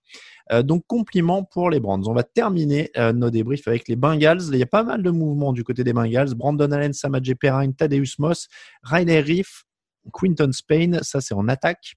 Euh, 0.51 0.63
donc 0.63 0.85
compliment 0.87 1.43
pour 1.43 1.69
les 1.69 1.79
Brands. 1.79 2.01
On 2.07 2.13
va 2.13 2.23
terminer 2.23 2.91
nos 3.15 3.29
débriefs 3.29 3.67
avec 3.67 3.87
les 3.87 3.95
Bengals. 3.95 4.41
Il 4.51 4.57
y 4.57 4.63
a 4.63 4.67
pas 4.67 4.83
mal 4.83 5.03
de 5.03 5.09
mouvements 5.09 5.53
du 5.53 5.63
côté 5.63 5.83
des 5.83 5.93
Bengals. 5.93 6.33
Brandon 6.35 6.71
Allen, 6.71 6.93
Samadje 6.93 7.33
Perrine, 7.35 7.73
Thaddeus 7.73 8.15
Moss, 8.19 8.47
Riley 8.83 9.21
Reef, 9.21 9.65
Quinton 10.11 10.51
Spain, 10.51 10.99
ça 11.01 11.21
c'est 11.21 11.33
en 11.33 11.47
attaque. 11.47 11.95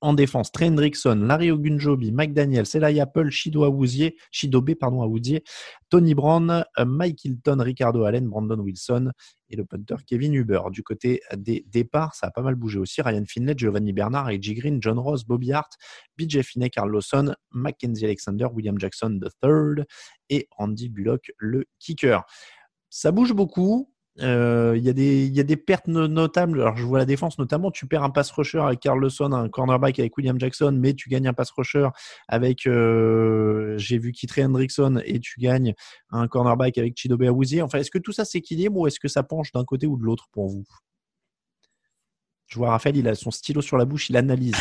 En 0.00 0.12
défense, 0.12 0.52
Trey 0.52 0.66
Hendrickson, 0.66 1.16
Larry 1.26 1.50
Ogunjobi, 1.50 2.12
Mike 2.12 2.34
Daniel, 2.34 2.66
Selay 2.66 3.00
Apple, 3.00 3.30
Shido 3.30 3.64
Awuzie, 3.64 4.14
Shidobe, 4.30 4.76
pardon, 4.76 5.12
Tony 5.90 6.14
Brown, 6.14 6.64
euh, 6.78 6.84
Mike 6.84 7.24
Hilton, 7.24 7.58
Ricardo 7.58 8.04
Allen, 8.04 8.28
Brandon 8.28 8.60
Wilson 8.60 9.10
et 9.50 9.56
le 9.56 9.64
punter 9.64 9.96
Kevin 10.06 10.34
Huber. 10.34 10.60
Du 10.70 10.84
côté 10.84 11.20
des 11.36 11.66
départs, 11.68 12.14
ça 12.14 12.28
a 12.28 12.30
pas 12.30 12.42
mal 12.42 12.54
bougé 12.54 12.78
aussi. 12.78 13.02
Ryan 13.02 13.24
Finley, 13.26 13.54
Giovanni 13.56 13.92
Bernard, 13.92 14.28
A.J. 14.28 14.54
Green, 14.54 14.80
John 14.80 15.00
Ross, 15.00 15.24
Bobby 15.24 15.52
Hart, 15.52 15.72
BJ 16.16 16.42
Finney, 16.42 16.70
Carl 16.70 16.88
Lawson, 16.88 17.34
Mackenzie 17.50 18.04
Alexander, 18.04 18.46
William 18.52 18.78
Jackson 18.78 19.18
III 19.20 19.84
et 20.30 20.48
Andy 20.58 20.90
Bullock, 20.90 21.32
le 21.38 21.64
kicker. 21.80 22.22
Ça 22.88 23.10
bouge 23.10 23.32
beaucoup. 23.32 23.92
Euh, 24.20 24.74
il 24.76 24.84
y, 24.84 24.90
a 25.40 25.42
des, 25.42 25.56
pertes 25.56 25.88
notables. 25.88 26.60
Alors, 26.60 26.76
je 26.76 26.84
vois 26.84 26.98
la 26.98 27.06
défense 27.06 27.38
notamment. 27.38 27.70
Tu 27.70 27.86
perds 27.86 28.02
un 28.02 28.10
pass 28.10 28.30
rusher 28.30 28.58
avec 28.58 28.80
Carlson, 28.80 29.32
un 29.32 29.48
cornerback 29.48 29.98
avec 29.98 30.16
William 30.16 30.38
Jackson, 30.38 30.76
mais 30.78 30.94
tu 30.94 31.08
gagnes 31.08 31.28
un 31.28 31.32
pass 31.32 31.50
rusher 31.50 31.88
avec, 32.28 32.66
euh, 32.66 33.76
j'ai 33.78 33.98
vu 33.98 34.12
Kitre 34.12 34.40
Hendrickson, 34.40 35.00
et 35.04 35.18
tu 35.20 35.40
gagnes 35.40 35.74
un 36.10 36.28
cornerback 36.28 36.76
avec 36.78 36.94
Chidobe 36.96 37.22
Awuzie. 37.22 37.62
Enfin, 37.62 37.78
est-ce 37.78 37.90
que 37.90 37.98
tout 37.98 38.12
ça 38.12 38.24
s'équilibre 38.24 38.80
ou 38.80 38.86
est-ce 38.86 39.00
que 39.00 39.08
ça 39.08 39.22
penche 39.22 39.52
d'un 39.52 39.64
côté 39.64 39.86
ou 39.86 39.96
de 39.96 40.04
l'autre 40.04 40.28
pour 40.32 40.48
vous? 40.48 40.64
Je 42.46 42.58
vois 42.58 42.70
Raphaël, 42.70 42.96
il 42.96 43.08
a 43.08 43.14
son 43.14 43.30
stylo 43.30 43.62
sur 43.62 43.78
la 43.78 43.86
bouche, 43.86 44.10
il 44.10 44.16
analyse. 44.16 44.54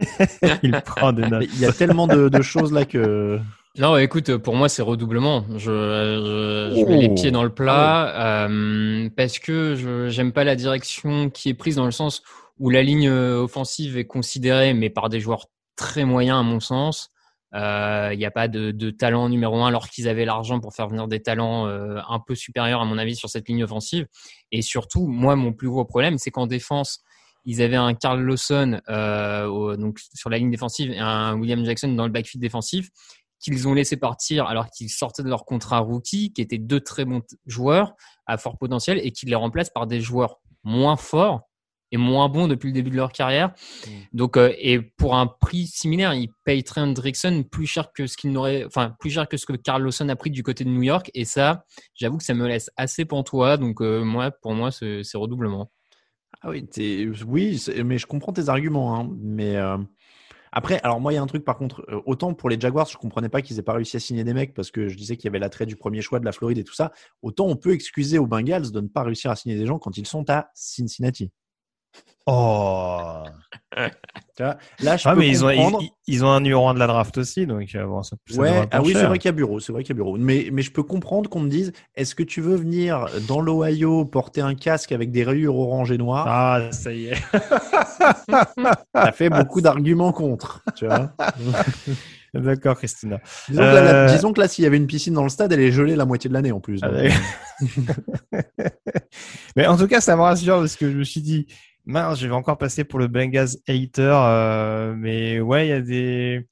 il 0.62 0.72
prend 0.84 1.12
des 1.12 1.26
notes. 1.28 1.48
Il 1.54 1.60
y 1.60 1.66
a 1.66 1.72
tellement 1.72 2.06
de 2.06 2.42
choses 2.42 2.72
là 2.72 2.84
que. 2.84 3.38
Non, 3.78 3.96
écoute, 3.96 4.36
pour 4.38 4.56
moi, 4.56 4.68
c'est 4.68 4.82
redoublement. 4.82 5.44
Je, 5.52 5.58
je, 5.58 6.84
mets 6.86 6.98
les 6.98 7.08
oh. 7.08 7.14
pieds 7.14 7.30
dans 7.30 7.44
le 7.44 7.54
plat 7.54 8.12
ah 8.14 8.46
euh, 8.46 9.08
parce 9.16 9.38
que 9.38 9.76
je 9.76 10.08
j'aime 10.08 10.32
pas 10.32 10.42
la 10.42 10.56
direction 10.56 11.30
qui 11.30 11.48
est 11.48 11.54
prise 11.54 11.76
dans 11.76 11.84
le 11.84 11.92
sens 11.92 12.22
où 12.58 12.68
la 12.68 12.82
ligne 12.82 13.08
euh, 13.08 13.42
offensive 13.42 13.96
est 13.96 14.06
considérée, 14.06 14.74
mais 14.74 14.90
par 14.90 15.08
des 15.08 15.20
joueurs 15.20 15.46
très 15.76 16.04
moyens 16.04 16.40
à 16.40 16.42
mon 16.42 16.60
sens. 16.60 17.10
Il 17.52 17.58
euh, 17.58 18.14
n'y 18.14 18.24
a 18.24 18.30
pas 18.30 18.46
de, 18.46 18.70
de, 18.70 18.90
talent 18.90 19.28
numéro 19.28 19.56
un 19.62 19.66
alors 19.66 19.88
qu'ils 19.88 20.08
avaient 20.08 20.24
l'argent 20.24 20.60
pour 20.60 20.72
faire 20.72 20.86
venir 20.86 21.08
des 21.08 21.20
talents 21.20 21.66
euh, 21.66 21.98
un 22.08 22.20
peu 22.20 22.36
supérieurs 22.36 22.80
à 22.80 22.84
mon 22.84 22.96
avis 22.96 23.16
sur 23.16 23.28
cette 23.28 23.48
ligne 23.48 23.64
offensive. 23.64 24.06
Et 24.52 24.62
surtout, 24.62 25.08
moi, 25.08 25.34
mon 25.34 25.52
plus 25.52 25.68
gros 25.68 25.84
problème, 25.84 26.16
c'est 26.18 26.30
qu'en 26.30 26.46
défense, 26.46 27.02
ils 27.44 27.62
avaient 27.62 27.76
un 27.76 27.94
Carl 27.94 28.20
Lawson 28.20 28.80
euh, 28.88 29.76
donc 29.76 29.98
sur 30.14 30.30
la 30.30 30.38
ligne 30.38 30.50
défensive 30.50 30.90
et 30.90 30.98
un 30.98 31.34
William 31.38 31.64
Jackson 31.64 31.88
dans 31.88 32.04
le 32.04 32.12
backfield 32.12 32.42
défensif 32.42 32.90
qu'ils 33.40 33.66
ont 33.66 33.74
laissé 33.74 33.96
partir 33.96 34.46
alors 34.46 34.68
qu'ils 34.70 34.90
sortaient 34.90 35.22
de 35.22 35.28
leur 35.28 35.44
contrat 35.44 35.78
rookie, 35.78 36.32
qui 36.32 36.42
étaient 36.42 36.58
deux 36.58 36.80
très 36.80 37.04
bons 37.04 37.22
joueurs 37.46 37.94
à 38.26 38.36
fort 38.36 38.58
potentiel 38.58 39.00
et 39.02 39.12
qui 39.12 39.26
les 39.26 39.34
remplacent 39.34 39.70
par 39.70 39.86
des 39.86 40.00
joueurs 40.00 40.40
moins 40.62 40.96
forts 40.96 41.40
et 41.92 41.96
moins 41.96 42.28
bons 42.28 42.46
depuis 42.46 42.68
le 42.68 42.74
début 42.74 42.90
de 42.90 42.96
leur 42.96 43.12
carrière. 43.12 43.48
Mm. 43.48 43.90
Donc, 44.12 44.36
euh, 44.36 44.52
et 44.58 44.80
pour 44.80 45.16
un 45.16 45.26
prix 45.26 45.66
similaire, 45.66 46.14
ils 46.14 46.30
payent 46.44 46.62
Trent 46.62 46.82
Hendrickson 46.82 47.44
plus 47.50 47.66
cher 47.66 47.92
que 47.92 48.06
ce 48.06 48.16
qu'il 48.16 48.30
n'aurait, 48.30 48.64
enfin, 48.64 48.94
plus 49.00 49.10
cher 49.10 49.28
que 49.28 49.36
ce 49.36 49.46
que 49.46 49.54
Carl 49.54 49.82
Lawson 49.82 50.08
a 50.08 50.16
pris 50.16 50.30
du 50.30 50.42
côté 50.42 50.64
de 50.64 50.70
New 50.70 50.82
York. 50.82 51.10
Et 51.14 51.24
ça, 51.24 51.64
j'avoue 51.94 52.18
que 52.18 52.24
ça 52.24 52.34
me 52.34 52.46
laisse 52.46 52.70
assez 52.76 53.04
pantois. 53.04 53.56
Donc, 53.56 53.80
euh, 53.80 54.04
moi, 54.04 54.30
pour 54.30 54.54
moi, 54.54 54.70
c'est 54.70 55.02
redoublement. 55.14 55.70
Ah 56.42 56.50
oui, 56.50 56.66
oui, 57.26 57.64
mais 57.84 57.98
je 57.98 58.06
comprends 58.06 58.32
tes 58.32 58.48
arguments, 58.48 58.98
hein, 58.98 59.10
mais 59.20 59.56
euh, 59.56 59.76
après, 60.52 60.80
alors 60.82 61.00
moi, 61.00 61.12
il 61.12 61.16
y 61.16 61.18
a 61.18 61.22
un 61.22 61.26
truc 61.26 61.44
par 61.44 61.56
contre, 61.56 61.84
euh, 61.90 62.00
autant 62.06 62.34
pour 62.34 62.48
les 62.48 62.58
Jaguars, 62.58 62.86
je 62.86 62.96
comprenais 62.96 63.28
pas 63.28 63.42
qu'ils 63.42 63.58
aient 63.58 63.62
pas 63.62 63.74
réussi 63.74 63.96
à 63.96 64.00
signer 64.00 64.24
des 64.24 64.34
mecs 64.34 64.54
parce 64.54 64.70
que 64.70 64.88
je 64.88 64.96
disais 64.96 65.16
qu'il 65.16 65.26
y 65.26 65.28
avait 65.28 65.38
l'attrait 65.38 65.66
du 65.66 65.76
premier 65.76 66.02
choix 66.02 66.18
de 66.18 66.24
la 66.24 66.32
Floride 66.32 66.58
et 66.58 66.64
tout 66.64 66.74
ça. 66.74 66.92
Autant 67.22 67.46
on 67.46 67.56
peut 67.56 67.72
excuser 67.72 68.18
aux 68.18 68.26
Bengals 68.26 68.72
de 68.72 68.80
ne 68.80 68.88
pas 68.88 69.02
réussir 69.02 69.30
à 69.30 69.36
signer 69.36 69.56
des 69.56 69.66
gens 69.66 69.78
quand 69.78 69.96
ils 69.96 70.06
sont 70.06 70.28
à 70.30 70.50
Cincinnati. 70.54 71.30
Oh. 72.26 73.24
là, 74.38 74.96
je 74.96 75.08
ah, 75.08 75.12
peux 75.12 75.20
mais 75.20 75.28
ils 75.28 75.44
ont, 75.44 75.80
ils, 76.06 76.24
ont 76.24 76.30
un 76.30 76.40
numéro 76.40 76.68
1 76.68 76.74
de 76.74 76.78
la 76.78 76.86
draft 76.86 77.18
aussi, 77.18 77.46
donc 77.46 77.74
euh, 77.74 77.86
bon, 77.86 78.02
ça, 78.02 78.16
ouais, 78.36 78.68
ah 78.70 78.82
oui, 78.82 78.92
c'est 78.94 79.04
vrai 79.04 79.18
qu'il 79.18 79.28
y 79.28 79.30
a 79.30 79.32
bureau, 79.32 79.60
c'est 79.60 79.72
vrai 79.72 79.82
qu'il 79.82 79.94
y 79.94 79.98
a 79.98 80.02
bureau. 80.02 80.16
Mais, 80.18 80.48
mais 80.52 80.62
je 80.62 80.72
peux 80.72 80.82
comprendre 80.82 81.30
qu'on 81.30 81.40
me 81.40 81.48
dise, 81.48 81.72
est-ce 81.94 82.14
que 82.14 82.22
tu 82.22 82.40
veux 82.40 82.56
venir 82.56 83.06
dans 83.28 83.40
l'Ohio 83.40 84.04
porter 84.04 84.40
un 84.40 84.54
casque 84.54 84.92
avec 84.92 85.10
des 85.10 85.24
rayures 85.24 85.56
orange 85.56 85.92
et 85.92 85.98
noires? 85.98 86.26
Ah, 86.28 86.72
ça 86.72 86.92
y 86.92 87.06
est. 87.06 87.16
ça 88.94 89.12
fait 89.12 89.30
beaucoup 89.30 89.60
d'arguments 89.60 90.12
contre, 90.12 90.62
tu 90.76 90.86
vois. 90.86 91.12
D'accord, 92.34 92.76
Christina. 92.76 93.20
Euh, 93.52 94.08
disons, 94.08 94.32
que 94.32 94.40
là, 94.40 94.46
s'il 94.46 94.62
y 94.62 94.66
avait 94.66 94.76
une 94.76 94.86
piscine 94.86 95.14
dans 95.14 95.24
le 95.24 95.28
stade, 95.28 95.52
elle 95.52 95.60
est 95.60 95.72
gelée 95.72 95.96
la 95.96 96.04
moitié 96.04 96.28
de 96.28 96.34
l'année 96.34 96.52
en 96.52 96.60
plus. 96.60 96.78
Ah, 96.82 96.90
mais 99.56 99.66
en 99.66 99.76
tout 99.76 99.88
cas, 99.88 100.00
ça 100.00 100.14
me 100.14 100.22
rassure 100.22 100.60
parce 100.60 100.76
que 100.76 100.88
je 100.88 100.96
me 100.96 101.02
suis 101.02 101.22
dit, 101.22 101.46
mince, 101.90 102.20
je 102.20 102.26
vais 102.26 102.34
encore 102.34 102.58
passer 102.58 102.84
pour 102.84 102.98
le 102.98 103.08
Bengals 103.08 103.56
hater. 103.68 104.14
Euh, 104.14 104.94
mais 104.96 105.40
ouais, 105.40 105.66
il 105.66 105.70
y 105.70 105.72
a 105.72 105.80
des. 105.80 106.46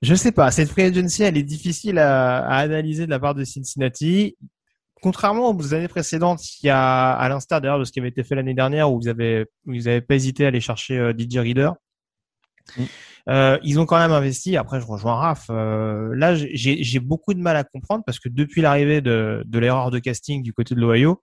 Je 0.00 0.14
sais 0.14 0.32
pas, 0.32 0.50
cette 0.50 0.70
free 0.70 0.82
agency, 0.82 1.24
elle 1.24 1.36
est 1.36 1.42
difficile 1.42 1.98
à, 1.98 2.46
analyser 2.46 3.06
de 3.06 3.10
la 3.10 3.18
part 3.18 3.34
de 3.34 3.44
Cincinnati. 3.44 4.36
Contrairement 5.02 5.50
aux 5.50 5.74
années 5.74 5.88
précédentes, 5.88 6.40
il 6.62 6.66
y 6.66 6.70
a, 6.70 7.12
à 7.12 7.28
l'instar 7.28 7.60
d'ailleurs 7.60 7.78
de 7.78 7.84
ce 7.84 7.92
qui 7.92 8.00
avait 8.00 8.08
été 8.08 8.24
fait 8.24 8.34
l'année 8.34 8.54
dernière, 8.54 8.92
où 8.92 9.00
vous 9.00 9.08
avez, 9.08 9.46
vous 9.66 9.88
avez 9.88 10.00
pas 10.00 10.14
hésité 10.14 10.44
à 10.44 10.48
aller 10.48 10.60
chercher 10.60 10.98
euh, 10.98 11.12
DJ 11.16 11.38
Reader. 11.38 11.70
Mm. 12.76 12.84
Euh, 13.28 13.58
ils 13.62 13.78
ont 13.78 13.86
quand 13.86 13.98
même 13.98 14.12
investi. 14.12 14.56
Après, 14.56 14.80
je 14.80 14.86
rejoins 14.86 15.14
Raph. 15.14 15.46
Euh, 15.50 16.14
là, 16.14 16.34
j'ai 16.34 17.00
beaucoup 17.00 17.34
de 17.34 17.40
mal 17.40 17.56
à 17.56 17.64
comprendre 17.64 18.02
parce 18.06 18.18
que 18.18 18.28
depuis 18.28 18.62
l'arrivée 18.62 19.00
de, 19.00 19.42
de 19.46 19.58
l'erreur 19.58 19.90
de 19.90 19.98
casting 19.98 20.42
du 20.42 20.52
côté 20.52 20.74
de 20.74 20.80
l'Ohio, 20.80 21.22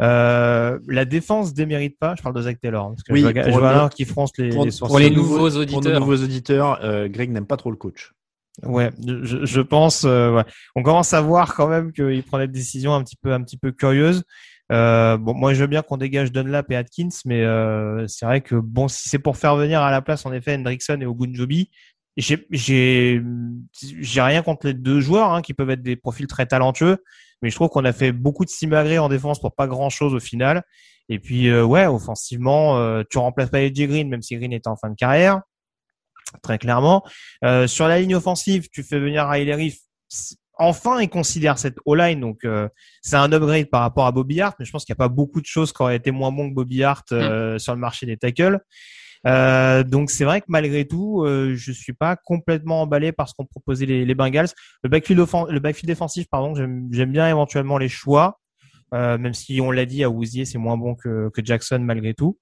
Euh, 0.00 0.78
la 0.88 1.04
défense 1.04 1.52
démérite 1.54 1.98
pas. 1.98 2.14
Je 2.16 2.22
parle 2.22 2.34
de 2.34 2.42
Zach 2.42 2.58
Taylor 2.60 2.86
hein, 2.86 2.90
parce 2.90 3.02
que 3.02 3.12
Oui, 3.12 3.20
je 3.20 3.24
vois, 3.26 3.32
pour 3.34 3.44
je 3.44 3.50
vois 3.58 3.60
le- 3.60 3.66
alors 3.76 3.90
qui 3.90 4.04
fronce 4.04 4.32
les, 4.38 4.48
Pour, 4.50 4.64
les 4.64 4.70
pour 4.78 4.98
nouveaux 5.00 5.36
Pour 5.36 5.44
nos 5.50 5.56
auditeurs. 5.56 6.00
nouveaux 6.00 6.16
auditeurs, 6.16 6.78
euh, 6.84 7.08
Greg 7.08 7.30
n'aime 7.30 7.46
pas 7.46 7.56
trop 7.56 7.70
le 7.70 7.76
coach. 7.76 8.12
Ouais, 8.62 8.90
je, 9.06 9.44
je 9.44 9.60
pense. 9.60 10.04
euh, 10.04 10.32
ouais. 10.32 10.44
On 10.74 10.82
commence 10.82 11.12
à 11.14 11.20
voir 11.20 11.54
quand 11.54 11.68
même 11.68 11.92
qu'il 11.92 12.22
prend 12.22 12.38
des 12.38 12.48
décisions 12.48 12.94
un 12.94 13.02
petit 13.04 13.16
peu, 13.16 13.32
un 13.32 13.42
petit 13.42 13.56
peu 13.56 13.72
curieuses. 13.72 14.22
Euh, 14.72 15.16
bon, 15.16 15.34
moi, 15.34 15.52
je 15.54 15.60
veux 15.62 15.66
bien 15.66 15.82
qu'on 15.82 15.96
dégage 15.96 16.30
Dunlap 16.32 16.70
et 16.70 16.76
Atkins, 16.76 17.08
mais 17.24 17.42
euh, 17.42 18.06
c'est 18.06 18.24
vrai 18.26 18.40
que 18.40 18.54
bon, 18.54 18.86
si 18.88 19.08
c'est 19.08 19.18
pour 19.18 19.36
faire 19.36 19.56
venir 19.56 19.80
à 19.82 19.90
la 19.90 20.00
place 20.02 20.24
en 20.26 20.32
effet 20.32 20.54
Hendrickson 20.54 20.98
et 21.00 21.06
Ogunjobi, 21.06 21.70
j'ai, 22.16 22.46
j'ai, 22.50 23.22
j'ai 24.00 24.20
rien 24.20 24.42
contre 24.42 24.66
les 24.66 24.74
deux 24.74 25.00
joueurs 25.00 25.32
hein, 25.32 25.42
qui 25.42 25.54
peuvent 25.54 25.70
être 25.70 25.82
des 25.82 25.96
profils 25.96 26.26
très 26.26 26.46
talentueux, 26.46 26.98
mais 27.42 27.50
je 27.50 27.54
trouve 27.54 27.68
qu'on 27.68 27.84
a 27.84 27.92
fait 27.92 28.12
beaucoup 28.12 28.44
de 28.44 28.50
simagrées 28.50 28.98
en 28.98 29.08
défense 29.08 29.40
pour 29.40 29.54
pas 29.54 29.66
grand 29.66 29.90
chose 29.90 30.14
au 30.14 30.20
final. 30.20 30.62
Et 31.08 31.18
puis 31.18 31.48
euh, 31.48 31.64
ouais, 31.64 31.86
offensivement, 31.86 32.78
euh, 32.78 33.02
tu 33.08 33.18
remplaces 33.18 33.50
pas 33.50 33.58
AJ 33.58 33.88
Green, 33.88 34.08
même 34.08 34.22
si 34.22 34.36
Green 34.36 34.52
est 34.52 34.66
en 34.66 34.76
fin 34.76 34.90
de 34.90 34.94
carrière 34.94 35.42
très 36.42 36.58
clairement. 36.58 37.04
Euh, 37.44 37.66
sur 37.66 37.88
la 37.88 38.00
ligne 38.00 38.14
offensive, 38.14 38.68
tu 38.72 38.82
fais 38.82 38.98
venir 38.98 39.26
Riley 39.28 39.54
Reef. 39.54 39.78
Enfin, 40.58 41.00
il 41.00 41.08
considère 41.08 41.58
cette 41.58 41.78
O-line, 41.86 42.20
donc 42.20 42.44
euh, 42.44 42.68
c'est 43.00 43.16
un 43.16 43.32
upgrade 43.32 43.70
par 43.70 43.80
rapport 43.80 44.06
à 44.06 44.12
Bobby 44.12 44.40
Hart, 44.42 44.56
mais 44.58 44.66
je 44.66 44.70
pense 44.70 44.84
qu'il 44.84 44.92
n'y 44.92 44.98
a 44.98 45.02
pas 45.04 45.08
beaucoup 45.08 45.40
de 45.40 45.46
choses 45.46 45.72
qui 45.72 45.82
auraient 45.82 45.96
été 45.96 46.10
moins 46.10 46.30
bons 46.32 46.50
que 46.50 46.54
Bobby 46.54 46.84
Hart 46.84 47.10
euh, 47.12 47.58
sur 47.58 47.74
le 47.74 47.80
marché 47.80 48.04
des 48.04 48.18
tackles. 48.18 48.60
Euh, 49.26 49.82
donc 49.82 50.10
c'est 50.10 50.24
vrai 50.24 50.40
que 50.40 50.46
malgré 50.48 50.86
tout, 50.86 51.22
euh, 51.24 51.54
je 51.54 51.72
suis 51.72 51.92
pas 51.92 52.16
complètement 52.16 52.82
emballé 52.82 53.12
par 53.12 53.28
ce 53.28 53.34
qu'ont 53.34 53.44
proposé 53.44 53.86
les, 53.86 54.04
les 54.04 54.14
Bengals. 54.14 54.48
Le 54.82 54.88
backfield, 54.88 55.20
le 55.20 55.58
backfield 55.58 55.88
défensif, 55.88 56.26
pardon, 56.30 56.54
j'aime 56.54 57.12
bien 57.12 57.28
éventuellement 57.28 57.78
les 57.78 57.88
choix, 57.88 58.40
euh, 58.94 59.18
même 59.18 59.34
si 59.34 59.60
on 59.60 59.70
l'a 59.70 59.84
dit 59.84 60.04
à 60.04 60.10
Wouzier, 60.10 60.44
c'est 60.44 60.58
moins 60.58 60.76
bon 60.76 60.94
que, 60.94 61.28
que 61.30 61.44
Jackson 61.44 61.80
malgré 61.80 62.14
tout. 62.14 62.38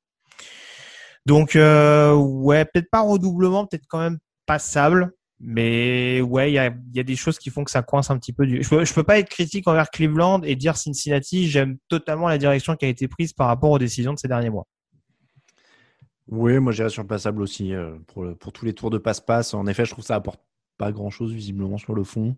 Donc 1.26 1.56
euh, 1.56 2.14
ouais, 2.14 2.64
peut-être 2.64 2.90
pas 2.90 3.00
redoublement, 3.00 3.66
peut-être 3.66 3.86
quand 3.88 4.00
même 4.00 4.18
passable. 4.46 5.12
Mais 5.40 6.20
ouais, 6.20 6.50
il 6.50 6.54
y 6.54 6.58
a, 6.58 6.74
y 6.92 6.98
a 6.98 7.04
des 7.04 7.14
choses 7.14 7.38
qui 7.38 7.50
font 7.50 7.62
que 7.62 7.70
ça 7.70 7.82
coince 7.82 8.10
un 8.10 8.18
petit 8.18 8.32
peu. 8.32 8.44
Du... 8.44 8.60
Je, 8.60 8.68
peux, 8.68 8.84
je 8.84 8.92
peux 8.92 9.04
pas 9.04 9.20
être 9.20 9.28
critique 9.28 9.68
envers 9.68 9.88
Cleveland 9.90 10.42
et 10.42 10.56
dire 10.56 10.76
Cincinnati, 10.76 11.48
j'aime 11.48 11.76
totalement 11.88 12.28
la 12.28 12.38
direction 12.38 12.74
qui 12.74 12.86
a 12.86 12.88
été 12.88 13.06
prise 13.06 13.32
par 13.32 13.46
rapport 13.46 13.70
aux 13.70 13.78
décisions 13.78 14.12
de 14.12 14.18
ces 14.18 14.26
derniers 14.26 14.50
mois. 14.50 14.66
Oui, 16.28 16.58
moi 16.58 16.72
j'irais 16.72 16.90
sur 16.90 17.02
le 17.02 17.08
passable 17.08 17.42
aussi 17.42 17.72
euh, 17.74 17.96
pour, 18.08 18.26
pour 18.38 18.52
tous 18.52 18.64
les 18.64 18.74
tours 18.74 18.90
de 18.90 18.98
passe-passe. 18.98 19.54
En 19.54 19.66
effet, 19.66 19.84
je 19.84 19.92
trouve 19.92 20.04
ça 20.04 20.16
apporte 20.16 20.40
pas 20.76 20.92
grand-chose 20.92 21.32
visiblement 21.32 21.78
sur 21.78 21.94
le 21.94 22.04
fond. 22.04 22.36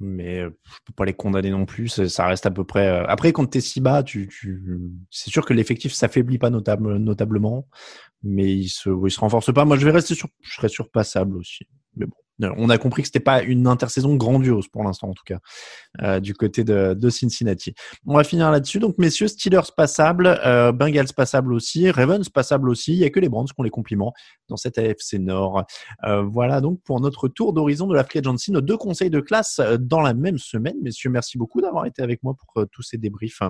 Mais 0.00 0.40
euh, 0.40 0.50
je 0.64 0.78
peux 0.86 0.92
pas 0.94 1.04
les 1.04 1.14
condamner 1.14 1.50
non 1.50 1.64
plus. 1.64 1.88
Ça 2.08 2.26
reste 2.26 2.44
à 2.46 2.50
peu 2.50 2.64
près. 2.64 2.88
euh, 2.88 3.06
Après, 3.06 3.32
quand 3.32 3.46
t'es 3.46 3.60
si 3.60 3.80
bas, 3.80 4.02
tu, 4.02 4.28
tu... 4.28 4.62
c'est 5.10 5.30
sûr 5.30 5.46
que 5.46 5.54
l'effectif 5.54 5.92
s'affaiblit 5.92 6.38
pas 6.38 6.50
notable, 6.50 6.96
notablement, 6.98 7.68
mais 8.22 8.52
il 8.52 8.68
se, 8.68 8.90
il 9.06 9.10
se 9.10 9.20
renforce 9.20 9.52
pas. 9.54 9.64
Moi, 9.64 9.76
je 9.78 9.84
vais 9.84 9.92
rester 9.92 10.14
sur, 10.14 10.28
je 10.42 10.54
serais 10.54 10.68
sur 10.68 10.90
passable 10.90 11.36
aussi. 11.36 11.66
Mais 11.96 12.06
bon, 12.06 12.16
on 12.40 12.70
a 12.70 12.78
compris 12.78 13.02
que 13.02 13.08
c'était 13.08 13.20
pas 13.20 13.42
une 13.42 13.66
intersaison 13.66 14.16
grandiose 14.16 14.68
pour 14.68 14.82
l'instant 14.84 15.08
en 15.08 15.14
tout 15.14 15.24
cas 15.24 15.38
euh, 16.02 16.20
du 16.20 16.34
côté 16.34 16.64
de, 16.64 17.10
Cincinnati. 17.10 17.74
On 18.06 18.16
va 18.16 18.24
finir 18.24 18.50
là-dessus. 18.50 18.78
Donc, 18.78 18.96
messieurs, 18.96 19.28
Steelers 19.28 19.72
passable, 19.76 20.26
euh, 20.44 20.72
Bengals 20.72 21.12
passable 21.14 21.52
aussi, 21.52 21.90
Ravens 21.90 22.28
passable 22.28 22.68
aussi. 22.70 22.92
Il 22.92 22.98
y 22.98 23.04
a 23.04 23.10
que 23.10 23.20
les 23.20 23.28
Browns 23.28 23.46
qui 23.46 23.54
ont 23.58 23.62
les 23.62 23.70
compliments 23.70 24.14
dans 24.48 24.56
cette 24.56 24.78
AFC 24.78 25.14
Nord. 25.18 25.64
Euh, 26.04 26.22
voilà 26.22 26.60
donc 26.60 26.80
pour 26.82 27.00
notre 27.00 27.28
tour 27.28 27.52
d'horizon 27.52 27.86
de 27.86 27.94
la 27.94 28.04
Free 28.04 28.20
Agency, 28.20 28.52
nos 28.52 28.60
deux 28.60 28.76
conseils 28.76 29.10
de 29.10 29.20
classe 29.20 29.58
euh, 29.58 29.76
dans 29.78 30.00
la 30.00 30.14
même 30.14 30.38
semaine. 30.38 30.76
Messieurs, 30.82 31.10
merci 31.10 31.38
beaucoup 31.38 31.60
d'avoir 31.60 31.86
été 31.86 32.02
avec 32.02 32.22
moi 32.22 32.34
pour 32.34 32.62
euh, 32.62 32.66
tous 32.70 32.82
ces 32.82 32.98
débriefs. 32.98 33.40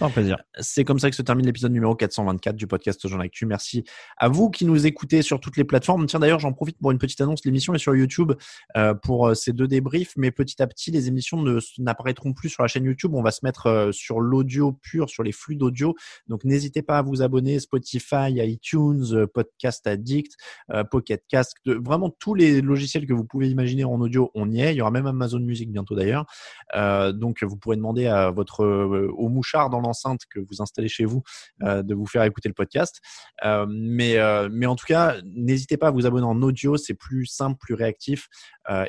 Un 0.00 0.10
plaisir. 0.10 0.36
C'est 0.60 0.84
comme 0.84 0.98
ça 0.98 1.08
que 1.08 1.16
se 1.16 1.22
termine 1.22 1.46
l'épisode 1.46 1.72
numéro 1.72 1.94
424 1.94 2.54
du 2.54 2.66
podcast 2.66 3.08
Jean 3.08 3.18
Actu. 3.18 3.46
Merci 3.46 3.82
à 4.18 4.28
vous 4.28 4.50
qui 4.50 4.66
nous 4.66 4.86
écoutez 4.86 5.22
sur 5.22 5.40
toutes 5.40 5.56
les 5.56 5.64
plateformes. 5.64 6.04
Tiens, 6.04 6.20
d'ailleurs, 6.20 6.38
j'en 6.38 6.52
profite 6.52 6.76
pour 6.78 6.90
une 6.90 6.98
petite 6.98 7.20
annonce. 7.22 7.44
L'émission 7.46 7.74
est 7.74 7.78
sur 7.78 7.96
YouTube 7.96 8.32
euh, 8.76 8.92
pour 8.92 9.28
euh, 9.28 9.34
ces 9.34 9.54
deux 9.54 9.66
débriefs, 9.66 10.12
mais 10.18 10.30
petit 10.30 10.62
à 10.62 10.66
petit, 10.66 10.90
les 10.90 11.08
émissions 11.08 11.42
n'apparaîtront 11.78 12.34
plus 12.34 12.50
sur 12.50 12.62
la 12.62 12.68
chaîne 12.68 12.84
YouTube. 12.84 13.14
On 13.14 13.22
va 13.22 13.30
se 13.30 13.40
mettre 13.42 13.68
euh, 13.68 13.90
sur 13.90 14.20
l'audio 14.20 14.72
pur, 14.72 15.08
sur 15.08 15.22
les 15.22 15.32
flux 15.32 15.56
d'audio. 15.56 15.94
Donc, 16.28 16.44
n'hésitez 16.44 16.82
pas 16.82 16.98
à 16.98 17.02
vous 17.02 17.22
abonner. 17.22 17.58
Spotify, 17.58 18.32
iTunes, 18.32 19.04
euh, 19.12 19.26
Podcast 19.26 19.86
Addict, 19.86 20.32
euh, 20.72 20.84
Pocket 20.84 21.24
Cast, 21.28 21.56
vraiment 21.64 22.10
tous 22.10 22.34
les 22.34 22.60
logiciels 22.60 23.06
que 23.06 23.12
vous 23.12 23.24
pouvez 23.24 23.48
imaginer 23.48 23.84
en 23.84 24.00
audio, 24.00 24.30
on 24.34 24.50
y 24.50 24.60
est. 24.60 24.74
Il 24.74 24.76
y 24.76 24.80
aura 24.82 24.90
même 24.90 25.06
Amazon 25.06 25.40
Music 25.40 25.70
bientôt 25.70 25.94
d'ailleurs. 25.94 26.26
Euh, 26.74 27.12
donc, 27.12 27.42
vous 27.42 27.56
pourrez 27.56 27.76
demander 27.76 28.06
à 28.06 28.30
votre 28.30 28.64
euh, 28.64 29.10
au 29.16 29.28
mouchard 29.28 29.70
dans 29.70 29.85
l'enceinte 29.86 30.22
que 30.28 30.40
vous 30.40 30.60
installez 30.60 30.88
chez 30.88 31.04
vous 31.04 31.22
euh, 31.62 31.82
de 31.82 31.94
vous 31.94 32.06
faire 32.06 32.22
écouter 32.24 32.48
le 32.48 32.54
podcast. 32.54 33.00
Euh, 33.44 33.66
mais, 33.68 34.18
euh, 34.18 34.48
mais 34.50 34.66
en 34.66 34.76
tout 34.76 34.86
cas, 34.86 35.16
n'hésitez 35.24 35.76
pas 35.76 35.88
à 35.88 35.90
vous 35.90 36.06
abonner 36.06 36.26
en 36.26 36.42
audio, 36.42 36.76
c'est 36.76 36.94
plus 36.94 37.26
simple, 37.26 37.56
plus 37.58 37.74
réactif, 37.74 38.28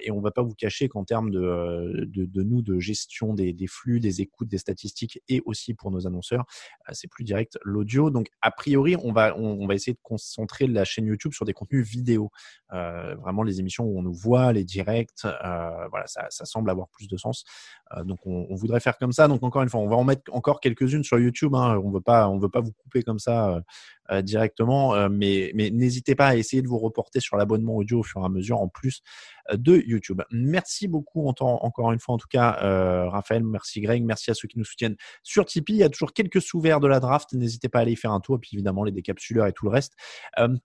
et 0.01 0.09
on 0.09 0.21
va 0.21 0.31
pas 0.31 0.41
vous 0.41 0.55
cacher 0.55 0.89
qu'en 0.89 1.03
termes 1.03 1.29
de, 1.29 2.05
de, 2.07 2.43
nous, 2.43 2.63
de 2.63 2.79
gestion 2.79 3.35
des, 3.35 3.55
flux, 3.67 3.99
des 3.99 4.21
écoutes, 4.21 4.47
des 4.47 4.57
statistiques, 4.57 5.21
et 5.29 5.39
aussi 5.45 5.75
pour 5.75 5.91
nos 5.91 6.07
annonceurs, 6.07 6.45
c'est 6.93 7.07
plus 7.07 7.23
direct 7.23 7.59
l'audio. 7.63 8.09
Donc 8.09 8.27
a 8.41 8.49
priori, 8.49 8.95
on 9.03 9.11
va, 9.11 9.37
on, 9.37 9.67
va 9.67 9.75
essayer 9.75 9.93
de 9.93 9.99
concentrer 10.01 10.65
la 10.65 10.83
chaîne 10.83 11.05
YouTube 11.05 11.33
sur 11.33 11.45
des 11.45 11.53
contenus 11.53 11.87
vidéo, 11.87 12.31
vraiment 12.71 13.43
les 13.43 13.59
émissions 13.59 13.83
où 13.83 13.99
on 13.99 14.01
nous 14.01 14.15
voit, 14.15 14.51
les 14.51 14.63
directs, 14.63 15.21
voilà, 15.21 16.07
ça, 16.07 16.27
semble 16.29 16.71
avoir 16.71 16.87
plus 16.89 17.07
de 17.07 17.17
sens. 17.17 17.43
Donc 18.03 18.25
on, 18.25 18.47
on 18.49 18.55
voudrait 18.55 18.79
faire 18.79 18.97
comme 18.97 19.11
ça. 19.11 19.27
Donc 19.27 19.43
encore 19.43 19.61
une 19.61 19.69
fois, 19.69 19.79
on 19.79 19.87
va 19.87 19.95
en 19.95 20.03
mettre 20.03 20.23
encore 20.33 20.59
sur 21.03 21.19
YouTube. 21.19 21.55
Hein. 21.55 21.79
On 21.83 21.91
veut 21.91 22.01
pas, 22.01 22.29
on 22.29 22.39
veut 22.39 22.49
pas 22.49 22.61
vous 22.61 22.71
couper 22.71 23.03
comme 23.03 23.19
ça 23.19 23.61
euh, 24.11 24.21
directement, 24.21 24.95
euh, 24.95 25.09
mais, 25.11 25.51
mais 25.53 25.69
n'hésitez 25.69 26.15
pas 26.15 26.27
à 26.27 26.35
essayer 26.35 26.61
de 26.61 26.67
vous 26.67 26.77
reporter 26.77 27.19
sur 27.19 27.35
l'abonnement 27.35 27.75
audio 27.75 27.99
au 27.99 28.03
fur 28.03 28.21
et 28.21 28.25
à 28.25 28.29
mesure 28.29 28.59
en 28.61 28.69
plus 28.69 29.01
euh, 29.51 29.57
de 29.57 29.83
YouTube. 29.85 30.21
Merci 30.31 30.87
beaucoup 30.87 31.27
encore 31.27 31.91
une 31.91 31.99
fois 31.99 32.15
en 32.15 32.17
tout 32.17 32.27
cas, 32.29 32.57
Raphaël. 33.09 33.43
Merci 33.43 33.81
Greg. 33.81 34.03
Merci 34.03 34.31
à 34.31 34.33
ceux 34.33 34.47
qui 34.47 34.57
nous 34.57 34.65
soutiennent 34.65 34.95
sur 35.23 35.45
Tipeee. 35.45 35.73
Il 35.73 35.79
y 35.79 35.83
a 35.83 35.89
toujours 35.89 36.13
quelques 36.13 36.41
sous-verts 36.41 36.79
de 36.79 36.87
la 36.87 36.99
draft. 36.99 37.33
N'hésitez 37.33 37.69
pas 37.69 37.79
à 37.79 37.81
aller 37.81 37.93
y 37.93 37.95
faire 37.95 38.11
un 38.11 38.19
tour. 38.19 38.35
Et 38.35 38.39
puis 38.39 38.51
évidemment 38.53 38.83
les 38.83 38.91
décapsuleurs 38.91 39.47
et 39.47 39.53
tout 39.53 39.65
le 39.65 39.71
reste. 39.71 39.93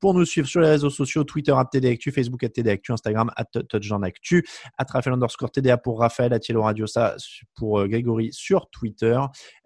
Pour 0.01 0.15
nous 0.15 0.25
suivre 0.25 0.47
sur 0.47 0.61
les 0.61 0.69
réseaux 0.69 0.91
sociaux, 0.91 1.25
Twitter 1.25 1.53
at 1.53 1.67
TDActu, 1.67 2.13
Facebook 2.13 2.43
at 2.45 2.51
TDActu, 2.51 2.93
Instagram 2.93 3.31
at 3.37 3.47
TouchdownActu, 3.69 4.45
at 4.79 4.87
Raphaël 4.91 5.15
underscore 5.15 5.51
TDA 5.51 5.77
pour 5.79 6.01
Raphaël, 6.01 6.33
at 6.33 6.41
Radio, 6.55 6.87
ça 6.87 7.17
pour 7.55 7.81
euh, 7.81 7.87
Grégory 7.89 8.31
sur 8.33 8.69
Twitter. 8.71 9.19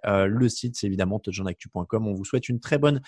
Le 0.05 0.49
site, 0.49 0.77
c'est 0.77 0.87
évidemment 0.87 1.19
touchdownactu.com. 1.19 2.07
On 2.07 2.15
vous 2.15 2.25
souhaite 2.25 2.49
une 2.49 2.61
très 2.61 2.79
bonne 2.79 3.01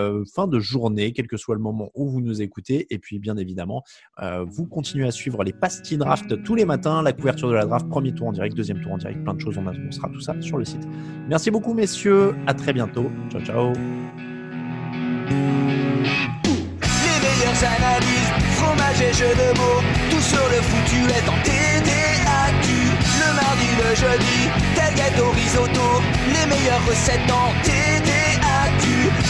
euh, 0.00 0.24
fin 0.24 0.46
de 0.46 0.58
journée, 0.58 1.12
quel 1.12 1.26
que 1.26 1.36
soit 1.36 1.54
le 1.54 1.60
moment 1.60 1.90
où 1.94 2.08
vous 2.08 2.20
nous 2.20 2.42
écoutez. 2.42 2.86
Et 2.90 2.98
puis, 2.98 3.18
bien 3.18 3.36
évidemment, 3.36 3.82
euh, 4.22 4.44
vous 4.48 4.66
continuez 4.66 5.06
à 5.06 5.10
suivre 5.10 5.44
les 5.44 5.52
pastilles 5.52 5.98
draft 5.98 6.42
tous 6.42 6.54
les 6.54 6.64
matins, 6.64 7.02
la 7.02 7.12
couverture 7.12 7.48
de 7.48 7.54
la 7.54 7.66
draft, 7.66 7.88
premier 7.88 8.12
tour 8.12 8.28
en 8.28 8.32
direct, 8.32 8.56
deuxième 8.56 8.80
tour 8.80 8.92
en 8.92 8.98
direct, 8.98 9.22
plein 9.22 9.34
de 9.34 9.40
choses. 9.40 9.58
On 9.58 9.66
annoncera 9.66 10.08
tout 10.08 10.20
ça 10.20 10.34
sur 10.40 10.58
le 10.58 10.64
site. 10.64 10.86
Merci 11.28 11.50
beaucoup, 11.50 11.74
messieurs. 11.74 12.34
À 12.46 12.54
très 12.54 12.72
bientôt. 12.72 13.10
Ciao, 13.30 13.40
ciao. 13.42 13.72
Les 17.04 17.18
meilleures 17.26 17.64
analyses, 17.76 18.32
fromage 18.56 19.00
et 19.02 19.12
jeux 19.12 19.34
de 19.34 19.58
mots, 19.58 19.82
tout 20.10 20.20
sur 20.20 20.46
le 20.48 20.60
foutu 20.62 21.00
est 21.10 21.28
en 21.28 21.38
TDAQ. 21.44 22.66
Le 23.20 23.28
mardi, 23.36 23.68
le 23.78 23.90
jeudi, 23.94 24.38
tel 24.74 24.94
gâteau 24.94 25.32
les 26.32 26.46
meilleures 26.46 26.86
recettes 26.86 27.30
en 27.30 27.52
TDAQ. 27.62 28.29